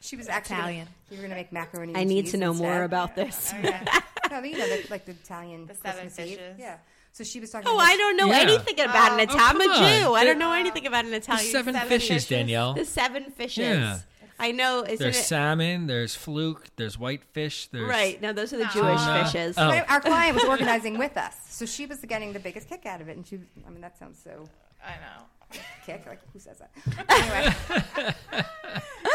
she 0.00 0.16
was 0.16 0.28
actually 0.28 0.56
Italian. 0.56 0.88
We 1.10 1.16
were 1.16 1.22
going 1.22 1.30
to 1.30 1.36
make 1.36 1.52
macaroni. 1.52 1.94
I 1.94 2.00
and 2.00 2.08
need 2.08 2.26
to 2.28 2.36
know 2.36 2.52
more 2.52 2.82
instead. 2.82 2.84
about 2.84 3.16
this. 3.16 3.52
Oh, 3.54 3.58
yeah. 3.62 4.00
No, 4.30 4.42
you 4.42 4.58
know, 4.58 4.66
the, 4.68 4.86
like 4.90 5.04
the 5.06 5.12
Italian 5.12 5.66
The 5.66 5.74
seven 5.74 6.06
Eve. 6.06 6.12
fishes. 6.12 6.56
Yeah. 6.58 6.76
So 7.12 7.24
she 7.24 7.40
was 7.40 7.50
talking. 7.50 7.66
Oh, 7.68 7.74
about 7.76 7.86
I 7.86 7.96
don't 7.96 8.16
know 8.16 8.26
Yeah. 8.26 8.40
anything 8.40 8.78
about 8.80 9.12
an 9.12 9.20
Oh, 9.20 9.22
Italian. 9.22 9.40
I'm 9.42 9.56
come 9.58 9.70
a 9.70 9.74
on. 9.74 10.02
Jew. 10.02 10.14
I 10.14 10.24
don't 10.24 10.38
know 10.38 10.52
anything 10.52 10.86
about 10.86 11.04
an 11.06 11.10
There's 11.10 11.24
Italian. 11.24 11.50
seven, 11.50 11.74
seven 11.74 11.88
fishes, 11.88 12.08
fishes. 12.08 12.28
Danielle. 12.28 12.74
The 12.74 12.84
seven 12.84 13.30
fishes. 13.30 13.64
Yeah. 13.66 13.98
I 14.38 14.52
know. 14.52 14.84
Isn't 14.84 14.98
There's 14.98 15.18
it 15.18 15.24
salmon, 15.24 15.86
there's 15.86 16.14
fluke, 16.14 16.66
there's 16.76 16.98
whitefish, 16.98 17.66
there's 17.68 17.88
right? 17.88 18.20
No, 18.22 18.32
those 18.32 18.52
are 18.52 18.58
the 18.58 18.66
Jewish 18.66 19.00
Tuna. 19.02 19.24
fishes. 19.24 19.56
Oh. 19.58 19.68
But 19.70 19.90
our 19.90 20.00
client 20.00 20.34
was 20.36 20.44
organizing 20.48 20.96
with 20.98 21.16
us, 21.16 21.34
so 21.48 21.66
she 21.66 21.86
was 21.86 21.98
getting 22.00 22.32
the 22.32 22.40
biggest 22.40 22.68
kick 22.68 22.86
out 22.86 23.00
of 23.00 23.08
it. 23.08 23.16
And 23.16 23.26
she, 23.26 23.40
I 23.66 23.70
mean, 23.70 23.80
that 23.80 23.98
sounds 23.98 24.20
so 24.22 24.48
I 24.84 24.92
know. 24.92 25.58
kick. 25.84 26.04
Like 26.06 26.20
who 26.32 26.38
says 26.38 26.58
that? 26.58 26.70
Anyway, 27.08 27.54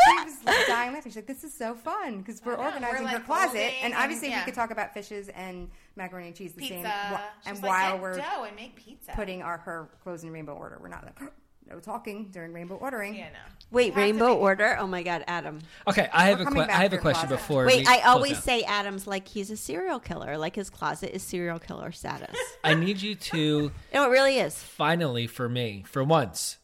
she 0.05 0.23
was 0.25 0.43
like, 0.45 0.67
dying 0.67 0.93
laughing. 0.93 1.11
She's 1.11 1.15
like, 1.15 1.27
"This 1.27 1.43
is 1.43 1.53
so 1.53 1.75
fun 1.75 2.19
because 2.19 2.41
we're 2.43 2.57
know. 2.57 2.63
organizing 2.63 3.03
We're, 3.03 3.09
her 3.11 3.19
closet, 3.21 3.51
folding 3.51 3.73
and 3.83 3.93
and- 3.93 4.03
obviously 4.03 4.29
yeah. 4.29 4.39
we 4.39 4.45
could 4.45 4.53
talk 4.55 4.71
about 4.71 4.93
fishes 4.93 5.29
and 5.29 5.69
macaroni 5.95 6.27
and 6.27 6.35
cheese 6.35 6.53
the 6.53 6.59
Pizza. 6.61 6.75
same. 6.75 6.83
wh- 6.85 7.47
And 7.47 7.55
She's 7.57 7.63
like, 7.63 7.69
while 7.71 7.91
"Get 7.93 8.01
we're 8.01 8.17
dough 8.17 8.43
and 8.47 8.55
make 8.55 8.75
pizza. 8.75 9.11
putting 9.15 9.41
our 9.41 9.57
her 9.59 9.89
clothes 10.03 10.23
in 10.23 10.31
rainbow 10.31 10.53
order, 10.53 10.77
we're 10.81 10.87
not 10.89 11.05
like 11.05 11.31
no 11.69 11.79
talking 11.79 12.29
during 12.31 12.53
rainbow 12.53 12.75
ordering. 12.75 13.15
Yeah, 13.15 13.29
no. 13.29 13.39
Wait, 13.71 13.93
have 13.93 13.97
rainbow 13.97 14.35
be- 14.35 14.39
order? 14.41 14.77
Oh 14.79 14.85
my 14.87 15.01
God, 15.03 15.23
Adam. 15.27 15.59
Okay, 15.87 16.07
I 16.13 16.25
have 16.29 16.39
We're 16.39 16.47
a 16.47 16.51
que- 16.51 16.61
I 16.73 16.83
have 16.83 16.93
a 16.93 16.97
question 16.97 17.27
closet. 17.27 17.37
before. 17.41 17.65
Wait, 17.65 17.87
we 17.87 17.93
I 17.93 18.01
always 18.01 18.37
out. 18.37 18.43
say 18.43 18.61
Adam's 18.63 19.07
like 19.07 19.27
he's 19.27 19.49
a 19.49 19.57
serial 19.57 19.99
killer. 19.99 20.37
Like 20.37 20.55
his 20.55 20.69
closet 20.69 21.15
is 21.15 21.23
serial 21.23 21.59
killer 21.59 21.91
status. 21.91 22.35
I 22.63 22.73
need 22.75 23.01
you 23.01 23.15
to 23.15 23.71
no, 23.93 24.05
it 24.05 24.09
really 24.11 24.37
is. 24.39 24.55
finally, 24.61 25.25
for 25.27 25.49
me, 25.49 25.83
for 25.87 26.03
once, 26.03 26.57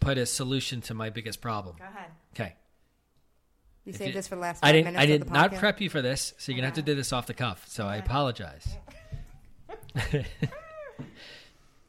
put 0.00 0.16
a 0.18 0.24
solution 0.26 0.80
to 0.82 0.94
my 0.94 1.10
biggest 1.10 1.40
problem. 1.40 1.76
Go 1.78 1.84
ahead. 1.84 2.10
Okay. 2.34 2.54
You 3.84 3.90
If 3.90 3.96
saved 3.98 4.08
you- 4.08 4.14
this 4.14 4.28
for 4.28 4.36
the 4.36 4.40
last 4.40 4.60
I 4.64 4.72
didn't. 4.72 4.94
minutes 4.94 5.02
I 5.02 5.06
did 5.06 5.30
not 5.30 5.54
prep 5.54 5.80
you 5.82 5.90
for 5.90 6.00
this, 6.00 6.32
so 6.38 6.50
you're 6.50 6.56
gonna 6.56 6.68
have 6.68 6.76
to 6.76 6.82
do 6.82 6.94
this 6.94 7.12
off 7.12 7.26
the 7.26 7.34
cuff. 7.34 7.66
So 7.68 7.86
I 7.86 7.96
apologize. 7.96 8.66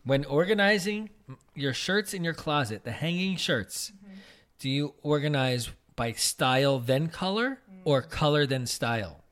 when 0.05 0.23
organizing 0.25 1.09
your 1.55 1.73
shirts 1.73 2.13
in 2.13 2.23
your 2.23 2.33
closet, 2.33 2.83
the 2.83 2.91
hanging 2.91 3.35
shirts, 3.35 3.91
mm-hmm. 3.91 4.13
do 4.59 4.69
you 4.69 4.93
organize 5.01 5.71
by 5.95 6.11
style 6.13 6.79
then 6.79 7.07
color 7.07 7.59
mm. 7.71 7.81
or 7.83 8.01
color 8.01 8.45
then 8.45 8.65
style? 8.65 9.23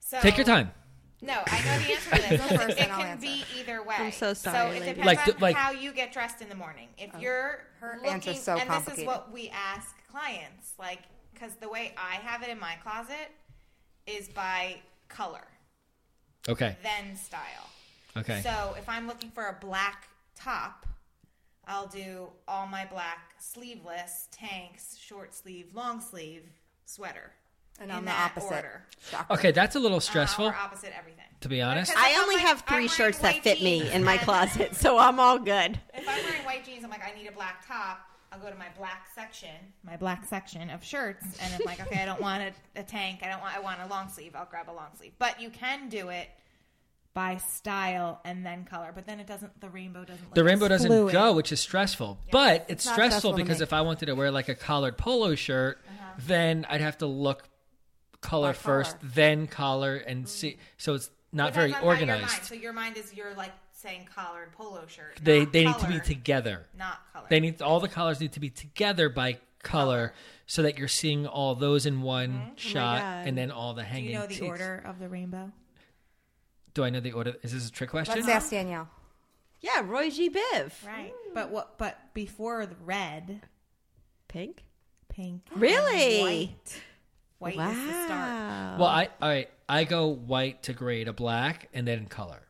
So, 0.00 0.18
Take 0.20 0.36
your 0.36 0.46
time. 0.46 0.72
No, 1.20 1.40
I 1.46 1.58
know 1.64 1.78
the 1.78 1.92
answer 1.92 2.10
to 2.16 2.28
this. 2.28 2.62
First, 2.62 2.78
it 2.80 2.88
can 2.88 3.00
answer. 3.00 3.20
be 3.20 3.44
either 3.58 3.82
way. 3.82 3.94
I'm 3.96 4.12
so 4.12 4.34
sorry, 4.34 4.56
So 4.56 4.66
it 4.66 4.80
lady. 4.80 4.94
depends 4.94 5.06
Like 5.06 5.28
on 5.28 5.40
like- 5.40 5.56
how 5.56 5.70
you 5.70 5.92
get 5.92 6.12
dressed 6.12 6.42
in 6.42 6.48
the 6.48 6.54
morning. 6.54 6.88
If 6.98 7.10
you're 7.20 7.60
Her 7.80 7.94
looking, 7.96 8.10
answer's 8.10 8.42
so 8.42 8.56
and 8.56 8.68
this 8.68 8.98
is 8.98 9.06
what 9.06 9.32
we 9.32 9.50
ask 9.50 9.94
clients, 10.10 10.72
like 10.78 11.02
because 11.32 11.54
the 11.60 11.68
way 11.68 11.94
I 11.96 12.16
have 12.16 12.42
it 12.42 12.48
in 12.48 12.58
my 12.58 12.74
closet 12.82 13.30
is 14.06 14.28
by 14.28 14.80
color, 15.08 15.46
Okay. 16.48 16.76
then 16.82 17.16
style. 17.16 17.68
Okay. 18.16 18.40
So 18.42 18.74
if 18.78 18.88
I'm 18.88 19.06
looking 19.06 19.30
for 19.30 19.46
a 19.48 19.56
black 19.60 20.08
top, 20.36 20.86
I'll 21.66 21.86
do 21.86 22.28
all 22.48 22.66
my 22.66 22.84
black 22.84 23.34
sleeveless 23.38 24.28
tanks, 24.32 24.96
short 24.98 25.34
sleeve, 25.34 25.68
long 25.74 26.00
sleeve, 26.00 26.42
sweater. 26.84 27.32
And 27.80 27.90
in 27.90 27.96
on 27.96 28.04
the 28.04 28.10
that 28.10 28.32
opposite. 28.36 28.54
order. 28.54 28.82
Okay, 29.30 29.50
that's 29.50 29.76
a 29.76 29.80
little 29.80 29.96
Uh, 29.96 30.00
stressful, 30.00 30.46
or 30.46 30.54
opposite 30.54 30.92
everything. 30.96 31.24
to 31.40 31.48
be 31.48 31.62
honest. 31.62 31.90
I 31.96 32.16
only 32.20 32.34
like- 32.36 32.44
have 32.44 32.60
three 32.68 32.86
shirts 32.86 33.18
that 33.20 33.42
fit 33.42 33.62
me 33.62 33.90
in 33.90 34.04
my 34.04 34.18
closet, 34.26 34.76
so 34.76 34.98
I'm 34.98 35.18
all 35.18 35.38
good. 35.38 35.80
If 35.94 36.06
I'm 36.06 36.22
wearing 36.22 36.44
white 36.44 36.64
jeans, 36.66 36.84
I'm 36.84 36.90
like, 36.90 37.02
I 37.02 37.16
need 37.18 37.26
a 37.28 37.32
black 37.32 37.66
top. 37.66 38.00
I'll 38.30 38.38
go 38.38 38.50
to 38.50 38.56
my 38.56 38.68
black 38.78 39.08
section, 39.14 39.54
my 39.84 39.96
black 39.96 40.24
section 40.26 40.68
of 40.70 40.82
shirts, 40.84 41.24
and 41.40 41.54
I'm 41.54 41.60
like, 41.66 41.80
okay, 41.80 42.02
I 42.02 42.06
don't 42.06 42.20
want 42.20 42.42
a, 42.42 42.80
a 42.80 42.82
tank. 42.82 43.20
I 43.22 43.28
don't 43.28 43.40
want. 43.40 43.54
I 43.56 43.60
want 43.60 43.80
a 43.82 43.86
long 43.86 44.08
sleeve. 44.08 44.34
I'll 44.34 44.46
grab 44.46 44.70
a 44.70 44.72
long 44.72 44.88
sleeve. 44.96 45.12
But 45.18 45.40
you 45.40 45.48
can 45.50 45.88
do 45.88 46.08
it 46.10 46.28
by 47.14 47.36
style 47.36 48.20
and 48.24 48.44
then 48.44 48.64
color. 48.64 48.92
But 48.94 49.06
then 49.06 49.20
it 49.20 49.26
doesn't. 49.26 49.60
The 49.60 49.68
rainbow 49.68 50.04
doesn't. 50.04 50.24
Look 50.24 50.34
the 50.34 50.44
rainbow 50.44 50.68
doesn't 50.68 50.88
fluid. 50.88 51.12
go, 51.12 51.32
which 51.34 51.52
is 51.52 51.60
stressful. 51.60 52.18
But 52.30 52.66
it's, 52.68 52.86
not 52.86 52.94
stressful, 52.94 53.20
stressful 53.20 53.32
because 53.34 53.60
if 53.60 53.72
I 53.72 53.80
wanted 53.82 54.06
to 54.06 54.14
wear 54.14 54.30
like 54.30 54.48
a 54.48 54.54
collared 54.54 54.96
polo 54.96 55.34
shirt, 55.34 55.78
Uh-huh. 55.86 56.12
then 56.26 56.66
I'd 56.68 56.80
have 56.80 56.98
to 56.98 57.06
look 57.06 57.44
color 58.20 58.52
first, 58.52 58.98
color. 59.00 59.12
then 59.14 59.46
collar, 59.46 59.96
and 59.96 60.28
see. 60.28 60.56
So 60.78 60.94
it's 60.94 61.10
not 61.32 61.54
very 61.54 61.72
on 61.74 61.80
your 61.82 61.90
organized. 61.90 62.44
So 62.44 62.54
your 62.54 62.72
mind 62.72 62.96
is 62.96 63.12
you're 63.14 63.34
like 63.34 63.52
saying 63.72 64.08
collared 64.14 64.52
polo 64.52 64.86
shirt. 64.86 65.18
They 65.22 65.44
they 65.44 65.66
need 65.66 65.78
to 65.78 65.86
be 65.88 66.00
together. 66.00 66.66
Not 66.78 66.98
color. 67.12 67.26
They 67.28 67.40
need 67.40 67.60
all 67.60 67.80
the 67.80 67.88
colors 67.88 68.20
need 68.20 68.32
to 68.32 68.40
be 68.40 68.50
together 68.50 69.08
by 69.08 69.38
color, 69.62 70.12
so 70.46 70.62
that 70.62 70.76
you're 70.78 70.88
seeing 70.88 71.26
all 71.26 71.54
those 71.54 71.86
in 71.86 72.02
one 72.02 72.52
shot, 72.56 73.00
God. 73.00 73.26
and 73.28 73.38
then 73.38 73.50
all 73.50 73.74
the 73.74 73.84
hanging 73.84 74.06
Do 74.06 74.12
you 74.12 74.18
know 74.18 74.26
the 74.26 74.46
order 74.46 74.82
of 74.86 74.98
the 74.98 75.08
rainbow? 75.08 75.52
Do 76.74 76.84
I 76.84 76.90
know 76.90 77.00
the 77.00 77.12
order? 77.12 77.34
Is 77.42 77.52
this 77.52 77.68
a 77.68 77.72
trick 77.72 77.90
question? 77.90 78.14
Let's 78.16 78.28
ask 78.28 78.50
Danielle. 78.50 78.88
Yeah, 79.60 79.82
Roy 79.84 80.10
G. 80.10 80.28
Biv. 80.30 80.72
Right. 80.86 81.12
But 81.34 81.50
what? 81.50 81.78
But 81.78 81.98
before 82.14 82.66
the 82.66 82.74
red, 82.84 83.42
Pink. 84.28 84.64
pink, 85.08 85.42
Really? 85.54 86.20
white. 86.20 86.80
White 87.38 87.56
wow. 87.56 87.70
is 87.70 87.76
the 87.76 87.92
start. 88.04 88.78
Well, 88.78 88.88
I 88.88 89.08
all 89.20 89.28
right. 89.28 89.50
I 89.68 89.84
go 89.84 90.08
white 90.08 90.62
to 90.64 90.72
gray 90.72 91.04
to 91.04 91.12
black, 91.12 91.68
and 91.74 91.86
then 91.86 92.06
color. 92.06 92.40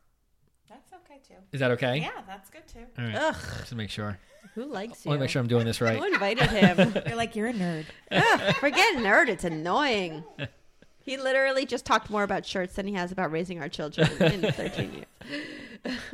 That's 0.68 0.92
okay 0.92 1.20
too. 1.26 1.34
Is 1.52 1.60
that 1.60 1.70
okay? 1.72 1.98
Yeah, 1.98 2.10
that's 2.26 2.50
good 2.50 2.66
too. 2.68 2.84
All 2.98 3.04
right. 3.04 3.14
Ugh, 3.16 3.36
Just 3.58 3.68
to 3.70 3.74
make 3.74 3.90
sure. 3.90 4.18
who 4.54 4.64
likes 4.64 5.04
you? 5.04 5.10
I 5.10 5.14
you? 5.14 5.18
want 5.18 5.18
to 5.18 5.22
make 5.24 5.30
sure 5.30 5.40
I'm 5.40 5.48
doing 5.48 5.64
this 5.66 5.80
right. 5.80 5.98
Who 5.98 6.04
invited 6.04 6.50
him? 6.50 7.02
You're 7.06 7.16
like 7.16 7.34
you're 7.36 7.48
a 7.48 7.52
nerd. 7.52 7.84
Ugh, 8.10 8.54
forget 8.56 8.96
nerd. 8.96 9.28
It's 9.28 9.44
annoying. 9.44 10.24
He 11.04 11.16
literally 11.16 11.66
just 11.66 11.84
talked 11.84 12.10
more 12.10 12.22
about 12.22 12.46
shirts 12.46 12.74
than 12.74 12.86
he 12.86 12.94
has 12.94 13.10
about 13.12 13.30
raising 13.32 13.60
our 13.60 13.68
children 13.68 14.08
in 14.22 14.40
13 14.52 14.92
years. 14.92 15.06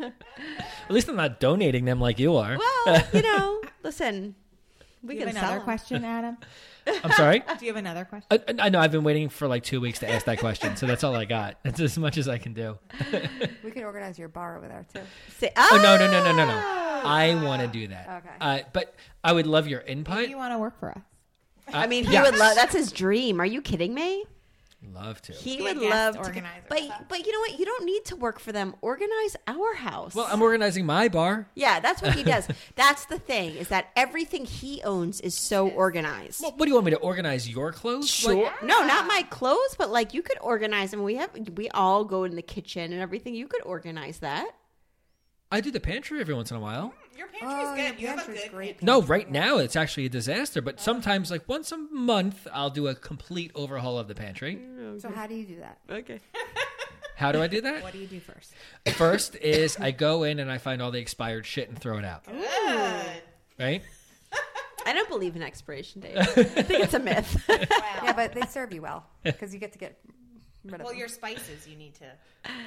At 0.01 0.91
least 0.91 1.09
I'm 1.09 1.17
not 1.17 1.41
donating 1.41 1.85
them 1.85 2.01
like 2.01 2.19
you 2.19 2.37
are. 2.37 2.57
Well, 2.59 3.05
you 3.13 3.23
know, 3.23 3.61
listen, 3.83 4.35
we 5.03 5.15
Do 5.15 5.21
you 5.21 5.27
can 5.27 5.37
have 5.37 5.43
sell 5.43 5.45
another 5.53 5.61
'em. 5.61 5.65
question, 5.65 6.05
Adam? 6.05 6.37
I'm 7.05 7.13
sorry. 7.13 7.41
Do 7.59 7.67
you 7.67 7.73
have 7.73 7.77
another 7.77 8.07
question? 8.07 8.27
I, 8.59 8.67
I 8.67 8.69
know 8.71 8.81
I've 8.81 8.93
been 8.93 9.05
waiting 9.05 9.29
for 9.29 9.47
like 9.47 9.63
two 9.63 9.79
weeks 9.81 9.99
to 9.99 10.11
ask 10.11 10.25
that 10.25 10.39
question, 10.39 10.75
so 10.77 10.87
that's 10.87 11.05
all 11.05 11.15
I 11.15 11.27
got. 11.27 11.59
That's 11.63 11.81
as 11.81 11.99
much 11.99 12.17
as 12.17 12.29
I 12.29 12.39
can 12.39 12.55
do. 12.55 12.79
We 13.63 13.71
could 13.71 13.83
organize 13.83 14.19
your 14.19 14.29
bar 14.29 14.57
over 14.57 14.67
there 14.69 14.87
too. 14.95 15.01
Say, 15.37 15.51
Oh 15.55 15.81
no 15.83 15.99
no 15.99 16.11
no 16.11 16.25
no 16.25 16.33
no 16.35 16.47
no! 16.47 16.55
Ah! 16.65 17.03
I 17.05 17.35
want 17.45 17.61
to 17.61 17.69
do 17.69 17.89
that. 17.89 18.09
Okay. 18.25 18.35
Uh, 18.41 18.61
but 18.73 18.95
I 19.23 19.33
would 19.33 19.47
love 19.47 19.69
your 19.69 19.81
Maybe 19.81 19.93
input. 19.93 20.29
you 20.31 20.39
want 20.39 20.55
to 20.55 20.59
work 20.59 20.81
for 20.81 20.91
us? 20.93 21.03
I 21.71 21.87
mean, 21.87 22.07
he 22.07 22.13
yes. 22.15 22.31
would 22.31 22.39
love. 22.39 22.55
That's 22.57 22.75
his 22.75 22.91
dream. 22.91 23.39
Are 23.39 23.47
you 23.47 23.61
kidding 23.61 23.93
me? 23.93 24.25
Love 24.81 25.21
to. 25.23 25.33
He 25.33 25.61
would 25.61 25.81
guest 25.81 25.91
love 25.91 26.15
to. 26.15 26.21
organizer. 26.21 26.63
But 26.69 27.09
but 27.09 27.27
you 27.27 27.33
know 27.33 27.41
what? 27.41 27.59
You 27.59 27.65
don't 27.65 27.85
need 27.85 28.05
to 28.07 28.17
work 28.17 28.39
for 28.39 28.53
them. 28.53 28.77
Organize 28.81 29.37
our 29.49 29.75
house. 29.75 30.15
Well, 30.15 30.29
I'm 30.31 30.41
organizing 30.41 30.87
my 30.87 31.09
bar. 31.09 31.49
yeah, 31.57 31.81
that's 31.81 32.01
what 32.01 32.15
he 32.15 32.23
does. 32.23 32.47
that's 32.77 33.05
the 33.07 33.19
thing 33.19 33.57
is 33.57 33.69
that 33.69 33.89
everything 33.97 34.45
he 34.45 34.81
owns 34.85 35.21
is 35.21 35.35
so 35.35 35.69
organized. 35.69 36.41
Well, 36.43 36.53
what 36.53 36.67
do 36.67 36.69
you 36.71 36.75
want 36.75 36.87
me 36.87 36.93
to 36.93 36.99
organize 36.99 37.49
your 37.49 37.73
clothes? 37.73 38.09
Sure. 38.09 38.45
Like, 38.45 38.63
No, 38.63 38.87
not 38.87 39.07
my 39.09 39.23
clothes, 39.31 39.75
but 39.77 39.91
like 39.91 40.15
you 40.15 40.23
could 40.23 40.39
organize 40.41 40.93
them. 40.93 41.03
We 41.03 41.17
have 41.17 41.31
we 41.57 41.69
all 41.71 42.05
go 42.05 42.23
in 42.23 42.37
the 42.37 42.43
kitchen 42.43 42.93
and 42.93 43.03
everything. 43.03 43.35
You 43.35 43.49
could 43.49 43.63
organize 43.65 44.19
that. 44.21 44.49
I 45.51 45.61
do 45.61 45.71
the 45.73 45.81
pantry 45.81 46.21
every 46.21 46.35
once 46.35 46.51
in 46.53 46.57
a 46.57 46.61
while. 46.61 46.93
Your 47.19 47.27
pantry's 47.27 47.51
Oh, 47.53 47.75
good. 47.75 47.85
your 47.85 47.95
you 47.99 48.07
have 48.07 48.19
a 48.19 48.21
pantry's 48.23 48.43
good 48.45 48.53
great. 48.53 48.83
No, 48.83 49.03
right 49.03 49.29
now 49.29 49.59
it's 49.59 49.75
actually 49.75 50.07
a 50.07 50.09
disaster. 50.09 50.63
But 50.63 50.81
sometimes, 50.81 51.31
like 51.33 51.49
once 51.49 51.73
a 51.73 51.77
month, 51.77 52.47
I'll 52.53 52.71
do 52.71 52.87
a 52.87 52.95
complete 52.95 53.51
overhaul 53.57 53.99
of 53.99 54.07
the 54.07 54.15
pantry. 54.15 54.61
So 54.99 55.11
how 55.11 55.27
do 55.27 55.35
you 55.35 55.45
do 55.45 55.57
that? 55.61 55.79
Okay. 55.91 56.21
How 57.17 57.33
do 57.33 57.43
I 57.43 57.49
do 57.49 57.61
that? 57.63 57.83
What 57.83 57.93
do 57.93 57.99
you 57.99 58.07
do 58.07 58.21
first? 58.21 58.53
First 58.95 59.35
is 59.35 59.77
I 59.79 59.91
go 59.91 60.23
in 60.23 60.39
and 60.39 60.49
I 60.51 60.59
find 60.59 60.81
all 60.81 60.93
the 60.93 61.01
expired 61.01 61.45
shit 61.45 61.69
and 61.69 61.77
throw 61.77 61.99
it 61.99 62.05
out. 62.05 62.25
Good. 62.25 63.23
Right? 63.59 63.83
I 64.87 64.93
don't 64.93 65.09
believe 65.09 65.35
in 65.35 65.43
expiration 65.43 66.01
dates. 66.01 66.19
I 66.39 66.45
think 66.45 66.85
it's 66.85 66.95
a 66.95 67.01
myth. 67.01 67.43
Yeah, 67.49 68.13
but 68.15 68.33
they 68.33 68.43
serve 68.43 68.73
you 68.73 68.83
well 68.83 69.05
because 69.25 69.53
you 69.53 69.59
get 69.59 69.73
to 69.73 69.79
get 69.79 69.99
rid 70.65 70.75
of 70.75 70.81
Well, 70.83 70.91
them. 70.91 70.99
your 70.99 71.09
spices 71.09 71.67
you 71.67 71.77
need 71.77 71.95
to 71.97 72.05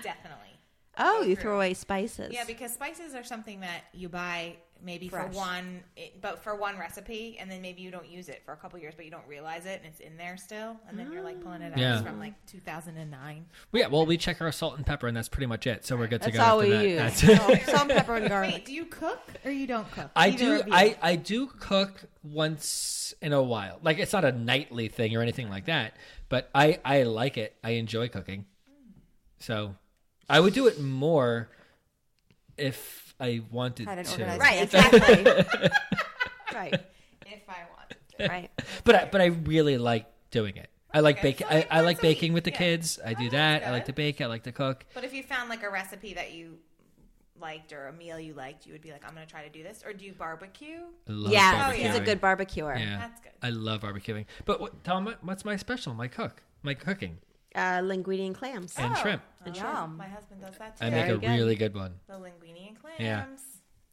definitely. 0.04 0.49
Oh, 0.98 1.22
you 1.22 1.36
through. 1.36 1.44
throw 1.44 1.56
away 1.56 1.74
spices. 1.74 2.32
Yeah, 2.34 2.44
because 2.46 2.74
spices 2.74 3.16
are 3.16 3.24
something 3.24 3.60
that 3.62 3.84
you 3.94 4.10
buy 4.10 4.56
maybe 4.84 5.10
Fresh. 5.10 5.32
for 5.32 5.38
one, 5.38 5.84
but 6.22 6.44
for 6.44 6.56
one 6.56 6.76
recipe, 6.76 7.38
and 7.39 7.52
then 7.52 7.62
maybe 7.62 7.84
you 7.84 7.92
don't 7.92 8.08
use 8.10 8.30
it 8.30 8.42
for 8.44 8.52
a 8.54 8.58
couple 8.58 8.80
years, 8.80 8.96
but 8.96 9.06
you 9.06 9.12
don't 9.12 9.28
realize 9.28 9.68
it, 9.68 9.80
and 9.84 9.86
it's 9.86 10.00
in 10.00 10.18
there 10.18 10.36
still, 10.38 10.76
and 10.89 10.98
then 10.98 11.12
you're 11.12 11.22
like 11.22 11.39
pulling 11.39 11.62
it 11.62 11.72
out 11.74 11.78
Yeah. 11.78 12.02
From 12.02 12.18
like 12.20 12.34
2009. 12.48 13.46
Well, 13.72 13.80
yeah. 13.80 13.88
Well, 13.89 14.08
we 14.08 14.18
check 14.18 14.42
our 14.42 14.52
salt 14.52 14.78
and 14.78 14.86
pepper, 14.86 15.06
and 15.08 15.16
that's 15.16 15.30
pretty 15.30 15.46
much 15.46 15.68
it. 15.68 15.86
So 15.86 15.96
we're 15.96 16.08
good 16.08 16.24
to 16.24 16.32
That's 16.32 16.38
go. 16.38 16.44
all 16.44 16.62
after 16.62 16.72
we 16.72 16.94
that. 16.96 17.12
use. 17.14 17.22
That's- 17.22 17.66
Salt, 17.68 17.78
salt, 17.78 17.89
pepper, 17.89 18.16
and 18.16 18.24
Wait, 18.24 18.30
garlic. 18.30 18.66
do 18.66 18.74
you 18.74 18.86
cook 18.86 19.22
or 19.46 19.52
you 19.52 19.68
don't 19.68 19.89
cook? 19.92 20.10
I 20.16 20.30
Either 20.30 20.64
do. 20.64 20.72
I 20.72 20.98
I 21.00 21.16
do 21.16 21.46
cook 21.46 22.02
once 22.24 23.14
in 23.22 23.34
a 23.34 23.42
while. 23.44 23.78
Like 23.84 24.00
it's 24.00 24.14
not 24.14 24.26
a 24.26 24.32
nightly 24.32 24.88
thing 24.88 25.16
or 25.16 25.22
anything 25.22 25.48
like 25.50 25.66
that. 25.66 25.96
But 26.28 26.50
I 26.56 26.80
I 26.84 27.04
like 27.04 27.38
it. 27.38 27.56
I 27.64 27.72
enjoy 27.72 28.08
cooking. 28.10 28.46
So 29.39 29.76
I 30.32 30.40
would 30.40 30.54
do 30.54 30.68
it 30.68 30.80
more 30.80 31.50
if 32.58 33.14
I 33.20 33.42
wanted 33.52 33.88
Had 33.88 34.00
an 34.00 34.06
to. 34.06 34.12
organized 34.12 34.42
Right, 34.42 34.62
exactly. 34.64 35.24
right, 36.54 36.74
if 37.26 37.50
I 37.50 37.58
want. 37.76 37.96
To. 38.18 38.28
Right. 38.28 38.50
But 38.84 38.96
I, 38.96 39.06
but 39.12 39.22
I 39.22 39.26
really 39.26 39.78
like 39.78 40.06
doing 40.32 40.58
it. 40.58 40.70
I 40.94 41.00
like 41.00 41.18
Okay, 41.20 41.30
baking. 41.32 41.48
so 41.48 41.54
I, 41.54 41.58
like 41.60 41.68
I 41.72 41.78
like 41.82 41.86
once 41.86 42.00
a 42.00 42.02
baking 42.02 42.32
week, 42.32 42.36
with 42.36 42.44
the 42.46 42.52
yeah. 42.52 42.58
kids. 42.58 43.00
I 43.06 43.14
do 43.14 43.28
Oh, 43.28 43.30
that. 43.32 43.66
I 43.66 43.72
like 43.72 43.86
to 43.86 43.92
good. 43.92 43.96
bake. 43.96 44.22
I 44.22 44.26
like 44.26 44.44
to 44.44 44.52
cook. 44.52 44.86
But 44.94 45.04
if 45.04 45.14
you 45.14 45.24
found 45.24 45.50
like 45.50 45.64
a 45.64 45.70
recipe 45.70 46.14
that 46.16 46.34
you 46.34 46.58
liked 47.40 47.72
or 47.74 47.88
a 47.88 47.94
meal 47.94 48.20
you 48.20 48.34
liked, 48.34 48.66
you 48.66 48.74
would 48.74 48.82
be 48.82 48.92
like, 48.92 49.04
I'm 49.08 49.16
going 49.16 49.26
to 49.26 49.32
try 49.32 49.44
to 49.44 49.50
do 49.50 49.64
this. 49.64 49.84
Or 49.86 49.94
do 49.94 50.06
you 50.06 50.14
barbecue? 50.14 50.80
I 51.08 51.12
love 51.12 51.32
Yeah, 51.32 51.68
Oh, 51.70 51.72
he's 51.72 51.96
a 51.96 52.00
good 52.02 52.20
barbecuer. 52.22 52.76
Yeah, 52.78 52.98
That's 53.00 53.22
good. 53.22 53.32
I 53.42 53.50
love 53.52 53.82
barbecuing. 53.82 54.26
But 54.46 54.60
what, 54.60 54.84
tell 54.84 55.02
them 55.02 55.16
what's 55.22 55.46
my 55.46 55.56
special? 55.56 55.94
My 55.94 56.08
cook, 56.08 56.44
my 56.62 56.74
cooking 56.74 57.18
Uh, 57.54 57.82
linguine 57.82 58.28
and 58.28 58.36
clams. 58.36 58.74
and 58.78 58.95
shrimp. 58.97 59.22
Oh, 59.45 59.52
Yum. 59.52 59.97
My 59.97 60.08
husband 60.08 60.39
does 60.41 60.58
that 60.58 60.78
too. 60.78 60.86
I 60.86 60.89
make 60.89 61.06
Very 61.06 61.18
a 61.18 61.20
good. 61.20 61.30
really 61.30 61.56
good 61.56 61.76
one. 61.76 61.95
the 62.08 62.14
linguine 62.14 62.68
and 62.70 62.80
clams. 62.82 62.99
Yeah. 62.99 63.26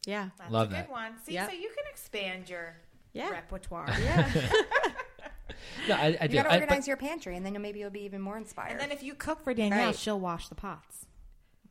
Yeah, 0.05 0.29
That's 0.37 0.51
Love 0.51 0.67
a 0.67 0.69
good 0.69 0.77
that. 0.85 0.89
one. 0.91 1.11
See, 1.25 1.33
Yep. 1.33 1.49
so 1.49 1.55
you 1.55 1.67
can 1.69 1.83
expand 1.91 2.49
your 2.49 2.77
yeah. 3.13 3.29
repertoire. 3.31 3.87
Yeah. 4.01 4.31
no, 5.89 5.95
I, 5.95 6.17
I 6.19 6.23
You 6.23 6.27
do. 6.29 6.35
got 6.37 6.43
to 6.43 6.51
I- 6.51 6.55
organize 6.55 6.77
but, 6.79 6.87
your 6.87 6.97
pantry, 6.97 7.35
and 7.35 7.45
then 7.45 7.61
maybe 7.61 7.79
you'll 7.79 7.89
be 7.89 8.03
even 8.03 8.21
more 8.21 8.37
inspired. 8.37 8.71
And 8.71 8.79
then 8.79 8.91
if 8.91 9.03
you 9.03 9.13
cook 9.13 9.43
for 9.43 9.53
Danielle, 9.53 9.87
Right. 9.87 9.95
she'll 9.95 10.19
wash 10.19 10.47
the 10.47 10.55
pots. 10.55 11.05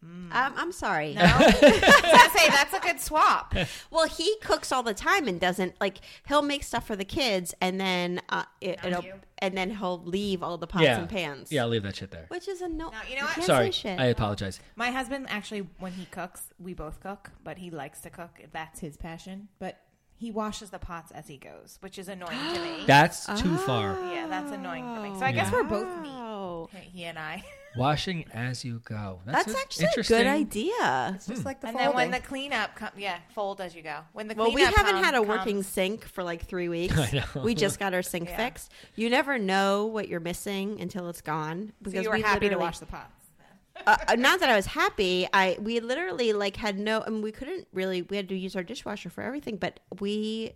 Um, 0.03 0.31
I'm 0.33 0.73
sorry. 0.73 1.15
No, 1.15 1.23
I 1.25 2.31
was 2.31 2.33
say 2.41 2.49
that's 2.49 2.75
a 2.75 2.81
good 2.81 3.01
swap. 3.01 3.55
Well, 3.91 4.07
he 4.07 4.37
cooks 4.43 4.71
all 4.71 4.83
the 4.83 4.95
time 4.95 5.27
and 5.29 5.41
doesn't 5.41 5.75
like. 5.81 5.99
He'll 6.29 6.43
make 6.43 6.63
stuff 6.63 6.87
for 6.87 6.95
the 6.97 7.05
kids, 7.05 7.55
and 7.61 7.81
then 7.81 8.21
uh, 8.29 8.45
it, 8.61 8.79
it'll 8.85 9.03
you. 9.03 9.15
and 9.39 9.57
then 9.57 9.71
he'll 9.71 10.03
leave 10.05 10.43
all 10.43 10.59
the 10.59 10.67
pots 10.67 10.85
yeah, 10.85 10.99
and 10.99 11.09
pans. 11.09 11.51
Yeah, 11.51 11.63
I'll 11.63 11.69
leave 11.69 11.83
that 11.83 11.97
shit 11.97 12.11
there. 12.11 12.27
which 12.29 12.49
is 12.49 12.61
a 12.61 12.69
no. 12.69 12.91
No, 12.91 12.99
you 13.09 13.17
know 13.17 13.23
what? 13.23 13.35
can't 13.35 13.47
Sorry, 13.47 13.71
shit. 13.73 13.99
I 13.99 14.07
apologize. 14.07 14.61
My 14.77 14.91
husband 14.91 15.27
actually, 15.29 15.67
when 15.79 15.93
he 15.93 16.05
cooks, 16.07 16.43
we 16.59 16.75
both 16.75 17.01
cook, 17.01 17.31
but 17.43 17.59
he 17.59 17.71
likes 17.71 18.01
to 18.03 18.11
cook. 18.11 18.39
That's 18.53 18.81
his 18.81 18.97
passion. 18.97 19.49
But 19.59 19.81
he 20.17 20.31
washes 20.31 20.71
the 20.71 20.79
pots 20.79 21.11
as 21.13 21.29
he 21.29 21.37
goes, 21.37 21.79
which 21.81 21.99
is 21.99 22.09
annoying 22.09 22.55
to 22.55 22.61
me. 22.61 22.85
That's 22.87 23.27
too 23.41 23.57
far. 23.59 23.97
yeah, 24.13 24.27
that's 24.29 24.51
annoying 24.53 24.85
for 24.95 25.01
me. 25.01 25.19
So 25.19 25.25
I 25.25 25.33
guess 25.33 25.51
we're 25.53 25.63
both 25.65 25.89
neat. 26.03 26.11
Oh, 26.13 26.69
He 26.93 27.05
and 27.05 27.19
I. 27.19 27.43
Washing 27.77 28.25
as 28.33 28.65
you 28.65 28.81
go. 28.85 29.21
that's 29.27 29.53
a- 29.55 29.59
actually 29.59 29.87
a 29.97 30.03
good 30.03 30.27
idea. 30.27 31.13
It's 31.15 31.27
just 31.27 31.45
like 31.45 31.61
the 31.61 31.69
And 31.69 31.77
then 31.79 31.87
when 31.95 32.07
folding. 32.07 32.11
the 32.23 32.27
cleanup 32.27 32.75
comes, 32.75 32.93
yeah, 32.97 33.19
fold 33.35 33.61
as 33.61 33.75
you 33.75 33.83
go. 33.83 34.01
When 34.13 34.27
the 34.29 34.35
Well, 34.35 34.53
we 34.53 34.63
haven't 34.63 34.85
come- 34.95 35.05
had 35.05 35.15
a 35.15 35.23
working 35.23 35.57
comes- 35.57 35.67
sink 35.69 36.05
for 36.05 36.25
like 36.25 36.47
three 36.47 36.69
weeks. 36.69 36.97
I 36.99 37.25
know. 37.35 37.43
We 37.43 37.55
just 37.55 37.79
got 37.79 37.95
our 37.95 38.03
sink 38.03 38.29
Yeah. 38.31 38.37
fixed. 38.37 38.73
You 38.97 39.11
never 39.11 39.39
know 39.39 39.87
what 39.87 40.09
you're 40.09 40.21
missing 40.21 40.81
until 40.81 41.09
it's 41.09 41.21
gone. 41.21 41.73
So 41.85 42.01
you 42.01 42.09
were 42.09 42.17
we 42.17 42.23
happy 42.23 42.49
to 42.49 42.57
wash 42.57 42.79
the 42.79 42.87
pots. 42.87 43.13
uh, 43.87 43.97
uh, 44.09 44.15
not 44.17 44.41
that 44.41 44.51
I 44.51 44.57
was 44.57 44.67
happy. 44.67 45.29
I 45.33 45.57
we 45.61 45.79
literally 45.81 46.33
like 46.33 46.57
had 46.57 46.79
no. 46.79 47.05
I 47.07 47.11
mean, 47.11 47.23
we 47.23 47.31
couldn't 47.33 47.69
really. 47.73 48.03
We 48.03 48.17
had 48.17 48.29
to 48.31 48.37
use 48.37 48.57
our 48.57 48.65
dishwasher 48.65 49.09
for 49.11 49.23
everything, 49.23 49.57
but 49.57 49.79
we 50.01 50.53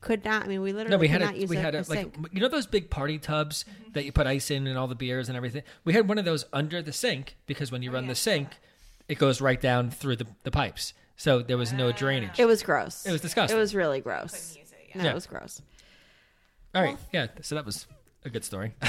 could 0.00 0.24
not. 0.24 0.44
I 0.44 0.46
mean, 0.48 0.60
we 0.62 0.72
literally 0.72 0.90
No, 0.90 0.98
we 0.98 1.06
could 1.08 1.12
had 1.20 1.20
not 1.22 1.34
a 1.34 1.38
use 1.38 1.50
we 1.50 1.56
a, 1.56 1.60
had 1.60 1.74
a, 1.74 1.80
a 1.80 1.84
like 1.88 2.16
you 2.32 2.40
know 2.40 2.48
those 2.48 2.66
big 2.66 2.90
party 2.90 3.18
tubs 3.18 3.64
Mm-hmm. 3.64 3.92
that 3.94 4.04
you 4.04 4.12
put 4.12 4.26
ice 4.26 4.50
in 4.50 4.66
and 4.66 4.76
all 4.78 4.86
the 4.86 4.94
beers 4.94 5.28
and 5.28 5.36
everything. 5.36 5.62
We 5.84 5.92
had 5.94 6.08
one 6.08 6.18
of 6.18 6.24
those 6.24 6.44
under 6.52 6.82
the 6.82 6.92
sink 6.92 7.36
because 7.46 7.70
Oh, 7.70 7.72
when 7.72 7.82
you 7.82 7.90
run 7.90 8.06
the 8.06 8.14
sink, 8.14 8.48
it 9.08 9.18
goes 9.18 9.40
right 9.40 9.60
down 9.60 9.90
through 9.90 10.16
the, 10.16 10.26
the 10.42 10.50
pipes, 10.50 10.92
so 11.16 11.40
there 11.42 11.56
was 11.56 11.72
Ah. 11.72 11.76
no 11.76 11.92
drainage. 11.92 12.38
It 12.38 12.46
was 12.46 12.62
gross. 12.62 13.06
It 13.06 13.12
was 13.12 13.20
disgusting. 13.20 13.56
It 13.56 13.60
was 13.60 13.74
really 13.74 14.00
gross. 14.00 14.56
Use 14.56 14.70
it, 14.72 14.78
yeah. 14.90 14.98
No, 14.98 15.04
Yeah. 15.04 15.10
it 15.12 15.14
was 15.14 15.26
gross. 15.26 15.62
all 16.74 16.82
right, 16.82 16.98
yeah. 17.12 17.28
So 17.42 17.54
that 17.54 17.64
was 17.64 17.86
a 18.24 18.30
good 18.30 18.44
story. 18.44 18.74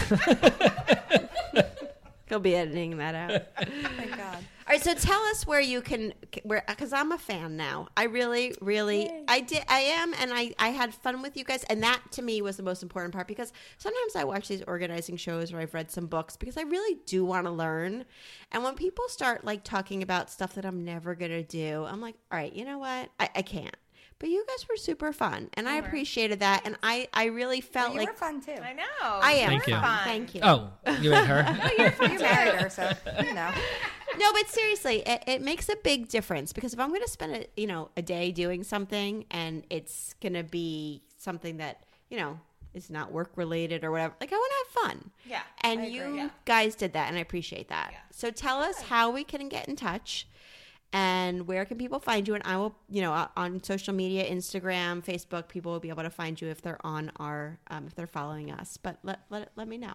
He'll 2.27 2.39
be 2.39 2.55
editing 2.55 2.97
that 2.97 3.15
out. 3.15 3.41
Oh 3.59 3.89
Thank 3.97 4.17
God. 4.17 4.35
All 4.67 4.73
right, 4.73 4.83
so 4.83 4.93
tell 4.93 5.21
us 5.27 5.47
where 5.47 5.61
you 5.61 5.81
can, 5.81 6.13
where 6.43 6.61
because 6.67 6.91
I'm 6.91 7.13
a 7.13 7.17
fan 7.17 7.55
now. 7.55 7.87
I 7.95 8.03
really, 8.03 8.53
really, 8.59 9.09
I 9.29 9.39
did, 9.39 9.63
I 9.69 9.79
am, 9.79 10.13
and 10.19 10.33
I, 10.33 10.53
I 10.59 10.69
had 10.69 10.93
fun 10.93 11.21
with 11.21 11.37
you 11.37 11.45
guys, 11.45 11.63
and 11.65 11.81
that 11.83 12.01
to 12.11 12.21
me 12.21 12.41
was 12.41 12.57
the 12.57 12.63
most 12.63 12.83
important 12.83 13.13
part 13.13 13.29
because 13.29 13.53
sometimes 13.77 14.17
I 14.17 14.25
watch 14.25 14.49
these 14.49 14.63
organizing 14.67 15.15
shows 15.15 15.53
or 15.53 15.59
I've 15.59 15.73
read 15.73 15.89
some 15.89 16.07
books 16.07 16.35
because 16.35 16.57
I 16.57 16.63
really 16.63 16.99
do 17.05 17.23
want 17.23 17.45
to 17.45 17.51
learn, 17.51 18.03
and 18.51 18.61
when 18.61 18.75
people 18.75 19.05
start 19.07 19.45
like 19.45 19.63
talking 19.63 20.03
about 20.03 20.29
stuff 20.29 20.53
that 20.55 20.65
I'm 20.65 20.83
never 20.83 21.15
gonna 21.15 21.43
do, 21.43 21.85
I'm 21.85 22.01
like, 22.01 22.15
all 22.29 22.37
right, 22.37 22.53
you 22.53 22.65
know 22.65 22.77
what, 22.77 23.09
I, 23.21 23.29
I 23.35 23.41
can't. 23.43 23.75
But 24.19 24.29
you 24.29 24.43
guys 24.47 24.67
were 24.67 24.77
super 24.77 25.13
fun, 25.13 25.49
and 25.53 25.69
I 25.69 25.75
appreciated 25.75 26.39
that, 26.39 26.63
and 26.65 26.75
I, 26.81 27.07
I 27.13 27.25
really 27.25 27.61
felt 27.61 27.89
like 27.89 27.93
You 27.93 27.99
like 27.99 28.09
were 28.09 28.15
fun 28.15 28.41
too. 28.41 28.53
I 28.53 28.73
know. 28.73 28.83
I 29.01 29.33
am. 29.33 29.49
Thank 29.49 29.67
you. 29.67 29.75
Fun. 29.75 29.99
Thank 30.03 30.35
you. 30.35 30.41
Oh, 30.43 30.69
you 31.01 31.13
and 31.13 31.27
her. 31.27 31.43
no, 31.77 31.85
you're 32.07 32.19
married 32.19 32.55
her, 32.55 32.69
so 32.69 32.91
you 33.23 33.33
know. 33.33 33.51
No, 34.17 34.31
but 34.33 34.47
seriously, 34.49 35.03
it, 35.05 35.23
it 35.27 35.41
makes 35.41 35.69
a 35.69 35.75
big 35.75 36.07
difference 36.07 36.51
because 36.51 36.73
if 36.73 36.79
I'm 36.79 36.89
going 36.89 37.01
to 37.01 37.09
spend 37.09 37.35
a 37.35 37.45
you 37.55 37.67
know 37.67 37.89
a 37.97 38.01
day 38.01 38.31
doing 38.31 38.63
something 38.63 39.25
and 39.29 39.63
it's 39.69 40.15
going 40.21 40.33
to 40.33 40.43
be 40.43 41.03
something 41.17 41.57
that 41.57 41.83
you 42.09 42.17
know 42.17 42.39
is 42.73 42.89
not 42.89 43.11
work 43.11 43.31
related 43.35 43.83
or 43.83 43.91
whatever, 43.91 44.15
like 44.19 44.31
I 44.31 44.35
want 44.35 44.51
to 44.51 44.81
have 44.81 44.91
fun. 44.91 45.11
Yeah, 45.25 45.41
and 45.61 45.81
I 45.81 45.83
agree, 45.83 45.95
you 45.97 46.15
yeah. 46.15 46.29
guys 46.45 46.73
did 46.73 46.93
that, 46.93 47.09
and 47.09 47.17
I 47.17 47.19
appreciate 47.19 47.69
that. 47.69 47.89
Yeah. 47.91 47.99
So 48.11 48.31
tell 48.31 48.59
us 48.59 48.81
how 48.81 49.11
we 49.11 49.23
can 49.23 49.49
get 49.49 49.67
in 49.67 49.75
touch. 49.75 50.27
And 50.93 51.47
where 51.47 51.65
can 51.65 51.77
people 51.77 51.99
find 51.99 52.27
you? 52.27 52.33
And 52.33 52.43
I 52.45 52.55
will, 52.57 52.75
you 52.89 53.01
know, 53.01 53.13
uh, 53.13 53.27
on 53.35 53.61
social 53.61 53.93
media, 53.93 54.29
Instagram, 54.29 55.03
Facebook, 55.03 55.49
people 55.49 55.71
will 55.73 55.81
be 55.81 55.89
able 55.89 56.03
to 56.03 56.09
find 56.09 56.39
you 56.41 56.47
if 56.47 56.61
they're 56.61 56.83
on 56.85 57.11
our, 57.17 57.59
um, 57.69 57.87
if 57.87 57.95
they're 57.95 58.07
following 58.07 58.51
us. 58.51 58.77
But 58.77 58.97
let 59.03 59.19
let, 59.29 59.51
let 59.55 59.67
me 59.67 59.77
know. 59.77 59.93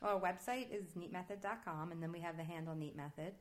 Well, 0.00 0.16
our 0.16 0.20
website 0.20 0.66
is 0.70 0.92
neatmethod.com, 0.98 1.92
and 1.92 2.02
then 2.02 2.10
we 2.12 2.20
have 2.20 2.36
the 2.36 2.44
handle 2.44 2.74
Neat 2.74 2.96
Method, 2.96 3.32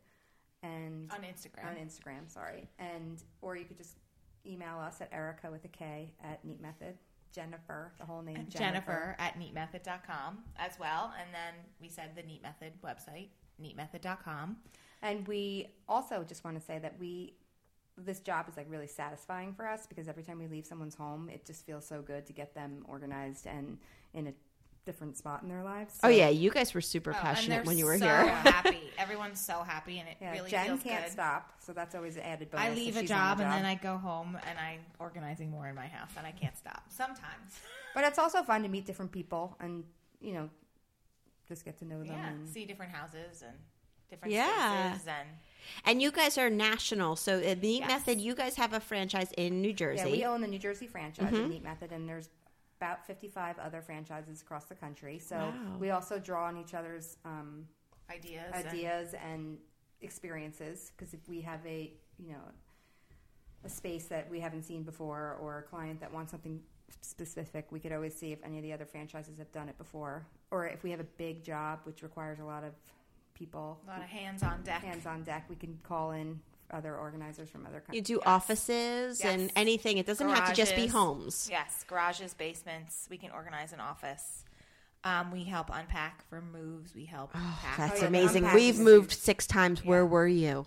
and 0.61 1.11
On 1.11 1.19
Instagram. 1.21 1.67
on 1.69 1.75
Instagram, 1.75 2.29
sorry, 2.29 2.69
and 2.79 3.21
or 3.41 3.55
you 3.55 3.65
could 3.65 3.77
just 3.77 3.97
email 4.45 4.77
us 4.79 4.99
at 5.01 5.09
Erika 5.11 5.49
with 5.51 5.63
a 5.65 5.69
K 5.69 6.11
at 6.23 6.43
Neat 6.45 6.61
Method, 6.61 6.95
Jennifer, 7.33 7.93
the 7.97 8.05
whole 8.05 8.21
name 8.21 8.45
Jennifer 8.49 9.15
at 9.19 9.39
neatmethod.com 9.39 10.39
as 10.57 10.77
well. 10.79 11.13
And 11.19 11.33
then 11.33 11.53
we 11.81 11.89
said 11.89 12.11
the 12.15 12.23
Neat 12.23 12.41
Method 12.41 12.73
website, 12.83 13.29
neatmethod.com. 13.61 14.57
And 15.03 15.27
we 15.27 15.67
also 15.87 16.23
just 16.23 16.43
want 16.43 16.57
to 16.59 16.65
say 16.65 16.79
that 16.79 16.95
we 16.99 17.35
this 17.95 18.21
job 18.21 18.49
is 18.49 18.57
like 18.57 18.65
really 18.69 18.87
satisfying 18.87 19.53
for 19.53 19.67
us 19.67 19.85
because 19.85 20.07
every 20.07 20.23
time 20.23 20.39
we 20.39 20.47
leave 20.47 20.65
someone's 20.65 20.95
home, 20.95 21.29
it 21.29 21.45
just 21.45 21.63
feels 21.63 21.85
so 21.85 22.01
good 22.01 22.25
to 22.25 22.33
get 22.33 22.55
them 22.55 22.83
organized 22.87 23.45
and 23.45 23.77
in 24.15 24.25
a 24.25 24.33
different 24.85 25.15
spot 25.15 25.43
in 25.43 25.49
their 25.49 25.63
lives. 25.63 25.99
Oh 26.03 26.07
yeah, 26.09 26.27
you 26.29 26.49
guys 26.49 26.73
were 26.73 26.81
super 26.81 27.11
Oh, 27.11 27.13
passionate 27.21 27.65
when 27.65 27.77
you 27.77 27.85
were 27.85 27.99
so 27.99 28.05
here. 28.05 28.25
happy. 28.29 28.79
Everyone's 28.97 29.39
so 29.45 29.61
happy, 29.61 29.99
and 29.99 30.09
it 30.09 30.17
Yeah, 30.19 30.31
really 30.31 30.49
Jen 30.49 30.65
feels 30.67 30.81
can't 30.83 31.05
good. 31.05 31.11
stop, 31.11 31.53
so 31.59 31.71
that's 31.71 31.93
always 31.95 32.15
an 32.15 32.23
added 32.23 32.49
bonus. 32.49 32.65
I 32.65 32.73
leave 32.73 32.97
a 32.97 33.01
she's 33.01 33.11
on 33.11 33.17
job, 33.17 33.39
and 33.41 33.51
then 33.51 33.63
I 33.65 33.75
go 33.75 33.97
home 33.97 34.37
and 34.49 34.57
I'm 34.59 34.79
organizing 34.99 35.51
more 35.51 35.67
in 35.67 35.75
my 35.75 35.87
house, 35.87 36.09
and 36.17 36.25
I 36.25 36.31
can't 36.31 36.57
stop. 36.57 36.83
Sometimes, 36.89 37.59
But 37.93 38.03
it's 38.05 38.17
also 38.17 38.41
fun 38.43 38.63
to 38.63 38.69
meet 38.69 38.85
different 38.85 39.11
people 39.11 39.55
and 39.59 39.83
you 40.19 40.33
know 40.33 40.49
just 41.47 41.63
get 41.63 41.77
to 41.79 41.85
know 41.85 41.99
them. 41.99 42.07
yeah, 42.17 42.29
and 42.29 42.49
see 42.49 42.65
different 42.65 42.91
houses 42.91 43.43
and 43.45 43.55
different 44.09 44.33
Yeah. 44.33 44.91
spaces, 44.93 45.07
and 45.07 45.27
And 45.85 46.01
you 46.01 46.11
guys 46.11 46.37
are 46.37 46.49
national. 46.49 47.15
So 47.15 47.39
at 47.39 47.61
Neat 47.61 47.79
Yes. 47.81 47.89
Method, 47.89 48.19
you 48.21 48.35
guys 48.35 48.55
have 48.57 48.73
a 48.73 48.79
franchise 48.79 49.31
in 49.37 49.61
New 49.61 49.73
Jersey. 49.73 50.03
Yeah, 50.09 50.11
we 50.11 50.25
own 50.25 50.41
the 50.41 50.47
New 50.47 50.59
Jersey 50.59 50.87
franchise 50.87 51.27
Mm-hmm. 51.27 51.43
of 51.43 51.49
Neat 51.49 51.63
Method, 51.63 51.91
and 51.93 52.07
there's 52.07 52.29
about 52.79 53.05
55 53.07 53.57
other 53.59 53.81
franchises 53.81 54.41
across 54.41 54.65
the 54.65 54.75
country. 54.75 55.17
So 55.19 55.37
Wow. 55.37 55.77
we 55.79 55.89
also 55.91 56.19
draw 56.19 56.45
on 56.47 56.57
each 56.57 56.73
other's 56.73 57.17
um, 57.23 57.67
ideas. 58.09 58.51
and- 58.53 58.67
ideas 58.67 59.13
and 59.15 59.57
experiences 60.01 60.91
because 60.95 61.13
if 61.13 61.27
we 61.29 61.39
have 61.41 61.65
a 61.65 61.91
you 62.19 62.33
know 62.33 62.41
a 63.63 63.69
space 63.69 64.05
that 64.07 64.29
we 64.29 64.37
haven't 64.39 64.63
seen 64.63 64.83
before 64.83 65.37
or 65.41 65.59
a 65.59 65.63
client 65.63 65.99
that 66.01 66.11
wants 66.13 66.29
something 66.31 66.61
specific 66.99 67.71
we 67.71 67.79
could 67.79 67.93
always 67.93 68.13
see 68.13 68.33
if 68.33 68.39
any 68.43 68.57
of 68.57 68.63
the 68.63 68.73
other 68.73 68.85
franchises 68.85 69.37
have 69.37 69.49
done 69.53 69.69
it 69.69 69.77
before 69.77 70.25
or 70.51 70.67
if 70.67 70.83
we 70.83 70.91
have 70.91 70.99
a 70.99 71.05
big 71.17 71.41
job 71.41 71.79
which 71.85 72.03
requires 72.03 72.39
a 72.39 72.43
lot 72.43 72.65
of 72.65 72.73
people 73.33 73.79
a 73.87 73.89
lot 73.91 73.99
of 74.01 74.07
hands 74.07 74.43
on 74.43 74.61
deck. 74.63 74.81
hands 74.83 75.05
on 75.05 75.23
deck 75.23 75.45
we 75.49 75.55
can 75.55 75.79
call 75.83 76.11
in 76.11 76.39
other 76.71 76.95
organizers 76.95 77.49
from 77.49 77.65
other 77.65 77.79
countries. 77.81 78.09
you 78.09 78.17
countries 78.17 78.25
do 78.25 78.29
offices 78.29 79.21
and 79.21 79.51
anything. 79.55 79.97
It 79.97 80.05
doesn't 80.05 80.27
have 80.27 80.49
to 80.49 80.55
just 80.55 80.75
be 80.75 80.87
homes. 80.87 81.47
Yes, 81.51 81.83
garages, 81.87 82.33
basements. 82.33 83.07
We 83.11 83.17
can 83.17 83.31
organize 83.31 83.73
an 83.73 83.79
office. 83.79 84.43
Um, 85.03 85.31
we 85.31 85.43
help 85.43 85.69
unpack 85.71 86.27
for 86.29 86.41
moves. 86.41 86.95
We 86.95 87.05
help 87.05 87.33
pack. 87.33 87.77
That's 87.77 87.99
Oh, 87.99 88.03
yeah, 88.03 88.07
amazing. 88.07 88.53
We've 88.53 88.75
is 88.75 88.79
moved 88.79 89.11
six 89.11 89.45
times. 89.45 89.83
Where 89.83 90.05
were 90.05 90.27
you? 90.27 90.65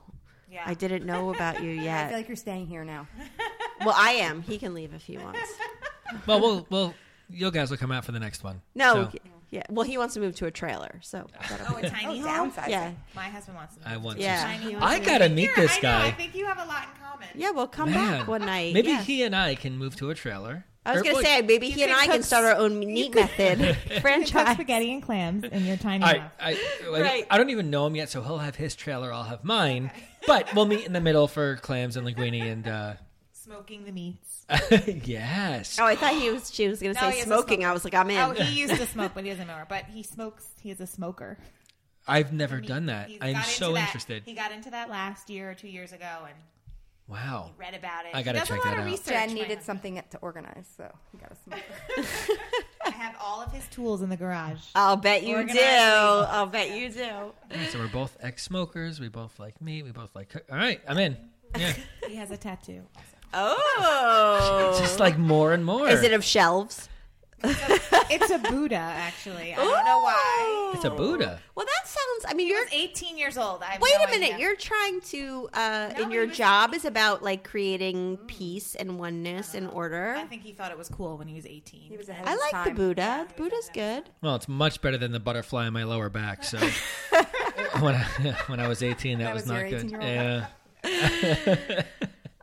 yeah, 0.50 0.62
I 0.64 0.74
didn't 0.74 1.06
know 1.06 1.34
about 1.34 1.62
you 1.62 1.70
yet. 1.90 2.04
I 2.04 2.08
feel 2.08 2.18
like 2.18 2.28
you're 2.28 2.36
staying 2.36 2.66
here 2.66 2.84
now. 2.84 3.08
well, 3.84 3.94
I 3.96 4.12
am. 4.12 4.42
He 4.42 4.58
can 4.58 4.74
leave 4.74 4.92
if 4.94 5.02
he 5.04 5.16
wants. 5.18 5.40
well, 6.26 6.40
we'll 6.40 6.66
well, 6.70 6.94
you 7.30 7.50
guys 7.50 7.70
will 7.70 7.78
come 7.78 7.90
out 7.90 8.04
for 8.04 8.12
the 8.12 8.20
next 8.20 8.44
one. 8.44 8.60
No, 8.74 9.10
So, 9.10 9.18
yeah. 9.50 9.62
Well, 9.70 9.86
he 9.86 9.96
wants 9.98 10.14
to 10.14 10.20
move 10.20 10.34
to 10.36 10.46
a 10.46 10.50
trailer. 10.50 10.98
So 11.02 11.26
that'll 11.48 11.76
Oh, 11.76 11.80
be- 11.80 11.86
a 11.86 11.90
tiny 11.90 12.22
Oh, 12.22 12.28
home. 12.28 12.50
downsizing. 12.52 12.68
yeah, 12.68 12.90
My 13.14 13.24
husband 13.24 13.56
wants 13.56 13.76
to. 13.76 13.88
I 13.88 13.94
move 13.94 14.04
want 14.04 14.16
to 14.18 14.22
to. 14.22 14.28
yeah. 14.28 14.42
tiny 14.44 14.72
home. 14.72 14.82
I 14.82 14.98
gotta 14.98 15.28
meet 15.28 15.46
Here, 15.46 15.54
this 15.56 15.78
I 15.78 15.80
know, 15.80 15.88
I 15.90 16.10
guy. 16.10 16.10
think 16.12 16.34
you 16.34 16.46
have 16.46 16.58
a 16.58 16.64
lot 16.64 16.82
in 16.84 17.00
common. 17.02 17.28
Yeah, 17.34 17.50
we'll 17.50 17.66
come 17.68 17.90
Man. 17.90 18.18
back 18.20 18.28
one 18.28 18.42
night. 18.46 18.74
Maybe 18.74 18.88
yeah. 18.88 19.02
he 19.02 19.22
and 19.22 19.34
I 19.36 19.54
can 19.54 19.76
move 19.78 19.96
to 19.96 20.10
a 20.10 20.14
trailer. 20.14 20.64
I 20.84 20.92
was 20.92 21.00
Or, 21.00 21.04
gonna 21.04 21.16
look, 21.16 21.26
say 21.26 21.42
maybe 21.42 21.68
he 21.70 21.82
and 21.82 21.90
can 21.90 21.98
I 22.00 22.06
can 22.06 22.16
cook 22.18 22.24
start 22.24 22.44
our 22.44 22.54
own 22.54 22.78
neat 22.78 23.12
method 23.12 23.76
franchise. 24.00 24.54
spaghetti 24.54 24.92
and 24.92 25.02
clams 25.02 25.42
in 25.42 25.64
your 25.66 25.76
tiny 25.76 26.04
I, 26.04 26.18
house. 26.18 26.30
I, 26.38 26.50
I, 26.86 27.00
Right. 27.00 27.26
I 27.28 27.38
don't 27.38 27.50
even 27.50 27.70
know 27.70 27.86
him 27.88 27.96
yet, 27.96 28.08
so 28.08 28.22
he'll 28.22 28.38
have 28.38 28.54
his 28.54 28.76
trailer. 28.76 29.12
I'll 29.12 29.24
have 29.24 29.42
mine. 29.42 29.90
But 30.28 30.54
we'll 30.54 30.66
meet 30.66 30.84
in 30.86 30.92
the 30.92 31.00
middle 31.00 31.26
for 31.26 31.56
clams 31.56 31.96
and 31.96 32.06
linguine 32.06 32.40
and 32.52 32.68
uh, 32.68 32.92
Smoking 33.46 33.84
the 33.84 33.92
meats. 33.92 34.44
yes. 35.06 35.78
Oh, 35.80 35.86
I 35.86 35.96
thought 35.96 36.14
he 36.14 36.30
was. 36.30 36.52
She 36.52 36.68
was 36.68 36.80
gonna 36.80 36.94
No, 36.94 37.00
say 37.00 37.18
is 37.18 37.22
a 37.22 37.26
smoking. 37.26 37.58
smoker. 37.60 37.70
I 37.70 37.72
was 37.72 37.84
like, 37.84 37.94
I'm 37.94 38.10
in. 38.10 38.18
Oh, 38.18 38.30
he 38.32 38.60
used 38.60 38.74
to 38.74 38.86
smoke, 38.92 39.12
but 39.14 39.24
he 39.24 39.30
doesn't 39.30 39.48
anymore. 39.48 39.66
But 39.68 39.84
he 39.86 40.02
smokes. 40.02 40.44
He 40.60 40.70
is 40.70 40.80
a 40.80 40.86
smoker. 40.86 41.38
I've 42.08 42.32
never 42.32 42.58
He- 42.58 42.66
done 42.66 42.86
that. 42.86 43.08
he's 43.08 43.18
I'm 43.20 43.32
got 43.34 43.44
into 43.46 43.50
so 43.56 43.72
that- 43.72 43.86
interested. 43.86 44.22
He 44.26 44.34
got 44.34 44.52
into 44.52 44.70
that 44.70 44.90
last 44.90 45.30
year 45.30 45.50
or 45.50 45.54
two 45.54 45.68
years 45.68 45.92
ago 45.92 46.04
and 46.26 46.34
Wow. 47.08 47.52
read 47.56 47.74
about 47.74 48.04
it. 48.06 48.10
I 48.14 48.22
gotta 48.24 48.38
He 48.38 48.40
does 48.40 48.48
check 48.48 48.56
a 48.56 48.60
lot 48.60 48.64
that 48.74 48.80
of 48.80 48.86
out. 48.86 48.90
research, 48.90 49.06
Jen 49.14 49.28
my 49.28 49.34
needed 49.34 49.46
husband. 49.58 49.64
something 49.64 50.02
to 50.10 50.18
organize, 50.18 50.66
so 50.76 50.92
he 51.12 51.18
got 51.18 51.30
a 51.30 51.36
smoker. 51.36 52.40
I 52.84 52.90
have 52.90 53.14
all 53.20 53.40
of 53.42 53.52
his 53.52 53.64
tools 53.68 54.02
in 54.02 54.08
the 54.10 54.16
garage. 54.16 54.58
I'll 54.74 54.96
bet 54.96 55.22
you 55.22 55.36
Organized 55.36 55.58
do. 55.58 55.64
I'll 55.64 56.46
bet 56.46 56.72
you 56.76 56.88
do. 56.90 57.04
All 57.08 57.32
right, 57.54 57.68
so 57.70 57.78
we're 57.78 57.86
both 57.88 58.16
ex-smokers. 58.20 58.98
We 58.98 59.06
both 59.08 59.38
like 59.38 59.60
meat. 59.60 59.84
We 59.84 59.92
both 59.92 60.14
like. 60.16 60.30
Cook. 60.30 60.44
All 60.50 60.56
right, 60.58 60.80
I'm 60.88 60.98
in. 60.98 61.16
Yeah, 61.56 61.74
He 62.08 62.16
has 62.16 62.30
a 62.32 62.36
tattoo. 62.36 62.82
Oh, 63.34 64.76
just 64.80 64.98
like 65.00 65.18
more 65.18 65.52
and 65.52 65.64
more. 65.64 65.88
is 65.88 66.02
it 66.02 66.12
of 66.12 66.24
shelves? 66.24 66.88
It's 68.08 68.30
a 68.30 68.38
Buddha, 68.38 68.74
actually. 68.76 69.52
I 69.52 69.56
don't 69.56 69.84
know 69.84 70.00
why. 70.00 70.72
It's 70.74 70.84
a 70.84 70.90
Buddha. 70.90 71.38
Well, 71.54 71.66
that 71.66 71.86
sounds. 71.86 72.24
I 72.28 72.34
mean, 72.34 72.46
He 72.46 72.52
you're. 72.54 72.62
was 72.64 72.72
18 72.72 73.18
years 73.18 73.36
old. 73.36 73.62
I 73.62 73.66
have 73.72 73.80
Wait 73.82 73.92
no 73.98 74.04
a 74.04 74.08
minute. 74.10 74.34
idea. 74.34 74.38
You're 74.46 74.56
trying 74.56 75.00
to. 75.02 75.48
uh 75.52 75.92
No, 75.96 76.02
In 76.04 76.08
he 76.08 76.14
your 76.16 76.26
was- 76.26 76.36
job 76.36 76.74
is 76.74 76.84
about 76.84 77.22
like 77.22 77.44
creating 77.44 78.16
peace 78.26 78.74
and 78.74 78.98
oneness 78.98 79.54
and 79.54 79.68
order. 79.70 80.14
I 80.16 80.24
think 80.24 80.42
he 80.42 80.52
thought 80.52 80.72
it 80.72 80.78
was 80.78 80.88
cool 80.88 81.18
when 81.18 81.28
he 81.28 81.34
was 81.36 81.46
18. 81.46 81.82
He 81.90 81.96
was 81.96 82.08
ahead 82.08 82.26
I 82.26 82.32
of 82.32 82.38
his 82.40 82.52
like 82.52 82.64
the 82.64 82.70
time. 82.70 82.76
Buddha. 82.76 83.26
The 83.28 83.34
Buddha's 83.42 83.70
good. 83.72 84.08
Well, 84.22 84.34
it's 84.34 84.48
much 84.48 84.80
better 84.80 84.96
than 84.98 85.12
the 85.12 85.20
butterfly 85.20 85.66
on 85.66 85.72
my 85.72 85.84
lower 85.84 86.08
back. 86.08 86.42
So 86.42 86.58
when 87.80 87.94
I 87.94 88.02
when 88.46 88.58
I 88.60 88.66
was 88.66 88.82
18, 88.82 89.18
that, 89.18 89.24
That 89.24 89.34
was, 89.34 89.42
was 89.46 89.50
your 89.52 89.62
not 89.62 89.70
good. 89.70 89.92
18-year-old 89.92 90.46
Yeah. 90.84 91.82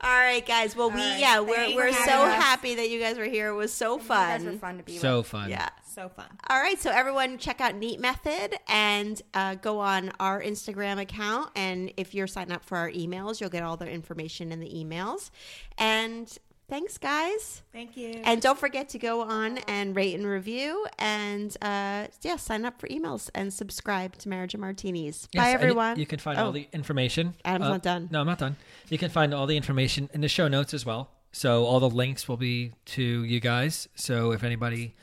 All 0.03 0.09
right, 0.19 0.45
guys. 0.45 0.75
Well, 0.75 0.89
we 0.89 0.97
right. 0.99 1.19
yeah, 1.19 1.39
we're 1.39 1.75
we're 1.75 1.93
so 1.93 2.23
us. 2.25 2.35
happy 2.35 2.75
that 2.75 2.89
you 2.89 2.99
guys 2.99 3.17
were 3.17 3.23
here. 3.25 3.49
It 3.49 3.53
was 3.55 3.71
so 3.73 3.93
You 3.93 4.07
guys 4.07 4.43
were 4.43 4.51
fun. 4.51 4.59
fun 4.59 4.77
to 4.77 4.83
be 4.83 4.97
So 4.97 5.17
with. 5.19 5.27
fun. 5.27 5.49
Yeah. 5.49 5.69
So 5.89 6.09
fun. 6.09 6.25
All 6.49 6.59
right, 6.59 6.77
so 6.79 6.89
everyone 6.91 7.37
check 7.37 7.61
out 7.61 7.75
Neat 7.75 7.99
Method 7.99 8.57
and 8.67 9.21
uh, 9.33 9.55
go 9.55 9.79
on 9.79 10.11
our 10.19 10.41
Instagram 10.41 10.99
account. 10.99 11.51
And 11.55 11.93
if 11.97 12.13
you're 12.15 12.27
signed 12.27 12.51
up 12.51 12.63
for 12.65 12.77
our 12.77 12.89
emails, 12.89 13.39
you'll 13.39 13.51
get 13.51 13.63
all 13.63 13.77
the 13.77 13.87
information 13.89 14.51
in 14.51 14.59
the 14.59 14.69
emails. 14.69 15.29
And 15.77 16.35
thanks, 16.73 16.97
guys. 16.97 17.61
Thank 17.71 17.95
you. 17.95 18.21
And 18.23 18.41
don't 18.41 18.57
forget 18.57 18.89
to 18.89 18.97
go 18.99 19.21
on 19.21 19.59
and 19.67 19.95
rate 19.95 20.15
and 20.15 20.25
review. 20.25 20.87
And 20.97 21.55
uh, 21.61 22.07
yeah, 22.23 22.37
sign 22.37 22.65
up 22.65 22.79
for 22.79 22.87
emails 22.87 23.29
and 23.35 23.53
subscribe 23.53 24.17
to 24.17 24.29
Marriage 24.29 24.55
and 24.55 24.61
Martinis. 24.61 25.27
Yes, 25.31 25.43
Bye, 25.43 25.51
everyone. 25.51 25.99
You 25.99 26.07
can 26.07 26.17
find 26.17 26.39
Oh, 26.39 26.45
all 26.45 26.51
the 26.51 26.67
information. 26.73 27.35
uh, 27.45 27.49
Adam's 27.49 27.69
not 27.69 27.83
done. 27.83 28.09
No, 28.11 28.21
I'm 28.21 28.25
not 28.25 28.39
done. 28.39 28.55
You 28.89 28.97
can 28.97 29.11
find 29.11 29.35
all 29.35 29.45
the 29.45 29.55
information 29.55 30.09
in 30.15 30.21
the 30.21 30.27
show 30.27 30.47
notes 30.47 30.73
as 30.73 30.83
well. 30.83 31.11
So 31.31 31.65
all 31.65 31.79
the 31.79 31.89
links 31.89 32.27
will 32.27 32.37
be 32.37 32.71
to 32.85 33.23
you 33.23 33.39
guys. 33.39 33.87
So 33.93 34.31
if 34.31 34.43
anybody, 34.43 34.95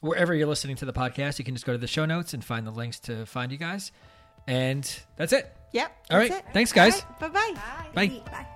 wherever 0.00 0.34
you're 0.34 0.46
listening 0.48 0.76
to 0.76 0.86
the 0.86 0.94
podcast, 0.94 1.38
you 1.38 1.44
can 1.44 1.54
just 1.54 1.66
go 1.66 1.72
to 1.72 1.78
the 1.78 1.86
show 1.86 2.06
notes 2.06 2.32
and 2.32 2.42
find 2.42 2.66
the 2.66 2.70
links 2.70 2.98
to 3.00 3.26
find 3.26 3.52
you 3.52 3.58
guys. 3.58 3.92
And 4.46 4.82
that's 5.16 5.34
it. 5.34 5.54
Yep. 5.72 6.06
All 6.10 6.18
that's 6.18 6.30
right. 6.30 6.38
it. 6.40 6.52
Thanks, 6.54 6.72
guys. 6.72 7.02
Bye 7.20 7.28
bye. 7.28 7.54
Bye. 7.94 8.22
Bye. 8.24 8.46